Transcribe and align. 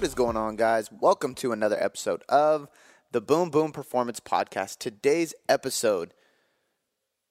What 0.00 0.06
is 0.06 0.14
going 0.14 0.38
on, 0.38 0.56
guys? 0.56 0.90
Welcome 0.90 1.34
to 1.34 1.52
another 1.52 1.76
episode 1.78 2.22
of 2.26 2.68
the 3.12 3.20
Boom 3.20 3.50
Boom 3.50 3.70
Performance 3.70 4.18
Podcast. 4.18 4.78
Today's 4.78 5.34
episode 5.46 6.14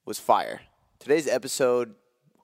was 0.06 0.20
fire. 0.20 0.62
Today's 1.00 1.28
episode 1.28 1.96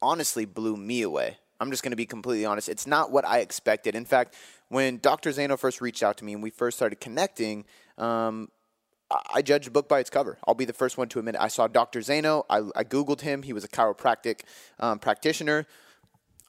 honestly 0.02 0.46
blew 0.46 0.78
me 0.78 1.04
away. 1.04 1.38
I'm 1.60 1.70
just 1.70 1.84
going 1.84 1.92
to 1.92 1.96
be 1.96 2.08
completely 2.08 2.44
honest. 2.44 2.70
It's 2.70 2.88
not 2.88 3.12
what 3.12 3.24
I 3.24 3.42
expected. 3.42 3.94
In 3.94 4.04
fact, 4.04 4.34
when 4.70 4.98
Dr. 4.98 5.30
Zaino 5.30 5.60
first 5.60 5.80
reached 5.80 6.02
out 6.02 6.18
to 6.18 6.26
me 6.26 6.34
and 6.34 6.42
we 6.42 6.50
first 6.50 6.76
started 6.76 7.00
connecting, 7.00 7.64
um, 8.00 8.50
I 9.32 9.44
judged 9.44 9.68
a 9.68 9.72
book 9.72 9.88
by 9.88 10.00
its 10.00 10.10
cover. 10.10 10.40
I'll 10.48 10.56
be 10.56 10.66
the 10.66 10.74
first 10.74 10.98
one 10.98 11.08
to 11.10 11.20
admit 11.20 11.36
it. 11.36 11.42
I 11.42 11.50
saw 11.50 11.68
Dr. 11.68 12.00
Zaino. 12.00 12.46
I, 12.50 12.62
I 12.76 12.84
Googled 12.84 13.22
him. 13.22 13.44
He 13.44 13.54
was 13.54 13.64
a 13.64 13.68
chiropractic 13.68 14.40
um, 14.80 14.98
practitioner. 14.98 15.68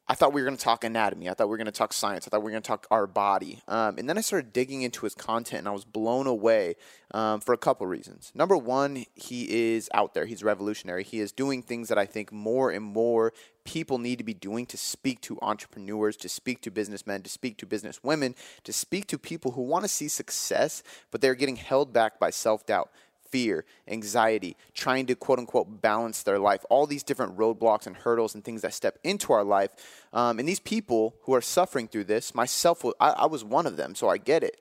I 0.08 0.14
thought 0.14 0.32
we 0.32 0.40
were 0.40 0.46
going 0.46 0.56
to 0.56 0.62
talk 0.62 0.84
anatomy. 0.84 1.28
I 1.28 1.34
thought 1.34 1.48
we 1.48 1.50
were 1.50 1.56
going 1.56 1.66
to 1.66 1.72
talk 1.72 1.92
science. 1.92 2.26
I 2.26 2.30
thought 2.30 2.40
we 2.40 2.44
were 2.44 2.50
going 2.52 2.62
to 2.62 2.68
talk 2.68 2.86
our 2.92 3.08
body. 3.08 3.60
Um, 3.66 3.98
and 3.98 4.08
then 4.08 4.16
I 4.16 4.20
started 4.20 4.52
digging 4.52 4.82
into 4.82 5.04
his 5.04 5.14
content, 5.14 5.60
and 5.60 5.68
I 5.68 5.72
was 5.72 5.84
blown 5.84 6.28
away 6.28 6.76
um, 7.10 7.40
for 7.40 7.52
a 7.52 7.58
couple 7.58 7.86
reasons. 7.88 8.30
Number 8.32 8.56
one, 8.56 9.04
he 9.14 9.74
is 9.74 9.90
out 9.92 10.14
there. 10.14 10.26
He's 10.26 10.44
revolutionary. 10.44 11.02
He 11.02 11.18
is 11.18 11.32
doing 11.32 11.60
things 11.60 11.88
that 11.88 11.98
I 11.98 12.06
think 12.06 12.30
more 12.30 12.70
and 12.70 12.84
more 12.84 13.32
people 13.64 13.98
need 13.98 14.18
to 14.18 14.24
be 14.24 14.32
doing 14.32 14.64
to 14.66 14.76
speak 14.76 15.20
to 15.22 15.38
entrepreneurs, 15.42 16.16
to 16.18 16.28
speak 16.28 16.62
to 16.62 16.70
businessmen, 16.70 17.22
to 17.22 17.28
speak 17.28 17.58
to 17.58 17.66
business 17.66 18.02
women, 18.04 18.36
to 18.62 18.72
speak 18.72 19.08
to 19.08 19.18
people 19.18 19.52
who 19.52 19.62
want 19.62 19.84
to 19.84 19.88
see 19.88 20.06
success, 20.06 20.84
but 21.10 21.20
they're 21.20 21.34
getting 21.34 21.56
held 21.56 21.92
back 21.92 22.20
by 22.20 22.30
self 22.30 22.64
doubt 22.64 22.90
fear, 23.36 23.66
anxiety, 23.86 24.56
trying 24.72 25.04
to 25.04 25.14
quote 25.14 25.38
unquote 25.38 25.82
balance 25.82 26.22
their 26.22 26.38
life, 26.38 26.64
all 26.70 26.86
these 26.86 27.02
different 27.02 27.36
roadblocks 27.36 27.86
and 27.86 27.94
hurdles 27.94 28.34
and 28.34 28.42
things 28.42 28.62
that 28.62 28.72
step 28.72 28.98
into 29.04 29.30
our 29.30 29.44
life. 29.44 29.72
Um, 30.14 30.38
and 30.38 30.48
these 30.48 30.58
people 30.58 31.16
who 31.24 31.34
are 31.34 31.42
suffering 31.42 31.86
through 31.86 32.04
this, 32.04 32.34
myself, 32.34 32.82
I, 32.98 33.10
I 33.10 33.26
was 33.26 33.44
one 33.44 33.66
of 33.66 33.76
them, 33.76 33.94
so 33.94 34.08
I 34.08 34.16
get 34.16 34.42
it. 34.42 34.58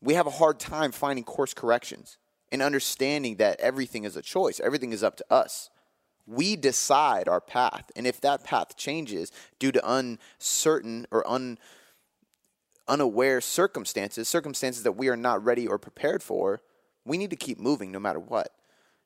We 0.00 0.14
have 0.14 0.26
a 0.26 0.30
hard 0.30 0.58
time 0.58 0.92
finding 0.92 1.24
course 1.24 1.52
corrections 1.52 2.16
and 2.50 2.62
understanding 2.62 3.36
that 3.36 3.60
everything 3.60 4.04
is 4.04 4.16
a 4.16 4.22
choice, 4.22 4.60
everything 4.60 4.94
is 4.94 5.02
up 5.02 5.16
to 5.16 5.24
us. 5.30 5.68
We 6.26 6.56
decide 6.56 7.28
our 7.28 7.42
path. 7.42 7.90
And 7.96 8.06
if 8.06 8.18
that 8.22 8.44
path 8.44 8.78
changes 8.78 9.30
due 9.58 9.72
to 9.72 9.92
uncertain 9.92 11.06
or 11.10 11.28
un, 11.28 11.58
unaware 12.88 13.42
circumstances, 13.42 14.26
circumstances 14.26 14.84
that 14.84 14.92
we 14.92 15.08
are 15.08 15.18
not 15.18 15.44
ready 15.44 15.66
or 15.66 15.78
prepared 15.78 16.22
for, 16.22 16.62
we 17.04 17.18
need 17.18 17.30
to 17.30 17.36
keep 17.36 17.58
moving 17.58 17.90
no 17.90 18.00
matter 18.00 18.20
what. 18.20 18.52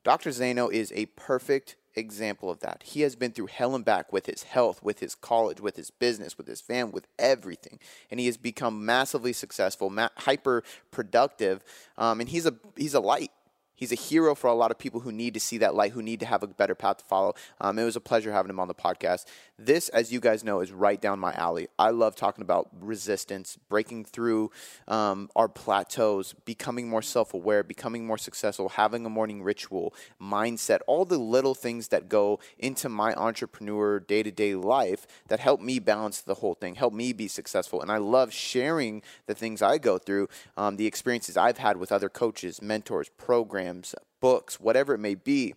Dr. 0.05 0.31
Zaino 0.31 0.70
is 0.70 0.92
a 0.95 1.06
perfect 1.06 1.77
example 1.97 2.50
of 2.50 2.61
that. 2.61 2.83
He 2.84 3.00
has 3.03 3.17
been 3.17 3.33
through 3.33 3.47
hell 3.47 3.75
and 3.75 3.84
back 3.84 4.12
with 4.12 4.27
his 4.27 4.42
health, 4.42 4.83
with 4.83 4.98
his 5.00 5.14
college, 5.14 5.61
with 5.61 5.77
his 5.77 5.91
business, 5.91 6.37
with 6.37 6.47
his 6.47 6.61
family, 6.61 6.92
with 6.92 7.06
everything, 7.19 7.78
and 8.11 8.20
he 8.20 8.27
has 8.27 8.37
become 8.37 8.84
massively 8.84 9.33
successful, 9.33 9.91
ma- 9.91 10.09
hyper 10.19 10.62
productive, 10.91 11.65
um, 11.97 12.20
and 12.20 12.28
he's 12.28 12.47
a 12.47 12.55
he's 12.77 12.95
a 12.95 13.00
light. 13.00 13.31
He's 13.77 13.91
a 13.91 13.97
hero 13.97 14.37
for 14.37 14.47
a 14.47 14.55
lot 14.55 14.70
of 14.70 14.78
people 14.78 15.00
who 15.00 15.11
need 15.11 15.34
to 15.34 15.41
see 15.41 15.59
that 15.59 15.75
light, 15.75 15.92
who 15.92 16.03
need 16.03 16.20
to 16.20 16.27
have 16.27 16.45
a 16.45 16.47
better 16.47 16.77
path 16.77 16.98
to 16.98 17.05
follow. 17.05 17.34
Um, 17.61 17.77
it 17.78 17.84
was 17.84 17.97
a 17.97 18.00
pleasure 18.00 18.31
having 18.31 18.50
him 18.50 18.61
on 18.61 18.69
the 18.69 18.75
podcast. 18.75 19.25
This, 19.56 19.88
as 19.91 20.12
you 20.12 20.19
guys 20.20 20.42
know, 20.42 20.60
is 20.60 20.72
right 20.72 21.00
down 21.00 21.20
my 21.20 21.33
alley. 21.33 21.69
I 21.78 21.91
love 21.91 22.16
talking 22.16 22.42
about 22.42 22.70
resistance, 22.80 23.56
breaking 23.69 24.05
through 24.05 24.50
um, 24.88 25.30
our 25.36 25.48
plateaus, 25.48 26.34
becoming 26.44 26.88
more 26.88 27.02
self 27.02 27.34
aware, 27.34 27.62
becoming 27.62 28.06
more 28.06 28.19
successful, 28.19 28.70
having 28.70 29.06
a 29.06 29.10
morning 29.10 29.42
ritual, 29.42 29.94
mindset, 30.20 30.80
all 30.86 31.05
the 31.05 31.19
little 31.19 31.55
things 31.55 31.88
that 31.88 32.08
go 32.08 32.41
into 32.58 32.88
my 32.88 33.14
entrepreneur 33.14 34.00
day 34.00 34.22
to 34.22 34.30
day 34.30 34.55
life 34.55 35.06
that 35.28 35.41
help 35.41 35.60
me 35.60 35.78
balance 35.78 36.20
the 36.20 36.34
whole 36.34 36.54
thing, 36.54 36.75
help 36.75 36.92
me 36.92 37.12
be 37.12 37.28
successful. 37.28 37.81
And 37.81 37.92
I 37.92 37.98
love 37.98 38.32
sharing 38.32 39.03
the 39.26 39.34
things 39.34 39.62
I 39.62 39.78
go 39.78 39.98
through, 39.98 40.28
um, 40.56 40.76
the 40.76 40.86
experiences 40.86 41.36
I've 41.36 41.59
had 41.59 41.76
with 41.76 41.92
other 41.92 42.09
coaches, 42.09 42.60
mentors, 42.60 43.09
programs 43.09 43.44
programs, 43.54 43.94
books, 44.21 44.59
whatever 44.59 44.94
it 44.94 44.98
may 44.98 45.15
be. 45.15 45.54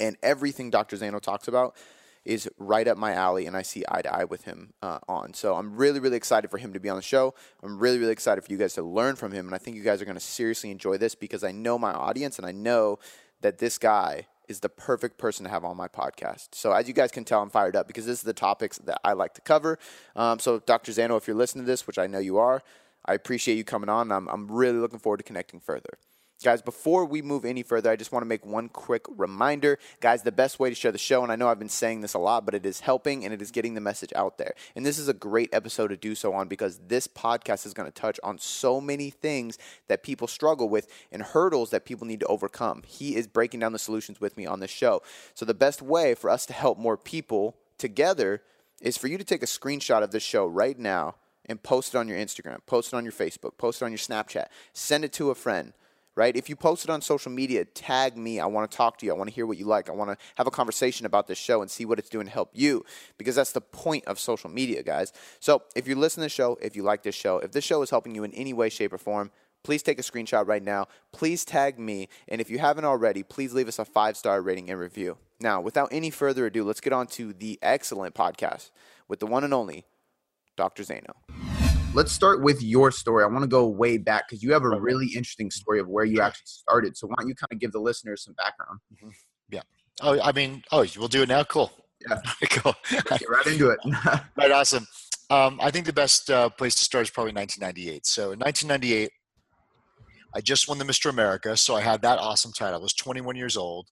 And 0.00 0.16
everything 0.22 0.70
Dr. 0.70 0.96
Zaino 0.96 1.20
talks 1.20 1.48
about 1.48 1.76
is 2.24 2.48
right 2.58 2.86
up 2.86 2.96
my 2.96 3.12
alley, 3.12 3.46
and 3.46 3.56
I 3.56 3.62
see 3.62 3.84
eye 3.88 4.02
to 4.02 4.14
eye 4.14 4.24
with 4.24 4.44
him 4.44 4.72
uh, 4.82 4.98
on. 5.08 5.34
So 5.34 5.54
I'm 5.54 5.76
really, 5.76 6.00
really 6.00 6.16
excited 6.16 6.50
for 6.50 6.58
him 6.58 6.72
to 6.72 6.80
be 6.80 6.88
on 6.88 6.96
the 6.96 7.02
show. 7.02 7.34
I'm 7.62 7.78
really, 7.78 7.98
really 7.98 8.12
excited 8.12 8.44
for 8.44 8.52
you 8.52 8.58
guys 8.58 8.74
to 8.74 8.82
learn 8.82 9.16
from 9.16 9.32
him, 9.32 9.46
and 9.46 9.54
I 9.54 9.58
think 9.58 9.76
you 9.76 9.82
guys 9.82 10.00
are 10.00 10.04
going 10.04 10.16
to 10.16 10.20
seriously 10.20 10.70
enjoy 10.70 10.98
this 10.98 11.14
because 11.14 11.42
I 11.42 11.52
know 11.52 11.78
my 11.78 11.92
audience, 11.92 12.38
and 12.38 12.46
I 12.46 12.52
know 12.52 12.98
that 13.40 13.58
this 13.58 13.78
guy 13.78 14.26
is 14.48 14.60
the 14.60 14.68
perfect 14.68 15.18
person 15.18 15.44
to 15.44 15.50
have 15.50 15.64
on 15.64 15.76
my 15.76 15.88
podcast. 15.88 16.48
So 16.52 16.72
as 16.72 16.88
you 16.88 16.94
guys 16.94 17.10
can 17.10 17.24
tell, 17.24 17.42
I'm 17.42 17.50
fired 17.50 17.76
up 17.76 17.86
because 17.86 18.06
this 18.06 18.18
is 18.18 18.24
the 18.24 18.32
topics 18.32 18.78
that 18.78 19.00
I 19.04 19.12
like 19.14 19.34
to 19.34 19.40
cover. 19.40 19.78
Um, 20.14 20.38
so 20.38 20.58
Dr. 20.60 20.92
Zaino, 20.92 21.16
if 21.16 21.26
you're 21.26 21.36
listening 21.36 21.64
to 21.64 21.70
this, 21.70 21.86
which 21.86 21.98
I 21.98 22.06
know 22.06 22.18
you 22.18 22.38
are, 22.38 22.62
I 23.04 23.14
appreciate 23.14 23.56
you 23.56 23.64
coming 23.64 23.88
on. 23.88 24.12
I'm, 24.12 24.28
I'm 24.28 24.50
really 24.50 24.78
looking 24.78 24.98
forward 24.98 25.18
to 25.18 25.24
connecting 25.24 25.60
further. 25.60 25.98
Guys, 26.42 26.60
before 26.60 27.04
we 27.04 27.22
move 27.22 27.44
any 27.44 27.62
further, 27.62 27.90
I 27.90 27.96
just 27.96 28.10
want 28.10 28.22
to 28.22 28.28
make 28.28 28.44
one 28.44 28.68
quick 28.68 29.04
reminder. 29.08 29.78
Guys, 30.00 30.22
the 30.22 30.32
best 30.32 30.58
way 30.58 30.68
to 30.68 30.74
share 30.74 30.90
the 30.90 30.98
show, 30.98 31.22
and 31.22 31.30
I 31.30 31.36
know 31.36 31.48
I've 31.48 31.58
been 31.58 31.68
saying 31.68 32.00
this 32.00 32.14
a 32.14 32.18
lot, 32.18 32.44
but 32.44 32.54
it 32.54 32.66
is 32.66 32.80
helping 32.80 33.24
and 33.24 33.32
it 33.32 33.40
is 33.40 33.50
getting 33.50 33.74
the 33.74 33.80
message 33.80 34.12
out 34.16 34.38
there. 34.38 34.54
And 34.74 34.84
this 34.84 34.98
is 34.98 35.08
a 35.08 35.14
great 35.14 35.50
episode 35.52 35.88
to 35.88 35.96
do 35.96 36.14
so 36.14 36.32
on 36.32 36.48
because 36.48 36.80
this 36.88 37.06
podcast 37.06 37.64
is 37.64 37.74
going 37.74 37.86
to 37.86 37.92
touch 37.94 38.18
on 38.24 38.38
so 38.38 38.80
many 38.80 39.10
things 39.10 39.56
that 39.86 40.02
people 40.02 40.26
struggle 40.26 40.68
with 40.68 40.88
and 41.12 41.22
hurdles 41.22 41.70
that 41.70 41.84
people 41.84 42.06
need 42.06 42.20
to 42.20 42.26
overcome. 42.26 42.82
He 42.86 43.14
is 43.14 43.26
breaking 43.26 43.60
down 43.60 43.72
the 43.72 43.78
solutions 43.78 44.20
with 44.20 44.36
me 44.36 44.44
on 44.44 44.60
this 44.60 44.70
show. 44.70 45.02
So, 45.34 45.44
the 45.44 45.54
best 45.54 45.80
way 45.80 46.14
for 46.14 46.28
us 46.28 46.44
to 46.46 46.52
help 46.52 46.78
more 46.78 46.96
people 46.96 47.56
together 47.78 48.42
is 48.80 48.96
for 48.96 49.06
you 49.06 49.16
to 49.16 49.24
take 49.24 49.42
a 49.42 49.46
screenshot 49.46 50.02
of 50.02 50.10
this 50.10 50.22
show 50.24 50.46
right 50.46 50.78
now 50.78 51.14
and 51.46 51.62
post 51.62 51.94
it 51.94 51.98
on 51.98 52.08
your 52.08 52.18
Instagram, 52.18 52.58
post 52.66 52.92
it 52.92 52.96
on 52.96 53.04
your 53.04 53.12
Facebook, 53.12 53.56
post 53.58 53.82
it 53.82 53.84
on 53.84 53.92
your 53.92 53.98
Snapchat, 53.98 54.46
send 54.72 55.04
it 55.04 55.12
to 55.12 55.30
a 55.30 55.34
friend 55.34 55.72
right? 56.14 56.36
If 56.36 56.48
you 56.48 56.56
post 56.56 56.84
it 56.84 56.90
on 56.90 57.00
social 57.00 57.32
media, 57.32 57.64
tag 57.64 58.16
me. 58.16 58.40
I 58.40 58.46
want 58.46 58.70
to 58.70 58.76
talk 58.76 58.98
to 58.98 59.06
you. 59.06 59.12
I 59.12 59.16
want 59.16 59.30
to 59.30 59.34
hear 59.34 59.46
what 59.46 59.58
you 59.58 59.64
like. 59.64 59.88
I 59.88 59.92
want 59.92 60.10
to 60.10 60.16
have 60.36 60.46
a 60.46 60.50
conversation 60.50 61.06
about 61.06 61.26
this 61.26 61.38
show 61.38 61.62
and 61.62 61.70
see 61.70 61.84
what 61.84 61.98
it's 61.98 62.10
doing 62.10 62.26
to 62.26 62.32
help 62.32 62.50
you 62.52 62.84
because 63.18 63.34
that's 63.34 63.52
the 63.52 63.60
point 63.60 64.04
of 64.06 64.18
social 64.18 64.50
media, 64.50 64.82
guys. 64.82 65.12
So 65.40 65.62
if 65.74 65.88
you 65.88 65.94
listen 65.94 66.20
to 66.20 66.26
the 66.26 66.30
show, 66.30 66.58
if 66.60 66.76
you 66.76 66.82
like 66.82 67.02
this 67.02 67.14
show, 67.14 67.38
if 67.38 67.52
this 67.52 67.64
show 67.64 67.82
is 67.82 67.90
helping 67.90 68.14
you 68.14 68.24
in 68.24 68.32
any 68.34 68.52
way, 68.52 68.68
shape, 68.68 68.92
or 68.92 68.98
form, 68.98 69.30
please 69.64 69.82
take 69.82 69.98
a 69.98 70.02
screenshot 70.02 70.46
right 70.46 70.62
now. 70.62 70.86
Please 71.12 71.44
tag 71.44 71.78
me. 71.78 72.08
And 72.28 72.40
if 72.40 72.50
you 72.50 72.58
haven't 72.58 72.84
already, 72.84 73.22
please 73.22 73.54
leave 73.54 73.68
us 73.68 73.78
a 73.78 73.84
five 73.84 74.16
star 74.16 74.42
rating 74.42 74.70
and 74.70 74.78
review. 74.78 75.16
Now, 75.40 75.60
without 75.60 75.88
any 75.90 76.10
further 76.10 76.46
ado, 76.46 76.64
let's 76.64 76.80
get 76.80 76.92
on 76.92 77.06
to 77.08 77.32
the 77.32 77.58
excellent 77.62 78.14
podcast 78.14 78.70
with 79.08 79.18
the 79.18 79.26
one 79.26 79.44
and 79.44 79.54
only 79.54 79.86
Dr. 80.56 80.82
Zaino 80.82 81.51
let's 81.94 82.12
start 82.12 82.42
with 82.42 82.62
your 82.62 82.90
story. 82.90 83.24
I 83.24 83.26
want 83.26 83.42
to 83.42 83.48
go 83.48 83.66
way 83.66 83.98
back 83.98 84.28
because 84.28 84.42
you 84.42 84.52
have 84.52 84.64
a 84.64 84.80
really 84.80 85.06
interesting 85.06 85.50
story 85.50 85.78
of 85.78 85.88
where 85.88 86.04
you 86.04 86.20
actually 86.20 86.46
started. 86.46 86.96
So 86.96 87.06
why 87.06 87.16
don't 87.18 87.28
you 87.28 87.34
kind 87.34 87.52
of 87.52 87.58
give 87.58 87.72
the 87.72 87.80
listeners 87.80 88.24
some 88.24 88.34
background? 88.34 88.80
Mm-hmm. 88.94 89.10
Yeah. 89.50 89.62
Oh, 90.00 90.20
I 90.20 90.32
mean, 90.32 90.62
oh, 90.72 90.86
we'll 90.96 91.08
do 91.08 91.22
it 91.22 91.28
now. 91.28 91.44
Cool. 91.44 91.70
Yeah. 92.08 92.20
cool. 92.50 92.74
Get 92.90 93.28
right 93.28 93.46
into 93.46 93.70
it. 93.70 93.78
right. 94.36 94.50
Awesome. 94.50 94.86
Um, 95.30 95.58
I 95.62 95.70
think 95.70 95.86
the 95.86 95.92
best 95.92 96.30
uh, 96.30 96.48
place 96.50 96.74
to 96.76 96.84
start 96.84 97.06
is 97.06 97.10
probably 97.10 97.32
1998. 97.32 98.06
So 98.06 98.32
in 98.32 98.38
1998, 98.38 99.10
I 100.34 100.40
just 100.40 100.68
won 100.68 100.78
the 100.78 100.84
Mr. 100.84 101.10
America, 101.10 101.56
so 101.58 101.76
I 101.76 101.82
had 101.82 102.00
that 102.02 102.18
awesome 102.18 102.52
title. 102.52 102.80
I 102.80 102.82
was 102.82 102.94
21 102.94 103.36
years 103.36 103.56
old. 103.56 103.88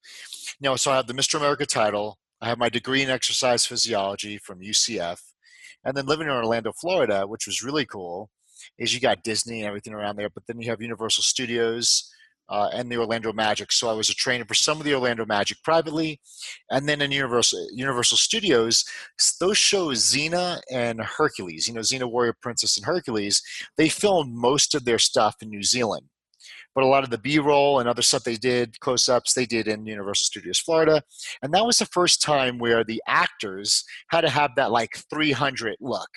You 0.58 0.70
know, 0.70 0.76
so 0.76 0.90
I 0.90 0.96
have 0.96 1.06
the 1.06 1.12
Mr. 1.12 1.34
America 1.34 1.66
title. 1.66 2.18
I 2.40 2.48
have 2.48 2.58
my 2.58 2.70
degree 2.70 3.02
in 3.02 3.10
exercise 3.10 3.66
physiology 3.66 4.38
from 4.38 4.60
UCF. 4.60 5.20
And 5.84 5.96
then 5.96 6.06
living 6.06 6.26
in 6.26 6.32
Orlando, 6.32 6.72
Florida, 6.72 7.26
which 7.26 7.46
was 7.46 7.62
really 7.62 7.86
cool, 7.86 8.30
is 8.78 8.94
you 8.94 9.00
got 9.00 9.22
Disney 9.22 9.60
and 9.60 9.68
everything 9.68 9.94
around 9.94 10.16
there, 10.16 10.28
but 10.28 10.42
then 10.46 10.60
you 10.60 10.70
have 10.70 10.82
Universal 10.82 11.22
Studios 11.22 12.10
uh, 12.50 12.68
and 12.72 12.90
the 12.90 12.96
Orlando 12.96 13.32
Magic. 13.32 13.72
So 13.72 13.88
I 13.88 13.94
was 13.94 14.10
a 14.10 14.14
trainer 14.14 14.44
for 14.44 14.54
some 14.54 14.78
of 14.78 14.84
the 14.84 14.94
Orlando 14.94 15.24
Magic 15.24 15.62
privately, 15.62 16.20
and 16.70 16.88
then 16.88 17.00
in 17.00 17.12
Universal 17.12 17.68
Universal 17.72 18.18
Studios, 18.18 18.84
those 19.38 19.56
shows 19.56 20.02
Xena 20.02 20.60
and 20.70 21.00
Hercules, 21.00 21.68
you 21.68 21.74
know 21.74 21.80
Xena 21.80 22.10
Warrior 22.10 22.34
Princess 22.42 22.76
and 22.76 22.84
Hercules, 22.84 23.40
they 23.76 23.88
filmed 23.88 24.34
most 24.34 24.74
of 24.74 24.84
their 24.84 24.98
stuff 24.98 25.36
in 25.40 25.48
New 25.48 25.62
Zealand 25.62 26.06
but 26.74 26.84
a 26.84 26.86
lot 26.86 27.04
of 27.04 27.10
the 27.10 27.18
b-roll 27.18 27.80
and 27.80 27.88
other 27.88 28.02
stuff 28.02 28.24
they 28.24 28.36
did 28.36 28.78
close-ups 28.80 29.34
they 29.34 29.46
did 29.46 29.68
in 29.68 29.86
universal 29.86 30.24
studios 30.24 30.58
florida. 30.58 31.02
And 31.42 31.52
that 31.54 31.64
was 31.64 31.78
the 31.78 31.86
first 31.86 32.22
time 32.22 32.58
where 32.58 32.84
the 32.84 33.02
actors 33.06 33.84
had 34.10 34.22
to 34.22 34.30
have 34.30 34.52
that 34.56 34.70
like 34.70 34.98
300 35.10 35.76
look. 35.80 36.08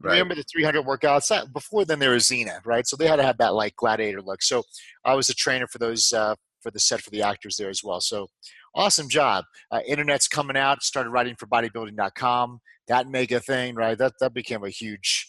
Right. 0.00 0.12
remember 0.12 0.34
the 0.34 0.44
300 0.44 0.84
workouts? 0.84 1.28
That, 1.28 1.52
before 1.52 1.84
then 1.84 1.98
there 1.98 2.10
was 2.10 2.24
xena 2.24 2.60
right? 2.64 2.86
So 2.86 2.96
they 2.96 3.06
had 3.06 3.16
to 3.16 3.22
have 3.22 3.38
that 3.38 3.54
like 3.54 3.76
gladiator 3.76 4.22
look. 4.22 4.42
So 4.42 4.62
i 5.04 5.14
was 5.14 5.28
a 5.28 5.34
trainer 5.34 5.66
for 5.66 5.78
those 5.78 6.12
uh, 6.12 6.34
for 6.62 6.70
the 6.70 6.80
set 6.80 7.00
for 7.00 7.10
the 7.10 7.22
actors 7.22 7.56
there 7.56 7.70
as 7.70 7.82
well. 7.82 8.00
So 8.00 8.28
awesome 8.74 9.08
job. 9.08 9.44
Uh, 9.70 9.80
internet's 9.86 10.28
coming 10.28 10.56
out. 10.56 10.82
Started 10.82 11.10
writing 11.10 11.36
for 11.38 11.46
bodybuilding.com 11.46 12.60
that 12.88 13.08
mega 13.08 13.40
thing 13.40 13.74
right? 13.74 13.96
That 13.98 14.12
that 14.20 14.34
became 14.34 14.64
a 14.64 14.70
huge 14.70 15.28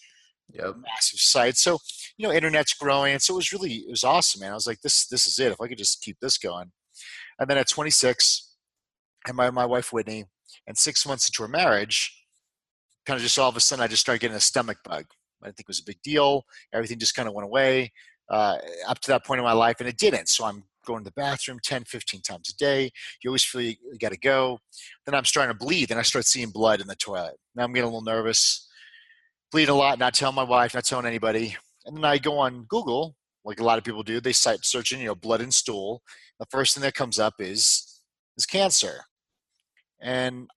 yep. 0.51 0.75
massive 0.77 1.19
site. 1.19 1.57
So, 1.57 1.79
you 2.17 2.27
know, 2.27 2.33
internet's 2.33 2.73
growing. 2.73 3.13
and 3.13 3.21
So 3.21 3.33
it 3.33 3.37
was 3.37 3.51
really, 3.51 3.73
it 3.73 3.89
was 3.89 4.03
awesome, 4.03 4.41
man. 4.41 4.51
I 4.51 4.55
was 4.55 4.67
like, 4.67 4.81
this, 4.81 5.07
this 5.07 5.27
is 5.27 5.39
it. 5.39 5.51
If 5.51 5.61
I 5.61 5.67
could 5.67 5.77
just 5.77 6.01
keep 6.01 6.17
this 6.21 6.37
going. 6.37 6.71
And 7.39 7.49
then 7.49 7.57
at 7.57 7.69
26, 7.69 8.55
and 9.27 9.35
my, 9.35 9.49
my 9.49 9.65
wife, 9.65 9.91
Whitney, 9.91 10.25
and 10.67 10.77
six 10.77 11.05
months 11.05 11.27
into 11.27 11.43
our 11.43 11.49
marriage, 11.49 12.15
kind 13.05 13.17
of 13.17 13.23
just 13.23 13.37
all 13.37 13.49
of 13.49 13.57
a 13.57 13.59
sudden, 13.59 13.83
I 13.83 13.87
just 13.87 14.01
started 14.01 14.21
getting 14.21 14.37
a 14.37 14.41
stomach 14.41 14.77
bug. 14.83 15.05
I 15.41 15.47
didn't 15.47 15.57
think 15.57 15.65
it 15.65 15.69
was 15.69 15.79
a 15.79 15.85
big 15.85 16.01
deal. 16.03 16.43
Everything 16.73 16.97
just 16.97 17.15
kind 17.15 17.27
of 17.27 17.33
went 17.33 17.45
away 17.45 17.91
uh, 18.29 18.57
up 18.87 18.99
to 19.01 19.11
that 19.11 19.25
point 19.25 19.39
in 19.39 19.45
my 19.45 19.53
life, 19.53 19.77
and 19.79 19.89
it 19.89 19.97
didn't. 19.97 20.29
So 20.29 20.45
I'm 20.45 20.63
going 20.85 21.03
to 21.03 21.09
the 21.09 21.13
bathroom 21.13 21.59
10, 21.63 21.85
15 21.85 22.21
times 22.21 22.49
a 22.49 22.57
day. 22.57 22.91
You 23.23 23.29
always 23.29 23.43
feel 23.43 23.61
you 23.61 23.75
got 23.99 24.11
to 24.11 24.17
go. 24.17 24.59
Then 25.05 25.15
I'm 25.15 25.25
starting 25.25 25.55
to 25.55 25.65
bleed, 25.65 25.91
and 25.91 25.99
I 25.99 26.03
start 26.03 26.25
seeing 26.25 26.49
blood 26.49 26.81
in 26.81 26.87
the 26.87 26.95
toilet. 26.95 27.35
Now 27.55 27.63
I'm 27.63 27.73
getting 27.73 27.89
a 27.89 27.93
little 27.93 28.01
nervous, 28.01 28.67
bleeding 29.55 29.73
a 29.73 29.77
lot, 29.77 29.97
not 29.97 30.13
telling 30.13 30.35
my 30.35 30.43
wife, 30.43 30.73
not 30.73 30.83
telling 30.83 31.05
anybody. 31.05 31.55
And 31.85 31.95
then 31.95 32.03
I 32.03 32.17
go 32.17 32.37
on 32.39 32.65
Google, 32.65 33.15
like 33.45 33.61
a 33.61 33.63
lot 33.63 33.77
of 33.77 33.85
people 33.85 34.03
do. 34.03 34.19
They 34.19 34.33
start 34.33 34.65
searching, 34.65 34.99
you 34.99 35.05
know, 35.05 35.15
blood 35.15 35.39
and 35.39 35.53
stool. 35.53 36.01
The 36.39 36.45
first 36.47 36.75
thing 36.75 36.81
that 36.81 36.93
comes 36.93 37.19
up 37.19 37.35
is 37.39 38.01
is 38.35 38.45
cancer. 38.45 39.05
And 40.01 40.49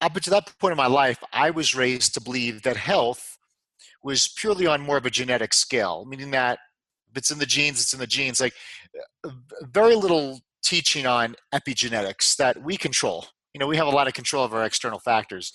up 0.00 0.14
to 0.14 0.30
that 0.30 0.58
point 0.58 0.72
in 0.72 0.78
my 0.78 0.86
life, 0.86 1.18
I 1.34 1.50
was 1.50 1.74
raised 1.74 2.14
to 2.14 2.20
believe 2.22 2.62
that 2.62 2.78
health 2.78 3.36
was 4.02 4.26
purely 4.26 4.66
on 4.66 4.80
more 4.80 4.96
of 4.96 5.04
a 5.04 5.10
genetic 5.10 5.52
scale, 5.52 6.06
meaning 6.08 6.30
that 6.30 6.58
if 7.10 7.18
it's 7.18 7.30
in 7.30 7.38
the 7.38 7.44
genes, 7.44 7.82
it's 7.82 7.92
in 7.92 8.00
the 8.00 8.06
genes. 8.06 8.40
Like 8.40 8.54
uh, 9.22 9.32
very 9.64 9.96
little 9.96 10.40
teaching 10.64 11.04
on 11.04 11.36
epigenetics 11.54 12.36
that 12.36 12.62
we 12.62 12.78
control. 12.78 13.26
You 13.52 13.58
know, 13.58 13.66
we 13.66 13.76
have 13.76 13.86
a 13.86 13.90
lot 13.90 14.08
of 14.08 14.14
control 14.14 14.44
of 14.44 14.54
our 14.54 14.64
external 14.64 14.98
factors. 14.98 15.52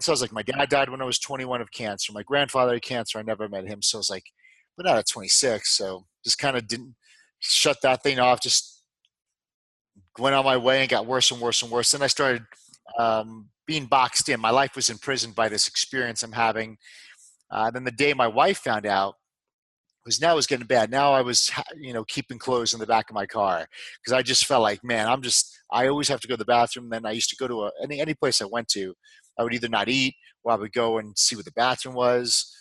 So 0.00 0.12
I 0.12 0.14
was 0.14 0.22
like, 0.22 0.32
my 0.32 0.42
dad 0.42 0.68
died 0.68 0.88
when 0.88 1.02
I 1.02 1.04
was 1.04 1.18
21 1.18 1.60
of 1.60 1.70
cancer. 1.70 2.12
My 2.12 2.22
grandfather 2.22 2.72
had 2.74 2.82
cancer. 2.82 3.18
I 3.18 3.22
never 3.22 3.48
met 3.48 3.66
him. 3.66 3.82
So 3.82 3.98
I 3.98 4.00
was 4.00 4.10
like, 4.10 4.24
but 4.76 4.86
not 4.86 4.96
at 4.96 5.08
26. 5.08 5.76
So 5.76 6.06
just 6.24 6.38
kind 6.38 6.56
of 6.56 6.66
didn't 6.66 6.94
shut 7.40 7.76
that 7.82 8.02
thing 8.02 8.18
off. 8.18 8.40
Just 8.40 8.82
went 10.18 10.34
on 10.34 10.44
my 10.44 10.56
way 10.56 10.80
and 10.80 10.88
got 10.88 11.06
worse 11.06 11.30
and 11.30 11.40
worse 11.40 11.62
and 11.62 11.70
worse. 11.70 11.90
Then 11.90 12.02
I 12.02 12.06
started 12.06 12.44
um, 12.98 13.50
being 13.66 13.86
boxed 13.86 14.28
in. 14.28 14.40
My 14.40 14.50
life 14.50 14.74
was 14.74 14.88
imprisoned 14.90 15.34
by 15.34 15.48
this 15.48 15.68
experience 15.68 16.22
I'm 16.22 16.32
having. 16.32 16.78
Uh, 17.50 17.70
then 17.70 17.84
the 17.84 17.90
day 17.90 18.14
my 18.14 18.26
wife 18.26 18.58
found 18.58 18.86
out, 18.86 19.14
was 20.06 20.20
now 20.20 20.34
was 20.34 20.46
getting 20.46 20.66
bad. 20.66 20.90
Now 20.90 21.12
I 21.12 21.20
was, 21.20 21.50
you 21.78 21.92
know, 21.92 22.04
keeping 22.04 22.38
clothes 22.38 22.72
in 22.72 22.80
the 22.80 22.86
back 22.86 23.10
of 23.10 23.14
my 23.14 23.26
car 23.26 23.66
because 24.02 24.12
I 24.12 24.22
just 24.22 24.46
felt 24.46 24.62
like, 24.62 24.82
man, 24.82 25.06
I'm 25.06 25.22
just, 25.22 25.54
I 25.70 25.88
always 25.88 26.08
have 26.08 26.20
to 26.20 26.28
go 26.28 26.34
to 26.34 26.38
the 26.38 26.44
bathroom. 26.44 26.88
Then 26.90 27.04
I 27.04 27.12
used 27.12 27.30
to 27.30 27.36
go 27.36 27.46
to 27.46 27.64
a, 27.64 27.70
any, 27.82 28.00
any 28.00 28.14
place 28.14 28.40
I 28.40 28.46
went 28.46 28.68
to, 28.68 28.94
I 29.38 29.42
would 29.42 29.54
either 29.54 29.68
not 29.68 29.88
eat 29.88 30.14
or 30.42 30.52
I 30.52 30.56
would 30.56 30.72
go 30.72 30.98
and 30.98 31.16
see 31.16 31.36
what 31.36 31.44
the 31.44 31.52
bathroom 31.52 31.94
was. 31.94 32.54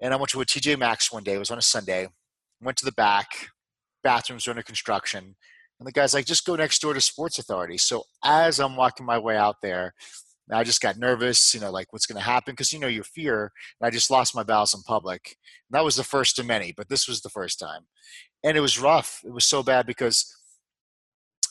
And 0.00 0.12
I 0.12 0.16
went 0.16 0.30
to 0.30 0.40
a 0.40 0.44
TJ 0.44 0.78
Maxx 0.78 1.12
one 1.12 1.22
day. 1.22 1.34
It 1.34 1.38
was 1.38 1.50
on 1.50 1.58
a 1.58 1.62
Sunday. 1.62 2.08
Went 2.60 2.76
to 2.78 2.84
the 2.84 2.92
back. 2.92 3.26
Bathrooms 4.02 4.46
are 4.46 4.50
under 4.50 4.62
construction. 4.62 5.36
And 5.78 5.86
the 5.86 5.92
guy's 5.92 6.14
like, 6.14 6.26
just 6.26 6.46
go 6.46 6.54
next 6.56 6.80
door 6.80 6.94
to 6.94 7.00
Sports 7.00 7.38
Authority. 7.38 7.78
So 7.78 8.04
as 8.24 8.60
I'm 8.60 8.76
walking 8.76 9.06
my 9.06 9.18
way 9.18 9.36
out 9.36 9.56
there, 9.62 9.94
I 10.50 10.64
just 10.64 10.80
got 10.80 10.98
nervous, 10.98 11.54
you 11.54 11.60
know, 11.60 11.70
like 11.70 11.92
what's 11.92 12.06
going 12.06 12.18
to 12.18 12.24
happen 12.24 12.52
because 12.52 12.72
you 12.72 12.78
know 12.78 12.88
your 12.88 13.04
fear. 13.04 13.52
And 13.80 13.86
I 13.86 13.90
just 13.90 14.10
lost 14.10 14.34
my 14.34 14.42
bowels 14.42 14.74
in 14.74 14.82
public. 14.82 15.36
And 15.70 15.78
that 15.78 15.84
was 15.84 15.96
the 15.96 16.04
first 16.04 16.38
of 16.38 16.46
many, 16.46 16.72
but 16.76 16.88
this 16.88 17.08
was 17.08 17.20
the 17.20 17.30
first 17.30 17.58
time, 17.58 17.82
and 18.44 18.56
it 18.56 18.60
was 18.60 18.78
rough. 18.78 19.20
It 19.24 19.32
was 19.32 19.44
so 19.44 19.62
bad 19.62 19.86
because 19.86 20.36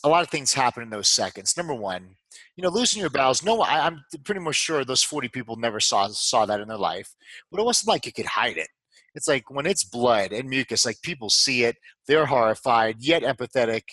a 0.03 0.09
lot 0.09 0.24
of 0.24 0.30
things 0.30 0.53
happen 0.53 0.83
in 0.83 0.89
those 0.89 1.09
seconds. 1.09 1.56
Number 1.56 1.74
one, 1.74 2.15
you 2.56 2.63
know, 2.63 2.69
losing 2.69 3.01
your 3.01 3.09
bowels. 3.09 3.44
No, 3.44 3.62
I, 3.62 3.86
I'm 3.86 4.03
pretty 4.24 4.42
much 4.42 4.56
sure 4.56 4.83
those 4.83 5.03
40 5.03 5.30
people 5.30 5.56
never 5.56 5.80
saw 5.80 6.07
saw 6.07 6.45
that 6.45 6.59
in 6.59 6.68
their 6.68 6.77
life, 6.77 7.13
but 7.51 7.59
it 7.59 7.65
wasn't 7.65 7.89
like 7.89 8.06
you 8.06 8.13
could 8.13 8.25
hide 8.25 8.57
it. 8.57 8.69
It's 9.13 9.27
like 9.27 9.51
when 9.51 9.65
it's 9.65 9.83
blood 9.83 10.31
and 10.31 10.50
mucus, 10.50 10.86
like 10.86 11.01
people 11.01 11.30
see 11.30 11.63
it, 11.63 11.75
they're 12.07 12.25
horrified 12.25 12.98
yet 13.00 13.24
empathetic, 13.24 13.83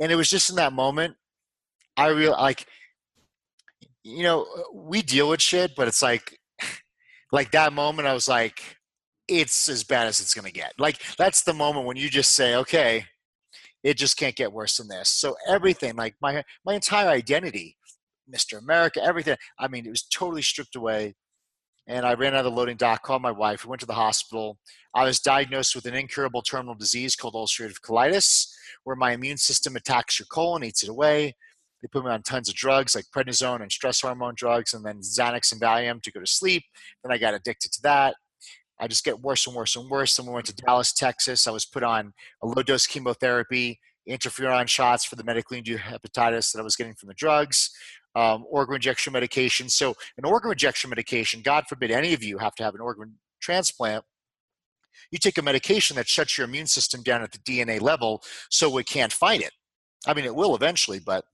and 0.00 0.10
it 0.12 0.16
was 0.16 0.28
just 0.28 0.50
in 0.50 0.56
that 0.56 0.72
moment 0.72 1.16
I 1.96 2.08
real 2.08 2.32
like 2.32 2.66
you 4.04 4.22
know, 4.22 4.42
uh, 4.42 4.62
we 4.72 5.02
deal 5.02 5.28
with 5.28 5.42
shit, 5.42 5.72
but 5.76 5.88
it's 5.88 6.02
like, 6.02 6.38
like 7.32 7.50
that 7.52 7.72
moment, 7.72 8.08
I 8.08 8.14
was 8.14 8.28
like, 8.28 8.62
it's 9.28 9.68
as 9.68 9.84
bad 9.84 10.06
as 10.06 10.20
it's 10.20 10.32
gonna 10.32 10.50
get. 10.50 10.72
Like 10.78 11.02
that's 11.18 11.42
the 11.42 11.52
moment 11.52 11.86
when 11.86 11.96
you 11.96 12.08
just 12.08 12.34
say, 12.34 12.54
okay, 12.56 13.04
it 13.82 13.94
just 13.94 14.16
can't 14.16 14.36
get 14.36 14.52
worse 14.52 14.76
than 14.76 14.88
this. 14.88 15.08
So 15.08 15.36
everything, 15.46 15.96
like 15.96 16.14
my 16.20 16.42
my 16.64 16.74
entire 16.74 17.08
identity, 17.08 17.76
Mr. 18.32 18.58
America, 18.58 19.02
everything. 19.02 19.36
I 19.58 19.68
mean, 19.68 19.86
it 19.86 19.90
was 19.90 20.02
totally 20.02 20.42
stripped 20.42 20.76
away. 20.76 21.14
And 21.86 22.04
I 22.04 22.12
ran 22.12 22.34
out 22.34 22.44
of 22.44 22.52
the 22.52 22.56
loading 22.56 22.76
dock, 22.76 23.02
called 23.02 23.22
my 23.22 23.30
wife, 23.30 23.64
we 23.64 23.70
went 23.70 23.80
to 23.80 23.86
the 23.86 23.94
hospital. 23.94 24.58
I 24.94 25.04
was 25.04 25.20
diagnosed 25.20 25.74
with 25.74 25.86
an 25.86 25.94
incurable 25.94 26.42
terminal 26.42 26.74
disease 26.74 27.16
called 27.16 27.32
ulcerative 27.32 27.80
colitis, 27.80 28.52
where 28.84 28.94
my 28.94 29.12
immune 29.12 29.38
system 29.38 29.74
attacks 29.74 30.18
your 30.18 30.26
colon, 30.26 30.64
eats 30.64 30.82
it 30.82 30.90
away. 30.90 31.34
They 31.80 31.88
put 31.88 32.04
me 32.04 32.10
on 32.10 32.22
tons 32.22 32.48
of 32.48 32.54
drugs 32.56 32.94
like 32.94 33.06
prednisone 33.14 33.62
and 33.62 33.72
stress 33.72 34.02
hormone 34.02 34.34
drugs, 34.36 34.74
and 34.74 34.84
then 34.84 35.00
Xanax 35.00 35.52
and 35.52 35.60
Valium 35.60 36.02
to 36.02 36.12
go 36.12 36.20
to 36.20 36.26
sleep. 36.26 36.64
Then 37.02 37.12
I 37.12 37.16
got 37.16 37.34
addicted 37.34 37.72
to 37.72 37.82
that. 37.82 38.16
I 38.80 38.86
just 38.86 39.04
get 39.04 39.20
worse 39.20 39.46
and 39.46 39.56
worse 39.56 39.76
and 39.76 39.88
worse. 39.90 40.16
Then 40.16 40.26
we 40.26 40.32
went 40.32 40.46
to 40.46 40.54
Dallas, 40.54 40.92
Texas. 40.92 41.46
I 41.46 41.50
was 41.50 41.64
put 41.64 41.82
on 41.82 42.12
a 42.42 42.46
low 42.46 42.62
dose 42.62 42.86
chemotherapy, 42.86 43.80
interferon 44.08 44.68
shots 44.68 45.04
for 45.04 45.16
the 45.16 45.24
medically 45.24 45.58
induced 45.58 45.84
hepatitis 45.84 46.52
that 46.52 46.60
I 46.60 46.62
was 46.62 46.76
getting 46.76 46.94
from 46.94 47.08
the 47.08 47.14
drugs, 47.14 47.70
um, 48.14 48.44
organ 48.48 48.74
rejection 48.74 49.12
medication. 49.12 49.68
So, 49.68 49.94
an 50.16 50.24
organ 50.24 50.50
rejection 50.50 50.90
medication, 50.90 51.42
God 51.42 51.64
forbid 51.68 51.90
any 51.90 52.14
of 52.14 52.22
you 52.22 52.38
have 52.38 52.54
to 52.56 52.64
have 52.64 52.74
an 52.74 52.80
organ 52.80 53.18
transplant. 53.40 54.04
You 55.10 55.18
take 55.18 55.38
a 55.38 55.42
medication 55.42 55.96
that 55.96 56.08
shuts 56.08 56.36
your 56.36 56.46
immune 56.46 56.66
system 56.66 57.02
down 57.02 57.22
at 57.22 57.32
the 57.32 57.38
DNA 57.38 57.80
level 57.80 58.22
so 58.50 58.76
it 58.78 58.86
can't 58.86 59.12
fight 59.12 59.40
it. 59.40 59.52
I 60.06 60.14
mean, 60.14 60.24
it 60.24 60.34
will 60.34 60.54
eventually, 60.54 60.98
but 60.98 61.24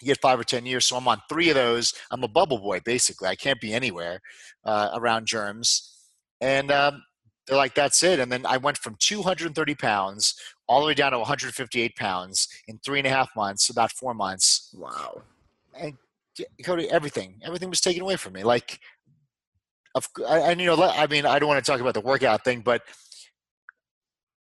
you 0.00 0.06
get 0.06 0.20
five 0.20 0.38
or 0.38 0.44
ten 0.44 0.66
years. 0.66 0.86
So 0.86 0.96
I'm 0.96 1.08
on 1.08 1.20
three 1.28 1.48
of 1.50 1.54
those. 1.54 1.94
I'm 2.10 2.24
a 2.24 2.28
bubble 2.28 2.58
boy 2.58 2.80
basically. 2.84 3.28
I 3.28 3.36
can't 3.36 3.60
be 3.60 3.72
anywhere 3.72 4.20
uh, 4.64 4.90
around 4.94 5.26
germs, 5.26 5.93
and 6.40 6.70
um, 6.70 7.02
they're 7.46 7.56
like, 7.56 7.74
that's 7.74 8.02
it. 8.02 8.20
And 8.20 8.30
then 8.30 8.46
I 8.46 8.56
went 8.56 8.78
from 8.78 8.96
230 8.98 9.74
pounds 9.74 10.34
all 10.66 10.80
the 10.80 10.86
way 10.86 10.94
down 10.94 11.12
to 11.12 11.18
158 11.18 11.96
pounds 11.96 12.48
in 12.68 12.78
three 12.78 12.98
and 12.98 13.06
a 13.06 13.10
half 13.10 13.30
months, 13.36 13.68
about 13.68 13.92
four 13.92 14.14
months. 14.14 14.74
Wow. 14.76 15.22
And 15.78 15.94
Cody, 16.64 16.90
everything, 16.90 17.40
everything 17.44 17.70
was 17.70 17.80
taken 17.80 18.02
away 18.02 18.16
from 18.16 18.32
me. 18.32 18.42
Like, 18.42 18.80
of, 19.94 20.08
and 20.26 20.60
you 20.60 20.66
know, 20.66 20.82
I 20.82 21.06
mean, 21.06 21.26
I 21.26 21.38
don't 21.38 21.48
want 21.48 21.64
to 21.64 21.70
talk 21.70 21.80
about 21.80 21.94
the 21.94 22.00
workout 22.00 22.44
thing, 22.44 22.60
but 22.60 22.82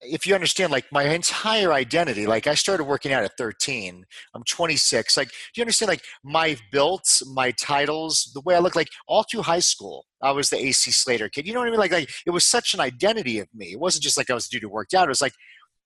if 0.02 0.26
you 0.26 0.34
understand 0.34 0.72
like 0.72 0.84
my 0.90 1.04
entire 1.04 1.72
identity 1.72 2.26
like 2.26 2.46
i 2.46 2.54
started 2.54 2.84
working 2.84 3.12
out 3.12 3.22
at 3.22 3.36
13 3.38 4.04
i'm 4.34 4.42
26 4.44 5.16
like 5.16 5.28
do 5.28 5.34
you 5.56 5.62
understand 5.62 5.88
like 5.88 6.02
my 6.24 6.56
built 6.70 7.22
my 7.32 7.50
titles 7.52 8.30
the 8.34 8.40
way 8.42 8.54
i 8.54 8.58
look 8.58 8.76
like 8.76 8.88
all 9.06 9.24
through 9.24 9.42
high 9.42 9.58
school 9.58 10.04
i 10.22 10.30
was 10.30 10.50
the 10.50 10.58
ac 10.58 10.90
slater 10.90 11.28
kid 11.28 11.46
you 11.46 11.52
know 11.54 11.60
what 11.60 11.68
i 11.68 11.70
mean? 11.70 11.80
Like, 11.80 11.92
like 11.92 12.10
it 12.26 12.30
was 12.30 12.44
such 12.44 12.74
an 12.74 12.80
identity 12.80 13.38
of 13.38 13.48
me 13.54 13.72
it 13.72 13.80
wasn't 13.80 14.02
just 14.04 14.16
like 14.16 14.30
i 14.30 14.34
was 14.34 14.48
the 14.48 14.56
dude 14.56 14.62
who 14.62 14.70
worked 14.70 14.94
out 14.94 15.06
it 15.06 15.08
was 15.08 15.22
like 15.22 15.34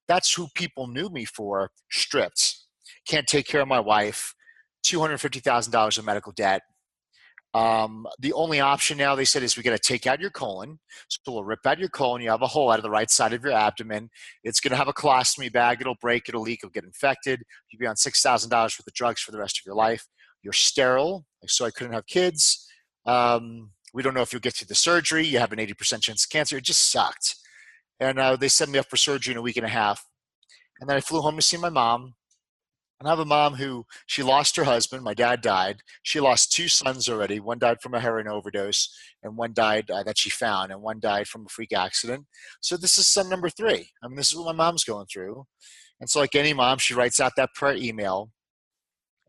that's 0.08 0.32
who 0.34 0.48
people 0.54 0.86
knew 0.86 1.08
me 1.08 1.24
for 1.24 1.70
stripped 1.90 2.56
can't 3.06 3.26
take 3.26 3.46
care 3.46 3.60
of 3.60 3.68
my 3.68 3.80
wife 3.80 4.34
$250000 4.84 5.98
of 5.98 6.04
medical 6.04 6.32
debt 6.32 6.62
um, 7.56 8.06
the 8.18 8.34
only 8.34 8.60
option 8.60 8.98
now, 8.98 9.14
they 9.14 9.24
said, 9.24 9.42
is 9.42 9.56
we 9.56 9.62
got 9.62 9.70
to 9.70 9.78
take 9.78 10.06
out 10.06 10.20
your 10.20 10.28
colon. 10.28 10.78
So 11.08 11.32
we'll 11.32 11.42
rip 11.42 11.64
out 11.64 11.78
your 11.78 11.88
colon. 11.88 12.20
You 12.20 12.28
have 12.28 12.42
a 12.42 12.46
hole 12.46 12.70
out 12.70 12.78
of 12.78 12.82
the 12.82 12.90
right 12.90 13.10
side 13.10 13.32
of 13.32 13.42
your 13.42 13.54
abdomen. 13.54 14.10
It's 14.44 14.60
going 14.60 14.72
to 14.72 14.76
have 14.76 14.88
a 14.88 14.92
colostomy 14.92 15.50
bag. 15.50 15.80
It'll 15.80 15.94
break. 15.94 16.28
It'll 16.28 16.42
leak. 16.42 16.60
It'll 16.62 16.70
get 16.70 16.84
infected. 16.84 17.42
You'll 17.70 17.80
be 17.80 17.86
on 17.86 17.94
$6,000 17.94 18.52
worth 18.52 18.80
of 18.86 18.92
drugs 18.92 19.22
for 19.22 19.32
the 19.32 19.38
rest 19.38 19.58
of 19.58 19.64
your 19.64 19.74
life. 19.74 20.06
You're 20.42 20.52
sterile, 20.52 21.24
so 21.46 21.64
I 21.64 21.70
couldn't 21.70 21.94
have 21.94 22.06
kids. 22.06 22.68
Um, 23.06 23.70
we 23.94 24.02
don't 24.02 24.12
know 24.12 24.20
if 24.20 24.34
you'll 24.34 24.40
get 24.40 24.54
through 24.54 24.66
the 24.66 24.74
surgery. 24.74 25.24
You 25.24 25.38
have 25.38 25.52
an 25.52 25.58
80% 25.58 26.02
chance 26.02 26.24
of 26.24 26.30
cancer. 26.30 26.58
It 26.58 26.64
just 26.64 26.92
sucked. 26.92 27.36
And 27.98 28.18
uh, 28.18 28.36
they 28.36 28.48
sent 28.48 28.70
me 28.70 28.78
up 28.78 28.90
for 28.90 28.98
surgery 28.98 29.32
in 29.32 29.38
a 29.38 29.42
week 29.42 29.56
and 29.56 29.64
a 29.64 29.70
half. 29.70 30.04
And 30.78 30.90
then 30.90 30.98
I 30.98 31.00
flew 31.00 31.22
home 31.22 31.36
to 31.36 31.42
see 31.42 31.56
my 31.56 31.70
mom. 31.70 32.15
And 32.98 33.06
I 33.06 33.12
have 33.12 33.18
a 33.18 33.26
mom 33.26 33.54
who 33.54 33.84
she 34.06 34.22
lost 34.22 34.56
her 34.56 34.64
husband. 34.64 35.04
My 35.04 35.12
dad 35.12 35.42
died. 35.42 35.82
She 36.02 36.18
lost 36.18 36.52
two 36.52 36.66
sons 36.66 37.08
already. 37.08 37.40
One 37.40 37.58
died 37.58 37.82
from 37.82 37.92
a 37.92 38.00
heroin 38.00 38.26
overdose, 38.26 38.88
and 39.22 39.36
one 39.36 39.52
died 39.52 39.90
uh, 39.90 40.02
that 40.04 40.16
she 40.16 40.30
found, 40.30 40.72
and 40.72 40.80
one 40.80 40.98
died 40.98 41.28
from 41.28 41.44
a 41.44 41.48
freak 41.50 41.74
accident. 41.74 42.24
So 42.62 42.76
this 42.76 42.96
is 42.96 43.06
son 43.06 43.28
number 43.28 43.50
three. 43.50 43.90
I 44.02 44.08
mean, 44.08 44.16
this 44.16 44.32
is 44.32 44.36
what 44.36 44.56
my 44.56 44.64
mom's 44.64 44.84
going 44.84 45.06
through. 45.12 45.44
And 46.00 46.08
so, 46.08 46.20
like 46.20 46.34
any 46.34 46.54
mom, 46.54 46.78
she 46.78 46.94
writes 46.94 47.20
out 47.20 47.32
that 47.36 47.54
prayer 47.54 47.76
email, 47.76 48.30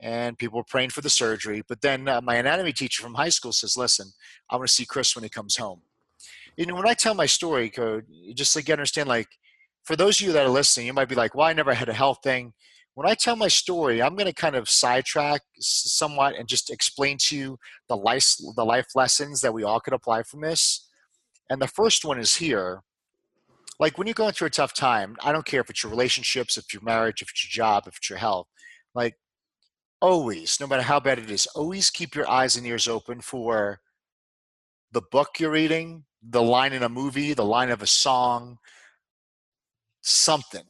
and 0.01 0.37
people 0.37 0.59
are 0.59 0.65
praying 0.67 0.91
for 0.91 1.01
the 1.01 1.09
surgery. 1.09 1.61
But 1.67 1.81
then 1.81 2.07
uh, 2.07 2.21
my 2.21 2.35
anatomy 2.35 2.71
teacher 2.71 3.03
from 3.03 3.15
high 3.15 3.29
school 3.29 3.51
says, 3.51 3.75
"Listen, 3.75 4.11
I 4.49 4.55
want 4.55 4.67
to 4.67 4.73
see 4.73 4.85
Chris 4.85 5.13
when 5.15 5.23
he 5.23 5.29
comes 5.29 5.57
home." 5.57 5.81
You 6.55 6.65
know, 6.65 6.75
when 6.75 6.87
I 6.87 6.93
tell 6.93 7.13
my 7.13 7.25
story, 7.25 7.69
code, 7.69 8.05
just 8.33 8.55
like 8.55 8.67
you 8.67 8.73
understand, 8.73 9.09
like 9.09 9.27
for 9.83 9.95
those 9.95 10.19
of 10.19 10.27
you 10.27 10.33
that 10.33 10.45
are 10.45 10.49
listening, 10.49 10.87
you 10.87 10.93
might 10.93 11.09
be 11.09 11.15
like, 11.15 11.35
"Well, 11.35 11.47
I 11.47 11.53
never 11.53 11.73
had 11.73 11.89
a 11.89 11.93
health 11.93 12.19
thing." 12.23 12.53
When 12.97 13.07
I 13.07 13.13
tell 13.13 13.35
my 13.35 13.47
story, 13.47 14.01
I'm 14.01 14.15
going 14.15 14.25
to 14.25 14.33
kind 14.33 14.55
of 14.55 14.67
sidetrack 14.67 15.43
somewhat 15.59 16.35
and 16.35 16.47
just 16.47 16.71
explain 16.71 17.17
to 17.27 17.37
you 17.37 17.59
the 17.87 17.95
life, 17.95 18.33
the 18.55 18.65
life 18.65 18.87
lessons 18.95 19.41
that 19.41 19.53
we 19.53 19.63
all 19.63 19.79
could 19.79 19.93
apply 19.93 20.23
from 20.23 20.41
this. 20.41 20.89
And 21.47 21.61
the 21.61 21.67
first 21.67 22.03
one 22.03 22.17
is 22.17 22.37
here. 22.37 22.81
Like 23.79 23.99
when 23.99 24.07
you're 24.07 24.15
going 24.15 24.31
through 24.31 24.47
a 24.47 24.49
tough 24.49 24.73
time, 24.73 25.15
I 25.23 25.31
don't 25.31 25.45
care 25.45 25.61
if 25.61 25.69
it's 25.69 25.83
your 25.83 25.91
relationships, 25.91 26.57
if 26.57 26.63
it's 26.63 26.73
your 26.73 26.81
marriage, 26.81 27.21
if 27.21 27.29
it's 27.29 27.45
your 27.45 27.63
job, 27.63 27.83
if 27.85 27.97
it's 27.97 28.09
your 28.09 28.17
health. 28.17 28.47
Like 28.95 29.13
always, 30.01 30.59
no 30.59 30.65
matter 30.65 30.81
how 30.81 30.99
bad 30.99 31.19
it 31.19 31.29
is, 31.29 31.45
always 31.53 31.91
keep 31.91 32.15
your 32.15 32.27
eyes 32.27 32.57
and 32.57 32.65
ears 32.65 32.87
open 32.87 33.21
for 33.21 33.79
the 34.91 35.03
book 35.11 35.39
you're 35.39 35.51
reading, 35.51 36.05
the 36.27 36.41
line 36.41 36.73
in 36.73 36.81
a 36.81 36.89
movie, 36.89 37.35
the 37.35 37.45
line 37.45 37.69
of 37.69 37.83
a 37.83 37.87
song, 37.87 38.57
something. 40.01 40.65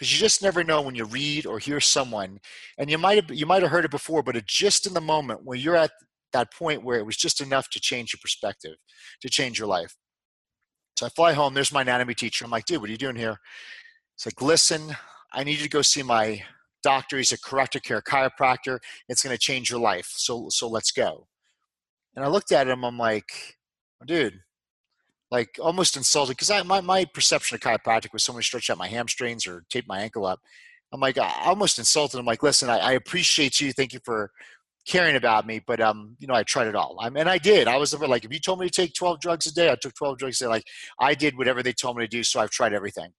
Because 0.00 0.14
you 0.14 0.18
just 0.18 0.42
never 0.42 0.64
know 0.64 0.80
when 0.80 0.94
you 0.94 1.04
read 1.04 1.44
or 1.44 1.58
hear 1.58 1.78
someone, 1.78 2.38
and 2.78 2.90
you 2.90 2.96
might 2.96 3.22
have 3.22 3.36
you 3.36 3.44
might 3.44 3.60
have 3.60 3.70
heard 3.70 3.84
it 3.84 3.90
before, 3.90 4.22
but 4.22 4.34
just 4.46 4.86
in 4.86 4.94
the 4.94 5.00
moment 5.02 5.44
where 5.44 5.58
you're 5.58 5.76
at 5.76 5.90
that 6.32 6.50
point 6.54 6.82
where 6.82 6.98
it 6.98 7.04
was 7.04 7.18
just 7.18 7.42
enough 7.42 7.68
to 7.68 7.78
change 7.78 8.14
your 8.14 8.20
perspective, 8.22 8.76
to 9.20 9.28
change 9.28 9.58
your 9.58 9.68
life. 9.68 9.94
So 10.96 11.04
I 11.04 11.10
fly 11.10 11.34
home. 11.34 11.52
There's 11.52 11.70
my 11.70 11.82
anatomy 11.82 12.14
teacher. 12.14 12.46
I'm 12.46 12.50
like, 12.50 12.64
dude, 12.64 12.80
what 12.80 12.88
are 12.88 12.92
you 12.92 12.96
doing 12.96 13.16
here? 13.16 13.36
It's 14.16 14.24
like, 14.24 14.40
listen, 14.40 14.96
I 15.34 15.44
need 15.44 15.58
you 15.58 15.64
to 15.64 15.68
go 15.68 15.82
see 15.82 16.02
my 16.02 16.44
doctor. 16.82 17.18
He's 17.18 17.32
a 17.32 17.38
corrective 17.38 17.82
care 17.82 18.00
chiropractor. 18.00 18.78
It's 19.06 19.22
going 19.22 19.36
to 19.36 19.38
change 19.38 19.70
your 19.70 19.80
life. 19.80 20.10
So 20.16 20.46
so 20.48 20.66
let's 20.66 20.92
go. 20.92 21.26
And 22.16 22.24
I 22.24 22.28
looked 22.28 22.52
at 22.52 22.68
him. 22.68 22.86
I'm 22.86 22.96
like, 22.96 23.58
dude, 24.06 24.40
like 25.30 25.58
almost 25.60 25.96
insulted 25.96 26.32
because 26.32 26.50
I 26.50 26.62
my, 26.62 26.80
my 26.80 27.04
perception 27.04 27.54
of 27.54 27.60
chiropractic 27.60 28.12
was 28.12 28.24
someone 28.24 28.42
stretch 28.42 28.70
out 28.70 28.78
my 28.78 28.88
hamstrings 28.88 29.46
or 29.46 29.64
tape 29.70 29.86
my 29.86 30.00
ankle 30.00 30.26
up. 30.26 30.40
I'm 30.92 31.00
like, 31.00 31.18
I 31.18 31.32
almost 31.44 31.78
insulted. 31.78 32.18
I'm 32.18 32.26
like, 32.26 32.42
listen, 32.42 32.68
I, 32.68 32.78
I 32.78 32.92
appreciate 32.92 33.60
you. 33.60 33.72
Thank 33.72 33.92
you 33.92 34.00
for 34.04 34.32
caring 34.88 35.14
about 35.14 35.46
me, 35.46 35.60
but 35.64 35.80
um, 35.80 36.16
you 36.18 36.26
know, 36.26 36.34
I 36.34 36.42
tried 36.42 36.66
it 36.66 36.74
all. 36.74 36.96
I 37.00 37.10
mean, 37.10 37.28
I 37.28 37.38
did. 37.38 37.68
I 37.68 37.76
was 37.76 37.94
like, 37.94 38.24
if 38.24 38.32
you 38.32 38.40
told 38.40 38.58
me 38.58 38.68
to 38.68 38.72
take 38.72 38.94
12 38.94 39.20
drugs 39.20 39.46
a 39.46 39.54
day, 39.54 39.70
I 39.70 39.76
took 39.76 39.94
12 39.94 40.18
drugs 40.18 40.40
a 40.40 40.44
day. 40.44 40.48
Like 40.48 40.64
I 40.98 41.14
did 41.14 41.38
whatever 41.38 41.62
they 41.62 41.72
told 41.72 41.96
me 41.96 42.04
to 42.04 42.08
do. 42.08 42.22
So 42.24 42.40
I've 42.40 42.50
tried 42.50 42.72
everything. 42.72 43.12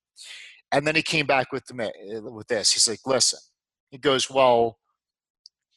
And 0.74 0.86
then 0.86 0.96
he 0.96 1.02
came 1.02 1.26
back 1.26 1.52
with 1.52 1.66
the, 1.66 2.22
with 2.32 2.48
this. 2.48 2.74
He's 2.74 2.88
like, 2.88 3.06
listen, 3.06 3.40
he 3.90 3.98
goes, 3.98 4.30
well, 4.30 4.78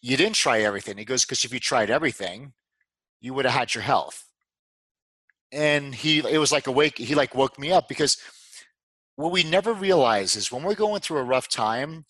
you 0.03 0.17
didn't 0.17 0.37
try 0.37 0.61
everything. 0.61 0.99
He 0.99 1.05
goes, 1.05 1.25
because 1.25 1.45
if 1.45 1.53
you 1.53 1.61
tried 1.61 1.91
everything, 1.91 2.53
you 3.21 3.35
would 3.35 3.45
have 3.45 3.55
had 3.55 3.75
your 3.75 3.83
health. 3.83 4.25
And 5.55 5.95
he, 5.95 6.19
it 6.19 6.39
was 6.39 6.53
like 6.53 6.67
a 6.67 6.73
wake. 6.73 6.99
He 6.99 7.15
like 7.15 7.35
woke 7.35 7.59
me 7.59 7.73
up 7.73 7.89
because 7.89 8.19
what 9.17 9.33
we 9.33 9.45
never 9.45 9.73
realize 9.73 10.35
is 10.37 10.51
when 10.51 10.65
we're 10.65 10.75
going 10.75 11.01
through 11.01 11.19
a 11.19 11.25
rough 11.25 11.49
time, 11.49 12.05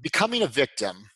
becoming 0.00 0.42
a 0.42 0.46
victim 0.46 1.08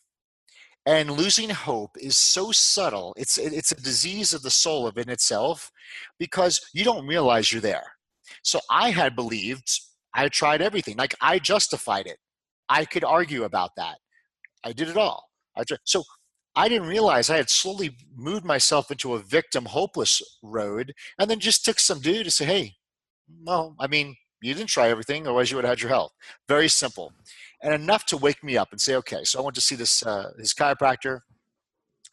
and 0.85 1.11
losing 1.11 1.49
hope 1.49 1.91
is 1.99 2.17
so 2.17 2.51
subtle. 2.51 3.13
It's 3.17 3.37
it's 3.37 3.71
a 3.71 3.81
disease 3.81 4.33
of 4.33 4.43
the 4.43 4.51
soul 4.51 4.87
of 4.87 4.97
in 4.97 5.09
itself 5.09 5.71
because 6.19 6.61
you 6.73 6.83
don't 6.83 7.07
realize 7.07 7.51
you're 7.51 7.61
there. 7.61 7.93
So 8.43 8.59
I 8.69 8.91
had 8.91 9.15
believed 9.15 9.79
I 10.13 10.27
tried 10.29 10.61
everything. 10.61 10.97
Like 10.97 11.15
I 11.21 11.39
justified 11.39 12.07
it. 12.07 12.17
I 12.69 12.85
could 12.85 13.03
argue 13.03 13.43
about 13.43 13.71
that. 13.77 13.97
I 14.63 14.73
did 14.73 14.89
it 14.89 14.97
all. 14.97 15.23
I 15.57 15.63
tried. 15.63 15.79
So 15.83 16.03
I 16.55 16.69
didn't 16.69 16.87
realize 16.87 17.29
I 17.29 17.37
had 17.37 17.49
slowly 17.49 17.95
moved 18.15 18.45
myself 18.45 18.89
into 18.91 19.13
a 19.13 19.19
victim 19.19 19.65
hopeless 19.65 20.21
road 20.41 20.93
and 21.19 21.29
then 21.29 21.39
just 21.39 21.65
took 21.65 21.79
some 21.79 21.99
dude 21.99 22.25
to 22.25 22.31
say, 22.31 22.45
hey, 22.45 22.75
well, 23.43 23.75
I 23.79 23.87
mean, 23.87 24.15
you 24.41 24.53
didn't 24.53 24.69
try 24.69 24.89
everything, 24.89 25.25
otherwise 25.25 25.49
you 25.49 25.57
would 25.57 25.65
have 25.65 25.71
had 25.71 25.81
your 25.81 25.89
health. 25.89 26.13
Very 26.47 26.67
simple. 26.67 27.11
And 27.61 27.73
enough 27.73 28.05
to 28.07 28.17
wake 28.17 28.43
me 28.43 28.57
up 28.57 28.69
and 28.71 28.79
say, 28.79 28.95
okay, 28.95 29.23
so 29.23 29.39
I 29.39 29.41
went 29.41 29.55
to 29.55 29.61
see 29.61 29.75
this 29.75 30.05
uh, 30.05 30.31
his 30.37 30.53
chiropractor, 30.53 31.21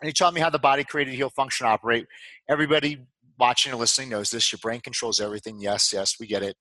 and 0.00 0.08
he 0.08 0.12
taught 0.12 0.34
me 0.34 0.40
how 0.40 0.50
the 0.50 0.58
body 0.58 0.82
created 0.82 1.14
heal 1.14 1.30
function 1.30 1.66
operate. 1.66 2.06
Everybody 2.48 3.06
watching 3.38 3.72
or 3.72 3.76
listening 3.76 4.08
knows 4.08 4.30
this. 4.30 4.50
Your 4.50 4.58
brain 4.60 4.80
controls 4.80 5.20
everything. 5.20 5.58
Yes, 5.60 5.92
yes, 5.92 6.16
we 6.18 6.26
get 6.26 6.42
it. 6.42 6.56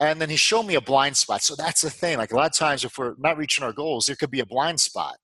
And 0.00 0.20
then 0.20 0.30
he 0.30 0.36
showed 0.36 0.64
me 0.64 0.74
a 0.74 0.80
blind 0.80 1.16
spot. 1.16 1.42
So 1.42 1.54
that's 1.54 1.82
the 1.82 1.90
thing. 1.90 2.18
Like 2.18 2.32
a 2.32 2.36
lot 2.36 2.46
of 2.46 2.56
times, 2.56 2.84
if 2.84 2.96
we're 2.96 3.14
not 3.18 3.36
reaching 3.36 3.64
our 3.64 3.72
goals, 3.72 4.06
there 4.06 4.16
could 4.16 4.30
be 4.30 4.40
a 4.40 4.46
blind 4.46 4.80
spot. 4.80 5.16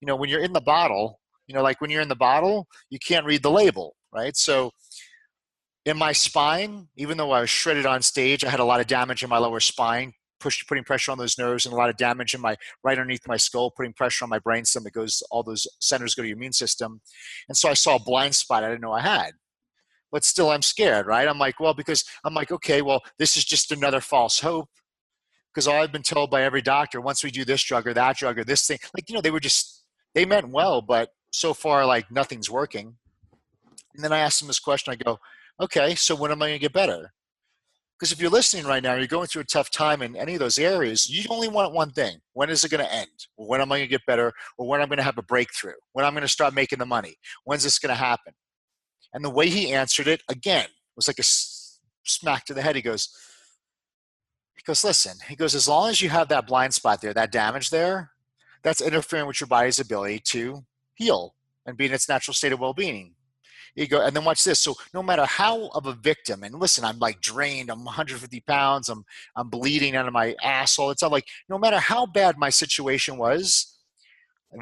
You 0.00 0.06
know, 0.06 0.16
when 0.16 0.28
you're 0.28 0.42
in 0.42 0.52
the 0.52 0.60
bottle, 0.60 1.20
you 1.46 1.54
know, 1.54 1.62
like 1.62 1.80
when 1.80 1.90
you're 1.90 2.02
in 2.02 2.08
the 2.08 2.16
bottle, 2.16 2.66
you 2.90 2.98
can't 2.98 3.26
read 3.26 3.42
the 3.42 3.50
label, 3.50 3.96
right? 4.12 4.36
So 4.36 4.70
in 5.84 5.96
my 5.96 6.12
spine, 6.12 6.88
even 6.96 7.16
though 7.16 7.30
I 7.30 7.40
was 7.40 7.50
shredded 7.50 7.86
on 7.86 8.02
stage, 8.02 8.44
I 8.44 8.50
had 8.50 8.60
a 8.60 8.64
lot 8.64 8.80
of 8.80 8.88
damage 8.88 9.22
in 9.22 9.30
my 9.30 9.38
lower 9.38 9.60
spine, 9.60 10.12
push, 10.40 10.66
putting 10.66 10.82
pressure 10.84 11.12
on 11.12 11.18
those 11.18 11.38
nerves, 11.38 11.64
and 11.64 11.72
a 11.72 11.76
lot 11.76 11.90
of 11.90 11.96
damage 11.96 12.34
in 12.34 12.40
my 12.40 12.56
right 12.82 12.98
underneath 12.98 13.26
my 13.28 13.36
skull, 13.36 13.70
putting 13.70 13.92
pressure 13.92 14.24
on 14.24 14.28
my 14.28 14.40
brainstem 14.40 14.82
that 14.82 14.92
goes, 14.92 15.22
all 15.30 15.44
those 15.44 15.66
centers 15.80 16.14
go 16.14 16.22
to 16.22 16.28
your 16.28 16.36
immune 16.36 16.52
system. 16.52 17.00
And 17.48 17.56
so 17.56 17.68
I 17.68 17.74
saw 17.74 17.96
a 17.96 18.00
blind 18.00 18.34
spot 18.34 18.64
I 18.64 18.68
didn't 18.68 18.82
know 18.82 18.92
I 18.92 19.00
had. 19.00 19.32
But 20.10 20.24
still, 20.24 20.50
I'm 20.50 20.62
scared, 20.62 21.06
right? 21.06 21.28
I'm 21.28 21.38
like, 21.38 21.60
well, 21.60 21.74
because 21.74 22.04
I'm 22.24 22.34
like, 22.34 22.50
okay, 22.50 22.82
well, 22.82 23.02
this 23.18 23.36
is 23.36 23.44
just 23.44 23.70
another 23.70 24.00
false 24.00 24.40
hope. 24.40 24.68
Because 25.52 25.66
all 25.68 25.82
I've 25.82 25.92
been 25.92 26.02
told 26.02 26.30
by 26.30 26.42
every 26.42 26.62
doctor, 26.62 27.00
once 27.00 27.24
we 27.24 27.30
do 27.30 27.44
this 27.44 27.62
drug 27.62 27.86
or 27.86 27.94
that 27.94 28.16
drug 28.16 28.38
or 28.38 28.44
this 28.44 28.66
thing, 28.66 28.78
like, 28.94 29.08
you 29.08 29.14
know, 29.14 29.20
they 29.20 29.30
were 29.30 29.40
just, 29.40 29.84
they 30.14 30.24
meant 30.24 30.50
well, 30.50 30.82
but 30.82 31.10
so 31.30 31.54
far, 31.54 31.84
like, 31.86 32.10
nothing's 32.10 32.50
working. 32.50 32.96
And 33.94 34.04
then 34.04 34.12
I 34.12 34.18
asked 34.18 34.40
them 34.40 34.48
this 34.48 34.58
question 34.58 34.92
I 34.92 34.96
go, 34.96 35.18
okay, 35.60 35.94
so 35.94 36.14
when 36.14 36.30
am 36.30 36.42
I 36.42 36.48
going 36.48 36.58
to 36.58 36.62
get 36.62 36.72
better? 36.72 37.12
Because 37.98 38.12
if 38.12 38.20
you're 38.20 38.30
listening 38.30 38.66
right 38.66 38.82
now, 38.82 38.94
you're 38.94 39.06
going 39.06 39.26
through 39.26 39.42
a 39.42 39.46
tough 39.46 39.70
time 39.70 40.02
in 40.02 40.16
any 40.16 40.34
of 40.34 40.38
those 40.38 40.58
areas, 40.58 41.08
you 41.08 41.24
only 41.30 41.48
want 41.48 41.72
one 41.72 41.90
thing. 41.90 42.18
When 42.34 42.50
is 42.50 42.62
it 42.62 42.70
going 42.70 42.84
to 42.84 42.92
end? 42.92 43.08
Or 43.38 43.48
when 43.48 43.62
am 43.62 43.72
I 43.72 43.78
going 43.78 43.88
to 43.88 43.90
get 43.90 44.04
better? 44.06 44.34
Or 44.58 44.68
when 44.68 44.82
I'm 44.82 44.88
going 44.88 44.98
to 44.98 45.02
have 45.02 45.16
a 45.16 45.22
breakthrough? 45.22 45.72
When 45.92 46.04
I'm 46.04 46.12
going 46.12 46.20
to 46.20 46.28
start 46.28 46.52
making 46.52 46.78
the 46.78 46.84
money? 46.84 47.16
When's 47.44 47.62
this 47.62 47.78
going 47.78 47.94
to 47.94 47.94
happen? 47.94 48.34
And 49.14 49.24
the 49.24 49.30
way 49.30 49.48
he 49.48 49.72
answered 49.72 50.08
it, 50.08 50.20
again, 50.28 50.66
was 50.94 51.08
like 51.08 51.18
a 51.18 51.24
smack 52.04 52.44
to 52.46 52.54
the 52.54 52.60
head. 52.60 52.76
He 52.76 52.82
goes, 52.82 53.08
he 54.56 54.62
goes, 54.62 54.84
listen, 54.84 55.16
he 55.26 55.34
goes, 55.34 55.54
as 55.54 55.66
long 55.66 55.88
as 55.88 56.02
you 56.02 56.10
have 56.10 56.28
that 56.28 56.46
blind 56.46 56.74
spot 56.74 57.00
there, 57.00 57.14
that 57.14 57.32
damage 57.32 57.70
there, 57.70 58.10
that's 58.62 58.82
interfering 58.82 59.26
with 59.26 59.40
your 59.40 59.48
body's 59.48 59.78
ability 59.78 60.18
to 60.26 60.66
heal 60.96 61.34
and 61.66 61.76
be 61.76 61.86
in 61.86 61.92
its 61.92 62.08
natural 62.08 62.34
state 62.34 62.52
of 62.52 62.60
well-being. 62.60 63.14
You 63.74 63.86
go, 63.86 64.00
and 64.00 64.16
then 64.16 64.24
watch 64.24 64.42
this. 64.42 64.60
So 64.60 64.74
no 64.94 65.02
matter 65.02 65.26
how 65.26 65.68
of 65.68 65.84
a 65.84 65.92
victim, 65.92 66.42
and 66.42 66.58
listen, 66.58 66.82
I'm 66.82 66.98
like 66.98 67.20
drained. 67.20 67.70
I'm 67.70 67.84
150 67.84 68.40
pounds. 68.40 68.88
I'm 68.88 69.04
I'm 69.36 69.50
bleeding 69.50 69.94
out 69.94 70.06
of 70.06 70.14
my 70.14 70.34
asshole. 70.42 70.90
It's 70.90 71.02
not 71.02 71.12
like 71.12 71.26
no 71.50 71.58
matter 71.58 71.78
how 71.78 72.06
bad 72.06 72.38
my 72.38 72.48
situation 72.48 73.18
was, 73.18 73.76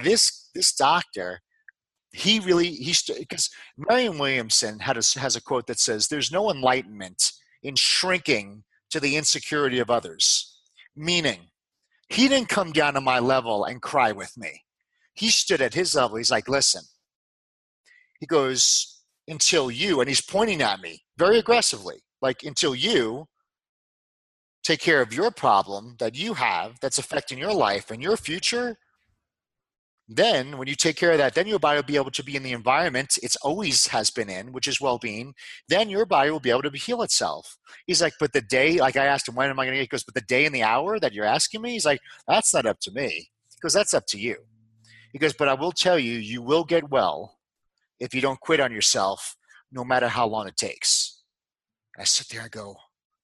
this 0.03 0.51
this 0.53 0.73
doctor, 0.73 1.41
he 2.13 2.41
really 2.41 2.71
he's 2.71 3.03
because 3.03 3.51
Marianne 3.77 4.19
Williamson 4.19 4.81
had 4.81 4.97
a, 4.97 5.21
has 5.21 5.37
a 5.37 5.43
quote 5.43 5.69
that 5.69 5.79
says, 5.79 6.09
"There's 6.09 6.33
no 6.33 6.51
enlightenment 6.51 7.33
in 7.63 7.77
shrinking 7.77 8.65
to 8.91 8.99
the 8.99 9.17
insecurity 9.17 9.79
of 9.79 9.91
others." 9.91 10.59
Meaning, 10.97 11.51
he 12.09 12.29
didn't 12.29 12.49
come 12.49 12.73
down 12.73 12.95
to 12.95 13.01
my 13.01 13.21
level 13.21 13.65
and 13.65 13.81
cry 13.81 14.11
with 14.11 14.37
me. 14.37 14.64
He 15.15 15.29
stood 15.31 15.63
at 15.63 15.75
his 15.75 15.95
level. 15.95 16.17
He's 16.17 16.31
like, 16.31 16.49
"Listen." 16.49 16.83
He 18.21 18.27
goes, 18.27 18.95
until 19.29 19.71
you, 19.71 20.01
and 20.01 20.09
he's 20.09 20.21
pointing 20.21 20.63
at 20.63 20.81
me 20.81 21.03
very 21.17 21.39
aggressively, 21.39 22.03
like 22.21 22.43
until 22.43 22.75
you 22.75 23.27
take 24.63 24.81
care 24.81 25.03
of 25.03 25.13
your 25.13 25.31
problem 25.31 25.97
that 25.99 26.17
you 26.17 26.35
have 26.35 26.79
that's 26.81 26.99
affecting 26.99 27.39
your 27.39 27.53
life 27.53 27.91
and 27.91 28.03
your 28.03 28.17
future, 28.17 28.77
then 30.07 30.59
when 30.59 30.69
you 30.69 30.75
take 30.75 30.97
care 30.97 31.13
of 31.13 31.19
that, 31.19 31.35
then 31.35 31.47
your 31.47 31.59
body 31.59 31.79
will 31.79 31.85
be 31.85 31.97
able 31.97 32.11
to 32.11 32.25
be 32.25 32.37
in 32.37 32.43
the 32.43 32.53
environment 32.53 33.19
it's 33.23 33.37
always 33.37 33.87
has 33.87 34.11
been 34.11 34.29
in, 34.29 34.53
which 34.53 34.69
is 34.69 34.81
well-being. 34.81 35.35
Then 35.69 35.89
your 35.89 36.05
body 36.05 36.31
will 36.31 36.41
be 36.41 36.51
able 36.51 36.63
to 36.63 36.71
heal 36.71 37.03
itself. 37.03 37.57
He's 37.87 38.03
like, 38.03 38.15
but 38.21 38.35
the 38.35 38.43
day, 38.43 38.79
like 38.79 38.97
I 38.97 39.07
asked 39.07 39.29
him, 39.29 39.35
when 39.35 39.49
am 39.49 39.59
I 39.59 39.65
going 39.65 39.73
to 39.73 39.79
get? 39.79 39.83
He 39.83 39.89
goes, 39.89 40.05
but 40.05 40.15
the 40.15 40.21
day 40.21 40.45
and 40.45 40.55
the 40.55 40.63
hour 40.63 41.01
that 41.01 41.15
you're 41.15 41.25
asking 41.25 41.63
me, 41.63 41.73
he's 41.73 41.87
like, 41.87 42.01
that's 42.29 42.53
not 42.53 42.67
up 42.67 42.81
to 42.81 42.93
me. 42.93 43.31
Because 43.57 43.73
that's 43.73 43.95
up 43.95 44.05
to 44.09 44.19
you. 44.19 44.37
He 45.15 45.21
goes, 45.21 45.33
but 45.33 45.49
I 45.49 45.55
will 45.55 45.71
tell 45.71 45.97
you, 45.97 46.19
you 46.19 46.43
will 46.43 46.65
get 46.65 46.91
well 46.91 47.39
if 48.01 48.15
you 48.15 48.21
don't 48.21 48.41
quit 48.41 48.59
on 48.59 48.73
yourself, 48.73 49.37
no 49.71 49.85
matter 49.85 50.09
how 50.09 50.27
long 50.27 50.49
it 50.49 50.57
takes. 50.57 51.23
I 51.97 52.03
sit 52.03 52.29
there 52.29 52.43
and 52.43 52.51
go, 52.51 52.77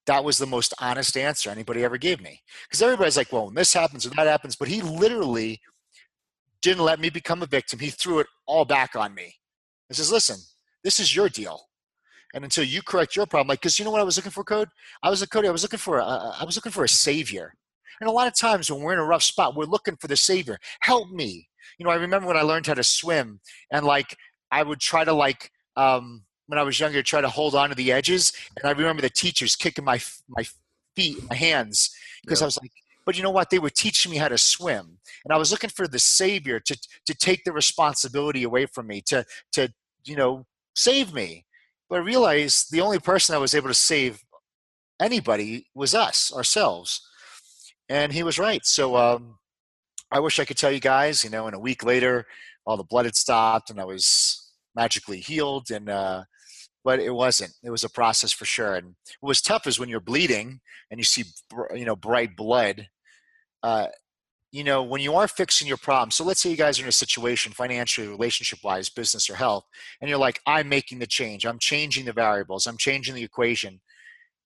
that 0.07 0.23
was 0.23 0.37
the 0.37 0.47
most 0.47 0.73
honest 0.79 1.17
answer 1.17 1.49
anybody 1.49 1.83
ever 1.83 1.97
gave 1.97 2.21
me. 2.21 2.41
Because 2.63 2.81
everybody's 2.81 3.17
like, 3.17 3.33
well, 3.33 3.47
when 3.47 3.55
this 3.55 3.73
happens 3.73 4.07
or 4.07 4.11
that 4.11 4.25
happens, 4.25 4.55
but 4.55 4.69
he 4.69 4.81
literally 4.81 5.59
didn't 6.61 6.85
let 6.85 7.01
me 7.01 7.09
become 7.09 7.43
a 7.43 7.45
victim. 7.45 7.79
He 7.79 7.89
threw 7.89 8.19
it 8.19 8.27
all 8.45 8.63
back 8.63 8.95
on 8.95 9.13
me. 9.13 9.35
He 9.89 9.95
says, 9.95 10.13
listen, 10.13 10.37
this 10.85 10.97
is 10.97 11.13
your 11.13 11.27
deal. 11.27 11.61
And 12.33 12.45
until 12.45 12.63
you 12.63 12.81
correct 12.81 13.17
your 13.17 13.25
problem, 13.25 13.49
like, 13.49 13.59
because 13.59 13.77
you 13.77 13.83
know 13.83 13.91
what 13.91 13.99
I 13.99 14.05
was 14.05 14.15
looking 14.15 14.31
for, 14.31 14.45
Code? 14.45 14.69
I 15.03 15.09
was 15.09 15.21
a 15.21 15.27
Cody. 15.27 15.49
I 15.49 15.51
was 15.51 15.63
looking 15.63 15.77
for 15.77 15.97
a, 15.97 16.05
I 16.05 16.45
was 16.45 16.55
looking 16.55 16.71
for 16.71 16.85
a 16.85 16.89
savior. 16.89 17.53
And 17.99 18.09
a 18.09 18.13
lot 18.13 18.27
of 18.27 18.35
times 18.37 18.71
when 18.71 18.81
we're 18.81 18.93
in 18.93 18.99
a 18.99 19.03
rough 19.03 19.23
spot, 19.23 19.57
we're 19.57 19.65
looking 19.65 19.97
for 19.97 20.07
the 20.07 20.15
savior. 20.15 20.57
Help 20.79 21.11
me. 21.11 21.49
You 21.77 21.85
know, 21.85 21.91
I 21.91 21.95
remember 21.95 22.27
when 22.27 22.37
I 22.37 22.41
learned 22.41 22.67
how 22.67 22.73
to 22.73 22.83
swim, 22.83 23.39
and 23.71 23.85
like 23.85 24.17
I 24.51 24.63
would 24.63 24.79
try 24.79 25.03
to 25.03 25.13
like 25.13 25.51
um, 25.75 26.23
when 26.47 26.59
I 26.59 26.63
was 26.63 26.79
younger, 26.79 27.01
try 27.01 27.21
to 27.21 27.29
hold 27.29 27.55
on 27.55 27.69
to 27.69 27.75
the 27.75 27.91
edges. 27.91 28.33
And 28.57 28.67
I 28.67 28.71
remember 28.71 29.01
the 29.01 29.09
teachers 29.09 29.55
kicking 29.55 29.85
my 29.85 29.99
my 30.27 30.43
feet, 30.95 31.17
my 31.29 31.35
hands, 31.35 31.95
because 32.23 32.41
I 32.41 32.45
was 32.45 32.57
like, 32.61 32.71
but 33.05 33.17
you 33.17 33.23
know 33.23 33.31
what? 33.31 33.49
They 33.49 33.59
were 33.59 33.69
teaching 33.69 34.11
me 34.11 34.17
how 34.17 34.27
to 34.27 34.37
swim, 34.37 34.99
and 35.23 35.33
I 35.33 35.37
was 35.37 35.51
looking 35.51 35.69
for 35.69 35.87
the 35.87 35.99
savior 35.99 36.59
to 36.59 36.77
to 37.05 37.13
take 37.13 37.43
the 37.43 37.51
responsibility 37.51 38.43
away 38.43 38.65
from 38.65 38.87
me, 38.87 39.01
to 39.07 39.25
to 39.53 39.73
you 40.05 40.15
know 40.15 40.45
save 40.75 41.13
me. 41.13 41.45
But 41.89 41.97
I 41.97 42.03
realized 42.03 42.71
the 42.71 42.81
only 42.81 42.99
person 42.99 43.33
that 43.33 43.41
was 43.41 43.53
able 43.53 43.67
to 43.67 43.73
save 43.73 44.23
anybody 45.01 45.67
was 45.73 45.93
us, 45.93 46.31
ourselves. 46.33 47.01
And 47.89 48.13
he 48.13 48.23
was 48.23 48.39
right. 48.39 48.65
So 48.65 48.95
um, 48.95 49.39
I 50.11 50.19
wish 50.19 50.39
I 50.39 50.45
could 50.45 50.57
tell 50.57 50.71
you 50.71 50.79
guys, 50.79 51.23
you 51.23 51.29
know, 51.29 51.47
in 51.47 51.53
a 51.53 51.59
week 51.59 51.83
later, 51.83 52.25
all 52.65 52.77
the 52.77 52.83
blood 52.83 53.05
had 53.05 53.15
stopped 53.15 53.69
and 53.69 53.79
I 53.79 53.85
was 53.85 54.51
magically 54.75 55.19
healed 55.19 55.71
and 55.71 55.89
uh, 55.89 56.23
but 56.83 56.99
it 56.99 57.11
wasn't. 57.11 57.53
It 57.63 57.69
was 57.69 57.83
a 57.83 57.89
process 57.89 58.31
for 58.31 58.45
sure. 58.45 58.75
And 58.75 58.95
what 59.19 59.29
was 59.29 59.41
tough 59.41 59.67
is 59.67 59.79
when 59.79 59.89
you're 59.89 59.99
bleeding 59.99 60.59
and 60.89 60.99
you 60.99 61.03
see, 61.03 61.23
you 61.75 61.85
know, 61.85 61.95
bright 61.95 62.35
blood. 62.35 62.87
Uh, 63.63 63.87
you 64.51 64.63
know, 64.65 64.83
when 64.83 64.99
you 64.99 65.13
are 65.15 65.29
fixing 65.29 65.67
your 65.67 65.77
problem, 65.77 66.11
so 66.11 66.25
let's 66.25 66.41
say 66.41 66.49
you 66.49 66.57
guys 66.57 66.77
are 66.79 66.83
in 66.83 66.89
a 66.89 66.91
situation 66.91 67.53
financially, 67.53 68.07
relationship 68.07 68.59
wise, 68.63 68.89
business 68.89 69.29
or 69.29 69.35
health, 69.35 69.65
and 70.01 70.09
you're 70.09 70.19
like, 70.19 70.41
I'm 70.45 70.67
making 70.67 70.99
the 70.99 71.07
change, 71.07 71.45
I'm 71.45 71.59
changing 71.59 72.03
the 72.03 72.11
variables, 72.11 72.67
I'm 72.67 72.75
changing 72.75 73.15
the 73.15 73.23
equation. 73.23 73.79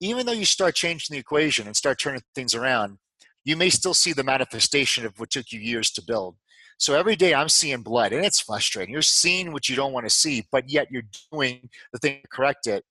Even 0.02 0.26
though 0.28 0.32
you 0.32 0.46
start 0.46 0.76
changing 0.76 1.16
the 1.16 1.20
equation 1.20 1.66
and 1.66 1.76
start 1.76 2.00
turning 2.00 2.22
things 2.36 2.54
around, 2.54 3.00
you 3.46 3.56
may 3.56 3.70
still 3.70 3.94
see 3.94 4.12
the 4.12 4.24
manifestation 4.24 5.06
of 5.06 5.18
what 5.20 5.30
took 5.30 5.52
you 5.52 5.60
years 5.60 5.92
to 5.92 6.04
build. 6.04 6.36
So 6.78 6.94
every 6.94 7.16
day 7.16 7.34
I'm 7.34 7.48
seeing 7.48 7.84
blood 7.84 8.12
and 8.12 8.25
it's 8.25 8.42
frustrating. 8.42 8.92
You're 8.92 9.02
seeing 9.02 9.54
what 9.54 9.70
you 9.70 9.75
don't 9.75 9.94
want 9.94 10.06
to 10.06 10.14
see, 10.14 10.46
but 10.52 10.70
yet 10.70 10.88
you're 10.92 11.04
doing 11.32 11.70
the 11.94 12.00
thing 12.00 12.22
to 12.22 12.28
correct 12.28 12.68
it. 12.68 12.84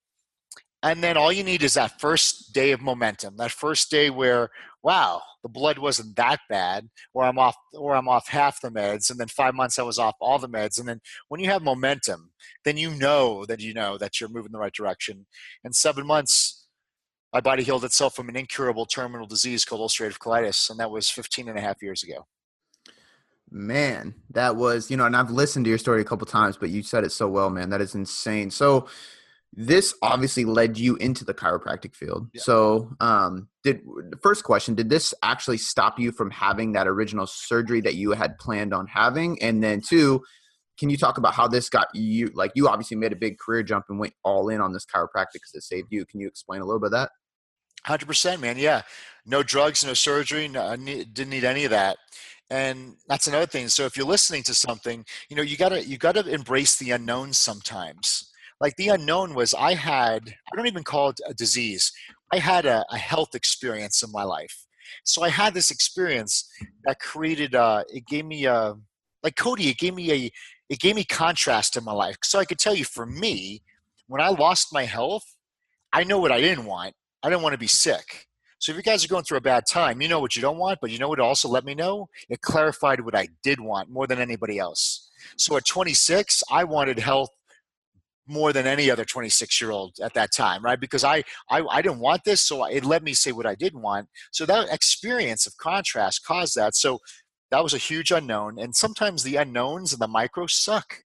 And 0.83 1.03
then 1.03 1.17
all 1.17 1.33
you 1.33 1.45
need 1.45 1.63
is 1.63 1.75
that 1.75 1.99
first 1.99 2.53
day 2.53 2.73
of 2.73 2.81
momentum, 2.81 3.37
that 3.39 3.51
first 3.51 3.91
day 3.91 4.11
where, 4.11 4.51
wow, 4.83 5.23
the 5.43 5.49
blood 5.49 5.79
wasn't 5.79 6.15
that 6.17 6.41
bad, 6.51 6.91
or 7.15 7.25
I'm 7.25 7.39
off, 7.39 7.57
or 7.73 7.97
I'm 7.97 8.07
off 8.07 8.29
half 8.29 8.61
the 8.61 8.71
meds, 8.71 9.11
and 9.11 9.19
then 9.19 9.29
five 9.29 9.55
months 9.55 9.79
I 9.79 9.83
was 9.83 9.99
off 9.99 10.17
all 10.21 10.39
the 10.39 10.49
meds. 10.49 10.79
And 10.79 10.87
then 10.87 11.01
when 11.29 11.41
you 11.41 11.49
have 11.49 11.63
momentum, 11.63 12.33
then 12.67 12.77
you 12.77 12.91
know 12.91 13.47
that 13.47 13.61
you 13.61 13.73
know 13.73 13.97
that 13.97 14.21
you're 14.21 14.29
moving 14.29 14.53
the 14.53 14.59
right 14.59 14.75
direction. 14.75 15.25
And 15.65 15.75
seven 15.75 16.07
months, 16.07 16.64
my 17.35 17.41
body 17.41 17.65
healed 17.65 17.85
itself 17.85 18.15
from 18.15 18.29
an 18.29 18.37
incurable 18.37 18.87
terminal 18.87 19.27
disease 19.27 19.65
called 19.65 19.81
ulcerative 19.81 20.19
colitis, 20.19 20.71
and 20.71 20.79
that 20.79 20.93
was 20.93 21.11
15 21.11 21.49
and 21.49 21.59
a 21.59 21.61
half 21.61 21.83
years 21.83 22.05
ago. 22.05 22.27
Man, 23.51 24.15
that 24.31 24.55
was, 24.55 24.89
you 24.89 24.97
know, 24.97 25.05
and 25.05 25.17
I've 25.17 25.33
listened 25.33 25.65
to 25.65 25.69
your 25.69 25.79
story 25.79 26.01
a 26.01 26.05
couple 26.05 26.27
times, 26.29 26.57
but 26.57 26.71
you 26.71 26.85
said 26.85 27.03
it 27.03 27.11
so 27.11 27.27
well, 27.29 27.51
man. 27.51 27.71
That 27.71 27.81
is 27.81 27.97
insane. 27.97 28.51
So, 28.51 28.89
this 29.57 29.95
obviously 30.03 30.45
led 30.45 30.79
you 30.79 30.97
into 30.97 31.25
the 31.25 31.35
chiropractic 31.35 31.95
field. 31.95 32.29
Yeah. 32.33 32.43
So, 32.43 32.91
um, 33.01 33.49
did 33.65 33.83
the 34.11 34.19
first 34.23 34.45
question, 34.45 34.75
did 34.75 34.89
this 34.89 35.13
actually 35.23 35.59
stop 35.59 35.99
you 35.99 36.13
from 36.13 36.31
having 36.31 36.73
that 36.73 36.89
original 36.89 37.27
surgery 37.27 37.81
that 37.83 37.95
you 37.95 38.13
had 38.13 38.39
planned 38.39 38.73
on 38.73 38.87
having? 38.87 39.41
And 39.43 39.63
then, 39.63 39.81
two, 39.81 40.23
can 40.79 40.89
you 40.89 40.97
talk 40.97 41.19
about 41.19 41.35
how 41.35 41.49
this 41.49 41.69
got 41.69 41.89
you? 41.95 42.31
Like, 42.35 42.53
you 42.55 42.69
obviously 42.69 42.97
made 42.97 43.13
a 43.13 43.17
big 43.17 43.39
career 43.39 43.65
jump 43.65 43.87
and 43.89 43.99
went 43.99 44.15
all 44.25 44.49
in 44.49 44.61
on 44.61 44.73
this 44.73 44.87
chiropractic 44.87 45.35
because 45.35 45.55
it 45.55 45.63
saved 45.63 45.89
you. 45.91 46.05
Can 46.07 46.21
you 46.21 46.29
explain 46.29 46.61
a 46.61 46.65
little 46.65 46.81
bit 46.81 46.87
of 46.87 46.93
that? 46.93 47.11
Hundred 47.87 48.07
percent, 48.07 48.41
man. 48.41 48.59
Yeah, 48.59 48.83
no 49.27 49.43
drugs, 49.43 49.85
no 49.85 49.95
surgery. 49.95 50.49
No, 50.49 50.75
didn't 50.77 51.31
need 51.31 51.45
any 51.45 51.65
of 51.65 51.71
that 51.71 51.99
and 52.51 52.97
that's 53.09 53.27
another 53.27 53.47
thing 53.47 53.69
so 53.69 53.85
if 53.85 53.97
you're 53.97 54.07
listening 54.07 54.43
to 54.43 54.55
something 54.55 55.05
you 55.29 55.37
know 55.37 55.43
you 55.43 55.57
gotta 55.57 55.85
you 55.85 55.97
gotta 55.97 56.29
embrace 56.31 56.77
the 56.77 56.91
unknown 56.91 57.33
sometimes 57.33 58.31
like 58.61 58.77
the 58.77 58.89
unknown 58.89 59.35
was 59.35 59.55
i 59.55 59.75
had 59.75 60.35
i 60.53 60.57
don't 60.57 60.67
even 60.67 60.85
call 60.85 61.09
it 61.09 61.21
a 61.27 61.35
disease 61.35 61.91
i 62.33 62.39
had 62.39 62.67
a, 62.67 62.85
a 62.91 62.99
health 62.99 63.35
experience 63.35 64.03
in 64.03 64.13
my 64.13 64.23
life 64.23 64.67
so 65.05 65.23
i 65.23 65.29
had 65.29 65.55
this 65.55 65.71
experience 65.71 66.49
that 66.85 67.01
created 67.01 67.55
uh 67.55 67.83
it 67.93 68.07
gave 68.07 68.27
me 68.27 68.45
a 68.45 68.75
like 69.23 69.37
cody 69.37 69.69
it 69.69 69.79
gave 69.79 69.95
me 69.95 70.13
a 70.13 70.31
it 70.69 70.79
gave 70.79 70.95
me 70.95 71.05
contrast 71.05 71.77
in 71.77 71.85
my 71.85 71.93
life 71.93 72.17
so 72.23 72.39
i 72.39 72.45
could 72.45 72.59
tell 72.59 72.75
you 72.75 72.85
for 72.85 73.07
me 73.07 73.63
when 74.07 74.21
i 74.21 74.29
lost 74.29 74.73
my 74.73 74.85
health 74.85 75.35
i 75.95 76.05
know 76.05 76.19
what 76.19 76.33
i 76.33 76.41
didn't 76.41 76.67
want 76.67 76.95
i 77.25 77.29
didn't 77.29 77.43
want 77.43 77.53
to 77.53 77.59
be 77.59 77.67
sick 77.67 78.29
so 78.65 78.73
if 78.73 78.77
you 78.77 78.83
guys 78.83 79.05
are 79.05 79.09
going 79.09 79.25
through 79.25 79.37
a 79.37 79.43
bad 79.43 79.65
time, 79.67 80.01
you 80.01 80.09
know 80.09 80.21
what 80.21 80.37
you 80.37 80.41
don't 80.41 80.57
want, 80.57 80.79
but 80.81 80.91
you 80.91 80.99
know 80.99 81.11
what 81.11 81.21
also 81.21 81.51
let 81.51 81.67
me 81.67 81.75
know? 81.75 82.09
It 82.31 82.41
clarified 82.41 82.99
what 82.99 83.15
I 83.15 83.29
did 83.43 83.61
want 83.61 83.91
more 83.91 84.07
than 84.07 84.19
anybody 84.19 84.59
else. 84.59 85.11
So 85.37 85.59
at 85.59 85.67
26, 85.67 86.43
I 86.51 86.65
wanted 86.65 86.99
health 86.99 87.29
more 88.27 88.55
than 88.55 88.67
any 88.67 88.91
other 88.91 89.05
26 89.05 89.61
year 89.61 89.71
old 89.71 89.97
at 90.03 90.15
that 90.15 90.33
time, 90.33 90.65
right? 90.65 90.81
Because 90.81 91.05
I, 91.05 91.25
I, 91.51 91.63
I 91.71 91.83
didn't 91.83 91.99
want 91.99 92.25
this, 92.25 92.41
so 92.41 92.65
it 92.65 92.87
let 92.87 93.03
me 93.03 93.13
say 93.13 93.33
what 93.33 93.45
I 93.45 93.55
didn't 93.55 93.83
want. 93.83 94.09
So 94.33 94.47
that 94.47 94.73
experience 94.73 95.47
of 95.47 95.55
contrast 95.59 96.25
caused 96.25 96.55
that. 96.57 96.75
So 96.75 97.01
that 97.51 97.63
was 97.63 97.75
a 97.75 97.79
huge 97.79 98.11
unknown. 98.11 98.59
And 98.59 98.75
sometimes 98.75 99.23
the 99.23 99.37
unknowns 99.37 99.93
and 99.93 100.01
the 100.01 100.09
micro 100.09 100.47
suck. 100.47 101.04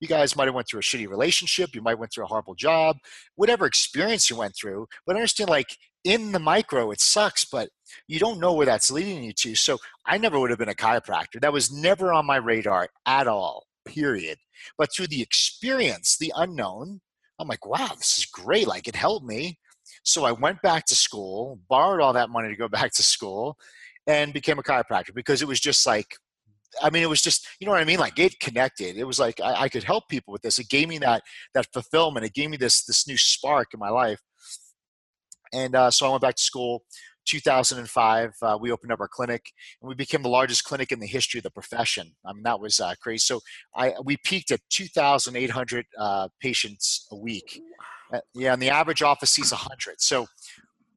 You 0.00 0.08
guys 0.08 0.36
might 0.36 0.46
have 0.46 0.54
went 0.54 0.68
through 0.68 0.80
a 0.80 0.82
shitty 0.82 1.08
relationship. 1.08 1.74
You 1.74 1.82
might 1.82 1.98
went 1.98 2.12
through 2.12 2.24
a 2.24 2.28
horrible 2.28 2.54
job, 2.54 2.96
whatever 3.36 3.66
experience 3.66 4.28
you 4.28 4.36
went 4.36 4.54
through. 4.56 4.86
But 5.06 5.16
understand, 5.16 5.50
like 5.50 5.76
in 6.04 6.32
the 6.32 6.38
micro, 6.38 6.90
it 6.90 7.00
sucks, 7.00 7.44
but 7.44 7.70
you 8.06 8.18
don't 8.18 8.40
know 8.40 8.52
where 8.52 8.66
that's 8.66 8.90
leading 8.90 9.24
you 9.24 9.32
to. 9.32 9.54
So 9.54 9.78
I 10.06 10.18
never 10.18 10.38
would 10.38 10.50
have 10.50 10.58
been 10.58 10.68
a 10.68 10.74
chiropractor. 10.74 11.40
That 11.40 11.52
was 11.52 11.72
never 11.72 12.12
on 12.12 12.26
my 12.26 12.36
radar 12.36 12.88
at 13.06 13.26
all, 13.26 13.64
period. 13.86 14.38
But 14.76 14.92
through 14.92 15.08
the 15.08 15.22
experience, 15.22 16.16
the 16.18 16.32
unknown, 16.36 17.00
I'm 17.38 17.48
like, 17.48 17.66
wow, 17.66 17.92
this 17.96 18.18
is 18.18 18.26
great. 18.26 18.66
Like 18.66 18.86
it 18.86 18.96
helped 18.96 19.26
me. 19.26 19.58
So 20.02 20.24
I 20.24 20.32
went 20.32 20.60
back 20.62 20.84
to 20.86 20.94
school, 20.94 21.58
borrowed 21.68 22.00
all 22.00 22.12
that 22.12 22.30
money 22.30 22.48
to 22.48 22.56
go 22.56 22.68
back 22.78 22.92
to 22.94 23.02
school, 23.02 23.56
and 24.06 24.32
became 24.32 24.58
a 24.58 24.62
chiropractor 24.62 25.14
because 25.14 25.40
it 25.40 25.48
was 25.48 25.60
just 25.60 25.86
like, 25.86 26.16
I 26.82 26.90
mean, 26.90 27.02
it 27.02 27.08
was 27.08 27.22
just, 27.22 27.46
you 27.60 27.66
know 27.66 27.72
what 27.72 27.80
I 27.80 27.84
mean? 27.84 27.98
Like 27.98 28.18
it 28.18 28.38
connected. 28.40 28.96
It 28.96 29.04
was 29.04 29.18
like 29.18 29.40
I, 29.40 29.62
I 29.62 29.68
could 29.68 29.84
help 29.84 30.08
people 30.08 30.32
with 30.32 30.42
this. 30.42 30.58
It 30.58 30.68
gave 30.68 30.88
me 30.88 30.98
that 30.98 31.22
that 31.54 31.66
fulfillment. 31.72 32.26
It 32.26 32.34
gave 32.34 32.50
me 32.50 32.56
this 32.56 32.84
this 32.84 33.06
new 33.06 33.16
spark 33.16 33.74
in 33.74 33.80
my 33.80 33.90
life. 33.90 34.20
And 35.52 35.76
uh, 35.76 35.90
so 35.90 36.06
I 36.06 36.10
went 36.10 36.22
back 36.22 36.34
to 36.36 36.42
school. 36.42 36.84
2005, 37.26 38.32
uh, 38.42 38.58
we 38.60 38.70
opened 38.70 38.92
up 38.92 39.00
our 39.00 39.08
clinic, 39.08 39.46
and 39.80 39.88
we 39.88 39.94
became 39.94 40.22
the 40.22 40.28
largest 40.28 40.64
clinic 40.64 40.92
in 40.92 41.00
the 41.00 41.06
history 41.06 41.38
of 41.38 41.44
the 41.44 41.50
profession. 41.50 42.12
I 42.24 42.32
mean, 42.32 42.42
that 42.42 42.60
was 42.60 42.80
uh, 42.80 42.94
crazy. 43.00 43.20
So 43.20 43.40
I 43.74 43.94
we 44.04 44.16
peaked 44.18 44.50
at 44.50 44.60
2,800 44.70 45.86
uh, 45.98 46.28
patients 46.40 47.06
a 47.10 47.16
week. 47.16 47.62
Uh, 48.12 48.20
yeah, 48.34 48.52
and 48.52 48.60
the 48.60 48.70
average 48.70 49.02
office 49.02 49.30
sees 49.30 49.52
100. 49.52 50.00
So, 50.00 50.26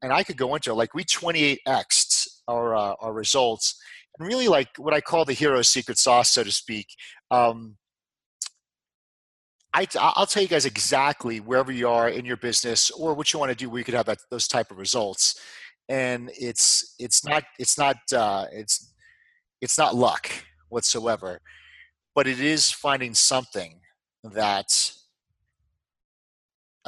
and 0.02 0.12
I 0.12 0.22
could 0.22 0.36
go 0.36 0.54
into 0.54 0.74
like 0.74 0.94
we 0.94 1.04
28xed 1.04 2.28
our 2.46 2.76
uh, 2.76 2.94
our 3.00 3.12
results, 3.12 3.80
and 4.18 4.28
really 4.28 4.48
like 4.48 4.68
what 4.76 4.94
I 4.94 5.00
call 5.00 5.24
the 5.24 5.32
hero 5.32 5.62
secret 5.62 5.98
sauce, 5.98 6.30
so 6.30 6.44
to 6.44 6.52
speak. 6.52 6.86
Um, 7.30 7.76
I, 9.74 9.86
I'll 9.98 10.26
tell 10.26 10.42
you 10.42 10.48
guys 10.48 10.64
exactly 10.64 11.40
wherever 11.40 11.70
you 11.70 11.88
are 11.88 12.08
in 12.08 12.24
your 12.24 12.36
business 12.36 12.90
or 12.90 13.14
what 13.14 13.32
you 13.32 13.38
want 13.38 13.50
to 13.50 13.56
do 13.56 13.68
where 13.68 13.78
you 13.78 13.84
could 13.84 13.94
have 13.94 14.06
that, 14.06 14.18
those 14.30 14.48
type 14.48 14.70
of 14.70 14.78
results. 14.78 15.40
And 15.88 16.30
it's 16.38 16.94
it's 16.98 17.24
not 17.24 17.44
it's 17.58 17.78
not 17.78 17.96
uh, 18.14 18.46
it's 18.52 18.92
it's 19.60 19.78
not 19.78 19.94
luck 19.94 20.30
whatsoever, 20.68 21.40
but 22.14 22.26
it 22.26 22.40
is 22.40 22.70
finding 22.70 23.14
something 23.14 23.80
that 24.24 24.92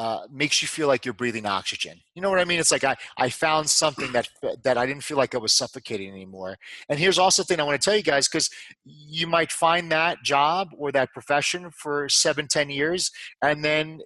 uh, 0.01 0.27
makes 0.33 0.63
you 0.63 0.69
feel 0.69 0.89
like 0.89 1.05
you're 1.05 1.13
breathing 1.13 1.45
oxygen. 1.45 2.01
You 2.15 2.23
know 2.23 2.31
what 2.31 2.41
I 2.41 2.47
mean? 2.47 2.59
It's 2.59 2.73
like 2.73 2.85
I, 2.85 2.97
I 3.19 3.29
found 3.29 3.69
something 3.69 4.11
that 4.13 4.31
that 4.65 4.79
I 4.79 4.87
didn't 4.87 5.05
feel 5.05 5.19
like 5.19 5.35
I 5.35 5.39
was 5.39 5.53
suffocating 5.53 6.11
anymore. 6.11 6.57
And 6.89 6.99
here's 6.99 7.19
also 7.19 7.43
the 7.43 7.47
thing 7.49 7.61
I 7.61 7.65
want 7.65 7.79
to 7.79 7.85
tell 7.85 7.95
you 7.95 8.03
guys 8.03 8.27
because 8.27 8.49
you 8.87 9.27
might 9.27 9.53
find 9.53 9.93
that 9.93 10.17
job 10.25 10.69
or 10.79 10.91
that 10.93 11.13
profession 11.13 11.71
for 11.71 12.09
seven, 12.09 12.49
ten 12.49 12.71
years, 12.71 13.11
and 13.43 13.63
then 13.63 14.01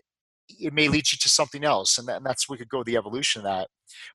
it 0.49 0.73
may 0.73 0.89
lead 0.89 1.13
you 1.13 1.19
to 1.19 1.29
something 1.29 1.63
else, 1.63 1.97
and, 1.97 2.09
that, 2.09 2.17
and 2.17 2.27
that's 2.27 2.49
we 2.49 2.57
could 2.57 2.69
go 2.69 2.83
the 2.83 2.97
evolution 2.97 3.43
of 3.43 3.45
that. 3.45 3.69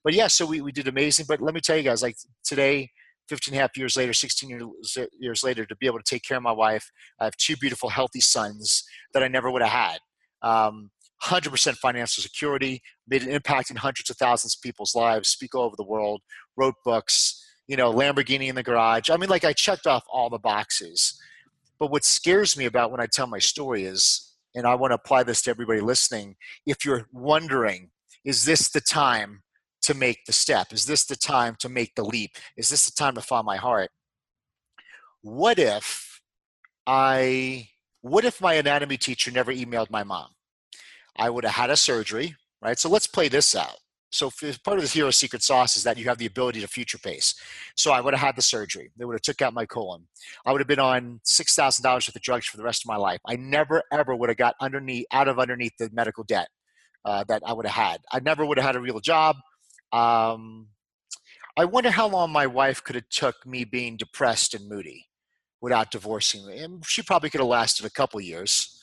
But 0.04 0.14
yeah, 0.14 0.28
so 0.28 0.46
we, 0.46 0.60
we 0.60 0.74
did 0.74 0.90
amazing. 0.90 1.28
But 1.30 1.40
let 1.40 1.54
me 1.54 1.62
tell 1.62 1.78
you 1.78 1.84
guys, 1.84 2.04
like 2.04 2.18
today, 2.44 2.90
15 3.30 3.54
and 3.54 3.60
a 3.60 3.62
half 3.62 3.78
years 3.78 3.96
later, 3.96 4.12
16 4.12 4.50
years, 4.50 4.98
years 5.18 5.44
later, 5.46 5.66
to 5.66 5.78
be 5.78 5.86
able 5.86 6.00
to 6.00 6.04
take 6.04 6.24
care 6.24 6.36
of 6.36 6.44
my 6.44 6.52
wife, 6.52 6.92
I 7.22 7.24
have 7.24 7.38
two 7.38 7.56
beautiful, 7.56 7.88
healthy 7.88 8.20
sons 8.20 8.84
that 9.14 9.24
I 9.24 9.30
never 9.30 9.50
would 9.50 9.62
have 9.62 9.72
had. 9.72 10.00
Um, 10.42 10.92
100% 11.24 11.76
financial 11.76 12.24
security, 12.24 12.82
made 13.08 13.24
an 13.24 13.30
impact 13.30 13.70
in 13.70 13.76
hundreds 13.76 14.10
of 14.10 14.18
thousands 14.18 14.56
of 14.56 14.62
people's 14.62 14.96
lives, 14.96 15.30
speak 15.30 15.54
all 15.54 15.64
over 15.64 15.76
the 15.76 15.84
world, 15.84 16.22
wrote 16.56 16.76
books, 16.86 17.44
you 17.68 17.76
know, 17.76 17.94
Lamborghini 17.94 18.48
in 18.48 18.56
the 18.56 18.64
garage. 18.64 19.10
I 19.10 19.18
mean, 19.18 19.30
like 19.30 19.44
I 19.44 19.54
checked 19.54 19.86
off 19.86 20.04
all 20.12 20.30
the 20.30 20.40
boxes. 20.40 21.20
But 21.80 21.92
what 21.92 22.04
scares 22.04 22.58
me 22.58 22.66
about 22.66 22.92
when 22.92 23.00
I 23.00 23.06
tell 23.06 23.28
my 23.28 23.40
story 23.40 23.84
is, 23.84 24.34
and 24.56 24.66
I 24.66 24.76
want 24.76 24.92
to 24.92 24.96
apply 24.96 25.24
this 25.24 25.42
to 25.44 25.52
everybody 25.52 25.80
listening, 25.80 26.36
if 26.66 26.84
you're 26.84 27.08
wondering, 27.14 27.92
is 28.26 28.46
this 28.46 28.70
the 28.70 28.82
time 28.82 29.44
to 29.84 29.94
make 29.94 30.26
the 30.26 30.34
step? 30.34 30.74
Is 30.74 30.86
this 30.86 31.06
the 31.06 31.16
time 31.16 31.56
to 31.60 31.70
make 31.70 31.96
the 31.96 32.04
leap? 32.04 32.32
Is 32.58 32.70
this 32.70 32.86
the 32.86 32.92
time 32.92 33.16
to 33.16 33.22
find 33.22 33.46
my 33.46 33.58
heart? 33.58 33.92
What 35.22 35.60
if 35.60 36.22
I, 36.88 37.70
what 38.02 38.26
if 38.26 38.42
my 38.42 38.56
anatomy 38.56 38.98
teacher 38.98 39.32
never 39.32 39.54
emailed 39.54 39.90
my 39.90 40.04
mom? 40.04 40.30
I 41.20 41.30
would 41.30 41.44
have 41.44 41.54
had 41.54 41.70
a 41.70 41.78
surgery, 41.78 42.36
right? 42.62 42.80
So 42.80 42.90
let's 42.90 43.08
play 43.08 43.28
this 43.28 43.56
out. 43.56 43.76
So 44.12 44.32
part 44.64 44.78
of 44.80 44.84
the 44.84 44.90
hero 44.90 45.12
secret 45.12 45.44
sauce 45.44 45.78
is 45.78 45.84
that 45.84 45.98
you 45.98 46.06
have 46.06 46.18
the 46.18 46.26
ability 46.26 46.62
to 46.62 46.68
future 46.68 46.98
pace. 46.98 47.36
So 47.76 47.92
I 47.92 48.02
would 48.02 48.16
have 48.16 48.26
had 48.26 48.36
the 48.36 48.42
surgery. 48.42 48.90
They 48.98 49.06
would 49.06 49.14
have 49.14 49.22
took 49.22 49.42
out 49.42 49.54
my 49.54 49.68
colon. 49.68 50.08
I 50.46 50.52
would 50.52 50.62
have 50.62 50.68
been 50.68 50.80
on 50.80 51.20
six 51.24 51.54
thousand 51.54 51.84
dollars 51.84 52.08
worth 52.08 52.16
of 52.16 52.22
drugs 52.24 52.48
for 52.48 52.58
the 52.58 52.64
rest 52.64 52.84
of 52.84 52.88
my 52.88 52.96
life. 52.96 53.20
I 53.28 53.36
never 53.36 53.84
ever 53.92 54.16
would 54.16 54.30
have 54.30 54.38
got 54.38 54.56
underneath 54.60 55.06
out 55.12 55.28
of 55.28 55.38
underneath 55.38 55.74
the 55.78 55.92
medical 55.94 56.24
debt 56.24 56.48
uh, 57.06 57.24
that 57.28 57.44
I 57.46 57.54
would 57.54 57.68
have 57.68 57.86
had. 57.86 58.02
I 58.12 58.20
never 58.20 58.46
would 58.46 58.58
have 58.58 58.66
had 58.66 58.76
a 58.76 58.82
real 58.82 59.00
job. 59.00 59.36
Um, 59.92 60.70
I 61.58 61.66
wonder 61.66 61.92
how 61.92 62.08
long 62.08 62.32
my 62.32 62.48
wife 62.48 62.84
could 62.84 62.96
have 62.96 63.10
took 63.10 63.46
me 63.46 63.64
being 63.64 63.98
depressed 63.98 64.54
and 64.54 64.68
moody 64.68 65.08
without 65.62 65.92
divorcing 65.92 66.48
me. 66.48 66.60
And 66.60 66.86
she 66.86 67.04
probably 67.04 67.30
could 67.30 67.42
have 67.42 67.48
lasted 67.48 67.86
a 67.86 67.90
couple 67.92 68.20
years 68.22 68.79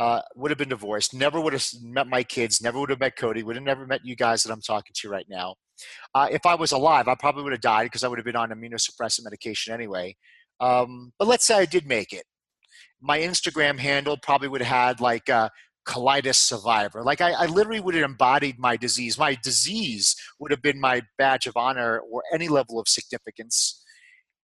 uh, 0.00 0.22
would 0.34 0.50
have 0.50 0.56
been 0.56 0.70
divorced, 0.70 1.12
never 1.12 1.38
would 1.38 1.52
have 1.52 1.66
met 1.82 2.06
my 2.06 2.22
kids, 2.22 2.62
never 2.62 2.80
would 2.80 2.88
have 2.88 3.00
met 3.00 3.16
Cody, 3.16 3.42
would 3.42 3.56
have 3.56 3.64
never 3.64 3.86
met 3.86 4.00
you 4.02 4.16
guys 4.16 4.42
that 4.42 4.50
I'm 4.50 4.62
talking 4.62 4.94
to 4.94 5.10
right 5.10 5.26
now. 5.28 5.56
Uh, 6.14 6.26
if 6.30 6.46
I 6.46 6.54
was 6.54 6.72
alive, 6.72 7.06
I 7.06 7.14
probably 7.20 7.42
would 7.42 7.52
have 7.52 7.60
died 7.60 7.84
because 7.84 8.02
I 8.02 8.08
would 8.08 8.18
have 8.18 8.24
been 8.24 8.34
on 8.34 8.48
immunosuppressant 8.48 9.24
medication 9.24 9.74
anyway. 9.74 10.16
Um, 10.58 11.12
but 11.18 11.28
let's 11.28 11.46
say 11.46 11.58
I 11.58 11.66
did 11.66 11.86
make 11.86 12.14
it. 12.14 12.24
My 13.02 13.18
Instagram 13.18 13.78
handle 13.78 14.16
probably 14.22 14.48
would 14.48 14.62
have 14.62 14.74
had 14.74 15.00
like 15.02 15.28
a 15.28 15.50
colitis 15.86 16.36
survivor. 16.36 17.02
Like 17.02 17.20
I, 17.20 17.32
I 17.32 17.46
literally 17.46 17.80
would 17.80 17.94
have 17.94 18.04
embodied 18.04 18.58
my 18.58 18.78
disease. 18.78 19.18
My 19.18 19.36
disease 19.42 20.16
would 20.38 20.50
have 20.50 20.62
been 20.62 20.80
my 20.80 21.02
badge 21.18 21.46
of 21.46 21.58
honor 21.58 22.00
or 22.10 22.22
any 22.32 22.48
level 22.48 22.78
of 22.78 22.88
significance. 22.88 23.84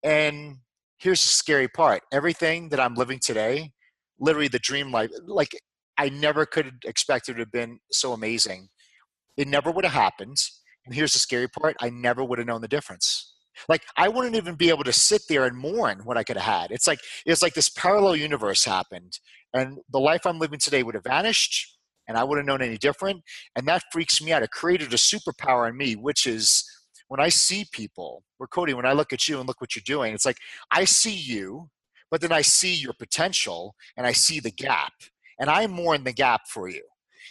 And 0.02 0.56
here's 0.98 1.22
the 1.22 1.28
scary 1.28 1.68
part 1.68 2.02
everything 2.12 2.68
that 2.70 2.80
I'm 2.80 2.94
living 2.94 3.20
today, 3.20 3.72
literally 4.18 4.48
the 4.48 4.58
dream 4.58 4.90
life, 4.90 5.10
like 5.26 5.56
I 5.98 6.08
never 6.08 6.46
could 6.46 6.66
have 6.66 6.74
expected 6.84 7.32
it 7.32 7.34
to 7.34 7.40
have 7.42 7.52
been 7.52 7.78
so 7.90 8.12
amazing. 8.12 8.68
It 9.36 9.48
never 9.48 9.70
would 9.70 9.84
have 9.84 9.94
happened. 9.94 10.36
And 10.84 10.94
here's 10.94 11.12
the 11.12 11.18
scary 11.18 11.48
part 11.48 11.76
I 11.80 11.90
never 11.90 12.24
would 12.24 12.38
have 12.38 12.46
known 12.46 12.60
the 12.60 12.68
difference. 12.68 13.34
Like 13.68 13.82
I 13.96 14.08
wouldn't 14.08 14.36
even 14.36 14.54
be 14.54 14.68
able 14.68 14.84
to 14.84 14.92
sit 14.92 15.22
there 15.28 15.44
and 15.44 15.56
mourn 15.56 16.00
what 16.04 16.16
I 16.16 16.24
could 16.24 16.36
have 16.36 16.60
had. 16.60 16.70
It's 16.70 16.86
like 16.86 17.00
it's 17.24 17.42
like 17.42 17.54
this 17.54 17.68
parallel 17.70 18.16
universe 18.16 18.64
happened, 18.64 19.18
and 19.54 19.78
the 19.90 20.00
life 20.00 20.26
I'm 20.26 20.38
living 20.38 20.58
today 20.58 20.82
would 20.82 20.94
have 20.94 21.04
vanished, 21.04 21.78
and 22.06 22.16
I 22.16 22.24
wouldn't 22.24 22.46
known 22.46 22.62
any 22.62 22.76
different. 22.78 23.22
And 23.56 23.66
that 23.66 23.82
freaks 23.92 24.20
me 24.22 24.32
out. 24.32 24.42
It 24.42 24.50
created 24.50 24.92
a 24.92 24.96
superpower 24.96 25.68
in 25.68 25.76
me, 25.76 25.94
which 25.96 26.26
is 26.26 26.64
when 27.08 27.20
I 27.20 27.28
see 27.28 27.64
people, 27.72 28.24
or 28.38 28.46
Cody, 28.46 28.74
when 28.74 28.86
I 28.86 28.92
look 28.92 29.12
at 29.12 29.28
you 29.28 29.38
and 29.38 29.46
look 29.48 29.60
what 29.60 29.74
you're 29.74 29.82
doing, 29.86 30.12
it's 30.12 30.26
like 30.26 30.38
I 30.70 30.84
see 30.84 31.14
you, 31.14 31.70
but 32.10 32.20
then 32.20 32.32
I 32.32 32.42
see 32.42 32.74
your 32.74 32.92
potential 32.92 33.74
and 33.96 34.06
I 34.06 34.12
see 34.12 34.40
the 34.40 34.50
gap, 34.50 34.92
and 35.38 35.50
I'm 35.50 35.70
more 35.70 35.94
in 35.94 36.04
the 36.04 36.12
gap 36.12 36.48
for 36.48 36.68
you. 36.68 36.82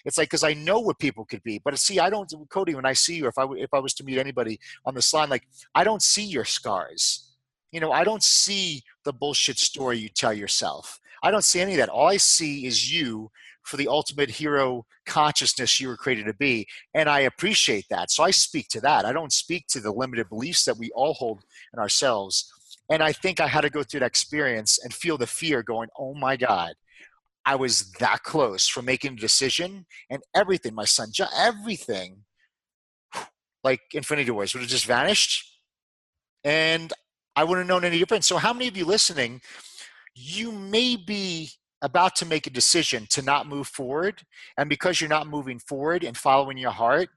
It's 0.03 0.17
like 0.17 0.29
because 0.29 0.43
I 0.43 0.53
know 0.53 0.79
what 0.79 0.99
people 0.99 1.25
could 1.25 1.41
be, 1.43 1.59
but 1.63 1.77
see, 1.79 1.99
I 1.99 2.09
don't, 2.09 2.31
Cody. 2.49 2.75
When 2.75 2.85
I 2.85 2.93
see 2.93 3.15
you, 3.15 3.27
if 3.27 3.37
I 3.37 3.45
if 3.53 3.73
I 3.73 3.79
was 3.79 3.93
to 3.95 4.03
meet 4.03 4.17
anybody 4.17 4.59
on 4.85 4.93
this 4.93 5.13
line, 5.13 5.29
like 5.29 5.47
I 5.73 5.83
don't 5.83 6.03
see 6.03 6.23
your 6.23 6.45
scars. 6.45 7.31
You 7.71 7.79
know, 7.79 7.91
I 7.91 8.03
don't 8.03 8.23
see 8.23 8.83
the 9.03 9.13
bullshit 9.13 9.57
story 9.57 9.97
you 9.97 10.09
tell 10.09 10.33
yourself. 10.33 10.99
I 11.23 11.31
don't 11.31 11.43
see 11.43 11.59
any 11.59 11.73
of 11.73 11.77
that. 11.79 11.89
All 11.89 12.07
I 12.07 12.17
see 12.17 12.65
is 12.65 12.91
you 12.91 13.31
for 13.63 13.77
the 13.77 13.87
ultimate 13.87 14.29
hero 14.29 14.85
consciousness 15.05 15.79
you 15.79 15.87
were 15.87 15.97
created 15.97 16.27
to 16.27 16.33
be. 16.33 16.67
And 16.93 17.09
I 17.09 17.21
appreciate 17.21 17.85
that. 17.89 18.11
So 18.11 18.23
I 18.23 18.31
speak 18.31 18.67
to 18.69 18.81
that. 18.81 19.05
I 19.05 19.11
don't 19.11 19.33
speak 19.33 19.67
to 19.69 19.79
the 19.79 19.91
limited 19.91 20.29
beliefs 20.29 20.65
that 20.65 20.77
we 20.77 20.91
all 20.91 21.15
hold 21.15 21.43
in 21.73 21.79
ourselves. 21.79 22.53
And 22.89 23.01
I 23.01 23.11
think 23.11 23.39
I 23.39 23.47
had 23.47 23.61
to 23.61 23.69
go 23.69 23.83
through 23.83 24.01
that 24.01 24.07
experience 24.07 24.79
and 24.83 24.93
feel 24.93 25.17
the 25.17 25.27
fear 25.27 25.63
going, 25.63 25.89
oh 25.97 26.13
my 26.13 26.37
God, 26.37 26.73
I 27.45 27.55
was 27.55 27.91
that 27.93 28.23
close 28.23 28.67
from 28.67 28.85
making 28.85 29.13
a 29.13 29.17
decision 29.17 29.85
and 30.09 30.21
everything, 30.35 30.75
my 30.75 30.85
son, 30.85 31.11
everything, 31.35 32.23
like 33.63 33.81
Infinity 33.93 34.31
Wars, 34.31 34.53
would 34.53 34.61
have 34.61 34.69
just 34.69 34.85
vanished. 34.85 35.59
And 36.43 36.93
I 37.35 37.43
wouldn't 37.43 37.67
have 37.67 37.75
known 37.75 37.85
any 37.85 37.99
difference. 37.99 38.27
So, 38.27 38.37
how 38.37 38.53
many 38.53 38.67
of 38.67 38.77
you 38.77 38.85
listening, 38.85 39.41
you 40.13 40.51
may 40.51 40.95
be 40.95 41.49
about 41.81 42.15
to 42.15 42.25
make 42.25 42.47
a 42.47 42.49
decision 42.49 43.05
to 43.11 43.21
not 43.21 43.47
move 43.47 43.67
forward. 43.67 44.23
And 44.57 44.67
because 44.67 44.99
you're 44.99 45.09
not 45.09 45.27
moving 45.27 45.59
forward 45.59 46.03
and 46.03 46.17
following 46.17 46.57
your 46.57 46.71
heart, 46.71 47.09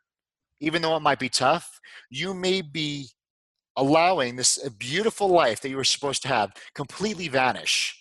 even 0.61 0.83
though 0.83 0.96
it 0.96 1.00
might 1.00 1.18
be 1.18 1.31
tough, 1.31 1.81
you 2.11 2.35
may 2.35 2.61
be 2.61 3.09
allowing 3.78 4.36
this 4.36 4.58
uh, 4.62 4.68
beautiful 4.78 5.28
life 5.28 5.62
that 5.62 5.70
you 5.70 5.76
were 5.76 5.84
supposed 5.84 6.20
to 6.22 6.28
have 6.28 6.52
completely 6.74 7.28
vanish 7.28 7.98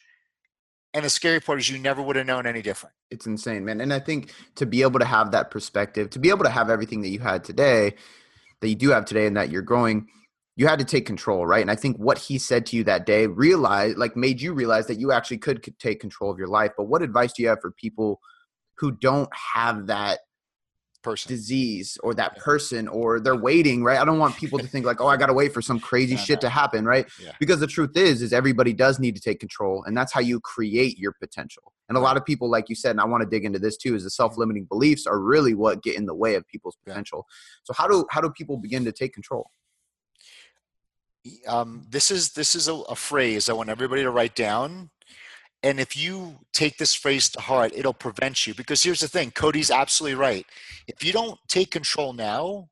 and 0.98 1.06
the 1.06 1.12
scary 1.12 1.40
part 1.40 1.60
is 1.60 1.70
you 1.70 1.78
never 1.78 2.02
would 2.02 2.16
have 2.16 2.26
known 2.26 2.48
any 2.48 2.64
different. 2.64 2.96
It's 3.12 3.28
insane, 3.28 3.64
man. 3.64 3.82
And 3.82 3.94
I 3.94 4.00
think 4.00 4.34
to 4.56 4.66
be 4.66 4.82
able 4.82 5.00
to 5.00 5.06
have 5.06 5.30
that 5.32 5.52
perspective, 5.52 6.10
to 6.10 6.20
be 6.20 6.30
able 6.30 6.44
to 6.44 6.50
have 6.50 6.72
everything 6.72 7.02
that 7.02 7.10
you 7.10 7.20
had 7.20 7.44
today, 7.44 7.94
that 8.62 8.70
you 8.70 8.76
do 8.76 8.90
have 8.90 9.06
today, 9.06 9.28
and 9.28 9.38
that 9.38 9.52
you're 9.52 9.62
growing, 9.62 10.08
you 10.56 10.66
had 10.66 10.80
to 10.80 10.86
take 10.86 11.06
control, 11.06 11.46
right? 11.46 11.62
And 11.62 11.70
I 11.70 11.76
think 11.76 11.98
what 11.98 12.18
he 12.18 12.40
said 12.40 12.66
to 12.68 12.76
you 12.76 12.84
that 12.86 13.06
day 13.06 13.28
realized, 13.28 14.00
like, 14.00 14.16
made 14.16 14.42
you 14.42 14.54
realize 14.54 14.88
that 14.88 15.00
you 15.00 15.12
actually 15.12 15.38
could, 15.38 15.62
could 15.62 15.78
take 15.78 16.00
control 16.00 16.32
of 16.32 16.40
your 16.40 16.48
life. 16.48 16.72
But 16.76 16.86
what 16.86 17.04
advice 17.04 17.32
do 17.34 17.44
you 17.44 17.50
have 17.50 17.62
for 17.62 17.72
people 17.72 18.20
who 18.78 18.92
don't 18.92 19.30
have 19.54 19.86
that 19.88 20.22
person. 21.04 21.30
disease 21.30 21.98
or 22.04 22.14
that 22.14 22.38
person 22.38 22.88
or 22.88 23.20
they're 23.20 23.36
waiting 23.36 23.84
right? 23.84 24.00
I 24.00 24.06
don't 24.06 24.20
want 24.20 24.36
people 24.36 24.60
to 24.60 24.68
think 24.68 24.86
like 24.86 25.02
oh 25.02 25.08
i 25.08 25.18
gotta 25.18 25.34
wait 25.34 25.54
for 25.54 25.62
some 25.62 25.80
crazy 25.80 26.16
no, 26.16 26.22
shit 26.26 26.38
no. 26.38 26.42
to 26.42 26.50
happen 26.50 26.86
right? 26.86 27.06
Yeah. 27.22 27.32
because 27.40 27.60
the 27.60 27.68
truth 27.68 27.96
is 27.96 28.22
is 28.22 28.34
everybody 28.34 28.74
does 28.74 29.00
need 29.00 29.16
to 29.16 29.22
take 29.22 29.40
control 29.40 29.84
and 29.86 29.96
that's 29.96 30.14
how 30.14 30.22
you 30.22 30.40
create 30.40 30.98
your 30.98 31.14
potential. 31.14 31.74
And 31.90 31.98
a 31.98 32.02
lot 32.02 32.18
of 32.18 32.26
people 32.26 32.50
like 32.50 32.70
you 32.70 32.76
said 32.76 32.92
and 32.92 33.02
i 33.02 33.06
want 33.06 33.24
to 33.24 33.30
dig 33.30 33.46
into 33.46 33.60
this 33.60 33.78
too 33.78 33.96
is 33.96 34.04
the 34.04 34.10
self-limiting 34.10 34.66
beliefs 34.66 35.08
are 35.08 35.20
really 35.20 35.54
what 35.54 35.84
get 35.84 35.96
in 35.96 36.06
the 36.06 36.16
way 36.16 36.36
of 36.36 36.48
people's 36.48 36.78
potential. 36.86 37.26
Yeah. 37.28 37.34
so 37.64 37.74
how 37.74 37.88
do 37.88 38.06
how 38.10 38.22
do 38.22 38.30
people 38.30 38.58
begin 38.58 38.86
to 38.86 38.92
take 38.92 39.14
control? 39.14 39.50
Um, 41.46 41.84
this 41.90 42.10
is 42.10 42.32
this 42.32 42.56
is 42.56 42.68
a, 42.70 42.74
a 42.74 42.96
phrase 42.96 43.50
i 43.50 43.54
want 43.54 43.70
everybody 43.70 44.02
to 44.04 44.12
write 44.12 44.36
down 44.36 44.90
and 45.68 45.82
if 45.82 45.98
you 45.98 46.38
take 46.54 46.78
this 46.78 46.96
phrase 46.96 47.28
to 47.28 47.42
heart, 47.42 47.74
it'll 47.76 47.94
prevent 47.94 48.48
you. 48.48 48.54
Because 48.54 48.82
here's 48.82 49.02
the 49.02 49.08
thing 49.10 49.32
Cody's 49.32 49.70
absolutely 49.70 50.16
right. 50.16 50.46
If 50.88 51.04
you 51.04 51.12
don't 51.12 51.38
take 51.50 51.72
control 51.72 52.14
now, 52.14 52.70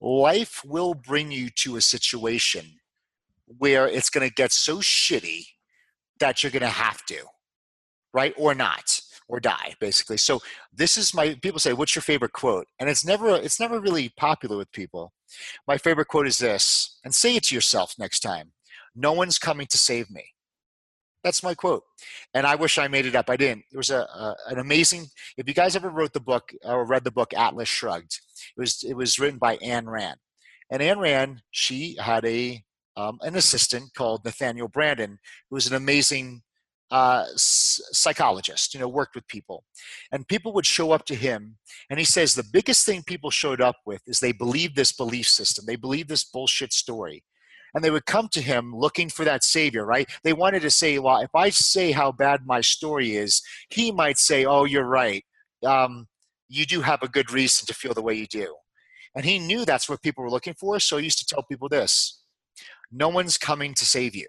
life 0.00 0.62
will 0.64 0.94
bring 0.94 1.30
you 1.30 1.50
to 1.50 1.76
a 1.76 1.82
situation 1.82 2.80
where 3.58 3.86
it's 3.86 4.08
going 4.08 4.26
to 4.26 4.34
get 4.34 4.52
so 4.52 4.78
shitty 4.78 5.46
that 6.20 6.42
you're 6.42 6.50
going 6.50 6.62
to 6.62 6.68
have 6.68 7.04
to, 7.06 7.18
right? 8.14 8.32
Or 8.38 8.54
not, 8.54 8.98
or 9.28 9.40
die, 9.40 9.74
basically. 9.78 10.16
So 10.16 10.40
this 10.72 10.96
is 10.96 11.12
my 11.12 11.34
people 11.42 11.60
say, 11.60 11.74
"What's 11.74 11.94
your 11.94 12.02
favorite 12.02 12.32
quote?" 12.32 12.66
And 12.80 12.88
it's 12.88 13.04
never 13.04 13.28
it's 13.28 13.60
never 13.60 13.78
really 13.78 14.08
popular 14.16 14.56
with 14.56 14.72
people. 14.72 15.12
My 15.66 15.76
favorite 15.76 16.08
quote 16.08 16.26
is 16.26 16.38
this, 16.38 16.98
and 17.04 17.14
say 17.14 17.36
it 17.36 17.44
to 17.44 17.54
yourself 17.54 17.94
next 17.98 18.20
time: 18.20 18.52
"No 18.94 19.12
one's 19.12 19.38
coming 19.38 19.66
to 19.66 19.76
save 19.76 20.10
me." 20.10 20.32
That's 21.28 21.42
my 21.42 21.54
quote. 21.54 21.82
And 22.32 22.46
I 22.46 22.54
wish 22.54 22.78
I 22.78 22.88
made 22.88 23.04
it 23.04 23.14
up. 23.14 23.28
I 23.28 23.36
didn't. 23.36 23.64
It 23.70 23.76
was 23.76 23.90
a, 23.90 23.98
a, 23.98 24.34
an 24.46 24.58
amazing. 24.58 25.08
If 25.36 25.46
you 25.46 25.52
guys 25.52 25.76
ever 25.76 25.90
wrote 25.90 26.14
the 26.14 26.20
book 26.20 26.54
or 26.64 26.86
read 26.86 27.04
the 27.04 27.10
book 27.10 27.34
Atlas 27.34 27.68
Shrugged, 27.68 28.18
it 28.56 28.58
was 28.58 28.82
it 28.82 28.94
was 28.94 29.18
written 29.18 29.38
by 29.38 29.58
Ayn 29.58 29.84
Rand. 29.88 30.16
And 30.70 30.80
Ayn 30.80 30.96
Rand, 30.96 31.42
she 31.50 31.98
had 32.00 32.24
a 32.24 32.62
um, 32.96 33.18
an 33.20 33.36
assistant 33.36 33.92
called 33.92 34.24
Nathaniel 34.24 34.70
Branden, 34.70 35.18
who 35.50 35.56
was 35.56 35.66
an 35.66 35.74
amazing 35.74 36.40
uh, 36.90 37.26
psychologist. 37.36 38.72
You 38.72 38.80
know, 38.80 38.88
worked 38.88 39.14
with 39.14 39.28
people, 39.28 39.64
and 40.10 40.26
people 40.26 40.54
would 40.54 40.64
show 40.64 40.92
up 40.92 41.04
to 41.08 41.14
him, 41.14 41.58
and 41.90 41.98
he 41.98 42.06
says 42.06 42.34
the 42.34 42.42
biggest 42.42 42.86
thing 42.86 43.02
people 43.02 43.30
showed 43.30 43.60
up 43.60 43.76
with 43.84 44.00
is 44.06 44.20
they 44.20 44.32
believe 44.32 44.76
this 44.76 44.92
belief 44.92 45.28
system. 45.28 45.66
They 45.66 45.76
believe 45.76 46.08
this 46.08 46.24
bullshit 46.24 46.72
story 46.72 47.22
and 47.74 47.84
they 47.84 47.90
would 47.90 48.06
come 48.06 48.28
to 48.28 48.40
him 48.40 48.74
looking 48.74 49.08
for 49.08 49.24
that 49.24 49.44
savior, 49.44 49.84
right? 49.84 50.08
They 50.24 50.32
wanted 50.32 50.62
to 50.62 50.70
say, 50.70 50.98
well, 50.98 51.20
if 51.20 51.34
I 51.34 51.50
say 51.50 51.92
how 51.92 52.12
bad 52.12 52.46
my 52.46 52.60
story 52.60 53.16
is, 53.16 53.42
he 53.70 53.92
might 53.92 54.18
say, 54.18 54.44
oh, 54.44 54.64
you're 54.64 54.84
right. 54.84 55.24
Um, 55.64 56.06
you 56.48 56.64
do 56.64 56.80
have 56.80 57.02
a 57.02 57.08
good 57.08 57.30
reason 57.30 57.66
to 57.66 57.74
feel 57.74 57.94
the 57.94 58.02
way 58.02 58.14
you 58.14 58.26
do. 58.26 58.54
And 59.14 59.24
he 59.24 59.38
knew 59.38 59.64
that's 59.64 59.88
what 59.88 60.02
people 60.02 60.24
were 60.24 60.30
looking 60.30 60.54
for. 60.54 60.78
So 60.80 60.96
he 60.96 61.04
used 61.04 61.18
to 61.18 61.26
tell 61.26 61.42
people 61.42 61.68
this 61.68 62.22
no 62.90 63.08
one's 63.08 63.36
coming 63.36 63.74
to 63.74 63.84
save 63.84 64.14
you. 64.14 64.28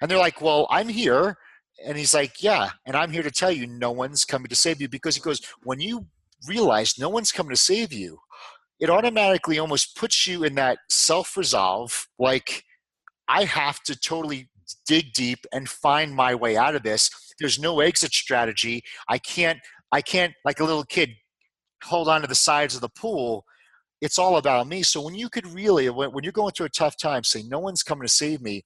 And 0.00 0.10
they're 0.10 0.18
like, 0.18 0.40
well, 0.40 0.66
I'm 0.70 0.88
here. 0.88 1.36
And 1.84 1.96
he's 1.96 2.14
like, 2.14 2.42
yeah. 2.42 2.70
And 2.86 2.96
I'm 2.96 3.12
here 3.12 3.22
to 3.22 3.30
tell 3.30 3.52
you, 3.52 3.66
no 3.66 3.92
one's 3.92 4.24
coming 4.24 4.48
to 4.48 4.56
save 4.56 4.80
you 4.80 4.88
because 4.88 5.14
he 5.14 5.20
goes, 5.20 5.40
when 5.62 5.80
you 5.80 6.06
realize 6.46 6.98
no 6.98 7.08
one's 7.08 7.32
coming 7.32 7.50
to 7.50 7.56
save 7.56 7.92
you, 7.92 8.18
it 8.80 8.90
automatically 8.90 9.58
almost 9.58 9.96
puts 9.96 10.26
you 10.26 10.44
in 10.44 10.54
that 10.54 10.78
self 10.88 11.36
resolve 11.36 12.06
like 12.18 12.62
i 13.28 13.44
have 13.44 13.80
to 13.82 13.98
totally 13.98 14.48
dig 14.86 15.12
deep 15.12 15.38
and 15.52 15.68
find 15.68 16.14
my 16.14 16.34
way 16.34 16.56
out 16.56 16.74
of 16.74 16.82
this. 16.82 17.10
There's 17.38 17.58
no 17.58 17.80
exit 17.80 18.12
strategy. 18.12 18.82
I 19.08 19.18
can't 19.18 19.58
i 19.90 20.02
can't 20.02 20.34
like 20.44 20.60
a 20.60 20.64
little 20.64 20.84
kid 20.84 21.10
hold 21.84 22.08
on 22.08 22.20
to 22.20 22.26
the 22.26 22.34
sides 22.34 22.74
of 22.74 22.80
the 22.80 22.88
pool. 22.90 23.44
It's 24.00 24.18
all 24.18 24.36
about 24.36 24.68
me. 24.68 24.82
So 24.82 25.00
when 25.00 25.14
you 25.14 25.28
could 25.28 25.46
really 25.46 25.88
when 25.88 26.24
you're 26.24 26.32
going 26.32 26.52
through 26.52 26.66
a 26.66 26.70
tough 26.70 26.96
time 26.96 27.24
say 27.24 27.42
no 27.42 27.58
one's 27.58 27.82
coming 27.82 28.06
to 28.06 28.12
save 28.12 28.40
me 28.40 28.62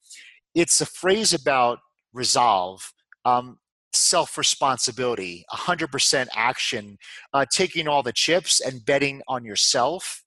it's 0.54 0.80
a 0.80 0.86
phrase 0.86 1.32
about 1.32 1.78
resolve. 2.12 2.92
Um, 3.24 3.58
self 3.92 4.38
responsibility, 4.38 5.44
100% 5.52 6.26
action, 6.34 6.98
uh, 7.32 7.44
taking 7.50 7.88
all 7.88 8.02
the 8.02 8.12
chips 8.12 8.60
and 8.60 8.84
betting 8.84 9.22
on 9.28 9.44
yourself. 9.44 10.24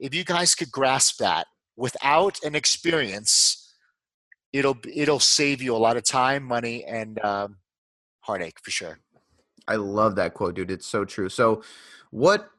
If 0.00 0.14
you 0.14 0.24
guys 0.24 0.54
could 0.54 0.70
grasp 0.70 1.18
that 1.18 1.46
without 1.76 2.42
an 2.42 2.54
experience, 2.54 3.74
it'll 4.52 4.78
it'll 4.92 5.20
save 5.20 5.62
you 5.62 5.74
a 5.74 5.78
lot 5.78 5.96
of 5.96 6.04
time, 6.04 6.42
money, 6.42 6.84
and 6.84 7.22
um, 7.24 7.56
heartache 8.20 8.58
for 8.62 8.70
sure. 8.70 8.98
I 9.66 9.76
love 9.76 10.16
that 10.16 10.34
quote, 10.34 10.54
dude. 10.54 10.70
It's 10.70 10.86
so 10.86 11.04
true. 11.04 11.28
So, 11.28 11.62
what 12.10 12.50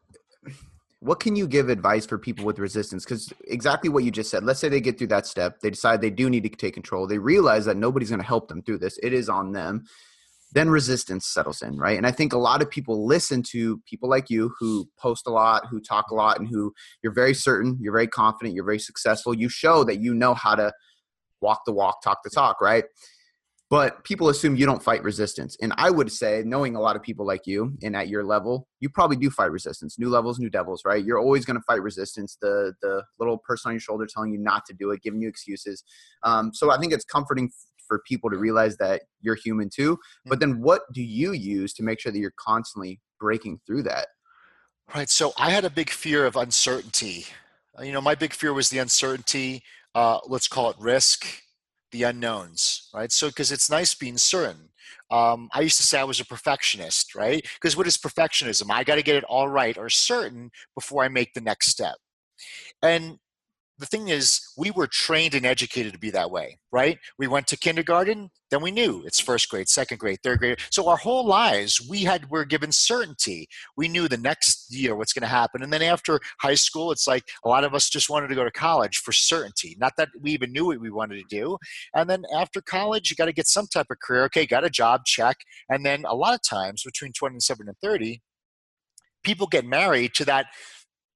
what 1.05 1.19
can 1.19 1.35
you 1.35 1.47
give 1.47 1.69
advice 1.69 2.05
for 2.05 2.17
people 2.17 2.45
with 2.45 2.57
resistance 2.57 3.05
because 3.05 3.31
exactly 3.47 3.89
what 3.89 4.03
you 4.03 4.11
just 4.11 4.31
said 4.31 4.43
let's 4.43 4.59
say 4.59 4.69
they 4.69 4.81
get 4.81 4.97
through 4.97 5.07
that 5.07 5.27
step 5.27 5.59
they 5.61 5.69
decide 5.69 6.01
they 6.01 6.09
do 6.09 6.29
need 6.29 6.43
to 6.43 6.49
take 6.49 6.73
control 6.73 7.05
they 7.07 7.19
realize 7.19 7.65
that 7.65 7.77
nobody's 7.77 8.09
going 8.09 8.19
to 8.19 8.25
help 8.25 8.47
them 8.47 8.61
through 8.63 8.77
this 8.77 8.97
it 9.03 9.13
is 9.13 9.29
on 9.29 9.51
them 9.51 9.83
then 10.55 10.69
resistance 10.69 11.27
settles 11.27 11.61
in, 11.61 11.77
right? 11.77 11.97
And 11.97 12.07
I 12.07 12.11
think 12.11 12.31
a 12.31 12.37
lot 12.37 12.61
of 12.61 12.69
people 12.69 13.05
listen 13.05 13.43
to 13.51 13.81
people 13.85 14.09
like 14.09 14.29
you 14.29 14.53
who 14.57 14.87
post 14.97 15.27
a 15.27 15.29
lot, 15.29 15.65
who 15.69 15.81
talk 15.81 16.11
a 16.11 16.15
lot, 16.15 16.39
and 16.39 16.47
who 16.47 16.73
you're 17.03 17.13
very 17.13 17.33
certain, 17.33 17.77
you're 17.81 17.91
very 17.91 18.07
confident, 18.07 18.55
you're 18.55 18.63
very 18.63 18.79
successful. 18.79 19.33
You 19.33 19.49
show 19.49 19.83
that 19.83 19.99
you 19.99 20.13
know 20.13 20.33
how 20.33 20.55
to 20.55 20.71
walk 21.41 21.61
the 21.65 21.73
walk, 21.73 22.01
talk 22.01 22.19
the 22.23 22.29
talk, 22.29 22.61
right? 22.61 22.85
But 23.69 24.03
people 24.03 24.29
assume 24.29 24.55
you 24.55 24.67
don't 24.67 24.83
fight 24.83 25.03
resistance. 25.03 25.57
And 25.59 25.73
I 25.77 25.89
would 25.89 26.11
say, 26.11 26.43
knowing 26.45 26.75
a 26.75 26.79
lot 26.79 26.95
of 26.95 27.01
people 27.01 27.25
like 27.25 27.47
you 27.47 27.75
and 27.81 27.95
at 27.95 28.09
your 28.09 28.23
level, 28.23 28.67
you 28.79 28.89
probably 28.89 29.17
do 29.17 29.31
fight 29.31 29.51
resistance. 29.51 29.97
New 29.97 30.09
levels, 30.09 30.37
new 30.37 30.51
devils, 30.51 30.83
right? 30.85 31.03
You're 31.03 31.17
always 31.17 31.45
going 31.45 31.57
to 31.57 31.63
fight 31.63 31.81
resistance. 31.81 32.37
The 32.39 32.73
the 32.81 33.03
little 33.19 33.39
person 33.39 33.69
on 33.69 33.73
your 33.73 33.79
shoulder 33.79 34.05
telling 34.05 34.31
you 34.31 34.37
not 34.37 34.65
to 34.67 34.73
do 34.73 34.91
it, 34.91 35.01
giving 35.01 35.19
you 35.21 35.27
excuses. 35.27 35.83
Um, 36.23 36.53
so 36.53 36.71
I 36.71 36.77
think 36.77 36.93
it's 36.93 37.05
comforting 37.05 37.49
for 37.87 38.01
people 38.07 38.29
to 38.29 38.37
realize 38.37 38.77
that 38.77 39.03
you're 39.21 39.35
human 39.35 39.69
too. 39.69 39.97
But 40.25 40.39
then 40.39 40.61
what 40.61 40.81
do 40.93 41.01
you 41.01 41.33
use 41.33 41.73
to 41.75 41.83
make 41.83 41.99
sure 41.99 42.11
that 42.11 42.19
you're 42.19 42.33
constantly 42.37 42.99
breaking 43.19 43.61
through 43.65 43.83
that? 43.83 44.07
Right. 44.93 45.09
So 45.09 45.33
I 45.37 45.49
had 45.49 45.65
a 45.65 45.69
big 45.69 45.89
fear 45.89 46.25
of 46.25 46.35
uncertainty. 46.35 47.25
Uh, 47.77 47.83
you 47.83 47.91
know, 47.91 48.01
my 48.01 48.15
big 48.15 48.33
fear 48.33 48.53
was 48.53 48.69
the 48.69 48.77
uncertainty, 48.77 49.63
uh, 49.95 50.19
let's 50.27 50.47
call 50.47 50.69
it 50.69 50.75
risk, 50.79 51.25
the 51.95 52.03
unknowns, 52.03 52.89
right? 52.93 53.11
So, 53.11 53.27
because 53.27 53.51
it's 53.51 53.69
nice 53.69 53.93
being 53.93 54.17
certain. 54.17 54.69
Um, 55.09 55.49
I 55.53 55.61
used 55.61 55.77
to 55.77 55.83
say 55.83 55.99
I 55.99 56.03
was 56.03 56.19
a 56.19 56.25
perfectionist, 56.25 57.15
right? 57.15 57.45
Because 57.55 57.77
what 57.77 57.87
is 57.87 57.97
perfectionism? 57.97 58.69
I 58.69 58.83
got 58.83 58.95
to 58.95 59.03
get 59.03 59.15
it 59.15 59.23
all 59.25 59.47
right 59.47 59.77
or 59.77 59.89
certain 59.89 60.51
before 60.73 61.03
I 61.03 61.07
make 61.07 61.33
the 61.33 61.41
next 61.41 61.69
step. 61.69 61.95
And 62.81 63.17
the 63.77 63.85
thing 63.85 64.07
is, 64.07 64.41
we 64.57 64.71
were 64.71 64.87
trained 64.87 65.35
and 65.35 65.45
educated 65.45 65.93
to 65.93 65.99
be 65.99 66.09
that 66.11 66.31
way, 66.31 66.59
right? 66.71 66.97
We 67.19 67.27
went 67.27 67.47
to 67.47 67.57
kindergarten, 67.57 68.29
then 68.49 68.61
we 68.61 68.71
knew 68.71 69.03
it's 69.05 69.19
first 69.19 69.49
grade, 69.49 69.67
second 69.67 69.97
grade, 69.97 70.19
third 70.23 70.39
grade. 70.39 70.59
So 70.71 70.87
our 70.87 70.95
whole 70.95 71.25
lives, 71.25 71.85
we 71.89 72.03
had 72.03 72.29
were 72.29 72.45
given 72.45 72.71
certainty. 72.71 73.47
We 73.75 73.87
knew 73.87 74.07
the 74.07 74.17
next 74.17 74.73
year 74.73 74.95
what's 74.95 75.11
going 75.11 75.23
to 75.23 75.27
happen, 75.27 75.61
and 75.61 75.73
then 75.73 75.81
after 75.81 76.19
high 76.39 76.55
school, 76.55 76.91
it's 76.91 77.07
like 77.07 77.23
a 77.43 77.49
lot 77.49 77.63
of 77.63 77.73
us 77.73 77.89
just 77.89 78.09
wanted 78.09 78.29
to 78.29 78.35
go 78.35 78.45
to 78.45 78.51
college 78.51 78.97
for 78.97 79.11
certainty. 79.11 79.75
Not 79.79 79.93
that 79.97 80.09
we 80.21 80.31
even 80.31 80.53
knew 80.53 80.67
what 80.67 80.79
we 80.79 80.89
wanted 80.89 81.17
to 81.17 81.25
do. 81.29 81.57
And 81.93 82.09
then 82.09 82.23
after 82.33 82.61
college, 82.61 83.09
you 83.09 83.15
got 83.15 83.25
to 83.25 83.33
get 83.33 83.47
some 83.47 83.67
type 83.67 83.87
of 83.89 83.99
career. 83.99 84.23
Okay, 84.25 84.45
got 84.45 84.63
a 84.63 84.69
job, 84.69 85.05
check. 85.05 85.37
And 85.69 85.85
then 85.85 86.05
a 86.05 86.15
lot 86.15 86.33
of 86.33 86.41
times 86.41 86.83
between 86.83 87.11
27 87.11 87.67
and 87.67 87.77
30, 87.83 88.21
people 89.23 89.47
get 89.47 89.65
married 89.65 90.13
to 90.13 90.25
that 90.25 90.45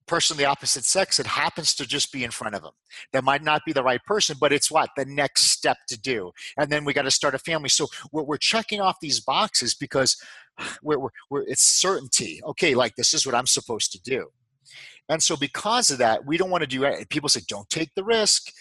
person 0.10 0.34
of 0.34 0.40
the 0.40 0.46
opposite 0.46 0.84
sex 0.84 1.18
that 1.18 1.28
happens 1.28 1.76
to 1.76 1.86
just 1.86 2.12
be 2.12 2.24
in 2.24 2.32
front 2.32 2.56
of 2.56 2.64
them. 2.64 2.72
That 3.14 3.24
might 3.24 3.44
not 3.44 3.62
be 3.66 3.74
the 3.74 3.84
right 3.84 4.04
person, 4.06 4.38
but 4.40 4.52
it's 4.52 4.72
what? 4.72 4.90
The 4.98 5.06
next 5.06 5.44
step 5.52 5.78
to 5.88 6.00
do. 6.00 6.32
And 6.58 6.72
then 6.72 6.84
we 6.84 6.94
got 6.94 7.04
to 7.04 7.12
start 7.12 7.36
a 7.36 7.40
family. 7.40 7.70
So 7.70 7.88
we're, 8.12 8.24
we're 8.24 8.38
checking 8.38 8.82
off 8.82 8.98
these 9.02 9.20
boxes 9.20 9.76
because 9.76 10.18
we're, 10.84 11.00
we're, 11.00 11.10
we're, 11.30 11.44
it's 11.44 11.64
certainty. 11.64 12.42
Okay, 12.44 12.74
like 12.74 12.96
this 12.96 13.14
is 13.14 13.26
what 13.26 13.36
I'm 13.36 13.46
supposed 13.46 13.92
to 13.92 14.02
do. 14.02 14.28
And 15.08 15.22
so 15.22 15.38
because 15.38 15.92
of 15.92 16.00
that, 16.00 16.26
we 16.26 16.38
don't 16.38 16.50
want 16.50 16.62
to 16.62 16.68
do 16.68 16.84
it. 16.84 17.10
People 17.10 17.30
say, 17.30 17.42
don't 17.48 17.70
take 17.70 17.90
the 17.96 18.04
risk. 18.04 18.52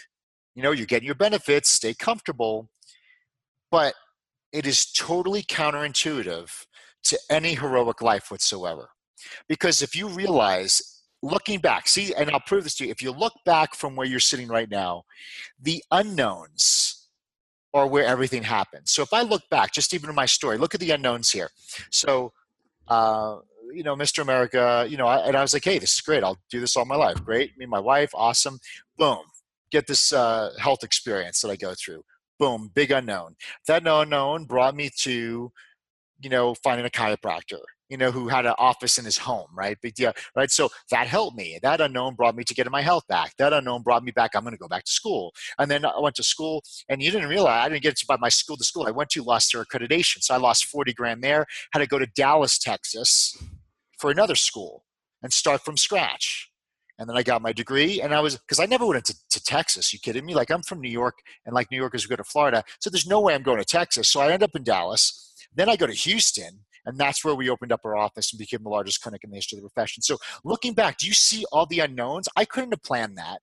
You 0.55 0.63
know, 0.63 0.71
you're 0.71 0.87
getting 0.87 1.07
your 1.07 1.15
benefits, 1.15 1.71
stay 1.71 1.95
comfortable. 1.95 2.69
But 3.71 3.95
it 4.53 4.67
is 4.67 4.93
totally 4.93 5.43
counterintuitive 5.43 6.67
to 7.05 7.19
any 7.31 7.55
heroic 7.55 8.03
life 8.03 8.31
whatsoever. 8.31 8.91
Because 9.49 9.83
if 9.83 9.97
you 9.97 10.09
realize 10.09 10.98
looking 11.23 11.61
back, 11.61 11.89
see, 11.89 12.15
and 12.15 12.31
I'll 12.31 12.41
prove 12.41 12.65
this 12.65 12.77
to 12.77 12.85
you. 12.85 12.91
If 12.91 13.03
you 13.03 13.11
look 13.11 13.35
back 13.45 13.75
from 13.75 13.97
where 13.97 14.07
you're 14.07 14.21
sitting 14.21 14.49
right 14.49 14.71
now, 14.71 15.05
the 15.61 15.83
unknowns 15.91 17.09
are 17.75 17.87
where 17.87 18.05
everything 18.05 18.43
happens. 18.43 18.91
So 18.91 19.03
if 19.03 19.13
I 19.13 19.23
look 19.23 19.43
back, 19.51 19.73
just 19.73 19.93
even 19.93 20.09
in 20.09 20.17
my 20.17 20.27
story, 20.27 20.59
look 20.59 20.75
at 20.75 20.81
the 20.81 20.91
unknowns 20.91 21.31
here. 21.31 21.51
So, 21.91 22.33
uh, 22.89 23.39
you 23.73 23.83
know, 23.83 23.95
Mr. 23.95 24.23
America, 24.23 24.87
you 24.89 24.97
know, 24.97 25.07
I, 25.07 25.19
and 25.27 25.37
I 25.37 25.43
was 25.43 25.53
like, 25.53 25.65
hey, 25.65 25.79
this 25.79 25.93
is 25.93 26.01
great. 26.01 26.25
I'll 26.25 26.39
do 26.51 26.61
this 26.61 26.77
all 26.77 26.87
my 26.87 26.97
life. 26.97 27.23
Great. 27.23 27.57
Me 27.59 27.65
and 27.65 27.71
my 27.71 27.81
wife, 27.81 28.11
awesome. 28.15 28.59
Boom. 28.97 29.19
Get 29.71 29.87
this 29.87 30.13
uh, 30.13 30.53
health 30.59 30.83
experience 30.83 31.43
that 31.43 31.51
I 31.51 31.57
go 31.57 31.75
through. 31.75 32.03
Boom. 32.39 32.71
Big 32.75 32.91
unknown. 32.91 33.37
That 33.67 33.87
unknown 33.87 34.45
brought 34.47 34.75
me 34.75 34.91
to, 35.01 35.53
you 36.21 36.31
know, 36.31 36.55
finding 36.55 36.87
a 36.87 36.91
chiropractor 36.91 37.61
you 37.89 37.97
know, 37.97 38.11
who 38.11 38.29
had 38.29 38.45
an 38.45 38.55
office 38.59 38.99
in 38.99 39.05
his 39.05 39.17
home, 39.17 39.49
right? 39.55 39.81
Big 39.81 39.95
deal, 39.95 40.13
right? 40.37 40.51
So 40.51 40.69
that 40.91 41.07
helped 41.07 41.37
me. 41.37 41.59
That 41.63 41.81
unknown 41.81 42.15
brought 42.15 42.37
me 42.37 42.45
to 42.45 42.55
getting 42.55 42.71
my 42.71 42.83
health 42.83 43.07
back. 43.09 43.35
That 43.39 43.53
unknown 43.53 43.83
brought 43.83 44.05
me 44.05 44.13
back. 44.13 44.33
I'm 44.35 44.43
going 44.43 44.53
to 44.53 44.59
go 44.59 44.69
back 44.69 44.85
to 44.85 44.91
school. 44.91 45.33
And 45.59 45.71
then 45.71 45.85
I 45.85 45.99
went 45.99 46.15
to 46.17 46.23
school, 46.23 46.63
and 46.89 47.03
you 47.03 47.11
didn't 47.11 47.29
realize 47.29 47.65
I 47.65 47.69
didn't 47.69 47.83
get 47.83 47.97
to 47.97 48.07
by 48.07 48.17
my 48.19 48.29
school. 48.29 48.57
The 48.57 48.65
school 48.65 48.87
I 48.87 48.91
went 48.91 49.11
to 49.11 49.23
lost 49.23 49.53
their 49.53 49.65
accreditation, 49.65 50.23
so 50.23 50.35
I 50.35 50.39
lost 50.39 50.67
40 50.67 50.93
grand 50.93 51.23
there. 51.23 51.47
Had 51.73 51.81
to 51.81 51.87
go 51.87 51.99
to 51.99 52.07
Dallas, 52.07 52.59
Texas, 52.59 53.37
for 53.99 54.11
another 54.11 54.35
school 54.35 54.85
and 55.23 55.33
start 55.33 55.63
from 55.63 55.77
scratch. 55.77 56.51
And 56.99 57.09
then 57.09 57.17
I 57.17 57.23
got 57.23 57.43
my 57.43 57.53
degree, 57.53 58.03
and 58.03 58.13
I 58.13 58.21
was 58.21 58.37
because 58.37 58.59
I 58.59 58.67
never 58.67 58.85
went 58.85 58.99
into 58.99 59.15
to 59.31 59.43
Texas. 59.43 59.93
You 59.93 60.01
kidding 60.01 60.27
me? 60.27 60.35
Like 60.35 60.51
I'm 60.51 60.63
from 60.63 60.81
New 60.81 60.91
York, 60.91 61.19
and 61.47 61.55
like 61.55 61.71
New 61.71 61.77
Yorkers 61.77 62.07
go 62.07 62.17
to 62.17 62.25
Florida, 62.25 62.65
so 62.81 62.91
there's 62.91 63.07
no 63.07 63.21
way 63.21 63.35
I'm 63.35 63.45
going 63.45 63.59
to 63.59 63.65
Texas. 63.65 64.09
So 64.11 64.21
I 64.21 64.33
end 64.33 64.43
up 64.43 64.57
in 64.57 64.65
Dallas. 64.65 65.28
Then 65.55 65.69
I 65.69 65.77
go 65.77 65.87
to 65.87 65.93
Houston 65.93 66.65
and 66.89 66.97
that's 66.97 67.23
where 67.23 67.35
we 67.35 67.51
opened 67.51 67.71
up 67.71 67.85
our 67.85 67.97
office 67.97 68.33
and 68.33 68.39
became 68.39 68.63
the 68.63 68.71
largest 68.71 69.03
clinic 69.03 69.23
in 69.23 69.31
the 69.31 69.37
history 69.37 69.59
of 69.59 69.63
the 69.63 69.69
profession. 69.69 70.03
So 70.03 70.17
looking 70.43 70.73
back, 70.73 70.97
do 70.97 71.07
you 71.07 71.13
see 71.13 71.45
all 71.53 71.67
the 71.67 71.81
unknowns? 71.81 72.29
I 72.35 72.47
couldn't 72.47 72.73
have 72.73 72.83
planned 72.83 73.19
that. 73.19 73.41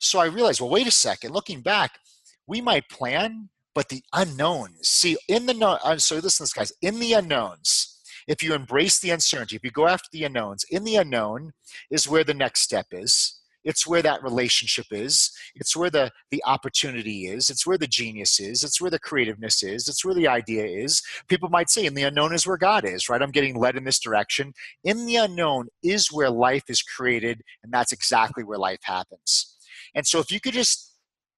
So 0.00 0.20
I 0.20 0.26
realized, 0.26 0.60
well, 0.60 0.70
wait 0.70 0.86
a 0.86 0.92
second. 0.92 1.32
Looking 1.32 1.62
back, 1.62 1.98
we 2.46 2.60
might 2.60 2.88
plan, 2.88 3.48
but 3.74 3.88
the 3.88 4.02
unknowns. 4.12 4.86
See, 4.86 5.16
in 5.28 5.46
the 5.46 5.54
no, 5.54 5.78
uh, 5.82 5.96
so 5.98 6.16
listen, 6.16 6.44
this 6.44 6.52
guys. 6.52 6.72
In 6.80 7.00
the 7.00 7.14
unknowns, 7.14 8.00
if 8.28 8.42
you 8.42 8.54
embrace 8.54 9.00
the 9.00 9.10
uncertainty, 9.10 9.56
if 9.56 9.64
you 9.64 9.72
go 9.72 9.88
after 9.88 10.08
the 10.12 10.24
unknowns, 10.24 10.64
in 10.70 10.84
the 10.84 10.96
unknown 10.96 11.52
is 11.90 12.08
where 12.08 12.24
the 12.24 12.34
next 12.34 12.60
step 12.60 12.86
is. 12.92 13.40
It's 13.64 13.86
where 13.86 14.02
that 14.02 14.22
relationship 14.22 14.86
is. 14.90 15.30
It's 15.54 15.76
where 15.76 15.90
the, 15.90 16.10
the 16.30 16.42
opportunity 16.44 17.26
is. 17.26 17.50
It's 17.50 17.66
where 17.66 17.78
the 17.78 17.86
genius 17.86 18.38
is. 18.38 18.62
It's 18.62 18.80
where 18.80 18.90
the 18.90 18.98
creativeness 18.98 19.62
is. 19.62 19.88
It's 19.88 20.04
where 20.04 20.14
the 20.14 20.28
idea 20.28 20.64
is. 20.64 21.02
People 21.28 21.48
might 21.48 21.70
say, 21.70 21.86
in 21.86 21.94
the 21.94 22.02
unknown 22.02 22.34
is 22.34 22.46
where 22.46 22.56
God 22.56 22.84
is, 22.84 23.08
right? 23.08 23.22
I'm 23.22 23.30
getting 23.30 23.58
led 23.58 23.76
in 23.76 23.84
this 23.84 23.98
direction. 23.98 24.52
In 24.84 25.06
the 25.06 25.16
unknown 25.16 25.68
is 25.82 26.12
where 26.12 26.30
life 26.30 26.64
is 26.68 26.82
created, 26.82 27.42
and 27.62 27.72
that's 27.72 27.92
exactly 27.92 28.44
where 28.44 28.58
life 28.58 28.80
happens. 28.82 29.56
And 29.94 30.06
so 30.06 30.18
if 30.18 30.30
you 30.30 30.40
could 30.40 30.54
just 30.54 30.92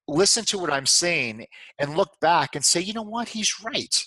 listen 0.07 0.45
to 0.45 0.57
what 0.57 0.71
I'm 0.71 0.85
saying 0.85 1.45
and 1.79 1.97
look 1.97 2.19
back 2.21 2.55
and 2.55 2.63
say, 2.63 2.79
you 2.79 2.93
know 2.93 3.03
what, 3.03 3.29
he's 3.29 3.61
right 3.63 4.05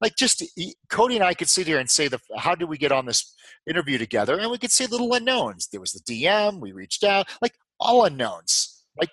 like 0.00 0.16
just 0.16 0.42
Cody 0.88 1.16
and 1.16 1.24
I 1.24 1.34
could 1.34 1.48
sit 1.48 1.66
here 1.66 1.78
and 1.78 1.90
say 1.90 2.08
the 2.08 2.18
how 2.36 2.54
did 2.54 2.68
we 2.68 2.78
get 2.78 2.92
on 2.92 3.06
this 3.06 3.34
interview 3.68 3.98
together, 3.98 4.38
and 4.38 4.50
we 4.50 4.58
could 4.58 4.72
say 4.72 4.86
little 4.86 5.12
unknowns. 5.12 5.68
There 5.68 5.80
was 5.80 5.92
the 5.92 6.00
DM, 6.00 6.60
we 6.60 6.72
reached 6.72 7.04
out, 7.04 7.28
like 7.42 7.52
all 7.78 8.04
unknowns. 8.04 8.84
Like 8.98 9.10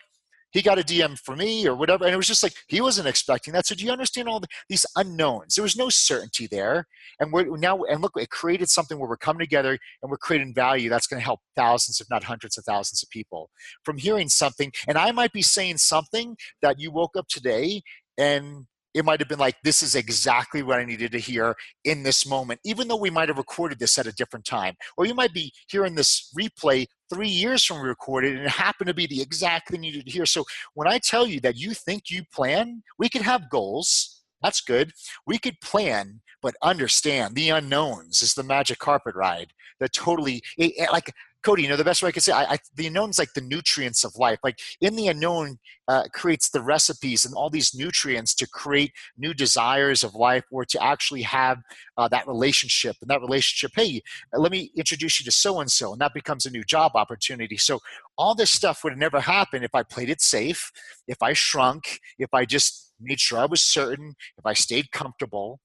he 0.52 0.62
got 0.62 0.80
a 0.80 0.84
DM 0.84 1.20
for 1.20 1.36
me 1.36 1.68
or 1.68 1.76
whatever, 1.76 2.06
and 2.06 2.14
it 2.14 2.18
was 2.18 2.28
just 2.28 2.44
like 2.44 2.54
he 2.68 2.80
wasn't 2.80 3.08
expecting 3.08 3.54
that. 3.54 3.66
So 3.66 3.76
do 3.76 3.84
you 3.84 3.92
understand 3.92 4.30
all 4.30 4.40
the, 4.40 4.48
these 4.70 4.86
unknowns? 4.96 5.56
There 5.56 5.64
was 5.64 5.76
no 5.76 5.90
certainty 5.90 6.48
there, 6.48 6.88
and 7.20 7.34
we're 7.34 7.58
now 7.58 7.84
and 7.84 8.02
look, 8.02 8.14
it 8.16 8.30
created 8.30 8.70
something 8.70 8.98
where 8.98 9.10
we're 9.10 9.18
coming 9.18 9.40
together 9.40 9.78
and 10.02 10.10
we're 10.10 10.18
creating 10.18 10.54
value 10.54 10.90
that's 10.90 11.08
going 11.08 11.20
to 11.20 11.26
help 11.26 11.42
thousands, 11.56 12.00
if 12.00 12.10
not 12.10 12.24
hundreds 12.24 12.58
of 12.58 12.64
thousands 12.64 13.04
of 13.04 13.10
people 13.10 13.50
from 13.84 13.98
hearing 13.98 14.30
something. 14.30 14.72
And 14.88 14.98
I 14.98 15.12
might 15.12 15.34
be 15.34 15.42
saying 15.42 15.78
something 15.78 16.38
that 16.62 16.80
you 16.80 16.92
woke 16.92 17.18
up 17.18 17.28
today 17.28 17.82
and 18.18 18.68
it 18.98 19.06
might 19.06 19.20
have 19.20 19.30
been 19.30 19.38
like, 19.38 19.56
this 19.64 19.84
is 19.84 19.94
exactly 19.94 20.64
what 20.64 20.80
I 20.80 20.86
needed 20.86 21.12
to 21.12 21.20
hear 21.20 21.56
in 21.84 22.02
this 22.02 22.26
moment, 22.26 22.60
even 22.66 22.88
though 22.88 22.98
we 22.98 23.12
might 23.12 23.30
have 23.30 23.38
recorded 23.38 23.78
this 23.78 24.00
at 24.00 24.08
a 24.08 24.12
different 24.12 24.44
time. 24.44 24.74
Or 24.98 25.06
you 25.06 25.14
might 25.14 25.34
be 25.34 25.54
hearing 25.70 25.94
this 25.94 26.34
replay 26.38 26.88
three 27.14 27.30
years 27.30 27.64
from 27.64 27.80
recorded 27.82 28.36
and 28.36 28.46
it 28.46 28.50
happened 28.50 28.88
to 28.88 28.96
be 28.96 29.06
the 29.06 29.22
exact 29.22 29.70
thing 29.70 29.84
you 29.84 29.92
needed 29.92 30.08
to 30.08 30.12
hear. 30.12 30.26
So 30.26 30.46
when 30.74 30.88
I 30.88 30.98
tell 30.98 31.28
you 31.28 31.40
that 31.42 31.58
you 31.58 31.76
think 31.76 32.10
you 32.10 32.24
plan, 32.34 32.82
we 32.98 33.08
could 33.08 33.22
have 33.22 33.52
goals. 33.52 34.24
That's 34.42 34.62
good. 34.62 34.94
We 35.28 35.38
could 35.38 35.62
plan, 35.62 36.22
but 36.42 36.56
understand 36.64 37.36
the 37.36 37.50
unknowns 37.50 38.24
is 38.24 38.34
the 38.34 38.44
magic 38.44 38.80
carpet 38.80 39.14
ride 39.16 39.54
that 39.80 39.94
totally, 39.94 40.42
it, 40.58 40.92
like 40.92 41.14
Cody, 41.48 41.64
you 41.64 41.70
know, 41.70 41.78
the 41.78 41.86
best 41.86 42.04
way 42.04 42.10
I 42.10 42.12
could 42.12 42.24
say, 42.24 42.34
I, 42.34 42.56
I, 42.56 42.58
the 42.76 42.88
unknown 42.88 43.10
is 43.10 43.18
like 43.18 43.34
the 43.34 43.40
nutrients 43.40 44.04
of 44.04 44.14
life. 44.18 44.38
Like 44.44 44.60
in 44.82 44.98
the 44.98 45.08
unknown 45.08 45.60
uh, 45.88 46.04
creates 46.12 46.50
the 46.50 46.62
recipes 46.62 47.24
and 47.24 47.34
all 47.34 47.50
these 47.50 47.74
nutrients 47.74 48.36
to 48.36 48.48
create 48.48 48.92
new 49.18 49.34
desires 49.34 50.04
of 50.04 50.14
life 50.14 50.44
or 50.52 50.66
to 50.66 50.84
actually 50.84 51.22
have 51.22 51.60
uh, 51.98 52.10
that 52.10 52.28
relationship. 52.28 52.98
And 53.00 53.10
that 53.10 53.22
relationship, 53.22 53.72
hey, 53.78 54.02
let 54.34 54.52
me 54.52 54.72
introduce 54.76 55.22
you 55.22 55.24
to 55.24 55.32
so 55.32 55.62
and 55.62 55.72
so, 55.72 55.94
and 55.94 56.02
that 56.02 56.14
becomes 56.14 56.46
a 56.46 56.52
new 56.52 56.66
job 56.66 56.92
opportunity. 56.96 57.56
So 57.56 57.80
all 58.18 58.36
this 58.36 58.52
stuff 58.52 58.84
would 58.84 58.92
have 58.92 59.00
never 59.00 59.22
happened 59.22 59.64
if 59.64 59.74
I 59.74 59.84
played 59.84 60.10
it 60.10 60.20
safe, 60.20 60.70
if 61.08 61.24
I 61.24 61.32
shrunk, 61.32 62.02
if 62.20 62.34
I 62.34 62.44
just 62.44 62.92
made 63.00 63.22
sure 63.22 63.40
I 63.40 63.46
was 63.46 63.62
certain, 63.62 64.16
if 64.38 64.46
I 64.46 64.52
stayed 64.52 64.92
comfortable. 64.92 65.62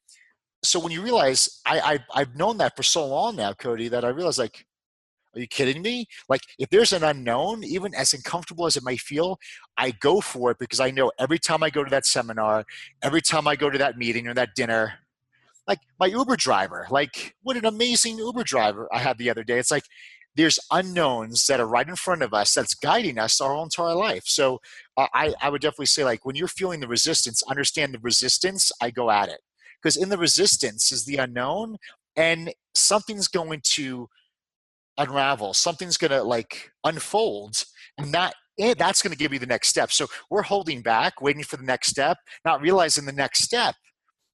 So 0.62 0.78
when 0.78 0.92
you 0.92 1.02
realize 1.02 1.60
I, 1.66 1.80
I 1.80 2.20
I've 2.20 2.36
known 2.36 2.58
that 2.58 2.76
for 2.76 2.84
so 2.84 3.04
long 3.04 3.34
now, 3.34 3.52
Cody, 3.52 3.88
that 3.88 4.04
I 4.04 4.10
realize 4.10 4.38
like 4.38 4.64
are 5.34 5.40
you 5.40 5.46
kidding 5.46 5.82
me? 5.82 6.06
Like, 6.28 6.42
if 6.58 6.68
there's 6.70 6.92
an 6.92 7.02
unknown, 7.02 7.64
even 7.64 7.94
as 7.94 8.12
uncomfortable 8.12 8.66
as 8.66 8.76
it 8.76 8.84
may 8.84 8.96
feel, 8.96 9.38
I 9.76 9.92
go 9.92 10.20
for 10.20 10.50
it 10.50 10.58
because 10.58 10.80
I 10.80 10.90
know 10.90 11.10
every 11.18 11.38
time 11.38 11.62
I 11.62 11.70
go 11.70 11.82
to 11.82 11.90
that 11.90 12.06
seminar, 12.06 12.64
every 13.02 13.22
time 13.22 13.48
I 13.48 13.56
go 13.56 13.70
to 13.70 13.78
that 13.78 13.96
meeting 13.96 14.28
or 14.28 14.34
that 14.34 14.54
dinner, 14.54 14.94
like 15.66 15.78
my 15.98 16.06
Uber 16.06 16.36
driver, 16.36 16.86
like 16.90 17.34
what 17.42 17.56
an 17.56 17.64
amazing 17.64 18.18
Uber 18.18 18.44
driver 18.44 18.88
I 18.92 18.98
had 18.98 19.18
the 19.18 19.30
other 19.30 19.44
day. 19.44 19.58
It's 19.58 19.70
like 19.70 19.84
there's 20.34 20.58
unknowns 20.70 21.46
that 21.46 21.60
are 21.60 21.66
right 21.66 21.88
in 21.88 21.96
front 21.96 22.22
of 22.22 22.32
us 22.32 22.54
that's 22.54 22.74
guiding 22.74 23.18
us 23.18 23.40
our 23.40 23.52
whole 23.54 23.64
entire 23.64 23.94
life. 23.94 24.24
So 24.26 24.60
uh, 24.96 25.06
I, 25.14 25.34
I 25.40 25.50
would 25.50 25.60
definitely 25.60 25.86
say 25.86 26.04
like 26.04 26.24
when 26.24 26.36
you're 26.36 26.48
feeling 26.48 26.80
the 26.80 26.88
resistance, 26.88 27.42
understand 27.44 27.94
the 27.94 27.98
resistance, 27.98 28.72
I 28.80 28.90
go 28.90 29.10
at 29.10 29.28
it. 29.28 29.40
Because 29.80 29.96
in 29.96 30.08
the 30.08 30.18
resistance 30.18 30.92
is 30.92 31.04
the 31.04 31.16
unknown 31.16 31.76
and 32.16 32.52
something's 32.74 33.28
going 33.28 33.60
to 33.64 34.08
unravel, 34.98 35.54
something's 35.54 35.96
going 35.96 36.10
to 36.10 36.22
like 36.22 36.70
unfold 36.84 37.64
and 37.98 38.12
that 38.12 38.34
eh, 38.58 38.74
that's 38.76 39.02
going 39.02 39.12
to 39.12 39.18
give 39.18 39.32
you 39.32 39.38
the 39.38 39.46
next 39.46 39.68
step. 39.68 39.92
So 39.92 40.06
we're 40.30 40.42
holding 40.42 40.82
back, 40.82 41.20
waiting 41.20 41.44
for 41.44 41.56
the 41.56 41.64
next 41.64 41.88
step, 41.88 42.18
not 42.44 42.60
realizing 42.60 43.04
the 43.04 43.12
next 43.12 43.42
step 43.42 43.74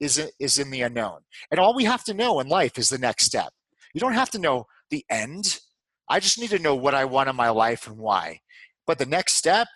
is, 0.01 0.31
is 0.39 0.59
in 0.59 0.71
the 0.71 0.83
unknown. 0.83 1.21
And 1.51 1.59
all 1.59 1.75
we 1.75 1.85
have 1.85 2.05
to 2.05 2.15
know 2.15 2.41
in 2.41 2.49
life 2.49 2.79
is 2.79 2.89
the 2.89 2.99
next 2.99 3.25
step. 3.25 3.53
You 3.95 4.01
don't 4.01 4.15
have 4.15 4.31
to 4.31 4.39
know 4.39 4.67
the 4.91 5.05
end. 5.11 5.61
I 6.09 6.21
just 6.21 6.39
need 6.39 6.51
to 6.51 6.59
know 6.59 6.75
what 6.75 6.95
I 6.95 7.05
want 7.05 7.29
in 7.29 7.37
my 7.37 7.51
life 7.51 7.87
and 7.87 7.99
why. 7.99 8.41
But 8.87 8.99
the 8.99 9.07
next 9.07 9.35
step, 9.35 9.69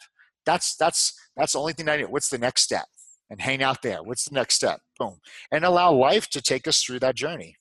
that's 0.46 0.76
that's 0.76 1.14
that's 1.36 1.52
the 1.52 1.60
only 1.60 1.72
thing 1.72 1.88
I 1.88 1.98
need. 1.98 2.06
What's 2.06 2.28
the 2.28 2.38
next 2.38 2.62
step? 2.62 2.86
And 3.30 3.40
hang 3.40 3.62
out 3.62 3.82
there. 3.82 4.02
What's 4.02 4.28
the 4.28 4.34
next 4.34 4.54
step? 4.54 4.80
Boom. 4.98 5.18
And 5.50 5.64
allow 5.64 5.92
life 5.92 6.28
to 6.30 6.42
take 6.42 6.66
us 6.68 6.82
through 6.82 7.00
that 7.00 7.14
journey. 7.14 7.56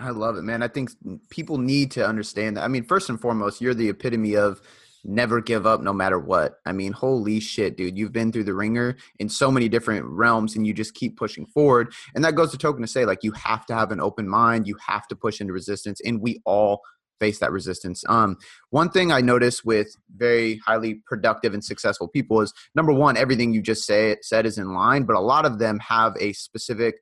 I 0.00 0.10
love 0.10 0.36
it, 0.36 0.42
man. 0.42 0.62
I 0.62 0.68
think 0.68 0.90
people 1.28 1.58
need 1.58 1.90
to 1.92 2.06
understand 2.06 2.56
that. 2.56 2.64
I 2.64 2.68
mean, 2.68 2.84
first 2.84 3.08
and 3.08 3.20
foremost, 3.20 3.60
you're 3.60 3.74
the 3.74 3.88
epitome 3.88 4.36
of 4.36 4.62
never 5.04 5.40
give 5.40 5.66
up 5.66 5.80
no 5.80 5.92
matter 5.92 6.18
what. 6.18 6.60
I 6.66 6.72
mean, 6.72 6.92
holy 6.92 7.40
shit, 7.40 7.76
dude. 7.76 7.98
You've 7.98 8.12
been 8.12 8.30
through 8.30 8.44
the 8.44 8.54
ringer 8.54 8.96
in 9.18 9.28
so 9.28 9.50
many 9.50 9.68
different 9.68 10.04
realms 10.06 10.54
and 10.54 10.66
you 10.66 10.72
just 10.72 10.94
keep 10.94 11.16
pushing 11.16 11.46
forward. 11.46 11.92
And 12.14 12.24
that 12.24 12.36
goes 12.36 12.52
to 12.52 12.58
token 12.58 12.82
to 12.82 12.88
say, 12.88 13.04
like, 13.04 13.24
you 13.24 13.32
have 13.32 13.66
to 13.66 13.74
have 13.74 13.90
an 13.90 14.00
open 14.00 14.28
mind. 14.28 14.68
You 14.68 14.76
have 14.86 15.08
to 15.08 15.16
push 15.16 15.40
into 15.40 15.52
resistance. 15.52 16.00
And 16.04 16.20
we 16.20 16.40
all 16.44 16.80
face 17.18 17.40
that 17.40 17.50
resistance. 17.50 18.04
Um, 18.08 18.36
one 18.70 18.90
thing 18.90 19.10
I 19.10 19.20
notice 19.20 19.64
with 19.64 19.88
very 20.16 20.60
highly 20.64 21.02
productive 21.06 21.54
and 21.54 21.64
successful 21.64 22.06
people 22.06 22.40
is 22.40 22.52
number 22.76 22.92
one, 22.92 23.16
everything 23.16 23.52
you 23.52 23.62
just 23.62 23.84
say 23.84 24.16
said 24.22 24.46
is 24.46 24.58
in 24.58 24.72
line, 24.72 25.02
but 25.02 25.16
a 25.16 25.20
lot 25.20 25.44
of 25.44 25.58
them 25.58 25.80
have 25.80 26.14
a 26.20 26.32
specific 26.34 26.96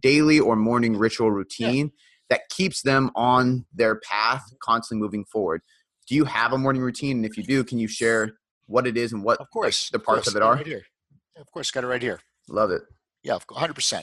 daily 0.00 0.40
or 0.40 0.56
morning 0.56 0.96
ritual 0.96 1.30
routine 1.30 1.86
yeah. 1.86 2.09
That 2.30 2.48
keeps 2.48 2.82
them 2.82 3.10
on 3.14 3.66
their 3.74 3.96
path, 3.96 4.42
constantly 4.62 5.02
moving 5.02 5.24
forward 5.24 5.60
do 6.10 6.16
you 6.16 6.24
have 6.24 6.52
a 6.52 6.58
morning 6.58 6.82
routine? 6.82 7.18
And 7.18 7.24
if 7.24 7.38
you 7.38 7.44
do, 7.44 7.62
can 7.62 7.78
you 7.78 7.86
share 7.86 8.32
what 8.66 8.84
it 8.86 8.96
is 8.96 9.12
and 9.12 9.22
what 9.22 9.40
of 9.40 9.48
course 9.50 9.90
like, 9.92 10.00
the 10.00 10.04
parts 10.04 10.26
of, 10.26 10.34
of 10.34 10.42
it 10.42 10.42
are? 10.42 10.54
Right 10.56 10.66
here. 10.66 10.82
Of 11.36 11.50
course, 11.52 11.70
got 11.70 11.84
it 11.84 11.86
right 11.86 12.02
here. 12.02 12.20
Love 12.48 12.72
it. 12.72 12.82
Yeah, 13.22 13.38
100%. 13.48 14.02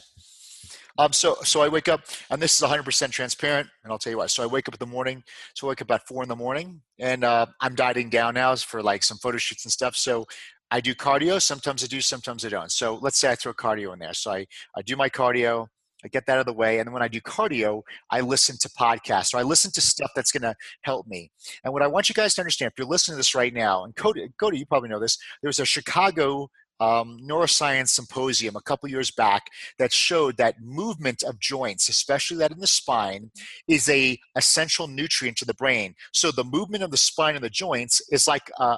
Um, 1.00 1.12
so, 1.12 1.36
so 1.44 1.62
I 1.62 1.68
wake 1.68 1.90
up, 1.90 2.02
and 2.32 2.42
this 2.42 2.60
is 2.60 2.68
100% 2.68 3.12
transparent, 3.12 3.68
and 3.84 3.92
I'll 3.92 4.00
tell 4.00 4.12
you 4.12 4.18
why. 4.18 4.28
So 4.28 4.42
I 4.42 4.48
wake 4.48 4.68
up 4.68 4.74
in 4.74 4.80
the 4.80 4.92
morning. 4.92 5.22
So 5.54 5.68
I 5.68 5.70
wake 5.70 5.82
up 5.82 5.92
at 5.92 6.08
four 6.08 6.24
in 6.24 6.30
the 6.30 6.36
morning, 6.36 6.82
and 6.98 7.24
uh, 7.26 7.46
I'm 7.62 7.76
dieting 7.76 8.10
down 8.10 8.36
now 8.36 8.56
for 8.56 8.82
like 8.82 9.04
some 9.04 9.18
photo 9.18 9.38
shoots 9.38 9.66
and 9.66 9.72
stuff. 9.72 9.96
So 9.96 10.26
I 10.72 10.80
do 10.80 10.96
cardio. 10.96 11.42
Sometimes 11.42 11.84
I 11.84 11.88
do, 11.88 12.00
sometimes 12.00 12.46
I 12.46 12.50
don't. 12.50 12.72
So 12.72 12.98
let's 13.02 13.20
say 13.20 13.30
I 13.30 13.36
throw 13.36 13.54
cardio 13.54 13.94
in 13.94 14.00
there. 14.00 14.14
So 14.14 14.32
I, 14.32 14.48
I 14.76 14.82
do 14.82 14.96
my 14.96 15.10
cardio. 15.10 15.68
I 16.08 16.10
get 16.10 16.26
that 16.28 16.34
out 16.36 16.40
of 16.40 16.46
the 16.46 16.54
way. 16.54 16.80
And 16.80 16.94
when 16.94 17.04
I 17.04 17.10
do 17.10 17.20
cardio, 17.20 17.82
I 18.10 18.22
listen 18.22 18.58
to 18.62 18.70
podcasts 18.70 19.34
or 19.34 19.38
I 19.38 19.44
listen 19.44 19.72
to 19.72 19.82
stuff 19.82 20.12
that's 20.16 20.32
going 20.32 20.44
to 20.44 20.56
help 20.84 21.06
me. 21.06 21.32
And 21.66 21.74
what 21.74 21.82
I 21.82 21.88
want 21.88 22.08
you 22.08 22.16
guys 22.16 22.34
to 22.36 22.42
understand, 22.42 22.72
if 22.72 22.80
you're 22.80 22.88
listening 22.88 23.16
to 23.16 23.18
this 23.18 23.36
right 23.36 23.54
now, 23.54 23.84
and 23.84 23.94
Cody, 23.94 24.30
Cody 24.40 24.60
you 24.60 24.66
probably 24.66 24.88
know 24.88 25.00
this, 25.00 25.18
there 25.42 25.50
was 25.50 25.60
a 25.60 25.66
Chicago 25.66 26.50
um, 26.80 27.18
neuroscience 27.22 27.90
symposium 27.90 28.56
a 28.56 28.62
couple 28.62 28.88
years 28.90 29.12
back 29.12 29.48
that 29.80 29.92
showed 29.92 30.38
that 30.38 30.62
movement 30.62 31.24
of 31.24 31.40
joints, 31.40 31.90
especially 31.90 32.38
that 32.38 32.52
in 32.52 32.60
the 32.60 32.68
spine, 32.68 33.32
is 33.68 33.90
a 33.90 34.18
essential 34.38 34.88
nutrient 34.88 35.38
to 35.40 35.46
the 35.46 35.56
brain. 35.56 35.94
So 36.14 36.32
the 36.32 36.46
movement 36.46 36.84
of 36.84 36.92
the 36.92 36.98
spine 36.98 37.36
and 37.36 37.44
the 37.44 37.50
joints 37.50 38.02
is 38.12 38.28
like 38.28 38.50
a, 38.60 38.78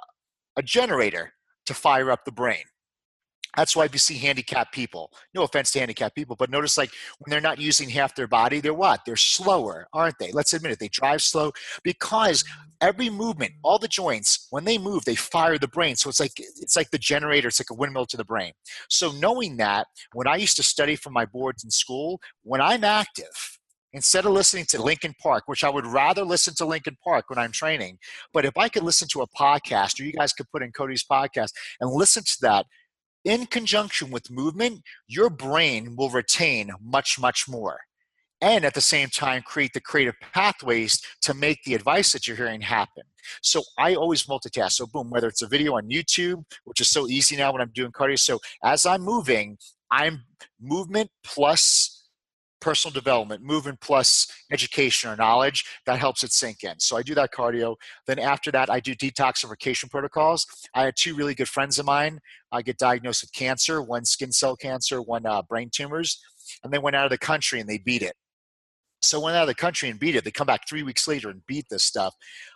a 0.57 0.63
generator 0.63 1.33
to 1.67 1.73
fire 1.75 2.09
up 2.09 2.25
the 2.25 2.31
brain. 2.31 2.63
That's 3.57 3.75
why 3.75 3.87
we 3.91 3.97
see 3.97 4.17
handicapped 4.17 4.73
people. 4.73 5.11
No 5.33 5.43
offense 5.43 5.71
to 5.71 5.79
handicapped 5.79 6.15
people, 6.15 6.35
but 6.35 6.49
notice 6.49 6.77
like 6.77 6.91
when 7.19 7.31
they're 7.31 7.41
not 7.41 7.59
using 7.59 7.89
half 7.89 8.15
their 8.15 8.27
body, 8.27 8.59
they're 8.59 8.73
what? 8.73 9.01
They're 9.05 9.15
slower, 9.15 9.87
aren't 9.93 10.19
they? 10.19 10.31
Let's 10.31 10.53
admit 10.53 10.71
it. 10.71 10.79
They 10.79 10.87
drive 10.89 11.21
slow 11.21 11.51
because 11.83 12.43
every 12.81 13.09
movement, 13.09 13.53
all 13.63 13.79
the 13.79 13.87
joints, 13.87 14.47
when 14.51 14.65
they 14.65 14.77
move, 14.77 15.05
they 15.05 15.15
fire 15.15 15.57
the 15.57 15.67
brain. 15.67 15.95
So 15.95 16.09
it's 16.09 16.19
like 16.19 16.33
it's 16.37 16.75
like 16.75 16.91
the 16.91 16.97
generator, 16.97 17.47
it's 17.47 17.59
like 17.59 17.71
a 17.71 17.73
windmill 17.73 18.05
to 18.07 18.17
the 18.17 18.23
brain. 18.25 18.53
So 18.89 19.11
knowing 19.11 19.57
that, 19.57 19.87
when 20.13 20.27
I 20.27 20.35
used 20.35 20.55
to 20.57 20.63
study 20.63 20.95
for 20.95 21.09
my 21.09 21.25
boards 21.25 21.63
in 21.63 21.71
school, 21.71 22.21
when 22.43 22.61
I'm 22.61 22.83
active, 22.83 23.59
instead 23.93 24.25
of 24.25 24.31
listening 24.31 24.65
to 24.65 24.81
Linkin 24.81 25.15
Park, 25.21 25.43
which 25.47 25.63
I 25.63 25.69
would 25.69 25.85
rather 25.85 26.23
listen 26.23 26.53
to 26.55 26.65
Linkin 26.65 26.97
Park 27.03 27.25
when 27.29 27.39
I'm 27.39 27.51
training, 27.51 27.97
but 28.33 28.45
if 28.45 28.57
I 28.57 28.69
could 28.69 28.83
listen 28.83 29.07
to 29.13 29.21
a 29.21 29.27
podcast, 29.29 29.99
or 29.99 30.03
you 30.03 30.13
guys 30.13 30.33
could 30.33 30.49
put 30.51 30.61
in 30.61 30.71
Cody's 30.71 31.03
podcast 31.03 31.51
and 31.81 31.91
listen 31.91 32.23
to 32.23 32.37
that, 32.41 32.65
in 33.29 33.45
conjunction 33.45 34.09
with 34.09 34.31
movement, 34.31 34.81
your 35.07 35.29
brain 35.29 35.95
will 35.95 36.09
retain 36.09 36.71
much, 36.83 37.19
much 37.19 37.47
more. 37.47 37.81
And 38.41 38.65
at 38.65 38.73
the 38.73 38.81
same 38.81 39.09
time, 39.09 39.43
create 39.43 39.73
the 39.73 39.81
creative 39.81 40.15
pathways 40.33 40.99
to 41.21 41.35
make 41.35 41.63
the 41.63 41.75
advice 41.75 42.11
that 42.13 42.25
you're 42.25 42.37
hearing 42.37 42.61
happen. 42.61 43.03
So 43.43 43.61
I 43.77 43.93
always 43.93 44.23
multitask. 44.23 44.71
So, 44.71 44.87
boom, 44.87 45.11
whether 45.11 45.27
it's 45.27 45.43
a 45.43 45.47
video 45.47 45.75
on 45.75 45.89
YouTube, 45.89 46.43
which 46.63 46.81
is 46.81 46.89
so 46.89 47.07
easy 47.07 47.35
now 47.35 47.51
when 47.51 47.61
I'm 47.61 47.71
doing 47.71 47.91
cardio. 47.91 48.17
So, 48.17 48.39
as 48.63 48.85
I'm 48.85 49.01
moving, 49.01 49.57
I'm 49.91 50.23
movement 50.59 51.11
plus 51.23 51.98
personal 52.61 52.93
development, 52.93 53.43
movement 53.43 53.79
plus 53.81 54.27
education 54.51 55.09
or 55.09 55.15
knowledge, 55.15 55.65
that 55.85 55.99
helps 55.99 56.23
it 56.23 56.31
sink 56.31 56.63
in. 56.63 56.79
So 56.79 56.97
I 56.97 57.01
do 57.01 57.15
that 57.15 57.31
cardio. 57.31 57.75
Then 58.07 58.19
after 58.19 58.51
that, 58.51 58.69
I 58.69 58.79
do 58.79 58.95
detoxification 58.95 59.89
protocols. 59.89 60.45
I 60.73 60.83
had 60.83 60.95
two 60.95 61.15
really 61.15 61.35
good 61.35 61.49
friends 61.49 61.79
of 61.79 61.85
mine 61.85 62.19
I 62.51 62.61
get 62.61 62.77
diagnosed 62.77 63.23
with 63.23 63.33
cancer, 63.33 63.81
one 63.81 64.05
skin 64.05 64.31
cell 64.31 64.55
cancer, 64.55 65.01
one 65.01 65.25
uh, 65.25 65.41
brain 65.43 65.69
tumors, 65.71 66.19
and 66.63 66.73
they 66.73 66.79
went 66.79 66.95
out 66.95 67.05
of 67.05 67.11
the 67.11 67.17
country 67.17 67.59
and 67.59 67.69
they 67.69 67.77
beat 67.77 68.01
it. 68.01 68.15
So 69.01 69.19
went 69.19 69.37
out 69.37 69.43
of 69.43 69.47
the 69.47 69.55
country 69.55 69.89
and 69.89 69.99
beat 69.99 70.15
it. 70.15 70.23
They 70.23 70.31
come 70.31 70.47
back 70.47 70.67
three 70.67 70.83
weeks 70.83 71.07
later 71.07 71.29
and 71.29 71.45
beat 71.47 71.65
this 71.69 71.83
stuff. 71.83 72.13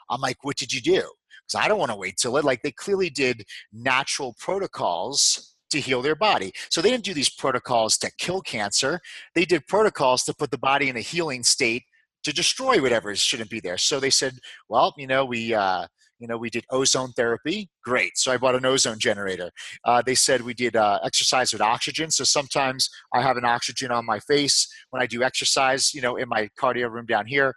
I'm 0.09 0.19
like, 0.19 0.43
what 0.43 0.57
did 0.57 0.73
you 0.73 0.81
do? 0.81 1.01
Because 1.47 1.63
I 1.63 1.67
don't 1.67 1.79
want 1.79 1.91
to 1.91 1.97
wait 1.97 2.17
till 2.17 2.35
it. 2.37 2.43
Like 2.43 2.61
they 2.63 2.71
clearly 2.71 3.09
did 3.09 3.45
natural 3.71 4.35
protocols 4.39 5.52
to 5.73 5.81
heal 5.81 6.01
their 6.01 6.15
body. 6.15 6.53
So 6.69 6.81
they 6.81 6.89
didn't 6.89 7.03
do 7.03 7.13
these 7.13 7.29
protocols 7.29 7.97
to 7.97 8.11
kill 8.17 8.41
cancer. 8.41 8.99
They 9.35 9.45
did 9.45 9.67
protocols 9.67 10.23
to 10.23 10.33
put 10.33 10.51
the 10.51 10.57
body 10.57 10.89
in 10.89 10.95
a 10.97 11.01
healing 11.01 11.43
state 11.43 11.83
to 12.23 12.33
destroy 12.33 12.81
whatever 12.81 13.13
shouldn't 13.15 13.49
be 13.49 13.59
there. 13.59 13.77
So 13.77 13.99
they 13.99 14.09
said, 14.09 14.37
well, 14.69 14.93
you 14.97 15.07
know, 15.07 15.25
we, 15.25 15.53
uh, 15.53 15.87
you 16.19 16.27
know, 16.27 16.37
we 16.37 16.49
did 16.49 16.63
ozone 16.71 17.11
therapy. 17.11 17.69
Great. 17.83 18.17
So 18.17 18.31
I 18.31 18.37
bought 18.37 18.55
an 18.55 18.65
ozone 18.65 18.97
generator. 18.97 19.49
Uh, 19.83 20.01
they 20.05 20.15
said 20.15 20.41
we 20.41 20.53
did 20.53 20.77
uh, 20.77 20.99
exercise 21.03 21.51
with 21.51 21.61
oxygen. 21.61 22.11
So 22.11 22.23
sometimes 22.23 22.89
I 23.13 23.21
have 23.21 23.35
an 23.35 23.43
oxygen 23.43 23.91
on 23.91 24.05
my 24.05 24.19
face 24.19 24.67
when 24.91 25.01
I 25.01 25.05
do 25.05 25.21
exercise, 25.21 25.93
you 25.93 26.01
know, 26.01 26.15
in 26.15 26.29
my 26.29 26.49
cardio 26.57 26.89
room 26.89 27.05
down 27.05 27.25
here 27.25 27.53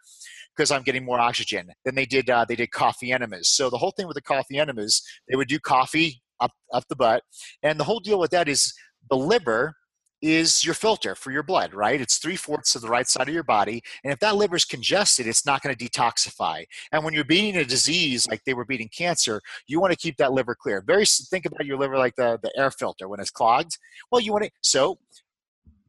because 0.56 0.72
I'm 0.72 0.82
getting 0.82 1.04
more 1.04 1.20
oxygen. 1.20 1.68
Then 1.84 1.94
they 1.94 2.06
did 2.06 2.28
uh, 2.28 2.44
they 2.48 2.56
did 2.56 2.70
coffee 2.72 3.12
enemas. 3.12 3.50
So 3.50 3.70
the 3.70 3.78
whole 3.78 3.92
thing 3.92 4.08
with 4.08 4.16
the 4.16 4.22
coffee 4.22 4.58
enemas, 4.58 5.02
they 5.28 5.36
would 5.36 5.48
do 5.48 5.60
coffee 5.60 6.22
up 6.40 6.52
up 6.72 6.84
the 6.88 6.96
butt. 6.96 7.22
And 7.62 7.78
the 7.78 7.84
whole 7.84 8.00
deal 8.00 8.18
with 8.18 8.30
that 8.30 8.48
is 8.48 8.72
the 9.10 9.16
liver 9.16 9.74
is 10.22 10.64
your 10.64 10.74
filter 10.74 11.14
for 11.14 11.30
your 11.30 11.42
blood, 11.42 11.74
right? 11.74 12.00
It's 12.00 12.16
three 12.16 12.36
fourths 12.36 12.74
of 12.74 12.82
the 12.82 12.88
right 12.88 13.06
side 13.06 13.28
of 13.28 13.34
your 13.34 13.42
body. 13.42 13.82
And 14.02 14.12
if 14.12 14.18
that 14.20 14.36
liver 14.36 14.56
is 14.56 14.64
congested, 14.64 15.26
it's 15.26 15.44
not 15.44 15.62
going 15.62 15.74
to 15.74 15.84
detoxify. 15.84 16.64
And 16.90 17.04
when 17.04 17.12
you're 17.12 17.24
beating 17.24 17.56
a 17.56 17.64
disease 17.64 18.26
like 18.26 18.42
they 18.44 18.54
were 18.54 18.64
beating 18.64 18.88
cancer, 18.88 19.42
you 19.66 19.80
want 19.80 19.92
to 19.92 19.98
keep 19.98 20.16
that 20.16 20.32
liver 20.32 20.54
clear. 20.54 20.82
Very 20.86 21.04
think 21.04 21.44
about 21.44 21.66
your 21.66 21.78
liver 21.78 21.98
like 21.98 22.16
the, 22.16 22.38
the 22.42 22.50
air 22.56 22.70
filter 22.70 23.08
when 23.08 23.20
it's 23.20 23.30
clogged. 23.30 23.76
Well, 24.10 24.20
you 24.20 24.32
want 24.32 24.44
to, 24.44 24.50
so 24.62 24.98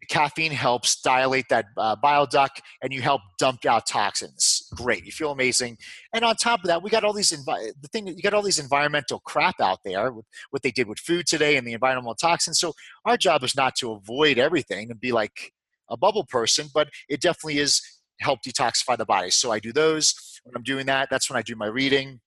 caffeine 0.10 0.52
helps 0.52 1.02
dilate 1.02 1.46
that 1.50 1.66
uh, 1.78 1.96
bile 1.96 2.26
duct 2.26 2.62
and 2.82 2.94
you 2.94 3.02
help 3.02 3.22
dump 3.40 3.66
out 3.66 3.88
toxins 3.88 4.57
great 4.76 5.06
you 5.06 5.12
feel 5.12 5.32
amazing 5.32 5.78
and 6.14 6.24
on 6.24 6.36
top 6.36 6.60
of 6.62 6.68
that 6.68 6.82
we 6.82 6.90
got 6.90 7.04
all 7.04 7.14
these 7.14 7.32
envi- 7.32 7.72
the 7.82 7.88
thing 7.90 8.08
you 8.08 8.22
got 8.22 8.34
all 8.34 8.42
these 8.42 8.60
environmental 8.60 9.20
crap 9.20 9.60
out 9.60 9.80
there 9.86 10.12
with 10.12 10.26
what 10.50 10.62
they 10.62 10.72
did 10.72 10.88
with 10.88 11.00
food 11.00 11.26
today 11.26 11.58
and 11.58 11.68
the 11.68 11.74
environmental 11.74 12.16
toxins 12.16 12.60
so 12.60 12.74
our 13.06 13.18
job 13.18 13.44
is 13.44 13.56
not 13.56 13.76
to 13.76 13.92
avoid 13.92 14.38
everything 14.38 14.90
and 14.92 15.00
be 15.00 15.12
like 15.12 15.52
a 15.90 15.98
bubble 15.98 16.26
person 16.26 16.68
but 16.74 16.90
it 17.10 17.22
definitely 17.22 17.60
is 17.60 17.82
help 18.20 18.40
detoxify 18.46 18.98
the 18.98 19.06
body 19.06 19.30
so 19.30 19.52
i 19.52 19.60
do 19.60 19.72
those 19.72 20.14
when 20.44 20.56
i'm 20.56 20.64
doing 20.64 20.86
that 20.86 21.08
that's 21.10 21.30
when 21.30 21.38
i 21.38 21.42
do 21.42 21.56
my 21.56 21.68
reading 21.68 22.20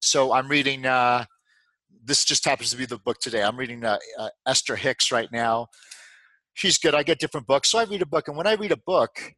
so 0.00 0.32
i'm 0.32 0.48
reading 0.48 0.86
uh, 0.86 1.24
this 2.04 2.24
just 2.24 2.44
happens 2.44 2.70
to 2.70 2.76
be 2.76 2.86
the 2.86 2.98
book 2.98 3.18
today 3.20 3.42
i'm 3.42 3.56
reading 3.56 3.84
uh, 3.84 3.98
uh, 4.18 4.28
esther 4.46 4.76
hicks 4.76 5.10
right 5.10 5.30
now 5.32 5.66
she's 6.58 6.76
good. 6.76 6.94
I 6.94 7.02
get 7.02 7.20
different 7.20 7.46
books. 7.46 7.70
So 7.70 7.78
I 7.78 7.84
read 7.84 8.02
a 8.02 8.06
book. 8.06 8.28
And 8.28 8.36
when 8.36 8.46
I 8.46 8.54
read 8.54 8.72
a 8.72 8.76
book, 8.76 9.34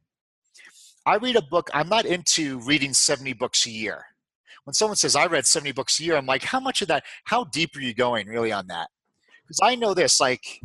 I 1.11 1.17
read 1.17 1.37
a 1.37 1.43
book. 1.43 1.71
I'm 1.75 1.89
not 1.89 2.07
into 2.07 2.61
reading 2.61 2.95
70 2.95 3.33
books 3.33 3.67
a 3.67 3.71
year. 3.71 4.05
When 4.65 4.75
someone 4.75 4.97
says, 4.97 5.17
I 5.17 5.27
read 5.27 5.47
70 5.47 5.73
books 5.73 5.99
a 5.99 6.05
year, 6.05 6.17
I'm 6.17 6.27
like, 6.27 6.45
how 6.45 6.61
much 6.61 6.83
of 6.83 6.89
that, 6.89 7.03
how 7.25 7.45
deep 7.45 7.75
are 7.77 7.81
you 7.81 7.95
going 7.95 8.29
really 8.29 8.53
on 8.53 8.69
that? 8.69 8.91
Because 9.43 9.59
I 9.61 9.75
know 9.75 9.93
this, 9.93 10.21
like, 10.21 10.61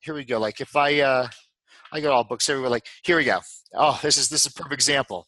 here 0.00 0.14
we 0.14 0.24
go. 0.24 0.38
Like, 0.38 0.60
if 0.60 0.76
I, 0.76 1.00
uh, 1.00 1.28
I 1.92 2.00
got 2.00 2.12
all 2.12 2.24
books 2.24 2.48
everywhere. 2.50 2.70
Like, 2.70 2.86
here 3.02 3.16
we 3.16 3.24
go. 3.24 3.40
Oh, 3.74 3.98
this 4.02 4.16
is 4.16 4.28
this 4.28 4.46
is 4.46 4.52
a 4.52 4.54
perfect 4.54 4.72
example, 4.74 5.26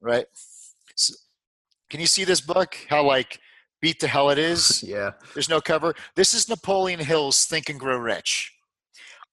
right? 0.00 0.26
So, 0.96 1.14
can 1.88 2.00
you 2.00 2.06
see 2.06 2.24
this 2.24 2.40
book? 2.40 2.76
How 2.88 3.04
like 3.04 3.38
beat 3.80 4.00
the 4.00 4.08
hell 4.08 4.30
it 4.30 4.38
is? 4.38 4.82
yeah. 4.86 5.12
There's 5.34 5.48
no 5.48 5.60
cover. 5.60 5.94
This 6.16 6.34
is 6.34 6.48
Napoleon 6.48 7.00
Hill's 7.00 7.44
Think 7.44 7.68
and 7.68 7.78
Grow 7.78 7.96
Rich. 7.96 8.52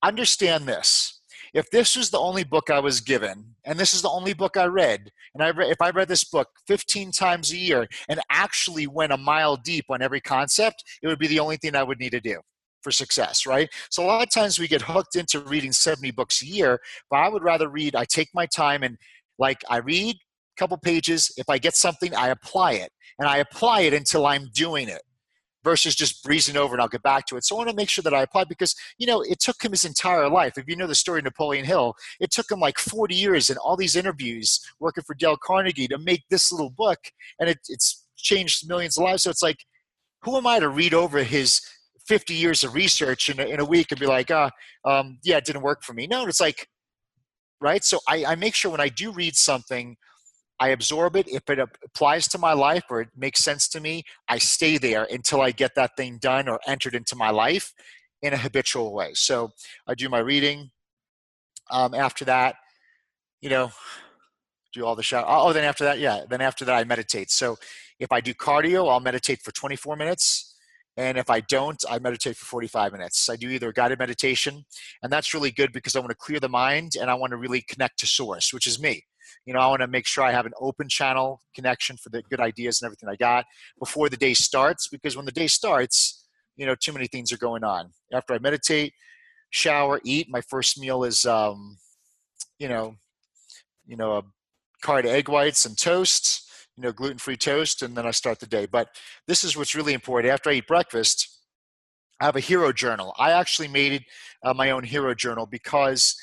Understand 0.04 0.68
this. 0.68 1.16
If 1.54 1.70
this 1.70 1.95
was 1.95 2.10
the 2.10 2.20
only 2.20 2.43
book 2.43 2.70
I 2.70 2.80
was 2.80 3.02
given, 3.02 3.56
and 3.66 3.80
this 3.80 3.93
is 3.93 4.02
the 4.02 4.10
only 4.10 4.34
book 4.34 4.58
I 4.58 4.66
read, 4.66 5.12
and 5.34 5.43
I 5.43 5.52
read, 5.52 5.72
if 5.72 5.82
I 5.82 5.89
read 5.89 6.08
this 6.08 6.24
book 6.24 6.50
15 6.68 7.12
times 7.12 7.52
a 7.52 7.58
year 7.58 7.88
and 8.10 8.20
actually 8.30 8.88
went 8.88 9.14
a 9.14 9.18
mile 9.18 9.58
deep 9.58 9.86
on 9.89 10.02
every 10.02 10.22
concept, 10.22 10.84
it 11.02 11.08
would 11.08 11.20
be 11.20 11.28
the 11.28 11.39
only 11.39 11.58
thing 11.58 11.76
I 11.76 11.84
would 11.84 12.00
need 12.00 12.12
to 12.12 12.20
do 12.20 12.41
for 12.82 12.91
success, 12.91 13.45
right? 13.45 13.70
So 13.89 14.04
a 14.04 14.08
lot 14.08 14.24
of 14.24 14.32
times 14.32 14.60
we 14.60 14.68
get 14.68 14.82
hooked 14.82 15.16
into 15.16 15.39
reading 15.39 15.72
70 15.72 16.12
books 16.12 16.41
a 16.41 16.45
year, 16.45 16.80
but 17.10 17.18
I 17.18 17.30
would 17.30 17.43
rather 17.43 17.70
read, 17.70 17.95
I 17.95 18.06
take 18.06 18.30
my 18.34 18.45
time 18.45 18.84
and 18.84 18.98
like 19.39 19.64
I 19.70 19.78
read 19.78 20.16
a 20.16 20.58
couple 20.58 20.78
pages. 20.78 21.32
If 21.38 21.50
I 21.50 21.58
get 21.58 21.76
something, 21.76 22.16
I 22.16 22.30
apply 22.30 22.74
it 22.74 22.91
and 23.20 23.28
I 23.28 23.38
apply 23.38 23.82
it 23.82 23.93
until 23.93 24.26
I'm 24.26 24.50
doing 24.54 24.88
it 24.89 25.02
versus 25.68 25.95
just 25.95 26.24
breezing 26.24 26.55
over 26.55 26.74
and 26.74 26.82
I'll 26.82 26.88
get 26.88 27.03
back 27.03 27.26
to 27.26 27.36
it. 27.36 27.43
So 27.43 27.53
I 27.53 27.57
want 27.57 27.70
to 27.70 27.76
make 27.76 27.89
sure 27.89 28.01
that 28.03 28.13
I 28.13 28.22
apply 28.22 28.45
because, 28.45 28.74
you 28.97 29.05
know, 29.05 29.22
it 29.22 29.41
took 29.41 29.61
him 29.61 29.72
his 29.72 29.84
entire 29.84 30.30
life. 30.30 30.57
If 30.57 30.63
you 30.65 30.78
know 30.78 30.88
the 30.88 30.95
story 30.95 31.20
of 31.20 31.26
Napoleon 31.26 31.65
Hill, 31.65 31.93
it 32.22 32.32
took 32.32 32.49
him 32.49 32.61
like 32.61 32.80
40 32.80 33.13
years 33.13 33.49
and 33.49 33.59
all 33.59 33.76
these 33.76 33.97
interviews 33.97 34.61
working 34.80 35.03
for 35.05 35.13
Dale 35.13 35.36
Carnegie 35.36 35.89
to 35.89 35.97
make 35.97 36.24
this 36.30 36.53
little 36.53 36.70
book. 36.70 36.99
And 37.38 37.49
it, 37.49 37.57
it's 37.68 38.05
changed 38.15 38.65
millions 38.70 38.97
of 38.97 39.03
lives. 39.03 39.24
So 39.24 39.30
it's 39.30 39.43
like, 39.43 39.57
who 40.22 40.38
am 40.38 40.47
I 40.47 40.59
to 40.59 40.70
read 40.70 40.93
over 40.93 41.22
his 41.24 41.59
50 42.07 42.34
years 42.34 42.63
of 42.63 42.74
research 42.74 43.28
in 43.28 43.38
a, 43.38 43.43
in 43.43 43.59
a 43.59 43.65
week 43.65 43.91
and 43.91 43.99
be 43.99 44.07
like, 44.07 44.32
uh, 44.32 44.49
um, 44.86 45.20
yeah, 45.22 45.36
it 45.36 45.43
didn't 45.43 45.63
work 45.63 45.84
for 45.84 45.91
me. 45.91 46.07
No, 46.07 46.26
it's 46.28 46.39
like, 46.39 46.70
right? 47.59 47.84
So 47.84 47.99
I, 48.07 48.24
I 48.24 48.36
make 48.36 48.55
sure 48.55 48.72
when 48.72 48.80
I 48.80 48.88
do 48.88 49.11
read 49.11 49.36
something, 49.36 49.97
I 50.60 50.70
absorb 50.70 51.16
it. 51.16 51.28
If 51.28 51.49
it 51.49 51.60
applies 51.60 52.28
to 52.30 52.38
my 52.38 52.53
life 52.53 52.86
or 52.89 53.01
it 53.01 53.10
makes 53.16 53.43
sense 53.43 53.68
to 53.70 53.80
me, 53.80 54.03
I 54.28 54.38
stay 54.38 54.78
there 54.78 55.08
until 55.10 55.41
I 55.41 55.51
get 55.51 55.76
that 55.76 55.95
thing 55.95 56.18
done 56.18 56.47
or 56.47 56.60
entered 56.68 56.95
into 56.95 57.16
my 57.16 57.30
life 57.30 57.74
in 58.22 58.34
a 58.34 58.38
habitual 58.38 58.93
way. 58.93 59.12
So 59.14 59.51
I 59.88 59.93
do 59.93 60.10
my 60.10 60.20
reading. 60.20 60.72
Um, 61.70 61.93
after 61.93 62.26
that, 62.26 62.55
you 63.41 63.49
know, 63.49 63.72
do 64.74 64.86
all 64.86 64.95
the 64.95 65.03
shout. 65.03 65.26
Oh, 65.28 65.53
then 65.53 65.64
after 65.64 65.84
that, 65.84 65.99
yeah. 65.99 66.24
Then 66.28 66.41
after 66.41 66.66
that, 66.66 66.76
I 66.76 66.84
meditate. 66.84 67.30
So 67.30 67.58
if 67.99 68.12
I 68.12 68.22
do 68.22 68.34
cardio, 68.34 68.89
I'll 68.89 68.99
meditate 68.99 69.41
for 69.41 69.51
24 69.51 69.95
minutes. 69.95 70.55
And 70.97 71.18
if 71.20 71.30
I 71.30 71.41
don't, 71.41 71.84
I 71.88 71.99
meditate 71.99 72.36
for 72.38 72.45
45 72.45 72.91
minutes. 72.91 73.30
I 73.30 73.36
do 73.36 73.49
either 73.49 73.72
guided 73.72 73.99
meditation, 73.99 74.66
and 75.03 75.14
that's 75.14 75.32
really 75.32 75.51
good 75.51 75.72
because 75.72 75.95
I 75.95 75.99
want 75.99 76.10
to 76.10 76.16
clear 76.16 76.39
the 76.39 76.49
mind 76.49 76.93
and 76.99 77.12
I 77.12 77.14
want 77.14 77.32
to 77.32 77.38
really 77.38 77.62
connect 77.62 77.99
to 77.99 78.08
source, 78.08 78.51
which 78.51 78.66
is 78.66 78.82
me. 78.82 79.03
You 79.46 79.54
know, 79.54 79.60
I 79.60 79.68
want 79.68 79.82
to 79.82 79.88
make 79.88 80.08
sure 80.08 80.24
I 80.24 80.32
have 80.32 80.46
an 80.46 80.54
open 80.60 80.90
channel 80.90 81.42
connection 81.56 81.98
for 81.98 82.10
the 82.10 82.22
good 82.24 82.40
ideas 82.40 82.82
and 82.82 82.88
everything 82.88 83.10
I 83.10 83.16
got 83.16 83.46
before 83.80 84.10
the 84.10 84.18
day 84.18 84.34
starts 84.34 84.88
because 84.88 85.16
when 85.16 85.26
the 85.26 85.32
day 85.32 85.48
starts, 85.48 86.26
you 86.56 86.66
know, 86.66 86.76
too 86.76 86.94
many 86.94 87.08
things 87.08 87.32
are 87.32 87.38
going 87.38 87.64
on. 87.64 87.92
After 88.12 88.34
I 88.34 88.40
meditate, 88.40 88.94
shower, 89.52 90.02
eat, 90.04 90.28
my 90.30 90.42
first 90.42 90.80
meal 90.80 91.04
is, 91.04 91.26
um, 91.26 91.78
you 92.60 92.68
know, 92.68 92.96
you 93.86 93.96
know, 93.96 94.18
a 94.18 94.24
card 94.82 95.06
egg 95.06 95.30
whites 95.30 95.66
and 95.66 95.78
toast, 95.78 96.50
you 96.76 96.84
know, 96.84 96.92
gluten-free 96.92 97.38
toast, 97.38 97.82
and 97.82 97.96
then 97.96 98.06
I 98.06 98.12
start 98.12 98.40
the 98.40 98.48
day. 98.48 98.66
But 98.66 98.90
this 99.28 99.44
is 99.44 99.58
what's 99.58 99.76
really 99.76 99.94
important. 99.94 100.32
After 100.32 100.50
I 100.50 100.54
eat 100.54 100.68
breakfast, 100.68 101.40
I 102.20 102.26
have 102.26 102.36
a 102.36 102.42
hero 102.42 102.72
journal. 102.74 103.14
I 103.18 103.32
actually 103.32 103.68
made 103.68 104.06
uh, 104.44 104.54
my 104.54 104.72
own 104.72 104.84
hero 104.84 105.14
journal 105.14 105.46
because 105.46 106.16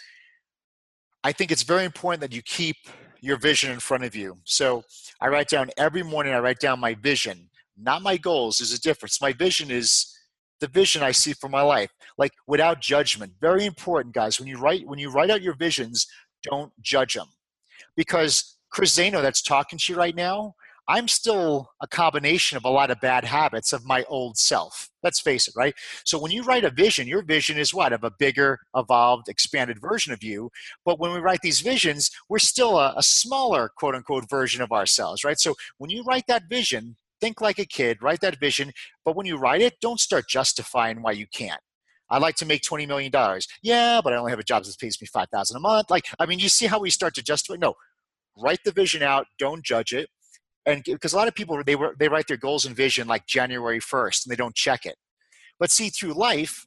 I 1.24 1.32
think 1.32 1.50
it's 1.50 1.62
very 1.62 1.84
important 1.84 2.20
that 2.20 2.34
you 2.34 2.42
keep 2.42 2.76
your 3.22 3.38
vision 3.38 3.72
in 3.72 3.80
front 3.80 4.04
of 4.04 4.14
you. 4.14 4.36
So 4.44 4.84
I 5.22 5.28
write 5.28 5.48
down 5.48 5.70
every 5.78 6.02
morning, 6.02 6.34
I 6.34 6.38
write 6.38 6.60
down 6.60 6.78
my 6.78 6.92
vision, 6.94 7.48
not 7.78 8.02
my 8.02 8.18
goals. 8.18 8.58
There's 8.58 8.74
a 8.74 8.80
difference. 8.80 9.22
My 9.22 9.32
vision 9.32 9.70
is 9.70 10.14
the 10.60 10.68
vision 10.68 11.02
I 11.02 11.12
see 11.12 11.32
for 11.32 11.48
my 11.48 11.62
life, 11.62 11.90
like 12.18 12.32
without 12.46 12.80
judgment. 12.80 13.32
Very 13.40 13.64
important, 13.64 14.14
guys. 14.14 14.38
When 14.38 14.46
you 14.48 14.58
write, 14.58 14.86
when 14.86 14.98
you 14.98 15.10
write 15.10 15.30
out 15.30 15.40
your 15.40 15.54
visions, 15.54 16.06
don't 16.42 16.70
judge 16.82 17.14
them. 17.14 17.28
Because 17.96 18.58
Chris 18.70 18.94
Zaino 18.94 19.22
that's 19.22 19.40
talking 19.40 19.78
to 19.78 19.92
you 19.92 19.98
right 19.98 20.14
now, 20.14 20.54
I'm 20.86 21.08
still 21.08 21.70
a 21.80 21.86
combination 21.86 22.58
of 22.58 22.64
a 22.64 22.70
lot 22.70 22.90
of 22.90 23.00
bad 23.00 23.24
habits 23.24 23.72
of 23.72 23.86
my 23.86 24.04
old 24.04 24.36
self. 24.36 24.90
Let's 25.02 25.20
face 25.20 25.48
it, 25.48 25.54
right? 25.56 25.74
So 26.04 26.18
when 26.18 26.30
you 26.30 26.42
write 26.42 26.64
a 26.64 26.70
vision, 26.70 27.08
your 27.08 27.22
vision 27.22 27.56
is 27.56 27.72
what? 27.72 27.94
Of 27.94 28.04
a 28.04 28.10
bigger, 28.18 28.58
evolved, 28.76 29.28
expanded 29.28 29.80
version 29.80 30.12
of 30.12 30.22
you. 30.22 30.50
But 30.84 31.00
when 31.00 31.12
we 31.12 31.20
write 31.20 31.40
these 31.42 31.60
visions, 31.60 32.10
we're 32.28 32.38
still 32.38 32.78
a, 32.78 32.92
a 32.96 33.02
smaller, 33.02 33.70
quote 33.78 33.94
unquote, 33.94 34.28
version 34.28 34.60
of 34.60 34.72
ourselves, 34.72 35.24
right? 35.24 35.38
So 35.38 35.54
when 35.78 35.90
you 35.90 36.02
write 36.02 36.24
that 36.28 36.50
vision, 36.50 36.96
think 37.18 37.40
like 37.40 37.58
a 37.58 37.64
kid, 37.64 38.02
write 38.02 38.20
that 38.20 38.38
vision. 38.38 38.70
But 39.06 39.16
when 39.16 39.26
you 39.26 39.36
write 39.36 39.62
it, 39.62 39.74
don't 39.80 40.00
start 40.00 40.28
justifying 40.28 41.00
why 41.00 41.12
you 41.12 41.26
can't. 41.32 41.60
I'd 42.10 42.20
like 42.20 42.36
to 42.36 42.46
make 42.46 42.60
$20 42.62 42.86
million. 42.86 43.10
Yeah, 43.62 44.02
but 44.04 44.12
I 44.12 44.16
only 44.16 44.32
have 44.32 44.38
a 44.38 44.44
job 44.44 44.64
that 44.64 44.78
pays 44.78 45.00
me 45.00 45.06
5000 45.06 45.56
a 45.56 45.60
month. 45.60 45.90
Like, 45.90 46.04
I 46.18 46.26
mean, 46.26 46.38
you 46.38 46.50
see 46.50 46.66
how 46.66 46.78
we 46.78 46.90
start 46.90 47.14
to 47.14 47.22
justify? 47.22 47.56
No, 47.58 47.72
write 48.36 48.60
the 48.66 48.72
vision 48.72 49.02
out. 49.02 49.26
Don't 49.38 49.64
judge 49.64 49.94
it 49.94 50.10
and 50.66 50.82
because 50.84 51.12
a 51.12 51.16
lot 51.16 51.28
of 51.28 51.34
people 51.34 51.62
they 51.64 51.76
were 51.76 51.94
they 51.98 52.08
write 52.08 52.26
their 52.26 52.36
goals 52.36 52.64
and 52.64 52.76
vision 52.76 53.06
like 53.06 53.26
January 53.26 53.80
1st 53.80 54.24
and 54.24 54.32
they 54.32 54.36
don't 54.36 54.54
check 54.54 54.86
it. 54.86 54.96
But 55.58 55.70
see 55.70 55.88
through 55.90 56.14
life 56.14 56.66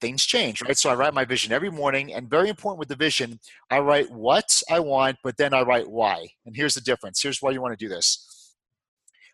things 0.00 0.24
change, 0.24 0.62
right? 0.62 0.76
So 0.76 0.90
I 0.90 0.94
write 0.94 1.14
my 1.14 1.24
vision 1.24 1.52
every 1.52 1.70
morning 1.70 2.14
and 2.14 2.30
very 2.30 2.48
important 2.48 2.78
with 2.78 2.88
the 2.88 2.96
vision, 2.96 3.40
I 3.70 3.80
write 3.80 4.10
what 4.10 4.62
I 4.70 4.80
want, 4.80 5.16
but 5.24 5.36
then 5.36 5.52
I 5.52 5.62
write 5.62 5.88
why. 5.88 6.28
And 6.46 6.56
here's 6.56 6.74
the 6.74 6.80
difference. 6.80 7.22
Here's 7.22 7.42
why 7.42 7.50
you 7.50 7.60
want 7.60 7.78
to 7.78 7.84
do 7.84 7.88
this. 7.88 8.54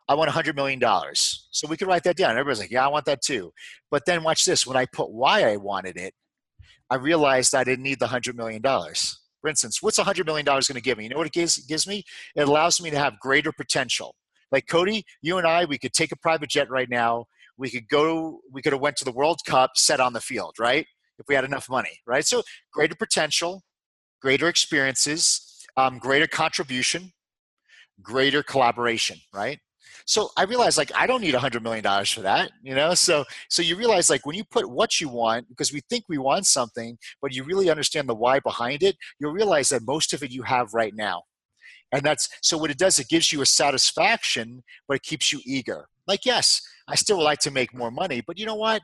I 0.08 0.14
want 0.14 0.30
$100 0.30 0.54
million. 0.54 0.80
So 1.14 1.66
we 1.68 1.76
could 1.76 1.88
write 1.88 2.04
that 2.04 2.16
down. 2.16 2.32
Everybody's 2.32 2.60
like, 2.60 2.70
yeah, 2.70 2.84
I 2.84 2.88
want 2.88 3.06
that 3.06 3.22
too. 3.22 3.52
But 3.90 4.04
then 4.06 4.22
watch 4.22 4.44
this. 4.44 4.66
When 4.66 4.76
I 4.76 4.86
put 4.86 5.10
why 5.10 5.50
I 5.50 5.56
wanted 5.56 5.96
it, 5.96 6.14
I 6.90 6.96
realized 6.96 7.54
I 7.54 7.64
didn't 7.64 7.84
need 7.84 8.00
the 8.00 8.06
$100 8.06 8.34
million. 8.34 8.62
For 9.44 9.50
instance, 9.50 9.82
what's 9.82 9.98
$100 9.98 10.24
million 10.24 10.46
going 10.46 10.62
to 10.62 10.80
give 10.80 10.96
me? 10.96 11.04
You 11.04 11.10
know 11.10 11.18
what 11.18 11.26
it 11.26 11.34
gives, 11.34 11.58
gives 11.66 11.86
me? 11.86 12.02
It 12.34 12.48
allows 12.48 12.80
me 12.80 12.88
to 12.88 12.98
have 12.98 13.20
greater 13.20 13.52
potential. 13.52 14.14
Like 14.50 14.66
Cody, 14.66 15.04
you 15.20 15.36
and 15.36 15.46
I, 15.46 15.66
we 15.66 15.76
could 15.76 15.92
take 15.92 16.12
a 16.12 16.16
private 16.16 16.48
jet 16.48 16.70
right 16.70 16.88
now. 16.88 17.26
We 17.58 17.70
could 17.70 17.86
go, 17.86 18.40
we 18.50 18.62
could 18.62 18.72
have 18.72 18.80
went 18.80 18.96
to 18.96 19.04
the 19.04 19.12
World 19.12 19.40
Cup 19.46 19.72
set 19.74 20.00
on 20.00 20.14
the 20.14 20.22
field, 20.22 20.54
right? 20.58 20.86
If 21.18 21.26
we 21.28 21.34
had 21.34 21.44
enough 21.44 21.68
money, 21.68 21.90
right? 22.06 22.24
So 22.24 22.42
greater 22.72 22.94
potential, 22.94 23.64
greater 24.22 24.48
experiences, 24.48 25.62
um, 25.76 25.98
greater 25.98 26.26
contribution, 26.26 27.12
greater 28.00 28.42
collaboration, 28.42 29.18
right? 29.30 29.58
So 30.06 30.30
I 30.36 30.44
realized 30.44 30.76
like 30.76 30.92
I 30.94 31.06
don't 31.06 31.22
need 31.22 31.34
a 31.34 31.38
hundred 31.38 31.62
million 31.62 31.82
dollars 31.82 32.10
for 32.10 32.20
that, 32.20 32.50
you 32.62 32.74
know. 32.74 32.94
So 32.94 33.24
so 33.48 33.62
you 33.62 33.76
realize 33.76 34.10
like 34.10 34.26
when 34.26 34.36
you 34.36 34.44
put 34.44 34.68
what 34.68 35.00
you 35.00 35.08
want, 35.08 35.48
because 35.48 35.72
we 35.72 35.80
think 35.88 36.04
we 36.08 36.18
want 36.18 36.46
something, 36.46 36.98
but 37.22 37.34
you 37.34 37.42
really 37.42 37.70
understand 37.70 38.08
the 38.08 38.14
why 38.14 38.40
behind 38.40 38.82
it, 38.82 38.96
you'll 39.18 39.32
realize 39.32 39.70
that 39.70 39.82
most 39.86 40.12
of 40.12 40.22
it 40.22 40.30
you 40.30 40.42
have 40.42 40.74
right 40.74 40.94
now. 40.94 41.22
And 41.92 42.02
that's 42.02 42.28
so 42.42 42.58
what 42.58 42.70
it 42.70 42.78
does, 42.78 42.98
it 42.98 43.08
gives 43.08 43.32
you 43.32 43.40
a 43.40 43.46
satisfaction, 43.46 44.62
but 44.88 44.96
it 44.96 45.02
keeps 45.02 45.32
you 45.32 45.40
eager. 45.46 45.86
Like, 46.06 46.26
yes, 46.26 46.60
I 46.88 46.96
still 46.96 47.18
would 47.18 47.24
like 47.24 47.38
to 47.40 47.50
make 47.50 47.74
more 47.74 47.90
money, 47.90 48.22
but 48.26 48.38
you 48.38 48.44
know 48.46 48.56
what? 48.56 48.82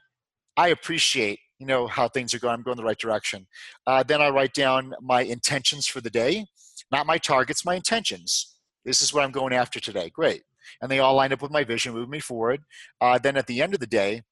I 0.56 0.68
appreciate 0.68 1.38
you 1.58 1.66
know 1.66 1.86
how 1.86 2.08
things 2.08 2.32
are 2.32 2.38
going. 2.38 2.54
I'm 2.54 2.62
going 2.62 2.78
the 2.78 2.84
right 2.84 2.98
direction. 2.98 3.46
Uh, 3.86 4.02
then 4.02 4.22
I 4.22 4.30
write 4.30 4.54
down 4.54 4.94
my 5.02 5.20
intentions 5.22 5.86
for 5.86 6.00
the 6.00 6.08
day, 6.08 6.46
not 6.90 7.06
my 7.06 7.18
targets, 7.18 7.66
my 7.66 7.74
intentions. 7.74 8.56
This 8.86 9.02
is 9.02 9.12
what 9.12 9.24
I'm 9.24 9.30
going 9.30 9.52
after 9.52 9.78
today. 9.78 10.08
Great 10.08 10.42
and 10.80 10.90
they 10.90 10.98
all 10.98 11.14
lined 11.14 11.32
up 11.32 11.42
with 11.42 11.50
my 11.50 11.64
vision, 11.64 11.94
move 11.94 12.08
me 12.08 12.20
forward. 12.20 12.62
Uh, 13.00 13.18
then 13.18 13.36
at 13.36 13.46
the 13.46 13.62
end 13.62 13.74
of 13.74 13.80
the 13.80 13.86
day, 13.86 14.22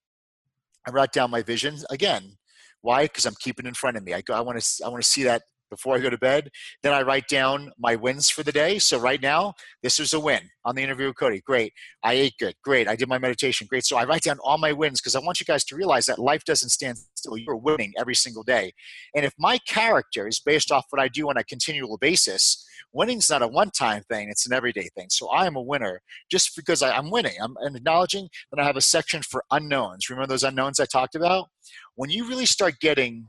I 0.86 0.91
write 0.91 1.12
down 1.12 1.30
my 1.30 1.43
vision 1.43 1.76
again. 1.91 2.39
Why? 2.80 3.05
Because 3.05 3.26
I'm 3.26 3.34
keeping 3.41 3.66
in 3.66 3.74
front 3.74 3.97
of 3.97 4.05
me. 4.05 4.14
I, 4.14 4.22
I 4.30 4.41
want 4.41 4.61
to 4.61 4.84
I 4.84 4.89
want 4.89 5.03
to 5.03 5.09
see 5.09 5.24
that 5.24 5.43
before 5.70 5.95
I 5.95 5.99
go 5.99 6.11
to 6.11 6.18
bed. 6.18 6.51
Then 6.82 6.93
I 6.93 7.03
write 7.03 7.28
down 7.28 7.72
my 7.78 7.97
wins 7.97 8.30
for 8.30 8.43
the 8.43 8.53
day. 8.53 8.78
So 8.78 8.99
right 8.99 9.20
now, 9.20 9.55
this 9.82 9.99
was 9.99 10.12
a 10.12 10.20
win 10.20 10.41
on 10.64 10.74
the 10.74 10.82
interview 10.82 11.09
with 11.09 11.18
Cody. 11.18 11.43
Great. 11.45 11.72
I 12.03 12.14
ate 12.14 12.34
good. 12.39 12.55
Great. 12.62 12.89
I 12.89 12.97
did 12.97 13.09
my 13.09 13.18
meditation. 13.18 13.66
Great. 13.68 13.84
So 13.84 13.97
I 13.97 14.05
write 14.05 14.22
down 14.22 14.39
all 14.43 14.59
my 14.59 14.72
wins 14.72 15.01
because 15.01 15.14
I 15.14 15.20
want 15.20 15.41
you 15.41 15.47
guys 15.47 15.64
to 15.64 15.76
realize 15.76 16.07
that 16.07 16.18
life 16.18 16.45
doesn't 16.45 16.70
stand 16.70 16.99
still. 17.14 17.36
You're 17.36 17.57
winning 17.57 17.93
every 17.99 18.14
single 18.14 18.43
day. 18.43 18.72
And 19.14 19.24
if 19.24 19.32
my 19.39 19.59
character 19.66 20.26
is 20.26 20.41
based 20.41 20.72
off 20.72 20.86
what 20.91 21.03
I 21.03 21.09
do 21.09 21.28
on 21.28 21.36
a 21.36 21.45
continual 21.45 21.99
basis, 21.99 22.64
winning's 22.93 23.30
not 23.30 23.43
a 23.43 23.49
one-time 23.49 24.03
thing; 24.11 24.28
it's 24.30 24.47
an 24.47 24.53
everyday 24.53 24.89
thing. 24.97 25.07
So 25.11 25.28
I 25.28 25.47
am 25.47 25.57
a 25.57 25.62
winner 25.62 26.01
just 26.30 26.57
because 26.57 26.82
I, 26.82 26.97
am 26.97 27.11
winning. 27.11 27.36
I'm, 27.41 27.57
acknowledging 27.74 28.28
that 28.51 28.61
I 28.61 28.66
have 28.66 28.76
a 28.76 28.80
section 28.80 29.22
for 29.22 29.45
unknowns. 29.51 30.09
Remember 30.11 30.26
those 30.26 30.45
unknowns 30.45 30.80
I 30.80 30.86
talked 30.86 31.14
about? 31.14 31.49
When 31.97 32.11
you 32.11 32.28
really 32.28 32.47
start 32.47 32.80
getting 32.80 33.28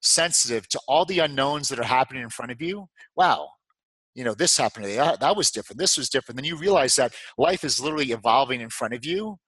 sensitive 0.00 0.68
to 0.68 0.80
all 0.88 1.04
the 1.04 1.18
unknowns 1.18 1.68
that 1.68 1.78
are 1.78 1.84
happening 1.84 2.22
in 2.22 2.30
front 2.30 2.52
of 2.52 2.62
you, 2.62 2.86
wow, 3.16 3.48
you 4.14 4.24
know, 4.24 4.34
this 4.34 4.56
happened 4.56 4.84
to 4.84 4.90
me. 4.90 4.96
That, 4.96 5.14
ah, 5.14 5.16
that 5.16 5.36
was 5.36 5.50
different. 5.50 5.78
This 5.78 5.96
was 5.96 6.08
different. 6.08 6.36
Then 6.36 6.44
you 6.44 6.56
realize 6.56 6.96
that 6.96 7.12
life 7.38 7.64
is 7.64 7.80
literally 7.80 8.12
evolving 8.12 8.60
in 8.60 8.70
front 8.70 8.94
of 8.94 9.04
you. 9.04 9.38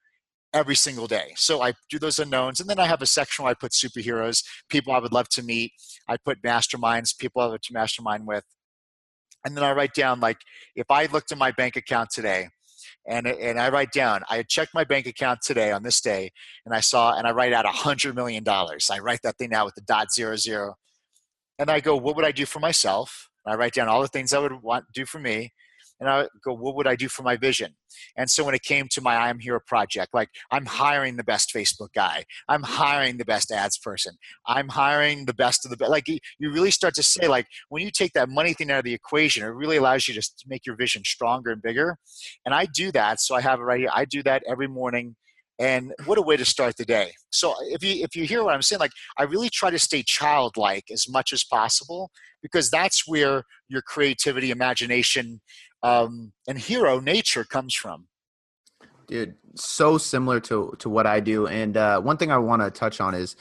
every 0.55 0.75
single 0.75 1.07
day. 1.07 1.33
So 1.37 1.63
I 1.63 1.73
do 1.89 1.99
those 1.99 2.19
unknowns, 2.19 2.61
and 2.61 2.69
then 2.69 2.79
I 2.79 2.87
have 2.87 3.03
a 3.03 3.07
section 3.07 3.45
where 3.45 3.53
I 3.53 3.55
put 3.55 3.73
superheroes, 3.73 4.45
people 4.69 4.93
I 4.93 4.99
would 4.99 5.13
love 5.13 5.29
to 5.31 5.43
meet. 5.43 5.73
I 6.09 6.17
put 6.19 6.43
masterminds, 6.43 7.17
people 7.17 7.41
I 7.43 7.47
would 7.47 7.63
to 7.63 7.73
mastermind 7.73 8.27
with, 8.27 8.45
and 9.45 9.57
then 9.57 9.65
I 9.65 9.73
write 9.73 9.95
down 9.95 10.21
like 10.21 10.39
if 10.77 10.91
I 10.91 11.07
looked 11.07 11.33
at 11.33 11.39
my 11.39 11.51
bank 11.51 11.77
account 11.77 12.11
today, 12.11 12.49
and 13.07 13.27
and 13.27 13.59
I 13.59 13.69
write 13.71 13.93
down 13.93 14.23
I 14.29 14.43
checked 14.43 14.75
my 14.75 14.85
bank 14.85 15.07
account 15.07 15.41
today 15.43 15.73
on 15.73 15.83
this 15.83 16.01
day, 16.01 16.31
and 16.65 16.75
I 16.75 16.81
saw 16.81 17.17
and 17.17 17.27
I 17.27 17.33
write 17.33 17.53
out 17.53 17.65
a 17.65 17.71
hundred 17.71 18.15
million 18.15 18.45
dollars. 18.45 18.91
I 18.91 18.99
write 18.99 19.21
that 19.23 19.39
thing 19.39 19.53
out 19.53 19.67
with 19.67 19.75
the 19.75 19.83
dot 19.83 20.13
zero 20.13 20.37
zero, 20.37 20.75
and 21.59 21.71
I 21.71 21.81
go, 21.81 21.97
what 21.97 22.17
would 22.17 22.25
I 22.25 22.33
do 22.33 22.47
for 22.47 22.61
myself? 22.61 23.29
And 23.45 23.53
I 23.53 23.57
write 23.57 23.75
down 23.75 23.89
all 23.89 24.03
the 24.03 24.09
things 24.09 24.33
I 24.33 24.39
would 24.39 24.63
want 24.63 24.85
do 24.95 25.05
for 25.05 25.19
me, 25.19 25.53
and 26.03 26.11
I 26.11 26.27
go, 26.45 26.53
what 26.53 26.75
would 26.75 26.89
I 26.89 26.97
do 26.97 27.09
for 27.09 27.23
my 27.23 27.37
vision? 27.37 27.77
And 28.17 28.29
so 28.29 28.43
when 28.43 28.57
it 28.57 28.63
came 28.63 28.89
to 28.91 29.01
my 29.01 29.15
I 29.15 29.31
Am 29.31 29.39
Hero 29.39 29.61
project, 29.65 30.13
like 30.13 30.31
I'm 30.51 30.67
hiring 30.67 31.17
the 31.17 31.23
best 31.23 31.53
Facebook 31.55 31.93
guy, 31.95 32.25
I'm 32.49 32.65
hiring 32.65 33.19
the 33.19 33.25
best 33.25 33.53
ads 33.53 33.79
person, 33.79 34.17
I'm 34.49 34.69
hiring 34.69 35.27
the 35.27 35.33
best 35.33 35.65
of 35.65 35.71
the 35.71 35.77
best. 35.77 35.93
Like 35.93 36.09
you, 36.09 36.19
really 36.41 36.73
start 36.73 36.95
to 36.95 37.05
say, 37.05 37.29
like 37.29 37.47
when 37.69 37.85
you 37.85 37.91
take 37.93 38.15
that 38.15 38.29
money 38.29 38.53
thing 38.53 38.69
out 38.73 38.81
of 38.81 38.85
the 38.85 38.93
equation, 38.93 39.45
it 39.45 39.47
really 39.47 39.77
allows 39.77 40.09
you 40.09 40.15
to 40.15 40.31
make 40.49 40.67
your 40.67 40.75
vision 40.75 41.05
stronger 41.05 41.53
and 41.53 41.63
bigger. 41.63 41.97
And 42.45 42.53
I 42.53 42.67
do 42.67 42.91
that. 42.93 43.21
So 43.21 43.37
I 43.37 43.41
have 43.41 43.61
it 43.61 43.63
right 43.63 43.79
here. 43.79 43.91
I 43.95 44.05
do 44.05 44.25
that 44.25 44.43
every 44.49 44.67
morning 44.67 45.15
and 45.61 45.93
what 46.07 46.19
a 46.19 46.23
way 46.23 46.37
to 46.37 46.45
start 46.45 46.77
the 46.77 46.85
day 46.85 47.13
so 47.31 47.55
if 47.61 47.85
you 47.85 48.03
if 48.03 48.17
you 48.17 48.25
hear 48.25 48.43
what 48.43 48.55
i'm 48.55 48.63
saying 48.63 48.81
like 48.81 48.91
i 49.19 49.23
really 49.23 49.51
try 49.51 49.71
to 49.71 49.79
stay 49.79 50.03
childlike 50.03 50.85
as 50.91 51.07
much 51.09 51.31
as 51.33 51.45
possible 51.45 52.11
because 52.43 52.71
that's 52.71 53.07
where 53.07 53.45
your 53.69 53.83
creativity 53.83 54.51
imagination 54.51 55.41
um, 55.83 56.33
and 56.49 56.59
hero 56.59 57.01
nature 57.01 57.45
comes 57.45 57.75
from. 57.75 58.07
Dude, 59.09 59.35
so 59.57 59.99
similar 59.99 60.41
to 60.41 60.75
to 60.79 60.89
what 60.89 61.07
I 61.07 61.21
do. 61.21 61.47
And 61.47 61.77
uh, 61.77 62.01
one 62.01 62.17
thing 62.17 62.31
I 62.31 62.39
want 62.39 62.63
to 62.63 62.71
touch 62.71 63.01
on 63.01 63.15
is 63.15 63.37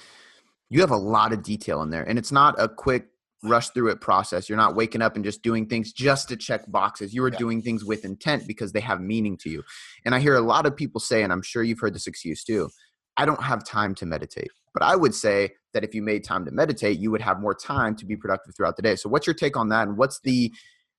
you 0.70 0.82
have 0.82 0.92
a 0.92 0.98
lot 0.98 1.34
of 1.34 1.44
detail 1.44 1.82
in 1.82 1.90
there, 1.90 2.04
and 2.04 2.18
it's 2.18 2.32
not 2.32 2.56
a 2.58 2.68
quick 2.68 3.08
rush 3.44 3.70
through 3.70 3.90
it 3.90 4.02
process. 4.02 4.50
You're 4.50 4.58
not 4.58 4.76
waking 4.76 5.02
up 5.02 5.16
and 5.16 5.26
just 5.26 5.42
doing 5.42 5.68
things 5.68 5.92
just 5.92 6.30
to 6.30 6.38
check 6.38 6.70
boxes. 6.70 7.14
You 7.14 7.24
are 7.24 7.32
yeah. 7.32 7.38
doing 7.38 7.62
things 7.62 7.84
with 7.84 8.06
intent 8.06 8.48
because 8.48 8.72
they 8.72 8.80
have 8.82 9.02
meaning 9.02 9.38
to 9.38 9.50
you. 9.50 9.64
And 10.06 10.14
I 10.14 10.20
hear 10.20 10.36
a 10.36 10.42
lot 10.42 10.66
of 10.66 10.76
people 10.76 11.02
say, 11.02 11.24
and 11.24 11.34
I'm 11.34 11.42
sure 11.42 11.64
you've 11.64 11.80
heard 11.80 11.96
this 11.96 12.08
excuse 12.08 12.44
too. 12.44 12.70
I 13.18 13.26
don't 13.26 13.42
have 13.42 13.66
time 13.66 13.96
to 13.96 14.06
meditate. 14.06 14.52
But 14.74 14.84
I 14.84 14.96
would 14.96 15.14
say 15.14 15.52
that 15.74 15.84
if 15.84 15.94
you 15.94 16.02
made 16.02 16.24
time 16.24 16.46
to 16.46 16.52
meditate, 16.52 17.00
you 17.00 17.12
would 17.12 17.22
have 17.22 17.40
more 17.40 17.54
time 17.54 17.96
to 17.98 18.06
be 18.06 18.16
productive 18.16 18.56
throughout 18.56 18.78
the 18.78 18.82
day. 18.82 18.96
So, 18.96 19.10
what's 19.10 19.28
your 19.28 19.34
take 19.34 19.58
on 19.58 19.70
that? 19.70 19.88
And 19.88 19.98
what's 19.98 20.20
the 20.22 20.52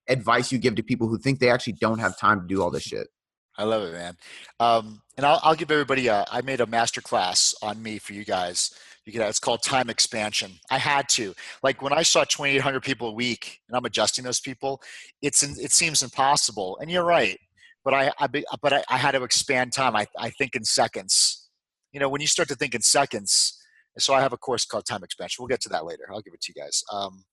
advice 0.09 0.53
you 0.53 0.59
give 0.59 0.75
to 0.77 0.83
people 0.83 1.09
who 1.09 1.19
think 1.19 1.39
they 1.39 1.51
actually 1.51 1.75
don't 1.75 1.99
have 1.99 2.19
time 2.19 2.41
to 2.41 2.47
do 2.47 2.63
all 2.63 2.71
this 2.71 2.83
shit? 2.83 3.09
I 3.57 3.65
love 3.65 3.83
it, 3.83 3.93
man. 3.93 4.17
Um, 4.61 5.03
and 5.17 5.27
I'll, 5.27 5.41
I'll, 5.43 5.55
give 5.55 5.71
everybody 5.71 6.07
a, 6.07 6.25
I 6.33 6.41
made 6.41 6.61
a 6.61 6.67
master 6.67 7.03
class 7.03 7.55
on 7.63 7.83
me 7.83 7.99
for 7.99 8.15
you 8.15 8.25
guys. 8.25 8.73
You 9.05 9.13
can, 9.13 9.23
it's 9.23 9.39
called 9.39 9.63
time 9.63 9.91
expansion. 9.91 10.53
I 10.71 10.79
had 10.79 11.09
to, 11.11 11.35
like 11.63 11.83
when 11.83 11.93
I 11.93 12.03
saw 12.03 12.25
2,800 12.25 12.83
people 12.83 13.09
a 13.09 13.13
week 13.13 13.61
and 13.69 13.77
I'm 13.77 13.85
adjusting 13.85 14.25
those 14.25 14.41
people, 14.41 14.81
it's, 15.21 15.43
it 15.43 15.73
seems 15.73 16.03
impossible. 16.03 16.79
And 16.81 16.91
you're 16.91 17.05
right. 17.05 17.39
But 17.85 17.95
I, 17.95 18.13
I 18.19 18.29
but 18.29 18.73
I, 18.73 18.85
I, 18.89 18.97
had 18.97 19.11
to 19.13 19.25
expand 19.25 19.73
time. 19.73 19.97
I, 19.97 20.07
I 20.17 20.31
think 20.31 20.55
in 20.55 20.65
seconds, 20.65 21.49
you 21.93 21.99
know, 21.99 22.09
when 22.09 22.21
you 22.21 22.29
start 22.29 22.49
to 22.51 22.55
think 22.55 22.77
in 22.77 22.81
seconds, 22.81 23.59
so 23.99 24.15
I 24.15 24.21
have 24.21 24.33
a 24.33 24.39
course 24.39 24.65
called 24.65 24.87
time 24.87 25.03
expansion. 25.03 25.43
We'll 25.43 25.49
get 25.49 25.61
to 25.63 25.69
that 25.71 25.85
later. 25.85 26.05
I'll 26.11 26.23
give 26.23 26.33
it 26.33 26.41
to 26.43 26.53
you 26.55 26.63
guys. 26.63 26.83
Um, 26.93 27.25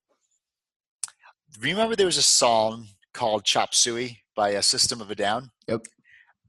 remember 1.61 1.95
there 1.95 2.05
was 2.05 2.17
a 2.17 2.23
song 2.23 2.87
called 3.13 3.43
Chop 3.43 3.73
Suey 3.73 4.19
by 4.35 4.49
a 4.49 4.63
System 4.63 5.01
of 5.01 5.11
a 5.11 5.15
Down? 5.15 5.51
Yep. 5.67 5.87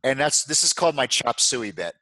And 0.02 0.18
that's 0.18 0.44
this 0.44 0.62
is 0.64 0.72
called 0.72 0.94
my 0.94 1.06
Chop 1.06 1.40
Suey 1.40 1.72
bit. 1.72 1.94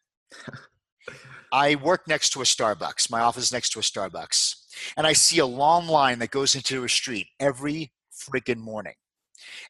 I 1.53 1.77
work 1.77 2.07
next 2.07 2.31
to 2.31 2.41
a 2.41 2.45
Starbucks. 2.45 3.11
My 3.11 3.21
office 3.21 3.45
is 3.45 3.53
next 3.53 3.71
to 3.71 3.79
a 3.79 3.83
Starbucks. 3.83 4.55
And 4.97 5.07
I 5.07 5.15
see 5.15 5.39
a 5.39 5.47
long 5.47 5.87
line 5.87 6.19
that 6.19 6.31
goes 6.31 6.55
into 6.55 6.85
a 6.85 6.89
street 6.89 7.29
every 7.41 7.93
freaking 8.13 8.59
morning. 8.59 8.95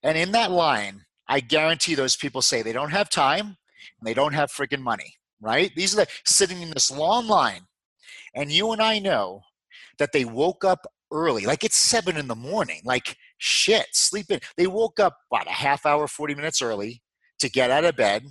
And 0.03 0.19
in 0.19 0.33
that 0.33 0.51
line, 0.51 1.05
I 1.29 1.41
guarantee 1.41 1.95
those 1.95 2.17
people 2.17 2.43
say 2.43 2.63
they 2.63 2.73
don't 2.73 2.91
have 2.91 3.11
time 3.11 3.47
and 3.47 4.07
they 4.07 4.15
don't 4.15 4.33
have 4.33 4.51
freaking 4.51 4.81
money, 4.81 5.15
right? 5.41 5.71
These 5.77 5.95
are 5.95 6.05
the 6.05 6.11
sitting 6.25 6.63
in 6.63 6.71
this 6.71 6.91
long 6.91 7.29
line. 7.29 7.63
And 8.35 8.51
you 8.51 8.73
and 8.73 8.83
I 8.83 8.99
know 8.99 9.43
that 9.99 10.13
they 10.13 10.25
woke 10.25 10.65
up 10.65 10.87
early. 11.13 11.47
Like 11.47 11.65
it's 11.65 11.77
seven 11.77 12.17
in 12.17 12.29
the 12.29 12.35
morning. 12.35 12.81
Like 12.85 13.17
shit, 13.39 13.87
sleeping. 13.93 14.41
They 14.57 14.67
woke 14.67 15.01
up 15.01 15.17
about 15.31 15.47
a 15.47 15.53
half 15.53 15.87
hour, 15.87 16.07
40 16.07 16.35
minutes 16.35 16.63
early 16.63 17.03
to 17.39 17.49
get 17.49 17.71
out 17.71 17.85
of 17.85 17.97
bed. 17.97 18.27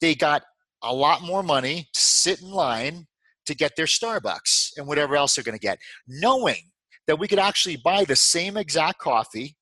They 0.00 0.14
got 0.14 0.42
a 0.82 0.92
lot 0.92 1.22
more 1.22 1.42
money 1.42 1.88
to 1.92 2.00
sit 2.00 2.40
in 2.40 2.50
line 2.50 3.06
to 3.46 3.54
get 3.54 3.72
their 3.76 3.86
Starbucks 3.86 4.72
and 4.76 4.86
whatever 4.86 5.16
else 5.16 5.34
they're 5.34 5.44
going 5.44 5.58
to 5.58 5.60
get, 5.60 5.78
knowing 6.06 6.70
that 7.06 7.18
we 7.18 7.28
could 7.28 7.38
actually 7.38 7.76
buy 7.76 8.04
the 8.04 8.16
same 8.16 8.56
exact 8.56 8.98
coffee 8.98 9.56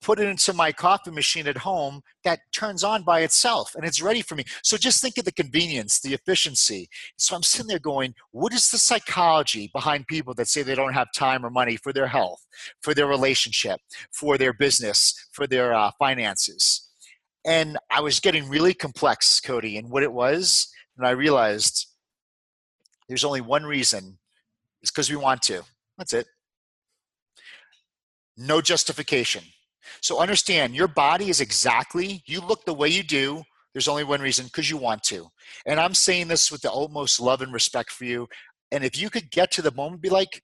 put 0.00 0.20
it 0.20 0.28
into 0.28 0.52
my 0.52 0.72
coffee 0.72 1.10
machine 1.10 1.46
at 1.46 1.58
home 1.58 2.02
that 2.24 2.40
turns 2.52 2.84
on 2.84 3.02
by 3.02 3.20
itself 3.20 3.74
and 3.74 3.84
it's 3.84 4.00
ready 4.00 4.22
for 4.22 4.34
me. 4.34 4.44
So 4.62 4.76
just 4.76 5.00
think 5.00 5.18
of 5.18 5.24
the 5.24 5.32
convenience, 5.32 6.00
the 6.00 6.14
efficiency. 6.14 6.88
So 7.16 7.34
I'm 7.34 7.42
sitting 7.42 7.66
there 7.66 7.78
going, 7.78 8.14
what 8.30 8.52
is 8.52 8.70
the 8.70 8.78
psychology 8.78 9.70
behind 9.72 10.06
people 10.06 10.34
that 10.34 10.48
say 10.48 10.62
they 10.62 10.74
don't 10.74 10.94
have 10.94 11.08
time 11.14 11.44
or 11.44 11.50
money 11.50 11.76
for 11.76 11.92
their 11.92 12.06
health, 12.06 12.46
for 12.80 12.94
their 12.94 13.06
relationship, 13.06 13.80
for 14.12 14.38
their 14.38 14.52
business, 14.52 15.28
for 15.32 15.46
their 15.46 15.74
uh, 15.74 15.90
finances? 15.98 16.88
And 17.44 17.78
I 17.90 18.00
was 18.00 18.20
getting 18.20 18.48
really 18.48 18.74
complex, 18.74 19.40
Cody, 19.40 19.76
and 19.78 19.90
what 19.90 20.02
it 20.02 20.12
was. 20.12 20.68
And 20.96 21.06
I 21.06 21.10
realized 21.10 21.86
there's 23.08 23.24
only 23.24 23.40
one 23.40 23.64
reason 23.64 24.18
it's 24.82 24.90
because 24.90 25.10
we 25.10 25.16
want 25.16 25.42
to. 25.42 25.62
That's 25.96 26.12
it. 26.12 26.26
No 28.36 28.60
justification 28.60 29.42
so 30.00 30.20
understand 30.20 30.74
your 30.74 30.88
body 30.88 31.30
is 31.30 31.40
exactly, 31.40 32.22
you 32.26 32.40
look 32.40 32.64
the 32.64 32.74
way 32.74 32.88
you 32.88 33.02
do. 33.02 33.42
There's 33.74 33.88
only 33.88 34.04
one 34.04 34.20
reason 34.20 34.46
because 34.46 34.70
you 34.70 34.76
want 34.76 35.02
to. 35.04 35.28
And 35.66 35.78
I'm 35.78 35.94
saying 35.94 36.28
this 36.28 36.50
with 36.50 36.62
the 36.62 36.72
utmost 36.72 37.20
love 37.20 37.42
and 37.42 37.52
respect 37.52 37.90
for 37.90 38.04
you. 38.04 38.26
And 38.72 38.84
if 38.84 39.00
you 39.00 39.10
could 39.10 39.30
get 39.30 39.50
to 39.52 39.62
the 39.62 39.72
moment, 39.72 40.02
be 40.02 40.08
like, 40.08 40.42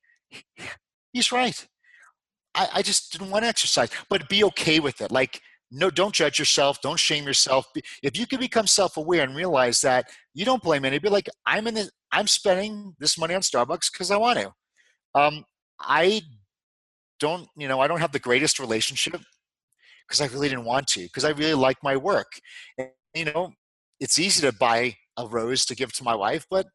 he's 1.13 1.33
right. 1.33 1.67
I, 2.55 2.69
I 2.75 2.83
just 2.83 3.13
didn't 3.13 3.31
want 3.31 3.45
to 3.45 3.49
exercise, 3.49 3.91
but 4.09 4.29
be 4.29 4.45
okay 4.45 4.79
with 4.79 5.01
it. 5.01 5.11
Like, 5.11 5.41
no, 5.71 5.91
don't 5.91 6.15
judge 6.15 6.39
yourself. 6.39 6.81
Don't 6.83 6.99
shame 6.99 7.25
yourself. 7.25 7.67
If 8.03 8.17
you 8.17 8.27
can 8.27 8.39
become 8.39 8.67
self-aware 8.67 9.23
and 9.23 9.35
realize 9.35 9.81
that 9.81 10.07
you 10.33 10.45
don't 10.45 10.63
blame 10.63 10.85
anybody, 10.85 11.13
like 11.13 11.29
I'm 11.47 11.67
in 11.67 11.75
the, 11.75 11.91
I'm 12.13 12.29
spending 12.29 12.95
this 13.01 13.19
money 13.19 13.35
on 13.35 13.41
Starbucks 13.41 13.91
because 13.93 14.11
I 14.11 14.17
want 14.17 14.39
to. 14.39 14.53
Um, 15.15 15.45
I 15.81 16.23
don't, 17.19 17.49
you 17.57 17.67
know, 17.67 17.81
I 17.81 17.89
don't 17.89 18.01
have 18.01 18.13
the 18.13 18.19
greatest 18.19 18.61
relationship 18.61 19.21
because 20.07 20.21
I 20.21 20.27
really 20.27 20.49
didn't 20.49 20.65
want 20.65 20.87
to, 20.89 21.03
because 21.03 21.25
I 21.25 21.31
really 21.31 21.55
like 21.55 21.77
my 21.83 21.97
work. 21.97 22.33
And, 22.79 22.91
you 23.15 23.25
know, 23.27 23.53
it's 24.01 24.19
easy 24.19 24.47
to 24.47 24.57
buy 24.57 24.97
a 25.17 25.27
rose 25.27 25.65
to 25.67 25.75
give 25.75 25.93
to 25.95 26.05
my 26.05 26.15
wife, 26.15 26.47
but 26.51 26.67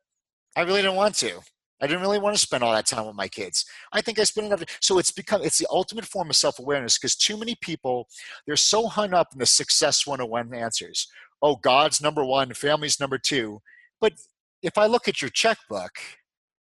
I 0.55 0.61
really 0.61 0.81
didn't 0.81 0.95
want 0.95 1.15
to. 1.15 1.39
I 1.81 1.87
didn't 1.87 2.01
really 2.01 2.19
want 2.19 2.35
to 2.35 2.41
spend 2.41 2.63
all 2.63 2.73
that 2.73 2.87
time 2.87 3.05
with 3.05 3.15
my 3.15 3.27
kids. 3.27 3.65
I 3.93 4.01
think 4.01 4.19
I 4.19 4.23
spent 4.23 4.47
enough. 4.47 4.63
So 4.81 4.99
it's 4.99 5.11
become 5.11 5.41
it's 5.41 5.57
the 5.57 5.67
ultimate 5.71 6.05
form 6.05 6.29
of 6.29 6.35
self 6.35 6.59
awareness 6.59 6.97
because 6.97 7.15
too 7.15 7.37
many 7.37 7.55
people 7.61 8.07
they're 8.45 8.57
so 8.57 8.87
hung 8.87 9.13
up 9.13 9.27
in 9.31 9.39
the 9.39 9.45
success 9.45 10.05
101 10.05 10.53
answers. 10.53 11.07
Oh, 11.41 11.55
God's 11.55 12.01
number 12.01 12.25
one, 12.25 12.53
family's 12.53 12.99
number 12.99 13.17
two. 13.17 13.61
But 14.01 14.13
if 14.61 14.77
I 14.77 14.87
look 14.87 15.07
at 15.07 15.21
your 15.21 15.29
checkbook 15.29 15.91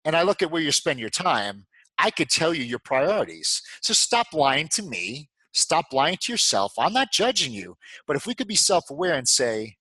and 0.04 0.16
I 0.16 0.24
look 0.24 0.42
at 0.42 0.50
where 0.50 0.62
you 0.62 0.72
spend 0.72 1.00
your 1.00 1.10
time, 1.10 1.68
I 2.00 2.10
could 2.10 2.30
tell 2.30 2.54
you 2.54 2.64
your 2.64 2.80
priorities. 2.80 3.62
So 3.82 3.94
stop 3.94 4.28
lying 4.34 4.68
to 4.70 4.84
me 4.84 5.30
Stop 5.56 5.94
lying 5.94 6.18
to 6.20 6.34
yourself. 6.34 6.74
I'm 6.78 6.92
not 6.92 7.14
judging 7.14 7.54
you. 7.54 7.78
But 8.06 8.18
if 8.18 8.28
we 8.28 8.36
could 8.36 8.48
be 8.48 8.56
self 8.56 8.90
aware 8.90 9.14
and 9.14 9.28
say, 9.28 9.78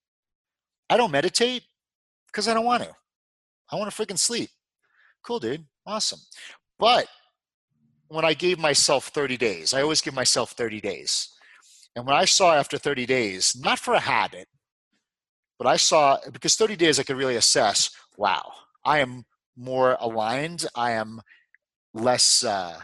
I 0.89 0.97
don't 0.97 1.11
meditate 1.11 1.65
because 2.29 2.47
I 2.47 2.55
don't 2.55 2.65
want 2.65 2.85
to, 2.85 2.95
I 3.73 3.77
want 3.77 3.93
to 3.93 4.07
freaking 4.07 4.19
sleep. 4.19 4.51
Cool, 5.25 5.41
dude. 5.41 5.65
Awesome. 5.85 6.21
But 6.79 7.09
when 8.07 8.25
I 8.25 8.35
gave 8.35 8.59
myself 8.59 9.09
30 9.09 9.37
days, 9.37 9.75
I 9.75 9.83
always 9.83 10.01
give 10.01 10.15
myself 10.15 10.53
30 10.53 10.81
days. 10.81 11.31
And 11.97 12.07
when 12.07 12.15
I 12.15 12.25
saw 12.25 12.55
after 12.55 12.79
30 12.79 13.07
days, 13.07 13.57
not 13.61 13.81
for 13.81 13.95
a 13.95 14.01
habit, 14.01 14.47
but 15.59 15.67
I 15.67 15.77
saw 15.77 16.19
because 16.33 16.55
30 16.55 16.77
days 16.77 17.01
I 17.01 17.03
could 17.03 17.17
really 17.17 17.37
assess 17.37 17.91
wow, 18.17 18.53
I 18.85 19.01
am 19.01 19.25
more 19.57 19.97
aligned. 19.99 20.67
I 20.77 20.93
am 20.93 21.21
less. 21.93 22.45
Uh, 22.45 22.79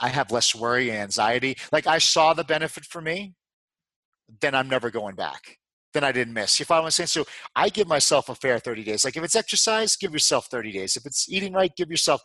I 0.00 0.08
have 0.08 0.30
less 0.30 0.54
worry 0.54 0.90
and 0.90 0.98
anxiety. 0.98 1.56
Like 1.72 1.86
I 1.86 1.98
saw 1.98 2.34
the 2.34 2.44
benefit 2.44 2.84
for 2.84 3.00
me, 3.00 3.34
then 4.40 4.54
I'm 4.54 4.68
never 4.68 4.90
going 4.90 5.14
back. 5.14 5.58
Then 5.94 6.04
I 6.04 6.12
didn't 6.12 6.34
miss. 6.34 6.58
You 6.58 6.66
follow 6.66 6.82
what 6.82 6.88
I'm 6.88 6.90
saying? 6.90 7.06
So 7.08 7.24
I 7.54 7.68
give 7.68 7.88
myself 7.88 8.28
a 8.28 8.34
fair 8.34 8.58
30 8.58 8.84
days. 8.84 9.04
Like 9.04 9.16
if 9.16 9.24
it's 9.24 9.36
exercise, 9.36 9.96
give 9.96 10.12
yourself 10.12 10.46
30 10.46 10.72
days. 10.72 10.96
If 10.96 11.06
it's 11.06 11.28
eating 11.30 11.52
right, 11.52 11.74
give 11.76 11.90
yourself 11.90 12.20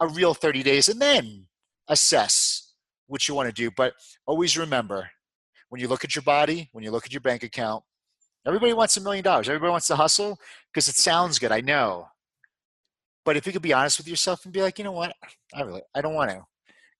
a 0.00 0.06
real 0.08 0.34
30 0.34 0.62
days 0.62 0.88
and 0.88 1.00
then 1.00 1.46
assess 1.88 2.74
what 3.06 3.26
you 3.26 3.34
want 3.34 3.48
to 3.48 3.54
do. 3.54 3.70
But 3.76 3.94
always 4.26 4.56
remember 4.56 5.10
when 5.70 5.80
you 5.80 5.88
look 5.88 6.04
at 6.04 6.14
your 6.14 6.22
body, 6.22 6.68
when 6.72 6.84
you 6.84 6.90
look 6.90 7.06
at 7.06 7.12
your 7.12 7.20
bank 7.20 7.42
account, 7.42 7.82
Everybody 8.46 8.72
wants 8.74 8.96
a 8.96 9.00
million 9.00 9.24
dollars. 9.24 9.48
Everybody 9.48 9.72
wants 9.72 9.88
to 9.88 9.96
hustle 9.96 10.38
because 10.72 10.88
it 10.88 10.94
sounds 10.94 11.38
good. 11.40 11.50
I 11.50 11.60
know. 11.60 12.06
But 13.24 13.36
if 13.36 13.44
you 13.44 13.52
could 13.52 13.62
be 13.62 13.72
honest 13.72 13.98
with 13.98 14.06
yourself 14.06 14.44
and 14.44 14.54
be 14.54 14.62
like, 14.62 14.78
you 14.78 14.84
know 14.84 14.92
what, 14.92 15.12
I 15.52 15.62
really, 15.62 15.82
I 15.96 16.00
don't 16.00 16.14
want 16.14 16.30
to, 16.30 16.44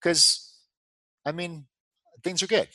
because, 0.07 0.53
I 1.25 1.33
mean, 1.33 1.67
things 2.23 2.41
are 2.41 2.47
good, 2.47 2.69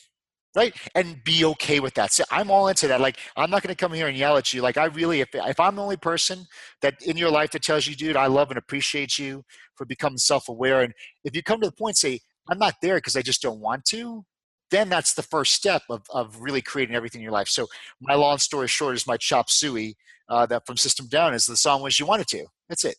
right? 0.54 0.76
And 0.96 1.24
be 1.24 1.46
okay 1.46 1.80
with 1.80 1.94
that. 1.94 2.12
So 2.12 2.26
I'm 2.30 2.52
all 2.52 2.68
into 2.68 2.90
that. 2.90 3.00
Like, 3.00 3.18
I'm 3.38 3.50
not 3.50 3.64
going 3.64 3.74
to 3.74 3.80
come 3.80 3.94
here 3.94 4.08
and 4.08 4.18
yell 4.18 4.36
at 4.36 4.54
you. 4.54 4.62
Like, 4.62 4.76
I 4.76 4.86
really, 4.86 5.22
if 5.22 5.30
if 5.34 5.58
I'm 5.58 5.78
the 5.78 5.82
only 5.82 5.96
person 5.96 6.46
that 6.82 7.02
in 7.02 7.16
your 7.16 7.32
life 7.32 7.52
that 7.52 7.64
tells 7.64 7.88
you, 7.88 7.96
dude, 7.96 8.18
I 8.18 8.28
love 8.28 8.50
and 8.52 8.58
appreciate 8.58 9.18
you 9.18 9.46
for 9.76 9.86
becoming 9.86 10.18
self-aware, 10.18 10.82
and 10.82 10.94
if 11.24 11.34
you 11.34 11.42
come 11.42 11.62
to 11.62 11.68
the 11.68 11.76
point, 11.76 11.96
say, 11.96 12.20
I'm 12.50 12.60
not 12.60 12.76
there 12.82 12.98
because 12.98 13.16
I 13.16 13.22
just 13.22 13.42
don't 13.42 13.62
want 13.62 13.86
to, 13.86 14.26
then 14.70 14.90
that's 14.90 15.14
the 15.14 15.24
first 15.24 15.54
step 15.54 15.84
of, 15.90 16.02
of 16.10 16.42
really 16.42 16.62
creating 16.62 16.96
everything 16.96 17.22
in 17.22 17.24
your 17.24 17.32
life. 17.32 17.48
So 17.48 17.68
my 18.02 18.16
long 18.16 18.40
story 18.40 18.68
short 18.68 18.96
is 18.96 19.08
my 19.08 19.16
chop 19.16 19.50
suey 19.50 19.96
uh, 20.28 20.48
that 20.48 20.66
from 20.66 20.76
System 20.76 21.08
Down 21.08 21.34
is 21.34 21.46
the 21.46 21.56
song 21.56 21.82
was 21.82 21.98
you 21.98 22.06
wanted 22.06 22.28
to. 22.28 22.46
That's 22.68 22.84
it. 22.84 22.98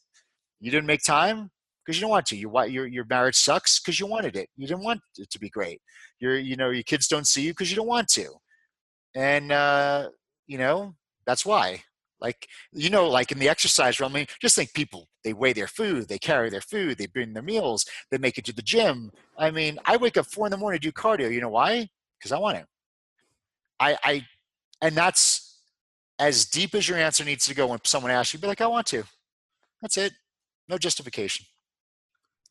You 0.58 0.70
didn't 0.70 0.86
make 0.86 1.02
time 1.02 1.50
because 1.84 1.96
you 1.96 2.02
don't 2.02 2.10
want 2.10 2.26
to. 2.26 2.36
Your 2.36 2.66
your 2.66 2.86
your 2.86 3.04
marriage 3.08 3.36
sucks 3.36 3.80
because 3.80 3.98
you 3.98 4.06
wanted 4.06 4.36
it. 4.36 4.48
You 4.56 4.66
didn't 4.66 4.84
want 4.84 5.00
it 5.18 5.30
to 5.30 5.38
be 5.38 5.50
great. 5.50 5.80
Your 6.20 6.38
you 6.38 6.56
know 6.56 6.70
your 6.70 6.82
kids 6.82 7.08
don't 7.08 7.26
see 7.26 7.42
you 7.42 7.52
because 7.52 7.70
you 7.70 7.76
don't 7.76 7.86
want 7.86 8.08
to, 8.08 8.28
and 9.14 9.52
uh, 9.52 10.08
you 10.46 10.58
know 10.58 10.94
that's 11.26 11.46
why. 11.46 11.82
Like 12.20 12.46
you 12.72 12.88
know, 12.88 13.08
like 13.08 13.32
in 13.32 13.38
the 13.38 13.48
exercise 13.48 13.98
realm, 13.98 14.12
I 14.12 14.20
mean, 14.20 14.26
just 14.40 14.54
think 14.54 14.72
people 14.74 15.08
they 15.24 15.32
weigh 15.32 15.52
their 15.52 15.66
food, 15.66 16.08
they 16.08 16.18
carry 16.18 16.50
their 16.50 16.60
food, 16.60 16.98
they 16.98 17.06
bring 17.06 17.32
their 17.32 17.42
meals, 17.42 17.84
they 18.10 18.18
make 18.18 18.38
it 18.38 18.44
to 18.44 18.52
the 18.52 18.62
gym. 18.62 19.10
I 19.36 19.50
mean, 19.50 19.78
I 19.84 19.96
wake 19.96 20.16
up 20.16 20.26
four 20.26 20.46
in 20.46 20.52
the 20.52 20.56
morning 20.56 20.80
to 20.80 20.86
do 20.86 20.92
cardio. 20.92 21.32
You 21.32 21.40
know 21.40 21.48
why? 21.48 21.88
Because 22.18 22.30
I 22.30 22.38
want 22.38 22.58
to. 22.58 22.66
I 23.80 23.96
I 24.04 24.26
and 24.80 24.94
that's 24.94 25.60
as 26.18 26.44
deep 26.44 26.74
as 26.76 26.88
your 26.88 26.98
answer 26.98 27.24
needs 27.24 27.46
to 27.46 27.54
go 27.54 27.66
when 27.66 27.80
someone 27.84 28.12
asks 28.12 28.32
you, 28.32 28.38
be 28.38 28.46
like, 28.46 28.60
I 28.60 28.66
want 28.68 28.86
to. 28.88 29.02
That's 29.80 29.96
it. 29.96 30.12
No 30.68 30.78
justification. 30.78 31.46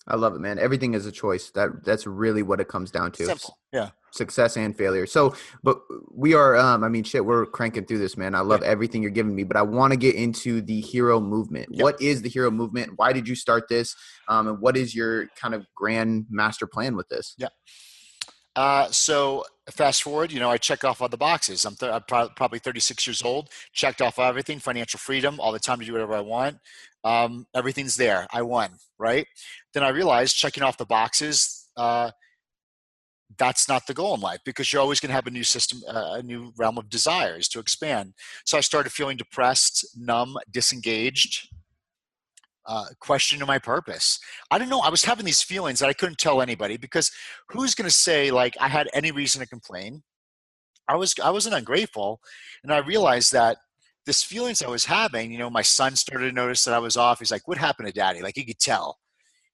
I 0.08 0.16
love 0.16 0.34
it, 0.34 0.40
man. 0.40 0.58
Everything 0.58 0.94
is 0.94 1.06
a 1.06 1.12
choice. 1.12 1.52
That 1.52 1.86
that's 1.86 2.08
really 2.08 2.44
what 2.44 2.60
it 2.60 2.68
comes 2.68 2.92
down 2.92 3.12
to. 3.14 3.26
Simple. 3.26 3.58
Yeah. 3.72 3.90
Success 4.12 4.58
and 4.58 4.76
failure. 4.76 5.06
So, 5.06 5.36
but 5.64 5.80
we 6.12 6.34
are. 6.34 6.58
Um, 6.58 6.84
I 6.84 6.90
mean, 6.90 7.04
shit, 7.04 7.24
we're 7.24 7.46
cranking 7.46 7.86
through 7.86 8.00
this, 8.00 8.18
man. 8.18 8.36
I 8.36 8.42
love 8.42 8.62
everything 8.64 9.02
you're 9.02 9.12
giving 9.12 9.34
me, 9.34 9.44
but 9.44 9.56
I 9.56 9.62
want 9.62 9.92
to 9.92 9.98
get 9.98 10.16
into 10.16 10.62
the 10.62 10.82
hero 10.82 11.22
movement. 11.22 11.70
Yep. 11.72 11.84
What 11.84 12.02
is 12.02 12.22
the 12.22 12.30
hero 12.30 12.52
movement? 12.52 12.94
Why 12.98 13.14
did 13.14 13.28
you 13.28 13.36
start 13.36 13.70
this? 13.70 13.96
Um, 14.28 14.48
and 14.48 14.60
what 14.60 14.76
is 14.76 14.94
your 14.94 15.28
kind 15.40 15.54
of 15.54 15.66
grand 15.76 16.26
master 16.30 16.68
plan 16.68 16.98
with 16.98 17.08
this? 17.08 17.36
Yeah. 17.38 17.50
Uh, 18.56 18.90
so 18.92 19.46
fast 19.70 20.04
forward, 20.04 20.32
you 20.32 20.40
know, 20.40 20.50
I 20.50 20.58
check 20.58 20.84
off 20.84 21.02
all 21.02 21.08
the 21.08 21.18
boxes. 21.18 21.64
I'm, 21.64 21.76
th- 21.76 21.92
I'm 21.92 22.04
pro- 22.08 22.30
probably 22.36 22.60
36 22.60 23.08
years 23.08 23.22
old, 23.22 23.50
checked 23.72 24.02
off 24.02 24.20
everything, 24.20 24.60
financial 24.60 24.98
freedom, 24.98 25.40
all 25.40 25.54
the 25.54 25.60
time 25.60 25.80
to 25.80 25.86
do 25.86 25.94
whatever 25.94 26.16
I 26.16 26.22
want. 26.22 26.58
Um, 27.04 27.48
everything's 27.56 27.96
there. 27.96 28.28
I 28.32 28.42
won, 28.42 28.72
right? 29.00 29.26
Then 29.74 29.84
I 29.84 29.90
realized 29.90 30.36
checking 30.36 30.64
off 30.64 30.78
the 30.78 30.86
boxes, 30.86 31.70
uh, 31.78 32.12
that's 33.38 33.70
not 33.70 33.88
the 33.88 33.94
goal 33.94 34.16
in 34.16 34.22
life 34.22 34.40
because 34.46 34.72
you're 34.72 34.82
always 34.82 35.00
going 35.00 35.10
to 35.10 35.16
have 35.16 35.28
a 35.28 35.32
new 35.32 35.44
system, 35.44 35.82
uh, 35.88 36.18
a 36.20 36.24
new 36.24 36.52
realm 36.58 36.78
of 36.78 36.90
desires 36.90 37.48
to 37.50 37.60
expand. 37.60 38.14
So 38.46 38.58
I 38.58 38.62
started 38.62 38.92
feeling 38.92 39.18
depressed, 39.18 39.98
numb, 39.98 40.38
disengaged, 40.52 41.48
uh, 42.66 42.86
questioning 43.00 43.46
my 43.48 43.60
purpose. 43.60 44.20
I 44.50 44.58
don't 44.58 44.70
know. 44.70 44.82
I 44.82 44.90
was 44.90 45.04
having 45.04 45.26
these 45.26 45.42
feelings 45.42 45.80
that 45.80 45.90
I 45.90 45.94
couldn't 45.94 46.18
tell 46.18 46.42
anybody 46.42 46.78
because 46.78 47.12
who's 47.50 47.76
going 47.76 47.88
to 47.90 47.96
say 47.96 48.32
like 48.32 48.56
I 48.60 48.68
had 48.68 48.90
any 48.94 49.12
reason 49.12 49.42
to 49.42 49.48
complain? 49.48 50.04
I 50.88 50.96
was 50.96 51.16
I 51.24 51.32
wasn't 51.32 51.56
ungrateful, 51.56 52.20
and 52.64 52.74
I 52.74 52.80
realized 52.80 53.32
that 53.32 53.58
this 54.06 54.24
feelings 54.24 54.62
I 54.62 54.68
was 54.68 54.86
having. 54.86 55.32
You 55.32 55.38
know, 55.38 55.50
my 55.50 55.62
son 55.62 55.96
started 55.96 56.30
to 56.30 56.36
notice 56.36 56.64
that 56.66 56.74
I 56.74 56.80
was 56.80 56.98
off. 56.98 57.20
He's 57.20 57.32
like, 57.32 57.48
"What 57.48 57.58
happened 57.58 57.88
to 57.88 57.94
Daddy?" 57.94 58.22
Like 58.22 58.36
he 58.36 58.44
could 58.44 58.60
tell, 58.60 58.98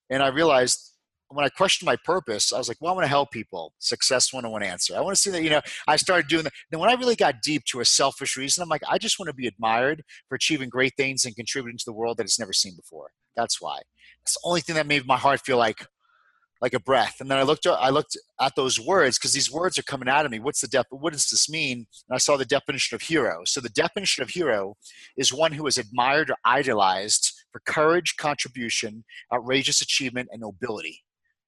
and 0.10 0.24
I 0.24 0.28
realized 0.28 0.93
when 1.30 1.45
I 1.45 1.49
questioned 1.49 1.86
my 1.86 1.97
purpose, 2.05 2.53
I 2.53 2.58
was 2.58 2.68
like, 2.68 2.78
well, 2.80 2.93
I 2.93 2.95
want 2.95 3.03
to 3.03 3.10
help 3.10 3.32
people. 3.32 3.74
Success 3.80 4.32
101 4.32 4.64
answer. 4.64 4.95
I 4.95 5.01
want 5.01 5.16
to 5.16 5.22
see 5.22 5.30
that, 5.32 5.43
you 5.43 5.49
know, 5.49 5.62
I 5.88 5.97
started 5.97 6.28
doing 6.30 6.45
that. 6.45 6.53
Then 6.72 6.80
when 6.80 6.89
I 6.89 6.93
really 6.93 7.16
got 7.16 7.41
deep 7.41 7.66
to 7.66 7.82
a 7.82 7.86
selfish 7.86 8.38
reason, 8.38 8.64
I'm 8.64 8.70
like, 8.70 8.82
I 8.88 8.97
just 8.97 9.20
want 9.20 9.28
to 9.28 9.34
be 9.34 9.47
admired 9.47 10.03
for 10.30 10.36
achieving 10.36 10.70
great 10.70 10.93
things 10.95 11.26
and 11.26 11.36
contributing 11.36 11.78
to 11.78 11.86
the 11.86 11.93
world 11.93 12.18
that 12.18 12.24
it's 12.24 12.39
never 12.39 12.53
seen 12.53 12.76
before. 12.76 13.12
That's 13.36 13.62
why. 13.62 13.80
It's 14.22 14.36
the 14.36 14.39
only 14.45 14.62
thing 14.62 14.76
that 14.76 14.88
made 14.88 15.05
my 15.05 15.18
heart 15.18 15.41
feel 15.41 15.58
like 15.58 15.86
like 16.60 16.74
a 16.74 16.80
breath. 16.80 17.18
And 17.20 17.30
then 17.30 17.38
I 17.38 17.43
looked 17.43 17.68
I 17.68 17.89
looked 17.89 18.18
at 18.41 18.55
those 18.55 18.80
words 18.80 19.20
because 19.20 19.34
these 19.34 19.51
words 19.51 19.78
are 19.78 19.84
coming 19.84 20.10
out 20.10 20.26
of 20.26 20.32
me. 20.32 20.39
What's 20.39 20.62
the 20.62 20.68
def- 20.68 20.86
what 20.89 21.14
does 21.14 21.30
this 21.30 21.49
mean? 21.49 21.86
And 22.10 22.16
I 22.16 22.18
saw 22.18 22.36
the 22.36 22.45
definition 22.45 22.95
of 22.95 23.01
hero. 23.01 23.41
So 23.45 23.62
the 23.62 23.70
definition 23.70 24.24
of 24.24 24.30
hero 24.32 24.76
is 25.16 25.32
one 25.32 25.51
who 25.51 25.68
is 25.68 25.78
admired 25.78 26.32
or 26.32 26.38
idolized 26.43 27.32
for 27.58 27.72
courage, 27.72 28.16
contribution, 28.18 29.03
outrageous 29.34 29.82
achievement, 29.82 30.30
and 30.32 30.41
nobility. 30.41 31.03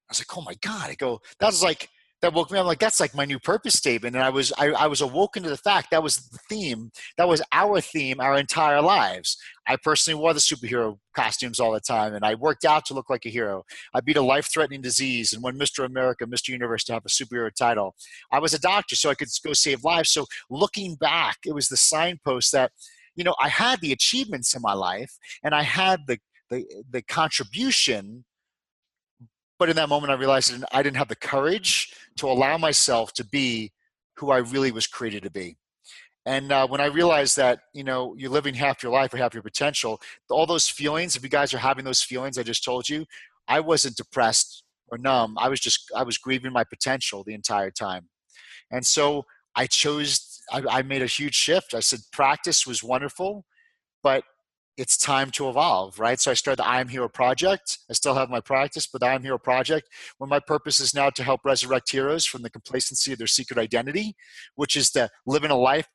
I 0.08 0.12
was 0.12 0.20
like, 0.20 0.36
oh 0.36 0.42
my 0.42 0.54
God. 0.60 0.90
I 0.90 0.94
go, 0.94 1.20
that 1.38 1.46
was 1.46 1.62
like, 1.62 1.88
that 2.20 2.34
woke 2.34 2.50
me 2.50 2.58
up. 2.58 2.64
I'm 2.64 2.66
like, 2.66 2.80
that's 2.80 3.00
like 3.00 3.14
my 3.14 3.24
new 3.24 3.38
purpose 3.38 3.74
statement. 3.74 4.14
And 4.14 4.22
I 4.22 4.28
was, 4.28 4.52
I, 4.58 4.72
I 4.72 4.86
was 4.88 5.00
awoken 5.00 5.42
to 5.42 5.48
the 5.48 5.56
fact 5.56 5.90
that 5.90 6.02
was 6.02 6.16
the 6.16 6.38
theme. 6.50 6.90
That 7.16 7.28
was 7.28 7.40
our 7.52 7.80
theme 7.80 8.20
our 8.20 8.36
entire 8.36 8.82
lives. 8.82 9.38
I 9.66 9.76
personally 9.82 10.20
wore 10.20 10.34
the 10.34 10.40
superhero 10.40 10.98
costumes 11.16 11.60
all 11.60 11.72
the 11.72 11.80
time 11.80 12.14
and 12.14 12.24
I 12.24 12.34
worked 12.34 12.66
out 12.66 12.84
to 12.86 12.94
look 12.94 13.08
like 13.08 13.24
a 13.24 13.30
hero. 13.30 13.62
I 13.94 14.00
beat 14.00 14.18
a 14.18 14.22
life 14.22 14.52
threatening 14.52 14.82
disease 14.82 15.32
and 15.32 15.42
won 15.42 15.58
Mr. 15.58 15.86
America, 15.86 16.26
Mr. 16.26 16.48
Universe 16.48 16.84
to 16.84 16.92
have 16.92 17.06
a 17.06 17.08
superhero 17.08 17.54
title. 17.54 17.94
I 18.30 18.38
was 18.38 18.52
a 18.52 18.60
doctor 18.60 18.96
so 18.96 19.08
I 19.08 19.14
could 19.14 19.28
go 19.42 19.54
save 19.54 19.82
lives. 19.82 20.10
So 20.10 20.26
looking 20.50 20.96
back, 20.96 21.38
it 21.46 21.54
was 21.54 21.68
the 21.68 21.78
signpost 21.78 22.52
that, 22.52 22.72
you 23.16 23.24
know, 23.24 23.34
I 23.40 23.48
had 23.48 23.80
the 23.80 23.92
achievements 23.92 24.54
in 24.54 24.62
my 24.62 24.72
life 24.72 25.18
and 25.42 25.54
I 25.54 25.62
had 25.62 26.00
the, 26.06 26.18
the, 26.50 26.64
the 26.90 27.02
contribution 27.02 28.24
but 29.60 29.68
in 29.68 29.76
that 29.76 29.90
moment, 29.90 30.10
I 30.10 30.14
realized 30.14 30.64
I 30.72 30.82
didn't 30.82 30.96
have 30.96 31.08
the 31.08 31.16
courage 31.16 31.92
to 32.16 32.26
allow 32.26 32.56
myself 32.56 33.12
to 33.12 33.24
be 33.26 33.72
who 34.16 34.30
I 34.30 34.38
really 34.38 34.72
was 34.72 34.86
created 34.86 35.22
to 35.24 35.30
be. 35.30 35.58
And 36.24 36.50
uh, 36.50 36.66
when 36.66 36.80
I 36.80 36.86
realized 36.86 37.36
that, 37.36 37.60
you 37.74 37.84
know, 37.84 38.14
you're 38.16 38.30
living 38.30 38.54
half 38.54 38.82
your 38.82 38.90
life 38.90 39.12
or 39.12 39.18
half 39.18 39.34
your 39.34 39.42
potential, 39.42 40.00
all 40.30 40.46
those 40.46 40.66
feelings, 40.66 41.14
if 41.14 41.22
you 41.22 41.28
guys 41.28 41.52
are 41.52 41.58
having 41.58 41.84
those 41.84 42.02
feelings 42.02 42.38
I 42.38 42.42
just 42.42 42.64
told 42.64 42.88
you, 42.88 43.04
I 43.48 43.60
wasn't 43.60 43.96
depressed 43.96 44.64
or 44.88 44.96
numb. 44.96 45.36
I 45.38 45.50
was 45.50 45.60
just, 45.60 45.90
I 45.94 46.04
was 46.04 46.16
grieving 46.16 46.52
my 46.52 46.64
potential 46.64 47.22
the 47.22 47.34
entire 47.34 47.70
time. 47.70 48.08
And 48.70 48.86
so 48.86 49.24
I 49.56 49.66
chose, 49.66 50.29
I, 50.50 50.78
I 50.78 50.82
made 50.82 51.02
a 51.02 51.06
huge 51.06 51.34
shift. 51.34 51.74
I 51.74 51.80
said, 51.80 52.00
practice 52.12 52.66
was 52.66 52.82
wonderful, 52.82 53.44
but 54.02 54.24
it's 54.76 54.96
time 54.96 55.30
to 55.32 55.48
evolve, 55.48 55.98
right? 55.98 56.18
So 56.18 56.30
I 56.30 56.34
started 56.34 56.62
the 56.62 56.66
I 56.66 56.80
Am 56.80 56.88
Hero 56.88 57.08
project. 57.08 57.78
I 57.90 57.92
still 57.92 58.14
have 58.14 58.30
my 58.30 58.40
practice, 58.40 58.86
but 58.86 59.00
the 59.00 59.08
I 59.08 59.14
Am 59.14 59.22
Hero 59.22 59.38
project, 59.38 59.88
where 60.18 60.28
my 60.28 60.40
purpose 60.40 60.80
is 60.80 60.94
now 60.94 61.10
to 61.10 61.22
help 61.22 61.40
resurrect 61.44 61.90
heroes 61.90 62.24
from 62.24 62.42
the 62.42 62.50
complacency 62.50 63.12
of 63.12 63.18
their 63.18 63.26
secret 63.26 63.58
identity, 63.58 64.14
which 64.54 64.76
is 64.76 64.90
to 64.92 65.10
living 65.26 65.50
a 65.50 65.56
life 65.56 65.86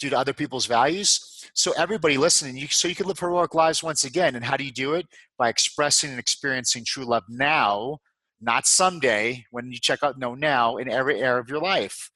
due 0.00 0.10
to 0.10 0.18
other 0.18 0.32
people's 0.32 0.66
values. 0.66 1.48
So 1.54 1.72
everybody 1.78 2.16
listening, 2.16 2.56
you, 2.56 2.66
so 2.66 2.88
you 2.88 2.96
can 2.96 3.06
live 3.06 3.20
heroic 3.20 3.54
lives 3.54 3.82
once 3.82 4.02
again. 4.02 4.34
And 4.34 4.44
how 4.44 4.56
do 4.56 4.64
you 4.64 4.72
do 4.72 4.94
it? 4.94 5.06
By 5.38 5.48
expressing 5.48 6.10
and 6.10 6.18
experiencing 6.18 6.84
true 6.84 7.04
love 7.04 7.22
now, 7.28 7.98
not 8.40 8.66
someday 8.66 9.44
when 9.52 9.70
you 9.70 9.78
check 9.78 10.02
out 10.02 10.18
no 10.18 10.34
now 10.34 10.78
in 10.78 10.90
every 10.90 11.20
area 11.20 11.38
of 11.38 11.48
your 11.48 11.60
life. 11.60 12.10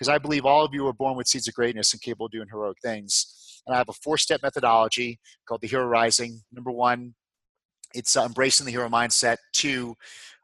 Because 0.00 0.08
I 0.08 0.18
believe 0.18 0.46
all 0.46 0.64
of 0.64 0.72
you 0.72 0.86
are 0.88 0.94
born 0.94 1.14
with 1.14 1.28
seeds 1.28 1.46
of 1.46 1.54
greatness 1.54 1.92
and 1.92 2.00
capable 2.00 2.26
of 2.26 2.32
doing 2.32 2.48
heroic 2.50 2.78
things 2.82 3.40
and 3.66 3.74
I 3.74 3.78
have 3.78 3.88
a 3.88 3.94
four 3.94 4.18
step 4.18 4.40
methodology 4.42 5.18
called 5.46 5.60
the 5.60 5.68
Hero 5.68 5.86
Rising. 5.86 6.40
Number 6.52 6.70
one, 6.70 7.14
it's 7.94 8.16
uh, 8.16 8.24
embracing 8.24 8.66
the 8.66 8.72
hero 8.72 8.88
mindset. 8.88 9.36
Two, 9.52 9.96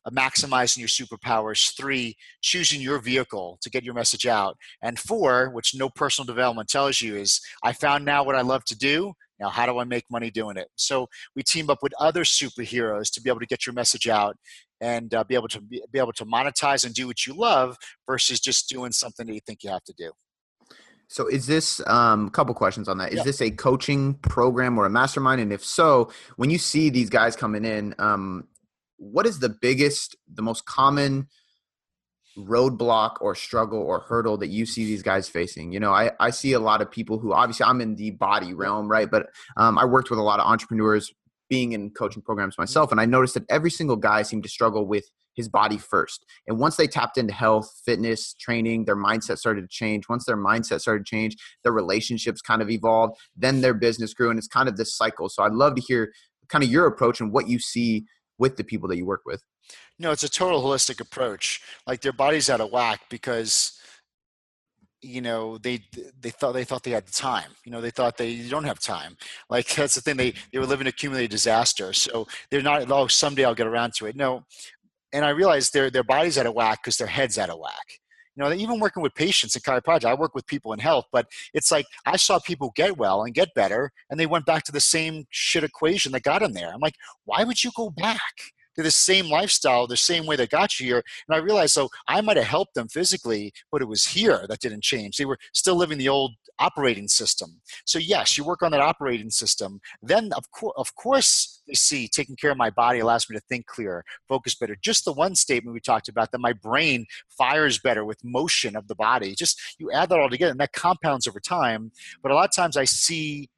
uh, 0.04 0.10
maximizing 0.10 0.78
your 0.78 0.88
superpowers. 0.88 1.76
Three, 1.76 2.16
choosing 2.42 2.80
your 2.80 2.98
vehicle 2.98 3.58
to 3.62 3.70
get 3.70 3.84
your 3.84 3.94
message 3.94 4.26
out. 4.26 4.56
And 4.82 4.98
four, 4.98 5.50
which 5.50 5.74
no 5.74 5.88
personal 5.88 6.26
development 6.26 6.68
tells 6.68 7.00
you, 7.00 7.16
is 7.16 7.40
I 7.62 7.72
found 7.72 8.04
now 8.04 8.24
what 8.24 8.36
I 8.36 8.42
love 8.42 8.64
to 8.66 8.76
do. 8.76 9.12
Now, 9.38 9.48
how 9.50 9.66
do 9.66 9.78
I 9.78 9.84
make 9.84 10.04
money 10.10 10.30
doing 10.30 10.56
it? 10.56 10.68
So 10.76 11.08
we 11.34 11.42
team 11.42 11.68
up 11.68 11.82
with 11.82 11.92
other 12.00 12.24
superheroes 12.24 13.12
to 13.12 13.20
be 13.20 13.28
able 13.28 13.40
to 13.40 13.46
get 13.46 13.66
your 13.66 13.74
message 13.74 14.08
out 14.08 14.36
and 14.80 15.14
uh, 15.14 15.24
be 15.24 15.34
able 15.34 15.48
to 15.48 15.60
be, 15.60 15.82
be 15.92 15.98
able 15.98 16.12
to 16.12 16.24
monetize 16.24 16.84
and 16.84 16.94
do 16.94 17.06
what 17.06 17.26
you 17.26 17.34
love 17.34 17.76
versus 18.06 18.40
just 18.40 18.68
doing 18.68 18.92
something 18.92 19.26
that 19.26 19.34
you 19.34 19.40
think 19.46 19.62
you 19.62 19.70
have 19.70 19.84
to 19.84 19.94
do. 19.96 20.10
So 21.08 21.28
is 21.28 21.46
this 21.46 21.80
um, 21.86 22.26
a 22.26 22.30
couple 22.30 22.52
questions 22.54 22.88
on 22.88 22.98
that? 22.98 23.12
Is 23.12 23.18
Yeah. 23.18 23.24
this 23.24 23.40
a 23.40 23.50
coaching 23.50 24.14
program 24.14 24.76
or 24.78 24.86
a 24.86 24.90
mastermind? 24.90 25.40
And 25.40 25.52
if 25.52 25.64
so, 25.64 26.10
when 26.36 26.50
you 26.50 26.58
see 26.58 26.90
these 26.90 27.10
guys 27.10 27.36
coming 27.36 27.64
in, 27.64 27.94
um, 27.98 28.48
what 28.96 29.26
is 29.26 29.38
the 29.38 29.48
biggest, 29.48 30.16
the 30.32 30.42
most 30.42 30.64
common 30.66 31.28
roadblock 32.36 33.16
or 33.20 33.34
struggle 33.34 33.78
or 33.78 34.00
hurdle 34.00 34.36
that 34.38 34.48
you 34.48 34.66
see 34.66 34.84
these 34.84 35.02
guys 35.02 35.28
facing? 35.28 35.72
You 35.72 35.80
know, 35.80 35.92
I, 35.92 36.10
I 36.18 36.30
see 36.30 36.54
a 36.54 36.60
lot 36.60 36.82
of 36.82 36.90
people 36.90 37.18
who 37.18 37.32
obviously 37.32 37.64
I'm 37.64 37.80
in 37.80 37.94
the 37.94 38.10
body 38.10 38.52
realm, 38.52 38.88
right? 38.88 39.10
But 39.10 39.28
um, 39.56 39.78
I 39.78 39.84
worked 39.84 40.10
with 40.10 40.18
a 40.18 40.22
lot 40.22 40.40
of 40.40 40.46
entrepreneurs 40.46 41.12
being 41.48 41.72
in 41.72 41.90
coaching 41.90 42.22
programs 42.22 42.54
mm-hmm. 42.54 42.62
myself, 42.62 42.92
and 42.92 43.00
I 43.00 43.06
noticed 43.06 43.34
that 43.34 43.44
every 43.48 43.70
single 43.70 43.96
guy 43.96 44.22
seemed 44.22 44.42
to 44.44 44.48
struggle 44.48 44.86
with 44.86 45.10
his 45.34 45.48
body 45.48 45.78
first. 45.78 46.24
And 46.46 46.58
once 46.58 46.76
they 46.76 46.86
tapped 46.86 47.18
into 47.18 47.32
health, 47.32 47.70
fitness, 47.84 48.34
training, 48.34 48.86
their 48.86 48.96
mindset 48.96 49.38
started 49.38 49.60
to 49.62 49.68
change. 49.68 50.08
Once 50.08 50.24
their 50.24 50.36
mindset 50.36 50.80
started 50.80 51.04
to 51.04 51.10
change, 51.10 51.36
their 51.62 51.72
relationships 51.72 52.40
kind 52.40 52.62
of 52.62 52.70
evolved. 52.70 53.18
Then 53.36 53.60
their 53.60 53.74
business 53.74 54.14
grew, 54.14 54.30
and 54.30 54.38
it's 54.38 54.48
kind 54.48 54.68
of 54.68 54.76
this 54.76 54.96
cycle. 54.96 55.28
So 55.28 55.42
I'd 55.42 55.52
love 55.52 55.74
to 55.74 55.82
hear 55.82 56.12
kind 56.48 56.64
of 56.64 56.70
your 56.70 56.86
approach 56.86 57.20
and 57.20 57.32
what 57.32 57.48
you 57.48 57.58
see 57.58 58.06
with 58.38 58.56
the 58.56 58.64
people 58.64 58.88
that 58.88 58.96
you 58.96 59.04
work 59.04 59.22
with. 59.26 59.42
No, 59.98 60.10
it's 60.10 60.22
a 60.22 60.28
total 60.28 60.62
holistic 60.62 61.00
approach. 61.00 61.60
Like 61.86 62.00
their 62.00 62.12
body's 62.12 62.48
out 62.48 62.60
of 62.60 62.70
whack 62.70 63.02
because 63.08 63.75
you 65.06 65.20
know 65.20 65.58
they 65.58 65.80
they 66.20 66.30
thought 66.30 66.52
they 66.52 66.64
thought 66.64 66.82
they 66.82 66.90
had 66.90 67.06
the 67.06 67.12
time 67.12 67.50
you 67.64 67.72
know 67.72 67.80
they 67.80 67.90
thought 67.90 68.16
they 68.16 68.48
don't 68.48 68.64
have 68.64 68.80
time. 68.80 69.16
Like 69.48 69.74
that's 69.74 69.94
the 69.94 70.00
thing 70.00 70.16
they 70.16 70.34
they 70.52 70.58
were 70.58 70.66
living 70.66 70.86
accumulated 70.86 71.30
disaster 71.30 71.92
so 71.92 72.26
they're 72.50 72.62
not 72.62 72.90
oh 72.90 73.06
someday 73.06 73.44
i'll 73.44 73.54
get 73.54 73.66
around 73.66 73.94
to 73.94 74.06
it. 74.06 74.16
No 74.16 74.44
and 75.12 75.24
i 75.24 75.30
realized 75.30 75.72
their 75.72 75.90
their 75.90 76.04
body's 76.04 76.38
out 76.38 76.46
of 76.46 76.54
whack 76.54 76.80
because 76.82 76.96
their 76.96 77.06
head's 77.06 77.38
out 77.38 77.50
of 77.50 77.58
whack. 77.58 77.86
You 78.34 78.44
know 78.44 78.52
even 78.52 78.80
working 78.80 79.02
with 79.02 79.14
patients 79.14 79.54
in 79.56 79.62
chiropractic 79.62 80.04
i 80.04 80.14
work 80.14 80.34
with 80.34 80.46
people 80.46 80.72
in 80.72 80.78
health 80.78 81.06
but 81.12 81.26
it's 81.54 81.70
like 81.70 81.86
i 82.04 82.16
saw 82.16 82.38
people 82.38 82.72
get 82.74 82.98
well 82.98 83.22
and 83.22 83.34
get 83.34 83.54
better 83.54 83.92
and 84.10 84.18
they 84.18 84.26
went 84.26 84.46
back 84.46 84.64
to 84.64 84.72
the 84.72 84.80
same 84.80 85.24
shit 85.30 85.64
equation 85.64 86.12
that 86.12 86.22
got 86.22 86.40
them 86.40 86.52
there. 86.52 86.72
I'm 86.72 86.80
like 86.80 86.96
why 87.24 87.44
would 87.44 87.62
you 87.62 87.70
go 87.76 87.90
back 87.90 88.34
to 88.76 88.82
the 88.82 88.90
same 88.90 89.26
lifestyle, 89.26 89.86
the 89.86 89.96
same 89.96 90.26
way 90.26 90.36
that 90.36 90.50
got 90.50 90.78
you 90.78 90.86
here. 90.86 91.02
And 91.28 91.36
I 91.36 91.38
realized, 91.38 91.72
so 91.72 91.88
I 92.08 92.20
might 92.20 92.36
have 92.36 92.46
helped 92.46 92.74
them 92.74 92.88
physically, 92.88 93.52
but 93.72 93.82
it 93.82 93.88
was 93.88 94.04
here 94.06 94.46
that 94.48 94.60
didn't 94.60 94.82
change. 94.82 95.16
They 95.16 95.24
were 95.24 95.38
still 95.52 95.76
living 95.76 95.98
the 95.98 96.08
old 96.08 96.34
operating 96.58 97.08
system. 97.08 97.60
So 97.84 97.98
yes, 97.98 98.36
you 98.36 98.44
work 98.44 98.62
on 98.62 98.70
that 98.72 98.80
operating 98.80 99.30
system. 99.30 99.80
Then 100.02 100.32
of 100.34 100.50
course, 100.50 100.74
of 100.76 100.94
course, 100.94 101.62
they 101.66 101.74
see 101.74 102.08
taking 102.08 102.36
care 102.36 102.50
of 102.50 102.56
my 102.56 102.70
body 102.70 103.00
allows 103.00 103.28
me 103.28 103.36
to 103.36 103.42
think 103.48 103.66
clearer, 103.66 104.04
focus 104.28 104.54
better. 104.54 104.76
Just 104.80 105.04
the 105.04 105.12
one 105.12 105.34
statement 105.34 105.74
we 105.74 105.80
talked 105.80 106.08
about 106.08 106.32
that 106.32 106.38
my 106.38 106.52
brain 106.52 107.06
fires 107.36 107.78
better 107.78 108.04
with 108.04 108.24
motion 108.24 108.76
of 108.76 108.88
the 108.88 108.94
body. 108.94 109.34
Just 109.34 109.60
you 109.78 109.90
add 109.90 110.08
that 110.08 110.18
all 110.18 110.30
together, 110.30 110.52
and 110.52 110.60
that 110.60 110.72
compounds 110.72 111.26
over 111.26 111.40
time. 111.40 111.92
But 112.22 112.32
a 112.32 112.34
lot 112.34 112.48
of 112.48 112.54
times 112.54 112.76
I 112.76 112.84
see, 112.84 113.50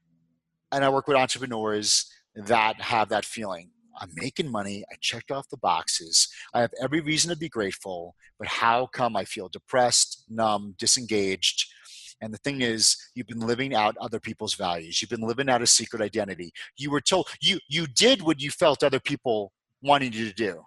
and 0.72 0.84
I 0.84 0.88
work 0.88 1.06
with 1.06 1.16
entrepreneurs 1.16 2.06
that 2.34 2.80
have 2.80 3.08
that 3.10 3.24
feeling 3.24 3.70
I'm 4.00 4.10
making 4.14 4.50
money. 4.50 4.84
I 4.90 4.96
checked 5.00 5.30
off 5.30 5.48
the 5.48 5.56
boxes. 5.56 6.28
I 6.54 6.60
have 6.60 6.72
every 6.82 7.00
reason 7.00 7.30
to 7.30 7.36
be 7.36 7.48
grateful, 7.48 8.14
but 8.38 8.48
how 8.48 8.86
come 8.86 9.16
I 9.16 9.24
feel 9.24 9.48
depressed, 9.48 10.24
numb, 10.28 10.74
disengaged? 10.78 11.72
And 12.20 12.34
the 12.34 12.38
thing 12.38 12.60
is, 12.62 12.96
you've 13.14 13.26
been 13.26 13.46
living 13.46 13.74
out 13.74 13.96
other 13.98 14.18
people's 14.18 14.54
values. 14.54 15.00
You've 15.00 15.10
been 15.10 15.26
living 15.26 15.48
out 15.48 15.62
a 15.62 15.66
secret 15.66 16.02
identity. 16.02 16.52
You 16.76 16.90
were 16.90 17.00
told 17.00 17.28
you 17.40 17.58
you 17.68 17.86
did 17.86 18.22
what 18.22 18.40
you 18.40 18.50
felt 18.50 18.82
other 18.82 19.00
people 19.00 19.52
wanted 19.82 20.14
you 20.14 20.28
to 20.28 20.34
do. 20.34 20.62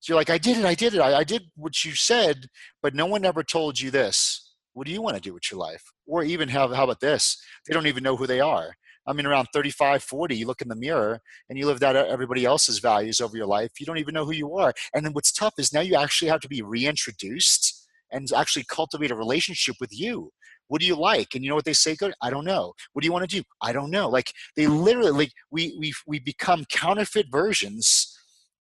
So 0.00 0.12
you're 0.12 0.20
like, 0.20 0.30
I 0.30 0.38
did 0.38 0.58
it, 0.58 0.64
I 0.64 0.74
did 0.74 0.94
it, 0.94 1.00
I, 1.00 1.18
I 1.18 1.24
did 1.24 1.44
what 1.56 1.84
you 1.84 1.94
said, 1.94 2.46
but 2.82 2.94
no 2.94 3.06
one 3.06 3.24
ever 3.24 3.42
told 3.42 3.80
you 3.80 3.90
this. 3.90 4.54
What 4.72 4.86
do 4.86 4.92
you 4.92 5.00
want 5.00 5.16
to 5.16 5.22
do 5.22 5.32
with 5.32 5.50
your 5.50 5.58
life? 5.58 5.82
Or 6.06 6.22
even 6.22 6.48
how, 6.48 6.68
how 6.68 6.84
about 6.84 7.00
this? 7.00 7.42
They 7.66 7.72
don't 7.72 7.86
even 7.86 8.02
know 8.02 8.16
who 8.16 8.26
they 8.26 8.40
are. 8.40 8.74
I 9.06 9.12
mean, 9.12 9.26
around 9.26 9.48
35, 9.52 10.02
40, 10.02 10.36
you 10.36 10.46
look 10.46 10.62
in 10.62 10.68
the 10.68 10.76
mirror 10.76 11.20
and 11.48 11.58
you 11.58 11.66
live 11.66 11.82
out 11.82 11.96
uh, 11.96 12.06
everybody 12.08 12.44
else's 12.44 12.78
values 12.78 13.20
over 13.20 13.36
your 13.36 13.46
life. 13.46 13.72
You 13.78 13.86
don't 13.86 13.98
even 13.98 14.14
know 14.14 14.24
who 14.24 14.32
you 14.32 14.56
are. 14.56 14.72
And 14.94 15.04
then 15.04 15.12
what's 15.12 15.32
tough 15.32 15.54
is 15.58 15.72
now 15.72 15.80
you 15.80 15.94
actually 15.94 16.28
have 16.28 16.40
to 16.40 16.48
be 16.48 16.62
reintroduced 16.62 17.86
and 18.10 18.28
actually 18.36 18.64
cultivate 18.68 19.10
a 19.10 19.16
relationship 19.16 19.76
with 19.80 19.90
you. 19.92 20.30
What 20.68 20.80
do 20.80 20.86
you 20.86 20.96
like? 20.96 21.34
And 21.34 21.44
you 21.44 21.50
know 21.50 21.54
what 21.54 21.64
they 21.64 21.72
say? 21.72 21.94
Good. 21.94 22.14
I 22.22 22.30
don't 22.30 22.44
know. 22.44 22.72
What 22.92 23.02
do 23.02 23.06
you 23.06 23.12
want 23.12 23.28
to 23.28 23.36
do? 23.36 23.42
I 23.62 23.72
don't 23.72 23.90
know. 23.90 24.08
Like 24.08 24.32
they 24.56 24.66
literally, 24.66 25.12
like 25.12 25.32
we 25.50 25.76
we 25.78 25.92
we 26.06 26.18
become 26.18 26.64
counterfeit 26.68 27.26
versions 27.30 28.12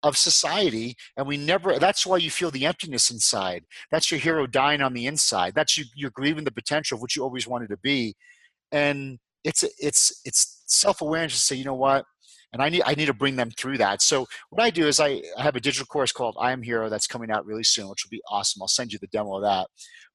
of 0.03 0.15
society 0.15 0.95
and 1.17 1.27
we 1.27 1.35
never 1.35 1.77
that's 1.77 2.05
why 2.05 2.15
you 2.15 2.31
feel 2.31 2.49
the 2.51 2.65
emptiness 2.65 3.11
inside 3.11 3.65
that's 3.91 4.09
your 4.09 4.19
hero 4.19 4.47
dying 4.47 4.81
on 4.81 4.93
the 4.93 5.05
inside 5.05 5.53
that's 5.53 5.77
you 5.77 5.83
you're 5.93 6.09
grieving 6.11 6.45
the 6.45 6.51
potential 6.51 6.95
of 6.95 7.01
what 7.01 7.17
you 7.17 7.21
always 7.21 7.45
wanted 7.45 7.67
to 7.67 7.75
be 7.77 8.15
and 8.71 9.19
it's 9.43 9.63
it's 9.79 10.21
it's 10.25 10.63
self-awareness 10.67 11.33
to 11.33 11.39
say 11.39 11.55
you 11.55 11.65
know 11.65 11.73
what 11.73 12.05
and 12.53 12.61
I 12.61 12.69
need 12.69 12.83
I 12.85 12.93
need 12.95 13.05
to 13.05 13.13
bring 13.13 13.35
them 13.35 13.51
through 13.51 13.77
that. 13.77 14.01
So 14.01 14.27
what 14.49 14.63
I 14.63 14.69
do 14.69 14.87
is 14.87 14.99
I, 14.99 15.21
I 15.37 15.43
have 15.43 15.55
a 15.55 15.61
digital 15.61 15.85
course 15.85 16.11
called 16.11 16.35
I 16.39 16.51
Am 16.51 16.61
Hero 16.61 16.89
that's 16.89 17.07
coming 17.07 17.31
out 17.31 17.45
really 17.45 17.63
soon, 17.63 17.89
which 17.89 18.03
will 18.03 18.09
be 18.09 18.21
awesome. 18.29 18.61
I'll 18.61 18.67
send 18.67 18.91
you 18.91 18.99
the 18.99 19.07
demo 19.07 19.35
of 19.35 19.43
that. 19.43 19.67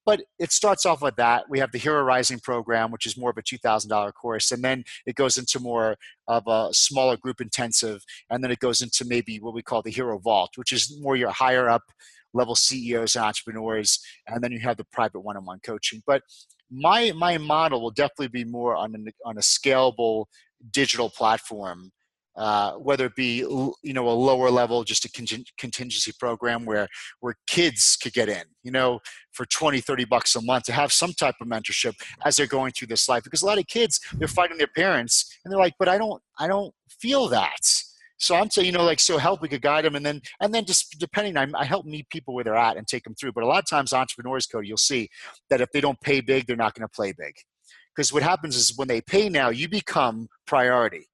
But 0.07 0.23
it 0.39 0.53
starts 0.53 0.85
off 0.85 1.01
with 1.01 1.17
that. 1.17 1.45
We 1.49 1.59
have 1.61 1.73
the 1.73 1.79
Hero 1.79 2.03
Rising 2.03 2.39
program, 2.39 2.91
which 2.91 3.07
is 3.07 3.17
more 3.17 3.31
of 3.31 3.39
a 3.39 3.43
two 3.43 3.57
thousand 3.59 3.89
dollar 3.89 4.13
course, 4.13 4.51
and 4.53 4.63
then 4.63 4.85
it 5.07 5.15
goes 5.15 5.39
into 5.39 5.61
more 5.61 5.97
of 6.29 6.43
a 6.47 6.69
smaller 6.73 7.17
group 7.17 7.41
intensive, 7.41 8.05
and 8.31 8.43
then 8.43 8.51
it 8.51 8.59
goes 8.59 8.83
into 8.83 9.05
maybe 9.07 9.39
what 9.39 9.55
we 9.55 9.63
call 9.63 9.81
the 9.83 9.91
Hero 9.91 10.19
Vault, 10.19 10.51
which 10.57 10.73
is 10.73 10.99
more 11.01 11.17
your 11.17 11.31
higher 11.31 11.69
up 11.71 11.85
level 12.35 12.55
CEOs 12.55 13.17
and 13.17 13.25
entrepreneurs, 13.25 14.01
and 14.27 14.43
then 14.43 14.53
you 14.53 14.61
have 14.61 14.77
the 14.77 14.87
private 14.93 15.21
one 15.21 15.37
on 15.37 15.45
one 15.45 15.61
coaching. 15.65 16.03
But 16.07 16.23
my 16.71 17.13
my 17.13 17.39
model 17.39 17.81
will 17.81 17.91
definitely 17.91 18.29
be 18.29 18.45
more 18.45 18.75
on 18.77 18.95
a, 18.95 19.29
on 19.29 19.39
a 19.39 19.41
scalable 19.41 20.27
digital 20.71 21.11
platform 21.11 21.93
uh, 22.37 22.73
whether 22.73 23.07
it 23.07 23.15
be 23.15 23.39
you 23.39 23.93
know 23.93 24.09
a 24.09 24.11
lower 24.11 24.51
level 24.51 24.83
just 24.83 25.05
a 25.05 25.45
contingency 25.59 26.13
program 26.19 26.65
where 26.65 26.89
where 27.21 27.37
kids 27.47 27.97
could 27.97 28.13
get 28.13 28.29
in 28.29 28.43
you 28.63 28.73
know 28.73 28.99
for 29.33 29.47
20 29.47 29.81
30 29.81 30.05
bucks 30.07 30.35
a 30.35 30.43
month 30.43 30.65
to 30.65 30.73
have 30.73 30.93
some 30.93 31.13
type 31.13 31.37
of 31.41 31.47
mentorship 31.47 31.95
as 32.25 32.37
they're 32.37 32.47
going 32.47 32.73
through 32.73 32.89
this 32.89 33.09
life 33.09 33.23
because 33.23 33.43
a 33.43 33.47
lot 33.47 33.59
of 33.59 33.67
kids 33.67 34.01
they're 34.15 34.27
fighting 34.27 34.59
their 34.59 34.67
parents 34.67 35.39
and 35.45 35.53
they're 35.53 35.61
like 35.61 35.75
but 35.79 35.89
i 35.89 35.97
don't 35.97 36.21
i 36.39 36.49
don't 36.49 36.75
feel 36.89 37.29
that 37.29 37.61
so 38.19 38.35
I'm 38.37 38.51
saying, 38.51 38.67
you 38.67 38.73
know, 38.73 38.85
like, 38.85 39.01
so 39.01 39.19
help, 39.19 39.43
we 39.43 39.49
could 39.49 39.63
guide 39.63 39.85
them. 39.85 39.97
And 39.97 40.07
then, 40.07 40.21
and 40.41 40.55
then 40.55 40.65
just 40.65 40.99
depending, 40.99 41.37
I, 41.37 41.47
I 41.55 41.65
help 41.65 41.85
meet 41.85 42.09
people 42.11 42.35
where 42.35 42.45
they're 42.45 42.57
at 42.57 42.77
and 42.77 42.87
take 42.87 43.05
them 43.05 43.15
through. 43.15 43.33
But 43.33 43.45
a 43.45 43.47
lot 43.47 43.59
of 43.59 43.69
times 43.69 43.93
entrepreneurs 43.93 44.47
code, 44.47 44.67
you'll 44.67 44.77
see 44.77 45.09
that 45.51 45.61
if 45.61 45.71
they 45.73 45.81
don't 45.81 46.01
pay 46.01 46.21
big, 46.21 46.47
they're 46.47 46.57
not 46.57 46.75
going 46.75 46.87
to 46.87 46.93
play 46.93 47.13
big. 47.13 47.35
Because 47.95 48.13
what 48.13 48.23
happens 48.23 48.57
is 48.57 48.77
when 48.77 48.89
they 48.89 49.01
pay 49.01 49.29
now, 49.29 49.51
you 49.51 49.69
become 49.69 50.29
priority. 50.47 51.09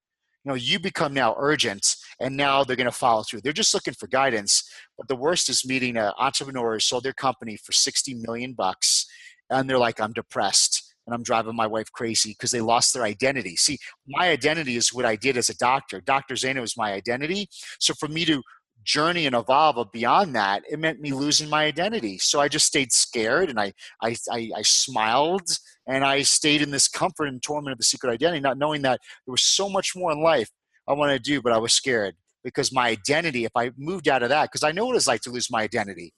You 0.45 0.51
know, 0.51 0.55
you 0.55 0.79
become 0.79 1.13
now 1.13 1.35
urgent 1.39 1.97
and 2.19 2.35
now 2.35 2.65
they're 2.65 2.77
going 2.77 2.87
to 2.87 2.93
follow 2.93 3.23
through. 3.23 3.43
They're 3.43 3.53
just 3.53 3.75
looking 3.75 3.93
for 3.93 4.07
guidance. 4.07 4.71
But 4.97 5.09
the 5.09 5.17
worst 5.17 5.51
is 5.51 5.67
meeting 5.67 5.99
an 5.99 6.13
entrepreneur 6.19 6.75
who 6.75 6.81
sold 6.81 7.05
their 7.05 7.13
company 7.13 7.59
for 7.59 7.73
60 7.73 8.15
million 8.15 8.55
bucks 8.55 9.07
and 9.51 9.69
they're 9.69 9.79
like, 9.79 10.01
I'm 10.01 10.15
depressed 10.15 10.80
and 11.11 11.17
I'm 11.17 11.25
driving 11.25 11.57
my 11.57 11.67
wife 11.67 11.91
crazy 11.91 12.31
because 12.31 12.53
they 12.53 12.61
lost 12.61 12.95
their 12.95 13.03
identity. 13.03 13.57
See, 13.57 13.79
my 14.07 14.29
identity 14.29 14.77
is 14.77 14.95
what 14.95 15.05
I 15.05 15.17
did 15.17 15.37
as 15.37 15.49
a 15.49 15.57
doctor. 15.57 16.01
Dr. 16.01 16.35
Zaino 16.35 16.63
is 16.63 16.77
my 16.77 16.93
identity. 16.93 17.49
So 17.81 17.95
for 17.95 18.07
me 18.07 18.25
to 18.27 18.43
journey 18.85 19.27
and 19.27 19.35
evolve 19.35 19.91
beyond 19.93 20.37
that, 20.37 20.63
it 20.71 20.79
meant 20.79 21.01
me 21.01 21.13
losing 21.13 21.49
my 21.49 21.65
identity. 21.65 22.19
So 22.19 22.41
I 22.41 22.47
just 22.47 22.65
stayed 22.65 22.93
scared 22.93 23.51
and 23.51 23.59
I, 23.59 23.73
I, 24.01 24.15
I, 24.31 24.51
I 24.57 24.63
smiled 24.63 25.51
and 25.89 26.05
I 26.05 26.23
stayed 26.23 26.63
in 26.63 26.71
this 26.71 26.87
comfort 26.87 27.27
and 27.27 27.43
torment 27.43 27.73
of 27.73 27.79
the 27.79 27.85
secret 27.85 28.13
identity, 28.13 28.41
not 28.41 28.57
knowing 28.57 28.83
that 28.83 29.01
there 29.27 29.33
was 29.33 29.43
so 29.43 29.69
much 29.69 29.97
more 29.97 30.13
in 30.13 30.23
life 30.23 30.49
I 30.87 30.93
wanted 30.93 31.25
to 31.25 31.31
do, 31.31 31.43
but 31.43 31.53
I 31.53 31.59
was 31.59 31.73
scared 31.73 32.15
because 32.45 32.73
my 32.73 32.87
identity, 32.87 33.45
if 33.45 33.53
I 33.57 33.73
moved 33.77 34.09
out 34.09 34.23
of 34.23 34.29
that, 34.29 34.45
because 34.45 34.63
I 34.63 34.71
know 34.71 34.87
what 34.87 34.95
it's 34.95 35.09
like 35.09 35.23
to 35.23 35.31
lose 35.31 35.51
my 35.51 35.63
identity 35.63 36.15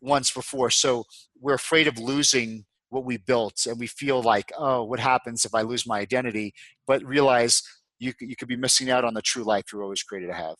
once 0.00 0.32
before. 0.32 0.70
So 0.70 1.04
we're 1.40 1.54
afraid 1.54 1.86
of 1.86 1.98
losing 1.98 2.64
what 2.90 3.04
we 3.04 3.16
built 3.16 3.66
and 3.66 3.78
we 3.78 3.86
feel 3.86 4.22
like 4.22 4.52
oh 4.58 4.82
what 4.84 5.00
happens 5.00 5.44
if 5.44 5.54
i 5.54 5.62
lose 5.62 5.86
my 5.86 5.98
identity? 5.98 6.52
but 6.86 7.04
realize 7.04 7.62
you, 7.98 8.12
you 8.20 8.36
could 8.36 8.48
be 8.48 8.56
missing 8.56 8.90
out 8.90 9.04
on 9.04 9.14
the 9.14 9.22
true 9.22 9.44
life 9.44 9.64
you're 9.72 9.82
always 9.82 10.02
created 10.02 10.28
to 10.28 10.34
have. 10.34 10.56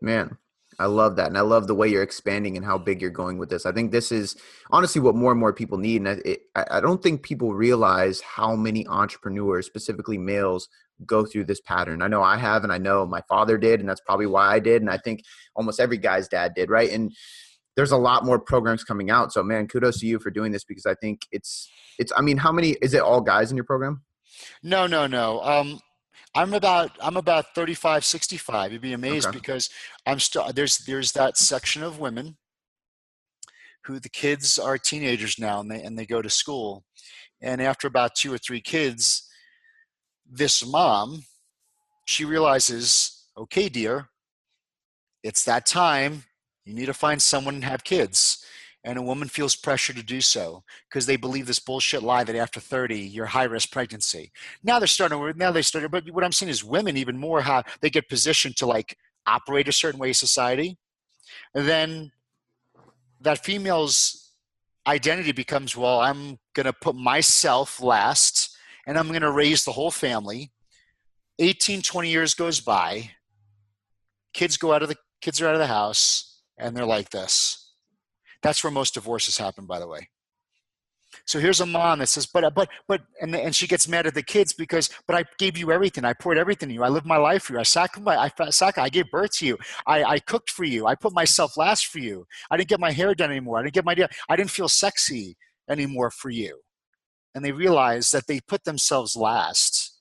Man 0.00 0.38
i 0.78 0.86
love 0.86 1.16
that 1.16 1.26
and 1.26 1.36
i 1.36 1.40
love 1.40 1.66
the 1.66 1.74
way 1.74 1.88
you're 1.88 2.02
expanding 2.02 2.56
and 2.56 2.64
how 2.64 2.78
big 2.78 3.00
you're 3.00 3.10
going 3.10 3.38
with 3.38 3.50
this. 3.50 3.66
I 3.66 3.72
think 3.72 3.90
this 3.90 4.12
is 4.12 4.36
honestly 4.70 5.00
what 5.00 5.14
more 5.14 5.32
and 5.32 5.40
more 5.40 5.52
people 5.52 5.78
need 5.78 6.02
and 6.02 6.20
it, 6.24 6.42
i 6.54 6.80
don't 6.80 7.02
think 7.02 7.22
people 7.22 7.54
realize 7.54 8.20
how 8.20 8.54
many 8.54 8.86
entrepreneurs 8.86 9.66
specifically 9.66 10.18
males 10.18 10.68
go 11.06 11.24
through 11.24 11.44
this 11.44 11.60
pattern. 11.60 12.02
I 12.02 12.08
know 12.08 12.22
i 12.22 12.36
have 12.36 12.62
and 12.62 12.72
i 12.72 12.78
know 12.78 13.06
my 13.06 13.22
father 13.28 13.58
did 13.58 13.80
and 13.80 13.88
that's 13.88 14.00
probably 14.00 14.26
why 14.26 14.54
i 14.54 14.58
did 14.58 14.82
and 14.82 14.90
i 14.90 14.96
think 14.96 15.22
almost 15.56 15.80
every 15.80 15.98
guy's 15.98 16.28
dad 16.28 16.54
did 16.54 16.70
right? 16.70 16.90
And 16.90 17.12
there's 17.76 17.92
a 17.92 17.96
lot 17.96 18.24
more 18.24 18.38
programs 18.38 18.84
coming 18.84 19.10
out. 19.10 19.32
So 19.32 19.42
man, 19.42 19.66
kudos 19.68 20.00
to 20.00 20.06
you 20.06 20.18
for 20.18 20.30
doing 20.30 20.52
this 20.52 20.64
because 20.64 20.86
I 20.86 20.94
think 20.94 21.26
it's 21.32 21.70
it's 21.98 22.12
I 22.16 22.22
mean, 22.22 22.36
how 22.36 22.52
many 22.52 22.70
is 22.82 22.94
it 22.94 23.02
all 23.02 23.20
guys 23.20 23.50
in 23.50 23.56
your 23.56 23.64
program? 23.64 24.02
No, 24.62 24.86
no, 24.86 25.06
no. 25.06 25.40
Um 25.42 25.80
I'm 26.34 26.54
about 26.54 26.92
I'm 27.00 27.16
about 27.16 27.54
35 27.54 28.04
65. 28.04 28.72
You'd 28.72 28.82
be 28.82 28.92
amazed 28.92 29.28
okay. 29.28 29.38
because 29.38 29.70
I'm 30.06 30.20
still 30.20 30.50
there's 30.52 30.78
there's 30.78 31.12
that 31.12 31.36
section 31.36 31.82
of 31.82 31.98
women 31.98 32.36
who 33.84 33.98
the 33.98 34.08
kids 34.08 34.58
are 34.58 34.78
teenagers 34.78 35.38
now 35.38 35.60
and 35.60 35.70
they 35.70 35.82
and 35.82 35.98
they 35.98 36.06
go 36.06 36.22
to 36.22 36.30
school. 36.30 36.84
And 37.42 37.62
after 37.62 37.88
about 37.88 38.14
two 38.14 38.32
or 38.32 38.38
three 38.38 38.60
kids, 38.60 39.26
this 40.30 40.64
mom, 40.66 41.24
she 42.04 42.24
realizes, 42.24 43.26
okay, 43.36 43.68
dear, 43.68 44.08
it's 45.22 45.44
that 45.44 45.64
time 45.64 46.24
you 46.64 46.74
need 46.74 46.86
to 46.86 46.94
find 46.94 47.20
someone 47.20 47.54
and 47.54 47.64
have 47.64 47.84
kids. 47.84 48.44
And 48.82 48.98
a 48.98 49.02
woman 49.02 49.28
feels 49.28 49.56
pressure 49.56 49.92
to 49.92 50.02
do 50.02 50.22
so 50.22 50.64
because 50.88 51.04
they 51.04 51.16
believe 51.16 51.46
this 51.46 51.58
bullshit 51.58 52.02
lie 52.02 52.24
that 52.24 52.34
after 52.34 52.60
30 52.60 52.98
you're 52.98 53.26
high 53.26 53.44
risk 53.44 53.70
pregnancy. 53.70 54.32
Now 54.62 54.78
they're 54.78 54.86
starting. 54.86 55.32
Now 55.36 55.50
they 55.50 55.62
started. 55.62 55.90
But 55.90 56.10
what 56.10 56.24
I'm 56.24 56.32
saying 56.32 56.48
is, 56.48 56.64
women 56.64 56.96
even 56.96 57.18
more 57.18 57.42
how 57.42 57.62
they 57.82 57.90
get 57.90 58.08
positioned 58.08 58.56
to 58.56 58.66
like 58.66 58.96
operate 59.26 59.68
a 59.68 59.72
certain 59.72 60.00
way 60.00 60.08
in 60.08 60.14
society. 60.14 60.78
And 61.54 61.68
then 61.68 62.12
that 63.20 63.44
female's 63.44 64.32
identity 64.86 65.32
becomes 65.32 65.76
well, 65.76 66.00
I'm 66.00 66.38
going 66.54 66.64
to 66.64 66.72
put 66.72 66.96
myself 66.96 67.82
last 67.82 68.56
and 68.86 68.98
I'm 68.98 69.08
going 69.08 69.20
to 69.20 69.30
raise 69.30 69.64
the 69.64 69.72
whole 69.72 69.90
family. 69.90 70.52
18, 71.38 71.82
20 71.82 72.10
years 72.10 72.34
goes 72.34 72.60
by. 72.60 73.10
Kids 74.32 74.56
go 74.56 74.72
out 74.72 74.82
of 74.82 74.88
the 74.88 74.96
kids 75.20 75.40
are 75.42 75.48
out 75.48 75.54
of 75.54 75.60
the 75.60 75.66
house 75.66 76.29
and 76.60 76.76
they're 76.76 76.86
like 76.86 77.10
this. 77.10 77.72
That's 78.42 78.62
where 78.62 78.70
most 78.70 78.94
divorces 78.94 79.38
happen, 79.38 79.66
by 79.66 79.78
the 79.78 79.88
way. 79.88 80.08
So 81.26 81.40
here's 81.40 81.60
a 81.60 81.66
mom 81.66 81.98
that 81.98 82.08
says, 82.08 82.26
but, 82.26 82.54
but, 82.54 82.68
but, 82.86 83.02
and, 83.20 83.34
and 83.34 83.54
she 83.54 83.66
gets 83.66 83.88
mad 83.88 84.06
at 84.06 84.14
the 84.14 84.22
kids 84.22 84.52
because, 84.52 84.88
but 85.06 85.16
I 85.16 85.24
gave 85.38 85.58
you 85.58 85.72
everything. 85.72 86.04
I 86.04 86.12
poured 86.12 86.38
everything 86.38 86.70
in 86.70 86.74
you. 86.76 86.84
I 86.84 86.88
lived 86.88 87.06
my 87.06 87.16
life 87.16 87.42
for 87.44 87.54
you. 87.54 87.58
I 87.58 87.64
sacrificed, 87.64 88.62
I, 88.78 88.88
gave 88.88 89.10
birth 89.10 89.32
to 89.38 89.46
you. 89.46 89.58
I, 89.86 90.04
I 90.04 90.18
cooked 90.20 90.50
for 90.50 90.64
you. 90.64 90.86
I 90.86 90.94
put 90.94 91.12
myself 91.12 91.56
last 91.56 91.86
for 91.86 91.98
you. 91.98 92.26
I 92.50 92.56
didn't 92.56 92.68
get 92.68 92.80
my 92.80 92.92
hair 92.92 93.14
done 93.14 93.30
anymore. 93.30 93.58
I 93.58 93.62
didn't 93.62 93.74
get 93.74 93.84
my, 93.84 93.96
I 94.28 94.36
didn't 94.36 94.50
feel 94.50 94.68
sexy 94.68 95.36
anymore 95.68 96.10
for 96.10 96.30
you. 96.30 96.60
And 97.34 97.44
they 97.44 97.52
realize 97.52 98.10
that 98.12 98.26
they 98.26 98.40
put 98.40 98.64
themselves 98.64 99.16
last 99.16 100.00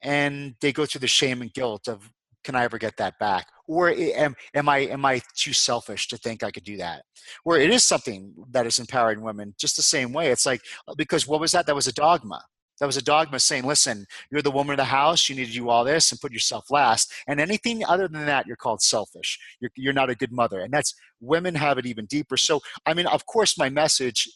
and 0.00 0.54
they 0.60 0.72
go 0.72 0.86
through 0.86 1.00
the 1.00 1.06
shame 1.06 1.42
and 1.42 1.52
guilt 1.52 1.88
of, 1.88 2.10
can 2.44 2.54
I 2.54 2.64
ever 2.64 2.78
get 2.78 2.96
that 2.98 3.18
back? 3.18 3.46
Or 3.66 3.88
am, 3.88 4.34
am 4.54 4.68
I 4.68 4.78
am 4.78 5.04
I 5.04 5.22
too 5.34 5.52
selfish 5.52 6.08
to 6.08 6.16
think 6.16 6.42
I 6.42 6.50
could 6.50 6.64
do 6.64 6.76
that? 6.76 7.02
Or 7.44 7.58
it 7.58 7.70
is 7.70 7.82
something 7.84 8.34
that 8.50 8.66
is 8.66 8.78
empowering 8.78 9.22
women 9.22 9.54
just 9.58 9.76
the 9.76 9.82
same 9.82 10.12
way. 10.12 10.30
It's 10.30 10.46
like 10.46 10.60
uh, 10.86 10.94
because 10.94 11.26
what 11.26 11.40
was 11.40 11.52
that? 11.52 11.66
That 11.66 11.74
was 11.74 11.86
a 11.86 11.92
dogma. 11.92 12.42
That 12.80 12.86
was 12.86 12.96
a 12.96 13.02
dogma 13.02 13.38
saying, 13.38 13.64
listen, 13.64 14.06
you're 14.30 14.42
the 14.42 14.50
woman 14.50 14.72
of 14.72 14.78
the 14.78 14.84
house, 14.84 15.28
you 15.28 15.36
need 15.36 15.46
to 15.46 15.52
do 15.52 15.68
all 15.68 15.84
this 15.84 16.10
and 16.10 16.20
put 16.20 16.32
yourself 16.32 16.70
last. 16.70 17.12
And 17.28 17.40
anything 17.40 17.84
other 17.84 18.08
than 18.08 18.26
that, 18.26 18.46
you're 18.46 18.56
called 18.56 18.82
selfish. 18.82 19.38
You're, 19.60 19.70
you're 19.76 19.92
not 19.92 20.10
a 20.10 20.16
good 20.16 20.32
mother. 20.32 20.60
And 20.60 20.72
that's 20.72 20.94
women 21.20 21.54
have 21.54 21.78
it 21.78 21.86
even 21.86 22.06
deeper. 22.06 22.36
So, 22.36 22.60
I 22.84 22.94
mean, 22.94 23.06
of 23.06 23.26
course, 23.26 23.56
my 23.56 23.70
message, 23.70 24.28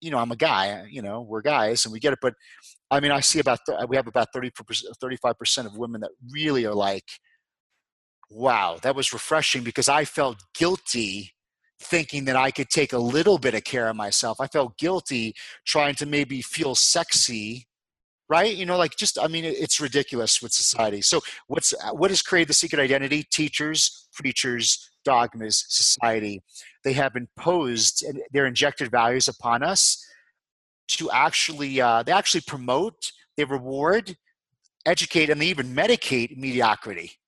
you 0.00 0.10
know, 0.10 0.18
I'm 0.18 0.32
a 0.32 0.36
guy, 0.36 0.86
you 0.90 1.02
know, 1.02 1.20
we're 1.20 1.42
guys 1.42 1.84
and 1.84 1.92
we 1.92 2.00
get 2.00 2.14
it. 2.14 2.20
But 2.22 2.32
I 2.90 2.98
mean, 2.98 3.10
I 3.10 3.20
see 3.20 3.40
about, 3.40 3.58
we 3.88 3.96
have 3.96 4.06
about 4.06 4.28
30, 4.32 4.50
35% 4.50 5.66
of 5.66 5.76
women 5.76 6.00
that 6.00 6.10
really 6.32 6.64
are 6.64 6.74
like, 6.74 7.04
wow, 8.30 8.78
that 8.82 8.94
was 8.94 9.12
refreshing 9.12 9.64
because 9.64 9.88
I 9.88 10.04
felt 10.04 10.44
guilty 10.54 11.32
thinking 11.82 12.26
that 12.26 12.36
I 12.36 12.50
could 12.50 12.70
take 12.70 12.92
a 12.92 12.98
little 12.98 13.38
bit 13.38 13.54
of 13.54 13.64
care 13.64 13.88
of 13.88 13.96
myself. 13.96 14.40
I 14.40 14.46
felt 14.46 14.78
guilty 14.78 15.34
trying 15.66 15.94
to 15.96 16.06
maybe 16.06 16.40
feel 16.40 16.74
sexy, 16.74 17.66
right? 18.28 18.54
You 18.54 18.66
know, 18.66 18.76
like 18.76 18.96
just 18.96 19.18
I 19.18 19.26
mean, 19.26 19.44
it's 19.44 19.80
ridiculous 19.80 20.40
with 20.40 20.52
society. 20.52 21.02
So 21.02 21.20
what's 21.48 21.74
what 21.92 22.10
has 22.10 22.22
created 22.22 22.48
the 22.48 22.54
secret 22.54 22.80
identity? 22.80 23.24
Teachers, 23.24 24.08
preachers, 24.14 24.90
dogmas, 25.04 25.64
society. 25.68 26.42
They 26.84 26.92
have 26.92 27.16
imposed 27.16 28.04
their 28.32 28.46
injected 28.46 28.90
values 28.90 29.26
upon 29.26 29.62
us 29.62 30.04
to 30.88 31.10
actually 31.10 31.80
uh, 31.80 32.02
they 32.02 32.12
actually 32.12 32.42
promote, 32.42 33.10
they 33.36 33.44
reward, 33.44 34.16
educate, 34.86 35.30
and 35.30 35.40
they 35.40 35.46
even 35.46 35.74
medicate 35.74 36.36
mediocrity 36.36 37.19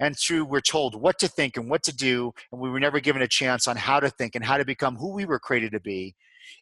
and 0.00 0.18
through 0.18 0.44
we're 0.44 0.60
told 0.60 1.00
what 1.00 1.18
to 1.20 1.28
think 1.28 1.56
and 1.56 1.70
what 1.70 1.84
to 1.84 1.94
do 1.94 2.32
and 2.50 2.60
we 2.60 2.70
were 2.70 2.80
never 2.80 2.98
given 2.98 3.22
a 3.22 3.28
chance 3.28 3.68
on 3.68 3.76
how 3.76 4.00
to 4.00 4.10
think 4.10 4.34
and 4.34 4.44
how 4.44 4.56
to 4.56 4.64
become 4.64 4.96
who 4.96 5.12
we 5.12 5.24
were 5.24 5.38
created 5.38 5.70
to 5.72 5.80
be. 5.80 6.16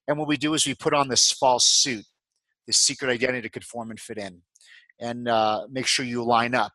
And 0.06 0.18
what 0.18 0.28
we 0.28 0.36
do 0.36 0.52
is 0.54 0.66
we 0.66 0.74
put 0.74 0.92
on 0.92 1.08
this 1.08 1.30
false 1.32 1.64
suit 1.64 2.04
this 2.68 2.78
secret 2.78 3.10
identity 3.10 3.42
to 3.42 3.48
conform 3.48 3.90
and 3.90 3.98
fit 3.98 4.18
in. 4.18 4.42
And 5.00 5.26
uh, 5.26 5.66
make 5.70 5.86
sure 5.86 6.04
you 6.04 6.22
line 6.22 6.54
up. 6.54 6.72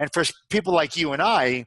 And 0.00 0.10
for 0.12 0.24
people 0.48 0.72
like 0.72 0.96
you 0.96 1.12
and 1.12 1.22
i 1.22 1.66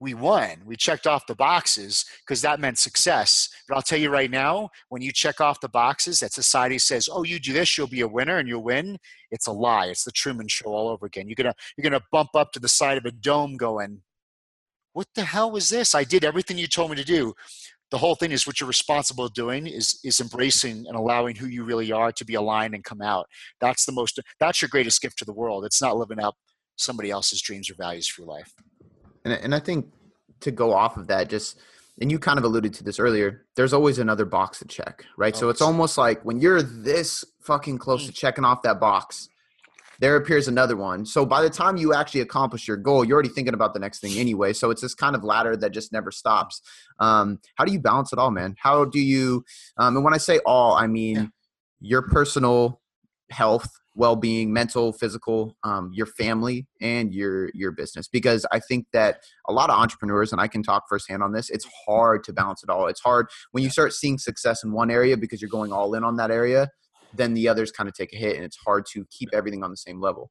we 0.00 0.14
won. 0.14 0.62
We 0.64 0.76
checked 0.76 1.06
off 1.06 1.26
the 1.26 1.34
boxes 1.34 2.04
because 2.20 2.40
that 2.42 2.60
meant 2.60 2.78
success. 2.78 3.48
But 3.68 3.76
I'll 3.76 3.82
tell 3.82 3.98
you 3.98 4.10
right 4.10 4.30
now, 4.30 4.70
when 4.88 5.02
you 5.02 5.12
check 5.12 5.40
off 5.40 5.60
the 5.60 5.68
boxes 5.68 6.20
that 6.20 6.32
society 6.32 6.78
says, 6.78 7.08
"Oh, 7.10 7.24
you 7.24 7.38
do 7.40 7.52
this, 7.52 7.76
you'll 7.76 7.88
be 7.88 8.02
a 8.02 8.08
winner 8.08 8.38
and 8.38 8.48
you'll 8.48 8.62
win," 8.62 8.98
it's 9.30 9.46
a 9.46 9.52
lie. 9.52 9.86
It's 9.86 10.04
the 10.04 10.12
Truman 10.12 10.48
Show 10.48 10.66
all 10.66 10.88
over 10.88 11.06
again. 11.06 11.28
You're 11.28 11.34
gonna 11.34 11.54
you're 11.76 11.90
gonna 11.90 12.04
bump 12.12 12.30
up 12.34 12.52
to 12.52 12.60
the 12.60 12.68
side 12.68 12.98
of 12.98 13.04
a 13.06 13.10
dome, 13.10 13.56
going, 13.56 14.02
"What 14.92 15.08
the 15.14 15.24
hell 15.24 15.50
was 15.50 15.68
this? 15.68 15.94
I 15.94 16.04
did 16.04 16.24
everything 16.24 16.58
you 16.58 16.68
told 16.68 16.90
me 16.90 16.96
to 16.96 17.04
do." 17.04 17.34
The 17.90 17.98
whole 17.98 18.14
thing 18.14 18.32
is 18.32 18.46
what 18.46 18.60
you're 18.60 18.68
responsible 18.68 19.28
doing 19.28 19.66
is 19.66 19.98
is 20.04 20.20
embracing 20.20 20.86
and 20.86 20.96
allowing 20.96 21.36
who 21.36 21.46
you 21.46 21.64
really 21.64 21.90
are 21.90 22.12
to 22.12 22.24
be 22.24 22.34
aligned 22.34 22.74
and 22.74 22.84
come 22.84 23.02
out. 23.02 23.28
That's 23.60 23.84
the 23.84 23.92
most. 23.92 24.20
That's 24.38 24.62
your 24.62 24.68
greatest 24.68 25.00
gift 25.02 25.18
to 25.18 25.24
the 25.24 25.32
world. 25.32 25.64
It's 25.64 25.82
not 25.82 25.96
living 25.96 26.20
up 26.20 26.36
somebody 26.76 27.10
else's 27.10 27.42
dreams 27.42 27.68
or 27.70 27.74
values 27.74 28.06
for 28.06 28.22
your 28.22 28.28
life. 28.28 28.54
And, 29.24 29.34
and 29.34 29.54
I 29.54 29.60
think 29.60 29.86
to 30.40 30.50
go 30.50 30.72
off 30.72 30.96
of 30.96 31.06
that, 31.08 31.28
just 31.28 31.60
and 32.00 32.10
you 32.12 32.18
kind 32.18 32.38
of 32.38 32.44
alluded 32.44 32.72
to 32.74 32.84
this 32.84 32.98
earlier, 32.98 33.44
there's 33.56 33.72
always 33.72 33.98
another 33.98 34.24
box 34.24 34.60
to 34.60 34.64
check, 34.66 35.04
right? 35.16 35.34
Oh, 35.36 35.40
so 35.40 35.48
it's 35.48 35.60
almost 35.60 35.98
like 35.98 36.24
when 36.24 36.40
you're 36.40 36.62
this 36.62 37.24
fucking 37.40 37.78
close 37.78 38.06
to 38.06 38.12
mm. 38.12 38.14
checking 38.14 38.44
off 38.44 38.62
that 38.62 38.78
box, 38.78 39.28
there 40.00 40.14
appears 40.14 40.46
another 40.46 40.76
one. 40.76 41.04
So 41.04 41.26
by 41.26 41.42
the 41.42 41.50
time 41.50 41.76
you 41.76 41.92
actually 41.92 42.20
accomplish 42.20 42.68
your 42.68 42.76
goal, 42.76 43.04
you're 43.04 43.14
already 43.14 43.30
thinking 43.30 43.54
about 43.54 43.74
the 43.74 43.80
next 43.80 43.98
thing 43.98 44.16
anyway. 44.16 44.52
So 44.52 44.70
it's 44.70 44.80
this 44.80 44.94
kind 44.94 45.16
of 45.16 45.24
ladder 45.24 45.56
that 45.56 45.72
just 45.72 45.92
never 45.92 46.12
stops. 46.12 46.62
Um, 47.00 47.40
how 47.56 47.64
do 47.64 47.72
you 47.72 47.80
balance 47.80 48.12
it 48.12 48.18
all, 48.18 48.30
man? 48.30 48.54
How 48.58 48.84
do 48.84 49.00
you, 49.00 49.44
um, 49.76 49.96
and 49.96 50.04
when 50.04 50.14
I 50.14 50.18
say 50.18 50.38
all, 50.46 50.74
I 50.74 50.86
mean 50.86 51.16
yeah. 51.16 51.26
your 51.80 52.02
personal 52.02 52.80
health, 53.30 53.68
well-being 53.98 54.52
mental 54.52 54.92
physical 54.92 55.56
um, 55.64 55.90
your 55.92 56.06
family 56.06 56.66
and 56.80 57.12
your 57.12 57.50
your 57.52 57.72
business 57.72 58.06
because 58.06 58.46
i 58.52 58.60
think 58.60 58.86
that 58.92 59.24
a 59.48 59.52
lot 59.52 59.70
of 59.70 59.78
entrepreneurs 59.78 60.30
and 60.30 60.40
i 60.40 60.46
can 60.46 60.62
talk 60.62 60.84
firsthand 60.88 61.22
on 61.22 61.32
this 61.32 61.50
it's 61.50 61.66
hard 61.86 62.22
to 62.22 62.32
balance 62.32 62.62
it 62.62 62.70
all. 62.70 62.86
It's 62.86 63.00
hard 63.00 63.26
when 63.50 63.64
you 63.64 63.70
start 63.70 63.92
seeing 63.92 64.18
success 64.18 64.62
in 64.62 64.72
one 64.72 64.90
area 64.90 65.16
because 65.16 65.42
you're 65.42 65.50
going 65.50 65.72
all 65.72 65.94
in 65.94 66.04
on 66.04 66.16
that 66.16 66.30
area 66.30 66.68
then 67.12 67.34
the 67.34 67.48
others 67.48 67.72
kind 67.72 67.88
of 67.88 67.94
take 67.94 68.12
a 68.12 68.16
hit 68.16 68.36
and 68.36 68.44
it's 68.44 68.56
hard 68.64 68.86
to 68.92 69.04
keep 69.10 69.30
everything 69.32 69.64
on 69.64 69.70
the 69.70 69.76
same 69.76 70.00
level 70.00 70.30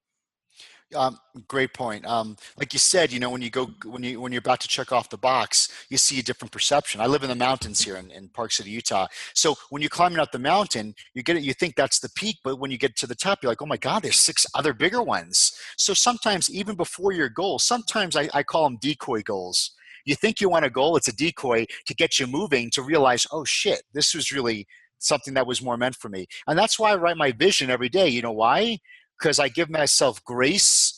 um, 0.95 1.19
great 1.47 1.73
point. 1.73 2.05
Um, 2.05 2.37
like 2.57 2.73
you 2.73 2.79
said, 2.79 3.11
you 3.11 3.19
know, 3.19 3.29
when 3.29 3.41
you 3.41 3.49
go 3.49 3.69
when 3.85 4.03
you 4.03 4.21
when 4.21 4.31
you're 4.31 4.39
about 4.39 4.61
to 4.61 4.67
check 4.67 4.91
off 4.91 5.09
the 5.09 5.17
box, 5.17 5.69
you 5.89 5.97
see 5.97 6.19
a 6.19 6.23
different 6.23 6.51
perception. 6.51 7.01
I 7.01 7.07
live 7.07 7.23
in 7.23 7.29
the 7.29 7.35
mountains 7.35 7.81
here 7.81 7.97
in, 7.97 8.09
in 8.11 8.29
Park 8.29 8.51
City, 8.51 8.69
Utah. 8.69 9.07
So 9.33 9.55
when 9.69 9.81
you're 9.81 9.89
climbing 9.89 10.19
up 10.19 10.31
the 10.31 10.39
mountain, 10.39 10.95
you 11.13 11.23
get 11.23 11.35
it. 11.35 11.43
You 11.43 11.53
think 11.53 11.75
that's 11.75 11.99
the 11.99 12.09
peak, 12.09 12.37
but 12.43 12.59
when 12.59 12.71
you 12.71 12.77
get 12.77 12.95
to 12.97 13.07
the 13.07 13.15
top, 13.15 13.39
you're 13.41 13.51
like, 13.51 13.61
oh 13.61 13.65
my 13.65 13.77
god, 13.77 14.03
there's 14.03 14.19
six 14.19 14.45
other 14.53 14.73
bigger 14.73 15.03
ones. 15.03 15.53
So 15.77 15.93
sometimes 15.93 16.49
even 16.49 16.75
before 16.75 17.11
your 17.11 17.29
goal, 17.29 17.59
sometimes 17.59 18.15
I, 18.15 18.29
I 18.33 18.43
call 18.43 18.63
them 18.63 18.77
decoy 18.81 19.21
goals. 19.23 19.71
You 20.05 20.15
think 20.15 20.39
you 20.39 20.49
want 20.49 20.63
a 20.63 20.69
goal, 20.69 20.95
it's 20.95 21.09
a 21.09 21.15
decoy 21.15 21.65
to 21.85 21.93
get 21.93 22.17
you 22.17 22.27
moving 22.27 22.69
to 22.71 22.81
realize, 22.81 23.27
oh 23.33 23.43
shit, 23.43 23.83
this 23.93 24.15
was 24.15 24.31
really 24.31 24.67
something 24.99 25.33
that 25.33 25.45
was 25.45 25.61
more 25.61 25.77
meant 25.77 25.95
for 25.95 26.09
me. 26.09 26.27
And 26.47 26.57
that's 26.57 26.79
why 26.79 26.91
I 26.91 26.95
write 26.95 27.17
my 27.17 27.31
vision 27.33 27.69
every 27.69 27.89
day. 27.89 28.07
You 28.07 28.21
know 28.21 28.31
why? 28.31 28.79
Because 29.19 29.39
I 29.39 29.49
give 29.49 29.69
myself 29.69 30.23
grace 30.23 30.97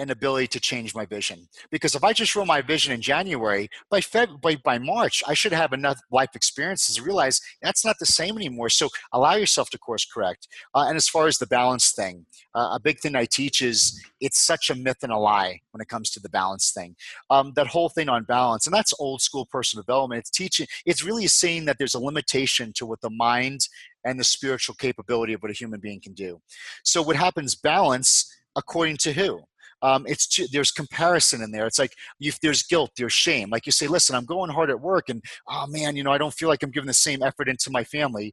and 0.00 0.10
ability 0.10 0.46
to 0.46 0.58
change 0.58 0.94
my 0.94 1.04
vision. 1.04 1.46
Because 1.70 1.94
if 1.94 2.02
I 2.02 2.14
just 2.14 2.34
wrote 2.34 2.46
my 2.46 2.62
vision 2.62 2.92
in 2.92 3.02
January, 3.02 3.68
by 3.90 4.00
Feb, 4.00 4.40
by, 4.40 4.56
by 4.56 4.78
March, 4.78 5.22
I 5.28 5.34
should 5.34 5.52
have 5.52 5.74
enough 5.74 6.00
life 6.10 6.30
experiences 6.34 6.96
to 6.96 7.02
realize 7.02 7.38
that's 7.60 7.84
not 7.84 7.96
the 8.00 8.06
same 8.06 8.36
anymore. 8.36 8.70
So 8.70 8.88
allow 9.12 9.34
yourself 9.34 9.68
to 9.70 9.78
course 9.78 10.06
correct. 10.06 10.48
Uh, 10.74 10.86
and 10.88 10.96
as 10.96 11.06
far 11.06 11.26
as 11.26 11.36
the 11.36 11.46
balance 11.46 11.92
thing, 11.92 12.24
uh, 12.54 12.70
a 12.72 12.80
big 12.82 12.98
thing 13.00 13.14
I 13.14 13.26
teach 13.26 13.60
is 13.60 14.02
it's 14.22 14.40
such 14.40 14.70
a 14.70 14.74
myth 14.74 14.98
and 15.02 15.12
a 15.12 15.18
lie 15.18 15.60
when 15.72 15.82
it 15.82 15.88
comes 15.88 16.10
to 16.12 16.20
the 16.20 16.30
balance 16.30 16.72
thing. 16.72 16.96
Um, 17.28 17.52
that 17.56 17.66
whole 17.66 17.90
thing 17.90 18.08
on 18.08 18.24
balance, 18.24 18.66
and 18.66 18.74
that's 18.74 18.94
old 18.98 19.20
school 19.20 19.46
personal 19.46 19.82
development. 19.82 20.20
It's 20.20 20.30
teaching. 20.30 20.66
It's 20.86 21.04
really 21.04 21.26
saying 21.26 21.66
that 21.66 21.76
there's 21.78 21.94
a 21.94 22.00
limitation 22.00 22.72
to 22.76 22.86
what 22.86 23.02
the 23.02 23.10
mind 23.10 23.68
and 24.04 24.18
the 24.18 24.24
spiritual 24.24 24.74
capability 24.76 25.32
of 25.32 25.42
what 25.42 25.50
a 25.50 25.54
human 25.54 25.80
being 25.80 26.00
can 26.00 26.14
do. 26.14 26.40
So 26.84 27.02
what 27.02 27.16
happens? 27.16 27.54
Balance 27.54 28.30
according 28.56 28.96
to 28.98 29.12
who? 29.12 29.42
um, 29.82 30.04
it's 30.06 30.26
too, 30.26 30.46
there's 30.52 30.70
comparison 30.70 31.42
in 31.42 31.50
there. 31.50 31.66
It's 31.66 31.78
like 31.78 31.92
if 32.20 32.40
there's 32.40 32.62
guilt, 32.62 32.90
there's 32.96 33.12
shame. 33.12 33.50
Like 33.50 33.66
you 33.66 33.72
say, 33.72 33.86
listen, 33.86 34.14
I'm 34.14 34.24
going 34.24 34.50
hard 34.50 34.70
at 34.70 34.80
work, 34.80 35.08
and 35.08 35.22
oh 35.48 35.66
man, 35.68 35.96
you 35.96 36.04
know, 36.04 36.12
I 36.12 36.18
don't 36.18 36.34
feel 36.34 36.48
like 36.48 36.62
I'm 36.62 36.70
giving 36.70 36.86
the 36.86 36.94
same 36.94 37.22
effort 37.22 37.48
into 37.48 37.70
my 37.70 37.84
family 37.84 38.32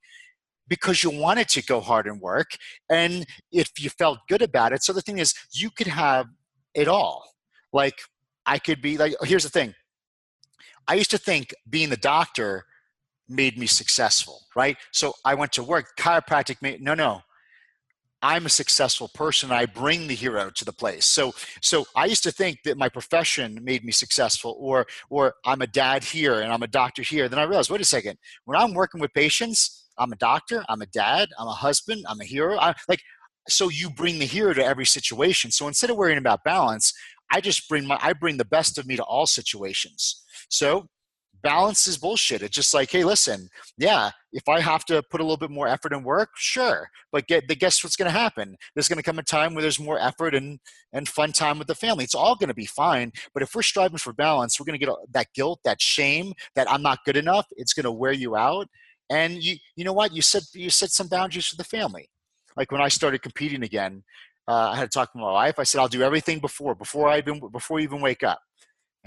because 0.68 1.04
you 1.04 1.10
wanted 1.10 1.48
to 1.50 1.64
go 1.64 1.80
hard 1.80 2.08
and 2.08 2.20
work, 2.20 2.48
and 2.90 3.26
if 3.52 3.70
you 3.80 3.90
felt 3.90 4.20
good 4.28 4.42
about 4.42 4.74
it. 4.74 4.84
So 4.84 4.94
the 4.94 5.02
thing 5.02 5.20
is, 5.20 5.34
you 5.54 5.70
could 5.70 5.88
have 5.88 6.28
it 6.74 6.88
all. 6.88 7.24
Like 7.72 7.96
I 8.46 8.60
could 8.60 8.82
be 8.82 8.98
like, 8.98 9.16
here's 9.24 9.44
the 9.44 9.50
thing. 9.50 9.74
I 10.88 10.96
used 10.96 11.12
to 11.12 11.18
think 11.18 11.54
being 11.70 11.90
the 11.90 11.98
doctor 11.98 12.66
made 13.30 13.58
me 13.58 13.66
successful, 13.66 14.42
right? 14.56 14.78
So 14.92 15.14
I 15.26 15.36
went 15.36 15.52
to 15.54 15.64
work. 15.64 15.98
Chiropractic 15.98 16.62
made 16.62 16.82
no, 16.82 16.94
no. 16.94 17.22
I'm 18.24 18.48
a 18.48 18.50
successful 18.50 19.10
person. 19.14 19.52
I 19.52 19.68
bring 19.68 20.08
the 20.08 20.16
hero 20.16 20.50
to 20.50 20.66
the 20.66 20.74
place. 20.74 21.06
So, 21.06 21.36
so 21.62 21.86
I 21.96 22.06
used 22.06 22.24
to 22.24 22.32
think 22.32 22.64
that 22.64 22.76
my 22.76 22.90
profession 22.90 23.60
made 23.62 23.86
me 23.86 23.92
successful, 23.92 24.58
or 24.60 24.88
or 25.10 25.36
I'm 25.46 25.62
a 25.62 25.68
dad 25.68 26.04
here 26.04 26.42
and 26.42 26.52
I'm 26.52 26.64
a 26.64 26.68
doctor 26.68 27.04
here. 27.04 27.30
Then 27.30 27.40
I 27.40 27.44
realized, 27.44 27.70
wait 27.70 27.82
a 27.82 27.86
second. 27.86 28.18
When 28.46 28.58
I'm 28.58 28.74
working 28.74 29.00
with 29.02 29.14
patients, 29.14 29.86
I'm 30.00 30.12
a 30.12 30.16
doctor, 30.16 30.64
I'm 30.68 30.82
a 30.82 30.88
dad, 30.88 31.30
I'm 31.38 31.48
a 31.48 31.52
husband, 31.52 32.06
I'm 32.10 32.20
a 32.20 32.26
hero. 32.26 32.58
I, 32.58 32.74
like, 32.88 33.02
so 33.48 33.70
you 33.70 33.90
bring 33.90 34.20
the 34.20 34.26
hero 34.26 34.54
to 34.54 34.66
every 34.66 34.86
situation. 34.86 35.52
So 35.52 35.68
instead 35.68 35.90
of 35.90 35.98
worrying 35.98 36.18
about 36.18 36.44
balance, 36.44 36.94
I 37.32 37.42
just 37.42 37.68
bring 37.70 37.86
my 37.86 38.00
I 38.02 38.14
bring 38.14 38.38
the 38.38 38.46
best 38.46 38.78
of 38.78 38.88
me 38.88 38.96
to 38.96 39.04
all 39.04 39.28
situations. 39.28 40.24
So 40.50 40.88
balance 41.42 41.88
is 41.88 41.98
bullshit. 41.98 42.42
It's 42.42 42.56
just 42.56 42.74
like, 42.74 42.92
hey, 42.92 43.04
listen, 43.04 43.50
yeah, 43.78 44.12
if 44.34 44.48
I 44.48 44.60
have 44.60 44.86
to 44.86 45.04
put 45.04 45.22
a 45.22 45.24
little 45.24 45.38
bit 45.38 45.52
more 45.52 45.68
effort 45.68 45.94
and 45.94 46.04
work, 46.04 46.30
sure. 46.36 46.90
But 47.12 47.28
get 47.28 47.48
the 47.48 47.56
guess 47.56 47.84
what's 47.84 47.96
going 47.96 48.12
to 48.12 48.18
happen? 48.18 48.58
There's 48.74 48.88
going 48.88 48.98
to 48.98 49.04
come 49.04 49.20
a 49.20 49.24
time 49.24 49.54
where 49.54 49.62
there's 49.62 49.80
more 49.80 50.00
effort 50.00 50.36
and 50.36 50.60
and 50.94 51.08
fun 51.08 51.32
time 51.32 51.58
with 51.58 51.68
the 51.68 51.76
family. 51.76 52.04
It's 52.04 52.16
all 52.16 52.36
going 52.36 52.50
to 52.50 52.54
be 52.54 52.66
fine. 52.66 53.12
But 53.34 53.44
if 53.44 53.54
we're 53.54 53.62
striving 53.62 53.98
for 53.98 54.14
balance, 54.14 54.60
we're 54.60 54.66
going 54.66 54.80
to 54.80 54.86
get 54.86 54.94
that 55.14 55.28
guilt, 55.34 55.60
that 55.66 55.82
shame, 55.82 56.34
that 56.56 56.70
I'm 56.72 56.82
not 56.82 57.00
good 57.06 57.18
enough. 57.18 57.48
It's 57.56 57.74
going 57.74 57.86
to 57.86 57.92
wear 57.92 58.14
you 58.14 58.36
out. 58.36 58.68
And 59.10 59.42
you 59.44 59.56
you 59.76 59.86
know 59.86 59.94
what? 59.94 60.14
You 60.14 60.22
set 60.22 60.44
you 60.54 60.70
set 60.70 60.92
some 60.92 61.08
boundaries 61.08 61.48
for 61.48 61.56
the 61.56 61.64
family. 61.64 62.10
Like 62.56 62.72
when 62.72 62.82
I 62.82 62.88
started 62.88 63.22
competing 63.22 63.64
again, 63.64 64.04
uh, 64.48 64.72
I 64.72 64.76
had 64.76 64.92
to 64.92 64.98
talk 64.98 65.12
to 65.12 65.18
my 65.18 65.32
wife. 65.32 65.60
I 65.60 65.64
said, 65.64 65.80
I'll 65.80 65.88
do 65.88 66.02
everything 66.02 66.40
before 66.40 66.76
before 66.76 67.08
I 67.10 67.20
even 67.20 67.40
before 67.52 67.80
you 67.80 67.86
even 67.86 68.02
wake 68.02 68.24
up. 68.24 68.42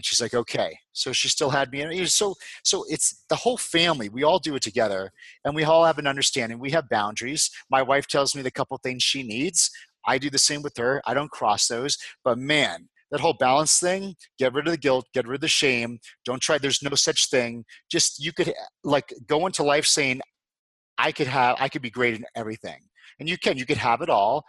And 0.00 0.04
she's 0.06 0.22
like, 0.22 0.32
okay. 0.32 0.78
So 0.94 1.12
she 1.12 1.28
still 1.28 1.50
had 1.50 1.70
me. 1.70 1.82
And 1.82 2.08
so, 2.08 2.34
so 2.64 2.86
it's 2.88 3.22
the 3.28 3.36
whole 3.36 3.58
family. 3.58 4.08
We 4.08 4.24
all 4.24 4.38
do 4.38 4.54
it 4.54 4.62
together 4.62 5.12
and 5.44 5.54
we 5.54 5.62
all 5.62 5.84
have 5.84 5.98
an 5.98 6.06
understanding. 6.06 6.58
We 6.58 6.70
have 6.70 6.88
boundaries. 6.88 7.50
My 7.70 7.82
wife 7.82 8.06
tells 8.06 8.34
me 8.34 8.40
the 8.40 8.50
couple 8.50 8.78
things 8.78 9.02
she 9.02 9.22
needs. 9.22 9.70
I 10.06 10.16
do 10.16 10.30
the 10.30 10.38
same 10.38 10.62
with 10.62 10.74
her. 10.78 11.02
I 11.04 11.12
don't 11.12 11.30
cross 11.30 11.68
those. 11.68 11.98
But 12.24 12.38
man, 12.38 12.88
that 13.10 13.20
whole 13.20 13.34
balance 13.34 13.78
thing, 13.78 14.14
get 14.38 14.54
rid 14.54 14.66
of 14.66 14.72
the 14.72 14.78
guilt, 14.78 15.04
get 15.12 15.26
rid 15.26 15.34
of 15.34 15.40
the 15.42 15.48
shame. 15.48 15.98
Don't 16.24 16.40
try, 16.40 16.56
there's 16.56 16.82
no 16.82 16.94
such 16.94 17.28
thing. 17.28 17.66
Just 17.92 18.24
you 18.24 18.32
could 18.32 18.54
like 18.82 19.12
go 19.26 19.44
into 19.44 19.62
life 19.62 19.84
saying, 19.84 20.22
I 20.96 21.12
could 21.12 21.26
have, 21.26 21.56
I 21.60 21.68
could 21.68 21.82
be 21.82 21.90
great 21.90 22.14
in 22.14 22.24
everything. 22.34 22.80
And 23.18 23.28
you 23.28 23.36
can, 23.36 23.58
you 23.58 23.66
could 23.66 23.76
have 23.76 24.00
it 24.00 24.08
all 24.08 24.46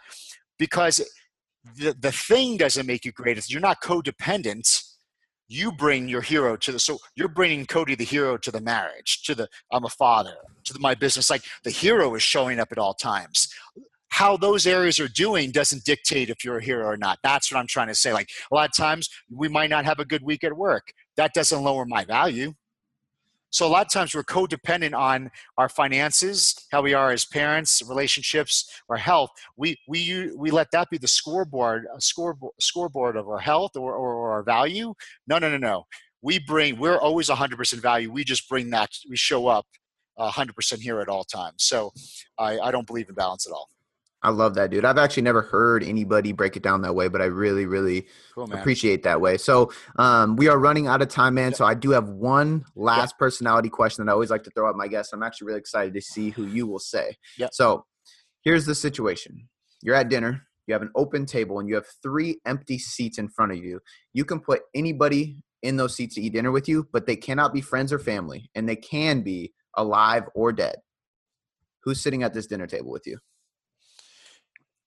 because 0.58 1.06
the, 1.76 1.94
the 2.00 2.12
thing 2.12 2.56
doesn't 2.56 2.86
make 2.86 3.04
you 3.04 3.12
great. 3.12 3.50
You're 3.50 3.60
not 3.60 3.82
codependent 3.82 4.91
you 5.48 5.72
bring 5.72 6.08
your 6.08 6.22
hero 6.22 6.56
to 6.56 6.72
the 6.72 6.78
so 6.78 6.98
you're 7.14 7.28
bringing 7.28 7.66
cody 7.66 7.94
the 7.94 8.04
hero 8.04 8.36
to 8.38 8.50
the 8.50 8.60
marriage 8.60 9.22
to 9.24 9.34
the 9.34 9.48
i'm 9.72 9.84
a 9.84 9.88
father 9.88 10.34
to 10.64 10.72
the, 10.72 10.78
my 10.78 10.94
business 10.94 11.30
like 11.30 11.42
the 11.64 11.70
hero 11.70 12.14
is 12.14 12.22
showing 12.22 12.60
up 12.60 12.72
at 12.72 12.78
all 12.78 12.94
times. 12.94 13.52
How 14.08 14.36
those 14.36 14.66
areas 14.66 15.00
are 15.00 15.08
doing 15.08 15.50
doesn't 15.52 15.84
dictate 15.84 16.28
if 16.28 16.44
you're 16.44 16.58
a 16.58 16.62
hero 16.62 16.86
or 16.86 16.96
not. 16.96 17.18
That's 17.22 17.50
what 17.50 17.58
i'm 17.58 17.66
trying 17.66 17.88
to 17.88 17.94
say 17.94 18.12
like 18.12 18.28
a 18.50 18.54
lot 18.54 18.68
of 18.68 18.76
times 18.76 19.08
we 19.30 19.48
might 19.48 19.70
not 19.70 19.84
have 19.84 19.98
a 19.98 20.04
good 20.04 20.22
week 20.22 20.44
at 20.44 20.56
work. 20.56 20.92
That 21.16 21.34
doesn't 21.34 21.62
lower 21.62 21.84
my 21.86 22.04
value 22.04 22.54
so 23.52 23.66
a 23.66 23.68
lot 23.68 23.84
of 23.84 23.92
times 23.92 24.14
we're 24.14 24.24
codependent 24.24 24.98
on 24.98 25.30
our 25.58 25.68
finances, 25.68 26.66
how 26.72 26.80
we 26.80 26.94
are 26.94 27.10
as 27.12 27.26
parents, 27.26 27.82
relationships, 27.86 28.80
our 28.88 28.96
health. 28.96 29.30
We 29.58 29.78
we 29.86 30.30
we 30.34 30.50
let 30.50 30.70
that 30.72 30.88
be 30.88 30.96
the 30.96 31.06
scoreboard, 31.06 31.84
a 31.94 32.00
scoreboard 32.00 32.54
scoreboard 32.58 33.16
of 33.16 33.28
our 33.28 33.38
health 33.38 33.76
or, 33.76 33.92
or, 33.92 34.14
or 34.14 34.32
our 34.32 34.42
value. 34.42 34.94
No, 35.26 35.38
no, 35.38 35.50
no, 35.50 35.58
no. 35.58 35.84
We 36.22 36.38
bring. 36.38 36.78
We're 36.78 36.98
always 36.98 37.28
100% 37.28 37.80
value. 37.80 38.10
We 38.10 38.24
just 38.24 38.48
bring 38.48 38.70
that. 38.70 38.90
We 39.08 39.16
show 39.16 39.48
up 39.48 39.66
100% 40.18 40.78
here 40.78 41.00
at 41.00 41.08
all 41.08 41.24
times. 41.24 41.56
So 41.58 41.92
I, 42.38 42.58
I 42.58 42.70
don't 42.70 42.86
believe 42.86 43.08
in 43.08 43.14
balance 43.14 43.46
at 43.46 43.52
all. 43.52 43.68
I 44.22 44.30
love 44.30 44.54
that, 44.54 44.70
dude. 44.70 44.84
I've 44.84 44.98
actually 44.98 45.24
never 45.24 45.42
heard 45.42 45.82
anybody 45.82 46.32
break 46.32 46.56
it 46.56 46.62
down 46.62 46.82
that 46.82 46.94
way, 46.94 47.08
but 47.08 47.20
I 47.20 47.24
really, 47.24 47.66
really 47.66 48.06
cool, 48.34 48.52
appreciate 48.52 49.02
that 49.02 49.20
way. 49.20 49.36
So 49.36 49.72
um, 49.96 50.36
we 50.36 50.48
are 50.48 50.58
running 50.58 50.86
out 50.86 51.02
of 51.02 51.08
time, 51.08 51.34
man. 51.34 51.54
So 51.54 51.64
I 51.64 51.74
do 51.74 51.90
have 51.90 52.08
one 52.08 52.64
last 52.76 53.18
personality 53.18 53.68
question 53.68 54.04
that 54.04 54.10
I 54.10 54.14
always 54.14 54.30
like 54.30 54.44
to 54.44 54.50
throw 54.50 54.70
at 54.70 54.76
my 54.76 54.86
guests. 54.86 55.12
I'm 55.12 55.24
actually 55.24 55.48
really 55.48 55.58
excited 55.58 55.92
to 55.94 56.00
see 56.00 56.30
who 56.30 56.46
you 56.46 56.68
will 56.68 56.78
say. 56.78 57.16
Yeah. 57.36 57.48
So 57.50 57.84
here's 58.42 58.64
the 58.64 58.76
situation: 58.76 59.48
you're 59.82 59.96
at 59.96 60.08
dinner, 60.08 60.46
you 60.66 60.74
have 60.74 60.82
an 60.82 60.90
open 60.94 61.26
table, 61.26 61.58
and 61.58 61.68
you 61.68 61.74
have 61.74 61.86
three 62.00 62.38
empty 62.46 62.78
seats 62.78 63.18
in 63.18 63.28
front 63.28 63.50
of 63.50 63.58
you. 63.58 63.80
You 64.12 64.24
can 64.24 64.38
put 64.38 64.62
anybody 64.72 65.42
in 65.62 65.76
those 65.76 65.96
seats 65.96 66.14
to 66.14 66.20
eat 66.20 66.32
dinner 66.32 66.52
with 66.52 66.68
you, 66.68 66.88
but 66.92 67.06
they 67.06 67.16
cannot 67.16 67.52
be 67.52 67.60
friends 67.60 67.92
or 67.92 67.98
family, 67.98 68.50
and 68.54 68.68
they 68.68 68.76
can 68.76 69.22
be 69.22 69.52
alive 69.76 70.24
or 70.34 70.52
dead. 70.52 70.76
Who's 71.82 72.00
sitting 72.00 72.22
at 72.22 72.34
this 72.34 72.46
dinner 72.46 72.68
table 72.68 72.92
with 72.92 73.06
you? 73.06 73.18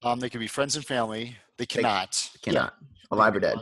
Um, 0.06 0.20
they 0.20 0.30
can 0.30 0.40
be 0.40 0.48
friends 0.48 0.76
and 0.76 0.86
family. 0.86 1.36
They 1.58 1.66
cannot. 1.66 2.30
They 2.36 2.52
cannot. 2.52 2.76
Yeah. 2.80 2.86
Alive 3.10 3.36
or 3.36 3.40
dead. 3.40 3.58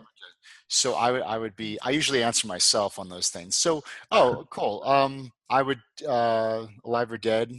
So 0.67 0.93
I 0.95 1.11
would 1.11 1.21
I 1.21 1.37
would 1.37 1.55
be 1.55 1.79
I 1.81 1.91
usually 1.91 2.21
answer 2.21 2.47
myself 2.47 2.99
on 2.99 3.07
those 3.07 3.29
things. 3.29 3.55
So 3.55 3.83
oh 4.11 4.45
cool. 4.49 4.83
Um 4.83 5.31
I 5.49 5.61
would 5.61 5.81
uh 6.05 6.65
alive 6.83 7.11
or 7.11 7.17
dead. 7.17 7.53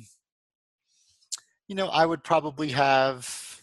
You 1.66 1.74
know, 1.74 1.88
I 1.88 2.04
would 2.04 2.22
probably 2.22 2.70
have 2.72 3.62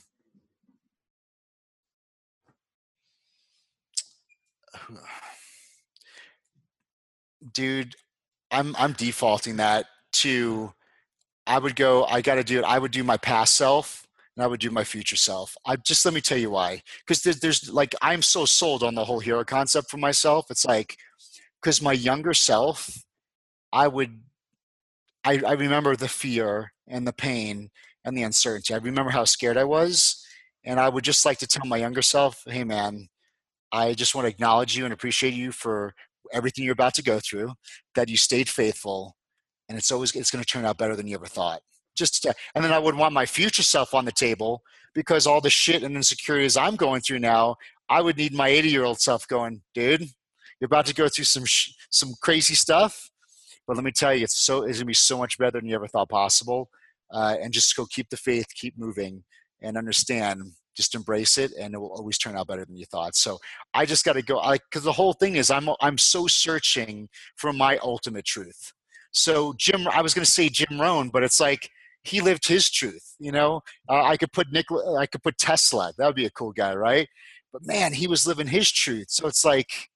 dude, 7.53 7.95
I'm 8.49 8.75
I'm 8.77 8.93
defaulting 8.93 9.57
that 9.57 9.85
to 10.13 10.73
I 11.45 11.59
would 11.59 11.75
go 11.75 12.05
I 12.05 12.21
got 12.21 12.35
to 12.35 12.43
do 12.43 12.57
it. 12.57 12.65
I 12.65 12.79
would 12.79 12.91
do 12.91 13.03
my 13.03 13.17
past 13.17 13.53
self 13.53 14.00
and 14.35 14.43
I 14.43 14.47
would 14.47 14.59
do 14.59 14.71
my 14.71 14.83
future 14.83 15.15
self. 15.15 15.55
I 15.65 15.75
just 15.75 16.05
let 16.05 16.13
me 16.13 16.21
tell 16.21 16.37
you 16.37 16.51
why. 16.51 16.81
Because 17.05 17.21
there's, 17.21 17.39
there's 17.39 17.69
like 17.71 17.95
I'm 18.01 18.21
so 18.21 18.45
sold 18.45 18.83
on 18.83 18.95
the 18.95 19.05
whole 19.05 19.19
hero 19.19 19.43
concept 19.43 19.89
for 19.89 19.97
myself. 19.97 20.49
It's 20.49 20.65
like 20.65 20.97
because 21.61 21.81
my 21.81 21.93
younger 21.93 22.33
self, 22.33 23.03
I 23.71 23.87
would, 23.87 24.21
I, 25.23 25.41
I 25.45 25.53
remember 25.53 25.95
the 25.95 26.07
fear 26.07 26.73
and 26.87 27.07
the 27.07 27.13
pain 27.13 27.69
and 28.03 28.17
the 28.17 28.23
uncertainty. 28.23 28.73
I 28.73 28.77
remember 28.77 29.11
how 29.11 29.25
scared 29.25 29.57
I 29.57 29.63
was, 29.63 30.25
and 30.65 30.79
I 30.79 30.89
would 30.89 31.03
just 31.03 31.25
like 31.25 31.37
to 31.39 31.47
tell 31.47 31.65
my 31.65 31.77
younger 31.77 32.01
self, 32.01 32.43
"Hey, 32.47 32.63
man, 32.63 33.09
I 33.71 33.93
just 33.93 34.15
want 34.15 34.25
to 34.25 34.29
acknowledge 34.29 34.77
you 34.77 34.85
and 34.85 34.93
appreciate 34.93 35.33
you 35.33 35.51
for 35.51 35.93
everything 36.33 36.63
you're 36.63 36.73
about 36.73 36.95
to 36.95 37.03
go 37.03 37.19
through. 37.19 37.53
That 37.95 38.09
you 38.09 38.17
stayed 38.17 38.49
faithful, 38.49 39.15
and 39.69 39.77
it's 39.77 39.91
always 39.91 40.15
it's 40.15 40.31
going 40.31 40.43
to 40.43 40.51
turn 40.51 40.65
out 40.65 40.77
better 40.77 40.95
than 40.95 41.07
you 41.07 41.15
ever 41.15 41.27
thought." 41.27 41.61
Just 41.95 42.23
to, 42.23 42.33
and 42.55 42.63
then 42.63 42.71
I 42.71 42.79
would 42.79 42.95
want 42.95 43.13
my 43.13 43.25
future 43.25 43.63
self 43.63 43.93
on 43.93 44.05
the 44.05 44.11
table 44.11 44.61
because 44.93 45.27
all 45.27 45.41
the 45.41 45.49
shit 45.49 45.83
and 45.83 45.95
insecurities 45.95 46.57
I'm 46.57 46.75
going 46.75 47.01
through 47.01 47.19
now, 47.19 47.55
I 47.89 48.01
would 48.01 48.17
need 48.17 48.33
my 48.33 48.47
80 48.47 48.69
year 48.69 48.83
old 48.83 48.99
self 48.99 49.27
going, 49.27 49.61
dude, 49.73 50.07
you're 50.59 50.67
about 50.67 50.85
to 50.85 50.93
go 50.93 51.09
through 51.09 51.25
some 51.25 51.45
sh- 51.45 51.71
some 51.89 52.13
crazy 52.21 52.53
stuff, 52.53 53.09
but 53.67 53.75
let 53.75 53.83
me 53.83 53.91
tell 53.91 54.13
you, 54.13 54.23
it's 54.23 54.37
so 54.37 54.63
it's 54.63 54.77
gonna 54.77 54.85
be 54.85 54.93
so 54.93 55.17
much 55.17 55.37
better 55.37 55.59
than 55.59 55.67
you 55.67 55.75
ever 55.75 55.87
thought 55.87 56.09
possible. 56.09 56.69
Uh, 57.11 57.35
and 57.41 57.51
just 57.51 57.75
go 57.75 57.85
keep 57.85 58.09
the 58.09 58.15
faith, 58.15 58.45
keep 58.55 58.77
moving, 58.77 59.23
and 59.61 59.77
understand. 59.77 60.41
Just 60.77 60.95
embrace 60.95 61.37
it, 61.37 61.51
and 61.59 61.73
it 61.73 61.77
will 61.77 61.91
always 61.91 62.17
turn 62.17 62.37
out 62.37 62.47
better 62.47 62.63
than 62.63 62.77
you 62.77 62.85
thought. 62.85 63.13
So 63.13 63.39
I 63.73 63.85
just 63.85 64.05
got 64.05 64.13
to 64.13 64.21
go, 64.21 64.37
like, 64.37 64.61
because 64.69 64.85
the 64.85 64.93
whole 64.93 65.11
thing 65.11 65.35
is, 65.35 65.51
I'm 65.51 65.67
I'm 65.81 65.97
so 65.97 66.27
searching 66.27 67.09
for 67.35 67.51
my 67.51 67.77
ultimate 67.79 68.23
truth. 68.23 68.71
So 69.11 69.53
Jim, 69.57 69.87
I 69.89 70.01
was 70.01 70.13
to 70.13 70.25
say 70.25 70.47
Jim 70.47 70.79
Rohn, 70.79 71.09
but 71.09 71.23
it's 71.23 71.41
like 71.41 71.69
he 72.03 72.21
lived 72.21 72.47
his 72.47 72.69
truth. 72.69 73.15
You 73.19 73.31
know, 73.31 73.61
uh, 73.89 74.03
I 74.03 74.17
could 74.17 74.31
put 74.31 74.51
Nick, 74.51 74.67
I 74.97 75.05
could 75.05 75.23
put 75.23 75.37
Tesla. 75.37 75.93
That 75.97 76.05
would 76.07 76.15
be 76.15 76.25
a 76.25 76.31
cool 76.31 76.51
guy, 76.51 76.73
right? 76.75 77.07
But 77.53 77.65
man, 77.65 77.93
he 77.93 78.07
was 78.07 78.25
living 78.25 78.47
his 78.47 78.71
truth. 78.71 79.07
So 79.09 79.27
it's 79.27 79.43
like, 79.43 79.89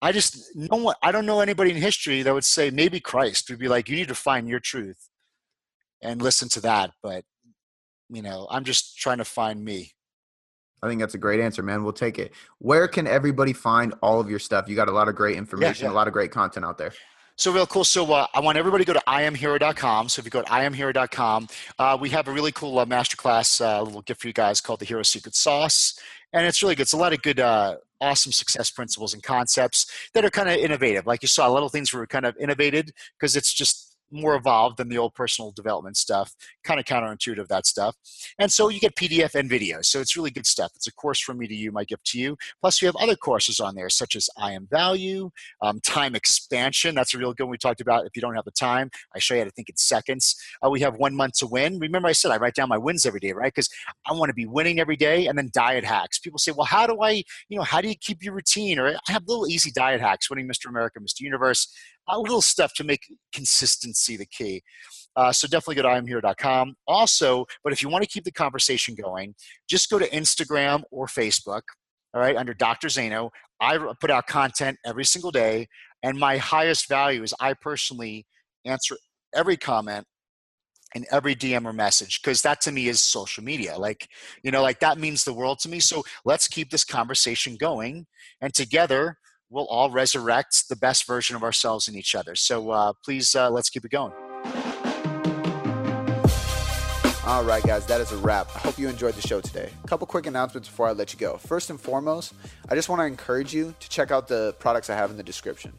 I 0.00 0.12
just 0.12 0.50
no 0.54 0.76
one. 0.76 0.96
I 1.02 1.12
don't 1.12 1.26
know 1.26 1.40
anybody 1.40 1.70
in 1.70 1.76
history 1.76 2.22
that 2.22 2.34
would 2.34 2.44
say 2.44 2.70
maybe 2.70 2.98
Christ 2.98 3.48
would 3.50 3.60
be 3.60 3.68
like, 3.68 3.88
you 3.88 3.96
need 3.96 4.08
to 4.08 4.14
find 4.14 4.48
your 4.48 4.60
truth 4.60 5.08
and 6.02 6.20
listen 6.20 6.48
to 6.50 6.60
that. 6.62 6.90
But 7.02 7.24
you 8.10 8.20
know, 8.20 8.48
I'm 8.50 8.64
just 8.64 8.98
trying 8.98 9.18
to 9.18 9.24
find 9.24 9.64
me. 9.64 9.92
I 10.82 10.88
think 10.88 11.00
that's 11.00 11.14
a 11.14 11.18
great 11.18 11.38
answer, 11.38 11.62
man. 11.62 11.84
We'll 11.84 11.92
take 11.92 12.18
it. 12.18 12.32
Where 12.58 12.88
can 12.88 13.06
everybody 13.06 13.52
find 13.52 13.94
all 14.02 14.18
of 14.18 14.28
your 14.28 14.40
stuff? 14.40 14.68
You 14.68 14.74
got 14.74 14.88
a 14.88 14.92
lot 14.92 15.08
of 15.08 15.14
great 15.14 15.36
information, 15.36 15.84
yeah, 15.84 15.90
yeah. 15.90 15.94
a 15.94 15.96
lot 15.96 16.08
of 16.08 16.12
great 16.12 16.32
content 16.32 16.66
out 16.66 16.76
there. 16.76 16.92
So 17.36 17.52
real 17.52 17.66
cool. 17.66 17.84
So 17.84 18.12
uh, 18.12 18.26
I 18.34 18.40
want 18.40 18.58
everybody 18.58 18.84
to 18.84 18.92
go 18.92 18.98
to 18.98 19.04
iamhero.com. 19.08 20.08
So 20.08 20.20
if 20.20 20.26
you 20.26 20.30
go 20.30 20.42
to 20.42 20.48
iamhero.com, 20.48 21.48
uh, 21.78 21.98
we 22.00 22.10
have 22.10 22.28
a 22.28 22.32
really 22.32 22.52
cool 22.52 22.78
uh, 22.78 22.84
masterclass, 22.84 23.64
uh, 23.64 23.82
little 23.82 24.02
gift 24.02 24.20
for 24.20 24.28
you 24.28 24.34
guys 24.34 24.60
called 24.60 24.80
the 24.80 24.84
Hero 24.84 25.02
Secret 25.02 25.34
Sauce, 25.34 25.98
and 26.32 26.46
it's 26.46 26.62
really 26.62 26.74
good. 26.74 26.82
It's 26.82 26.92
a 26.92 26.98
lot 26.98 27.12
of 27.12 27.22
good, 27.22 27.40
uh, 27.40 27.76
awesome 28.00 28.32
success 28.32 28.70
principles 28.70 29.14
and 29.14 29.22
concepts 29.22 29.86
that 30.12 30.24
are 30.24 30.30
kind 30.30 30.48
of 30.48 30.56
innovative. 30.56 31.06
Like 31.06 31.22
you 31.22 31.28
saw, 31.28 31.48
a 31.48 31.52
little 31.52 31.68
things 31.68 31.92
were 31.92 32.06
kind 32.06 32.26
of 32.26 32.36
innovated 32.38 32.92
because 33.18 33.36
it's 33.36 33.52
just 33.52 33.91
more 34.12 34.34
evolved 34.34 34.76
than 34.76 34.88
the 34.88 34.98
old 34.98 35.14
personal 35.14 35.52
development 35.52 35.96
stuff, 35.96 36.34
kind 36.64 36.78
of 36.78 36.86
counterintuitive 36.86 37.48
that 37.48 37.66
stuff. 37.66 37.96
And 38.38 38.52
so 38.52 38.68
you 38.68 38.80
get 38.80 38.94
PDF 38.96 39.34
and 39.34 39.50
videos. 39.50 39.86
So 39.86 40.00
it's 40.00 40.16
really 40.16 40.30
good 40.30 40.46
stuff. 40.46 40.72
It's 40.74 40.86
a 40.86 40.92
course 40.92 41.20
from 41.20 41.38
me 41.38 41.46
to 41.46 41.54
you, 41.54 41.72
my 41.72 41.84
gift 41.84 42.04
to 42.06 42.18
you. 42.18 42.36
Plus, 42.60 42.80
we 42.80 42.86
have 42.86 42.96
other 42.96 43.16
courses 43.16 43.60
on 43.60 43.74
there, 43.74 43.88
such 43.88 44.16
as 44.16 44.28
I 44.36 44.52
Am 44.52 44.66
Value, 44.70 45.30
um, 45.62 45.80
Time 45.80 46.14
Expansion. 46.14 46.94
That's 46.94 47.14
a 47.14 47.18
real 47.18 47.32
good 47.32 47.44
one 47.44 47.50
we 47.52 47.58
talked 47.58 47.80
about. 47.80 48.06
If 48.06 48.16
you 48.16 48.22
don't 48.22 48.34
have 48.34 48.44
the 48.44 48.50
time, 48.50 48.90
I 49.14 49.18
show 49.18 49.34
you 49.34 49.40
how 49.40 49.44
to 49.44 49.50
think 49.50 49.68
in 49.68 49.76
seconds. 49.76 50.36
Uh, 50.64 50.70
we 50.70 50.80
have 50.80 50.96
one 50.96 51.14
month 51.14 51.34
to 51.38 51.46
win. 51.46 51.78
Remember, 51.78 52.08
I 52.08 52.12
said 52.12 52.30
I 52.30 52.36
write 52.36 52.54
down 52.54 52.68
my 52.68 52.78
wins 52.78 53.06
every 53.06 53.20
day, 53.20 53.32
right? 53.32 53.52
Because 53.52 53.68
I 54.06 54.12
want 54.12 54.28
to 54.28 54.34
be 54.34 54.46
winning 54.46 54.80
every 54.80 54.96
day. 54.96 55.26
And 55.26 55.36
then 55.38 55.50
diet 55.52 55.84
hacks. 55.84 56.18
People 56.18 56.38
say, 56.38 56.52
well, 56.52 56.66
how 56.66 56.86
do 56.86 57.00
I, 57.00 57.22
you 57.48 57.56
know, 57.56 57.62
how 57.62 57.80
do 57.80 57.88
you 57.88 57.94
keep 57.96 58.22
your 58.22 58.34
routine? 58.34 58.78
Or 58.78 58.88
I 58.88 59.12
have 59.12 59.26
little 59.26 59.46
easy 59.46 59.70
diet 59.70 60.00
hacks, 60.00 60.28
winning 60.28 60.48
Mr. 60.48 60.68
America, 60.68 61.00
Mr. 61.00 61.20
Universe 61.20 61.68
a 62.08 62.18
little 62.18 62.42
stuff 62.42 62.72
to 62.74 62.84
make 62.84 63.00
consistency 63.32 64.16
the 64.16 64.26
key. 64.26 64.62
Uh, 65.14 65.32
so 65.32 65.46
definitely 65.46 65.76
go 65.76 65.82
to 65.82 65.88
iamhero.com. 65.88 66.74
Also, 66.86 67.44
but 67.62 67.72
if 67.72 67.82
you 67.82 67.88
want 67.88 68.02
to 68.02 68.08
keep 68.08 68.24
the 68.24 68.32
conversation 68.32 68.94
going, 68.94 69.34
just 69.68 69.90
go 69.90 69.98
to 69.98 70.08
Instagram 70.10 70.82
or 70.90 71.06
Facebook. 71.06 71.62
All 72.14 72.20
right, 72.20 72.36
under 72.36 72.54
Dr. 72.54 72.88
Zaino, 72.88 73.30
I 73.60 73.78
put 74.00 74.10
out 74.10 74.26
content 74.26 74.78
every 74.84 75.04
single 75.04 75.30
day. 75.30 75.68
And 76.02 76.18
my 76.18 76.36
highest 76.36 76.88
value 76.88 77.22
is 77.22 77.32
I 77.40 77.54
personally 77.54 78.26
answer 78.64 78.96
every 79.34 79.56
comment 79.56 80.04
and 80.94 81.06
every 81.10 81.34
DM 81.34 81.64
or 81.64 81.72
message 81.72 82.20
because 82.20 82.42
that 82.42 82.60
to 82.62 82.72
me 82.72 82.88
is 82.88 83.00
social 83.00 83.42
media. 83.42 83.78
Like, 83.78 84.08
you 84.42 84.50
know, 84.50 84.62
like 84.62 84.80
that 84.80 84.98
means 84.98 85.24
the 85.24 85.32
world 85.32 85.58
to 85.60 85.68
me. 85.68 85.80
So 85.80 86.02
let's 86.24 86.48
keep 86.48 86.70
this 86.70 86.84
conversation 86.84 87.56
going. 87.56 88.06
And 88.40 88.52
together, 88.52 89.16
we'll 89.52 89.66
all 89.66 89.90
resurrect 89.90 90.68
the 90.68 90.76
best 90.76 91.06
version 91.06 91.36
of 91.36 91.42
ourselves 91.42 91.86
in 91.86 91.94
each 91.94 92.14
other. 92.14 92.34
So 92.34 92.70
uh, 92.70 92.94
please, 93.04 93.34
uh, 93.34 93.50
let's 93.50 93.68
keep 93.68 93.84
it 93.84 93.90
going. 93.90 94.12
All 97.24 97.44
right, 97.44 97.62
guys, 97.62 97.86
that 97.86 98.00
is 98.00 98.10
a 98.10 98.16
wrap. 98.16 98.48
I 98.56 98.58
hope 98.58 98.78
you 98.78 98.88
enjoyed 98.88 99.14
the 99.14 99.26
show 99.26 99.40
today. 99.40 99.70
A 99.84 99.86
couple 99.86 100.06
quick 100.08 100.26
announcements 100.26 100.68
before 100.68 100.88
I 100.88 100.92
let 100.92 101.12
you 101.12 101.18
go. 101.18 101.36
First 101.36 101.70
and 101.70 101.80
foremost, 101.80 102.34
I 102.68 102.74
just 102.74 102.88
want 102.88 103.00
to 103.00 103.06
encourage 103.06 103.54
you 103.54 103.74
to 103.78 103.88
check 103.88 104.10
out 104.10 104.26
the 104.26 104.54
products 104.58 104.90
I 104.90 104.96
have 104.96 105.10
in 105.10 105.16
the 105.16 105.22
description. 105.22 105.72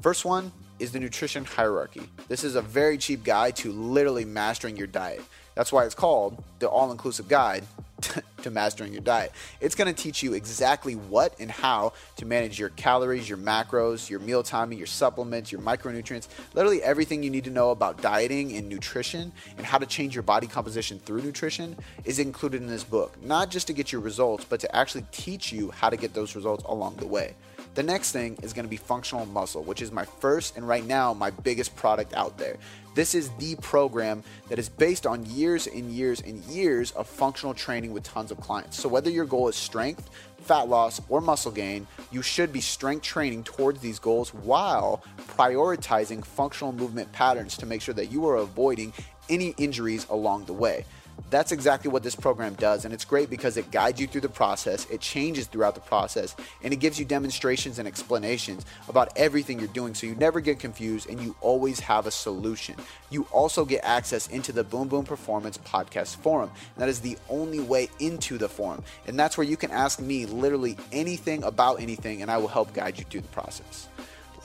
First 0.00 0.24
one 0.24 0.50
is 0.78 0.92
the 0.92 1.00
nutrition 1.00 1.44
hierarchy. 1.44 2.02
This 2.28 2.44
is 2.44 2.54
a 2.54 2.62
very 2.62 2.96
cheap 2.96 3.24
guide 3.24 3.56
to 3.56 3.72
literally 3.72 4.24
mastering 4.24 4.76
your 4.76 4.86
diet. 4.86 5.22
That's 5.56 5.72
why 5.72 5.84
it's 5.84 5.94
called 5.94 6.44
the 6.60 6.68
all 6.68 6.92
inclusive 6.92 7.28
guide 7.28 7.64
to 8.42 8.50
mastering 8.50 8.92
your 8.92 9.00
diet. 9.00 9.32
It's 9.58 9.74
going 9.74 9.92
to 9.92 10.02
teach 10.02 10.22
you 10.22 10.34
exactly 10.34 10.94
what 10.94 11.34
and 11.40 11.50
how 11.50 11.94
to 12.16 12.26
manage 12.26 12.58
your 12.58 12.68
calories, 12.70 13.26
your 13.26 13.38
macros, 13.38 14.10
your 14.10 14.20
meal 14.20 14.42
timing, 14.42 14.76
your 14.76 14.86
supplements, 14.86 15.50
your 15.50 15.62
micronutrients, 15.62 16.28
literally 16.52 16.82
everything 16.82 17.22
you 17.22 17.30
need 17.30 17.44
to 17.44 17.50
know 17.50 17.70
about 17.70 18.02
dieting 18.02 18.54
and 18.54 18.68
nutrition 18.68 19.32
and 19.56 19.66
how 19.66 19.78
to 19.78 19.86
change 19.86 20.14
your 20.14 20.22
body 20.22 20.46
composition 20.46 20.98
through 20.98 21.22
nutrition 21.22 21.74
is 22.04 22.18
included 22.18 22.60
in 22.60 22.68
this 22.68 22.84
book. 22.84 23.16
Not 23.24 23.50
just 23.50 23.66
to 23.68 23.72
get 23.72 23.90
your 23.92 24.02
results, 24.02 24.44
but 24.44 24.60
to 24.60 24.76
actually 24.76 25.06
teach 25.10 25.52
you 25.52 25.70
how 25.70 25.88
to 25.88 25.96
get 25.96 26.12
those 26.12 26.36
results 26.36 26.64
along 26.64 26.96
the 26.96 27.06
way. 27.06 27.34
The 27.76 27.82
next 27.82 28.12
thing 28.12 28.38
is 28.42 28.54
going 28.54 28.64
to 28.64 28.70
be 28.70 28.78
functional 28.78 29.26
muscle, 29.26 29.62
which 29.62 29.82
is 29.82 29.92
my 29.92 30.06
first 30.06 30.56
and 30.56 30.66
right 30.66 30.84
now 30.86 31.12
my 31.12 31.28
biggest 31.28 31.76
product 31.76 32.14
out 32.14 32.38
there. 32.38 32.56
This 32.94 33.14
is 33.14 33.28
the 33.38 33.54
program 33.56 34.24
that 34.48 34.58
is 34.58 34.70
based 34.70 35.06
on 35.06 35.26
years 35.26 35.66
and 35.66 35.90
years 35.90 36.22
and 36.22 36.42
years 36.44 36.92
of 36.92 37.06
functional 37.06 37.52
training 37.52 37.92
with 37.92 38.02
tons 38.02 38.30
of 38.30 38.40
clients. 38.40 38.80
So, 38.80 38.88
whether 38.88 39.10
your 39.10 39.26
goal 39.26 39.48
is 39.48 39.56
strength, 39.56 40.08
fat 40.38 40.70
loss, 40.70 41.02
or 41.10 41.20
muscle 41.20 41.52
gain, 41.52 41.86
you 42.10 42.22
should 42.22 42.50
be 42.50 42.62
strength 42.62 43.02
training 43.02 43.44
towards 43.44 43.80
these 43.80 43.98
goals 43.98 44.32
while 44.32 45.02
prioritizing 45.28 46.24
functional 46.24 46.72
movement 46.72 47.12
patterns 47.12 47.58
to 47.58 47.66
make 47.66 47.82
sure 47.82 47.92
that 47.92 48.06
you 48.06 48.26
are 48.26 48.36
avoiding 48.36 48.94
any 49.28 49.50
injuries 49.58 50.06
along 50.08 50.46
the 50.46 50.54
way. 50.54 50.86
That's 51.28 51.50
exactly 51.50 51.90
what 51.90 52.04
this 52.04 52.14
program 52.14 52.54
does, 52.54 52.84
and 52.84 52.94
it's 52.94 53.04
great 53.04 53.28
because 53.28 53.56
it 53.56 53.72
guides 53.72 54.00
you 54.00 54.06
through 54.06 54.20
the 54.20 54.28
process, 54.28 54.86
it 54.90 55.00
changes 55.00 55.46
throughout 55.46 55.74
the 55.74 55.80
process, 55.80 56.36
and 56.62 56.72
it 56.72 56.76
gives 56.76 57.00
you 57.00 57.04
demonstrations 57.04 57.80
and 57.80 57.88
explanations 57.88 58.64
about 58.88 59.12
everything 59.16 59.58
you're 59.58 59.68
doing 59.68 59.92
so 59.92 60.06
you 60.06 60.14
never 60.14 60.40
get 60.40 60.60
confused 60.60 61.08
and 61.10 61.20
you 61.20 61.34
always 61.40 61.80
have 61.80 62.06
a 62.06 62.12
solution. 62.12 62.76
You 63.10 63.26
also 63.32 63.64
get 63.64 63.84
access 63.84 64.28
into 64.28 64.52
the 64.52 64.62
Boom 64.62 64.86
Boom 64.86 65.04
Performance 65.04 65.58
Podcast 65.58 66.16
Forum, 66.16 66.50
and 66.74 66.82
that 66.82 66.88
is 66.88 67.00
the 67.00 67.18
only 67.28 67.60
way 67.60 67.88
into 67.98 68.38
the 68.38 68.48
forum, 68.48 68.84
and 69.08 69.18
that's 69.18 69.36
where 69.36 69.46
you 69.46 69.56
can 69.56 69.72
ask 69.72 69.98
me 69.98 70.26
literally 70.26 70.76
anything 70.92 71.42
about 71.42 71.80
anything, 71.80 72.22
and 72.22 72.30
I 72.30 72.36
will 72.36 72.48
help 72.48 72.72
guide 72.72 72.98
you 72.98 73.04
through 73.04 73.22
the 73.22 73.28
process. 73.28 73.88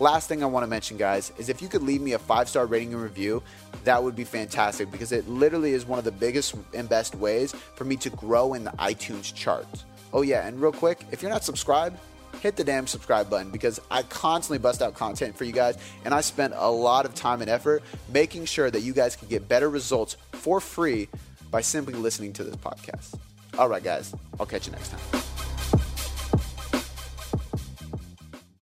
Last 0.01 0.27
thing 0.27 0.41
I 0.41 0.47
want 0.47 0.63
to 0.63 0.67
mention, 0.67 0.97
guys, 0.97 1.31
is 1.37 1.47
if 1.47 1.61
you 1.61 1.67
could 1.67 1.83
leave 1.83 2.01
me 2.01 2.13
a 2.13 2.17
five 2.17 2.49
star 2.49 2.65
rating 2.65 2.91
and 2.91 3.03
review, 3.03 3.43
that 3.83 4.03
would 4.03 4.15
be 4.15 4.23
fantastic 4.23 4.89
because 4.89 5.11
it 5.11 5.29
literally 5.29 5.73
is 5.73 5.85
one 5.85 5.99
of 5.99 6.05
the 6.05 6.11
biggest 6.11 6.55
and 6.73 6.89
best 6.89 7.13
ways 7.13 7.53
for 7.75 7.83
me 7.83 7.95
to 7.97 8.09
grow 8.09 8.55
in 8.55 8.63
the 8.63 8.71
iTunes 8.71 9.31
charts. 9.31 9.85
Oh, 10.11 10.23
yeah, 10.23 10.47
and 10.47 10.59
real 10.59 10.71
quick, 10.71 11.05
if 11.11 11.21
you're 11.21 11.29
not 11.29 11.43
subscribed, 11.43 11.99
hit 12.39 12.55
the 12.55 12.63
damn 12.63 12.87
subscribe 12.87 13.29
button 13.29 13.51
because 13.51 13.79
I 13.91 14.01
constantly 14.01 14.57
bust 14.57 14.81
out 14.81 14.95
content 14.95 15.37
for 15.37 15.43
you 15.43 15.51
guys 15.51 15.77
and 16.03 16.15
I 16.15 16.21
spend 16.21 16.55
a 16.57 16.71
lot 16.71 17.05
of 17.05 17.13
time 17.13 17.41
and 17.41 17.49
effort 17.51 17.83
making 18.11 18.45
sure 18.45 18.71
that 18.71 18.81
you 18.81 18.93
guys 18.93 19.15
can 19.15 19.27
get 19.27 19.47
better 19.47 19.69
results 19.69 20.17
for 20.31 20.59
free 20.59 21.09
by 21.51 21.61
simply 21.61 21.93
listening 21.93 22.33
to 22.33 22.43
this 22.43 22.55
podcast. 22.55 23.19
All 23.55 23.69
right, 23.69 23.83
guys, 23.83 24.15
I'll 24.39 24.47
catch 24.47 24.65
you 24.65 24.71
next 24.71 24.89
time. 24.89 25.21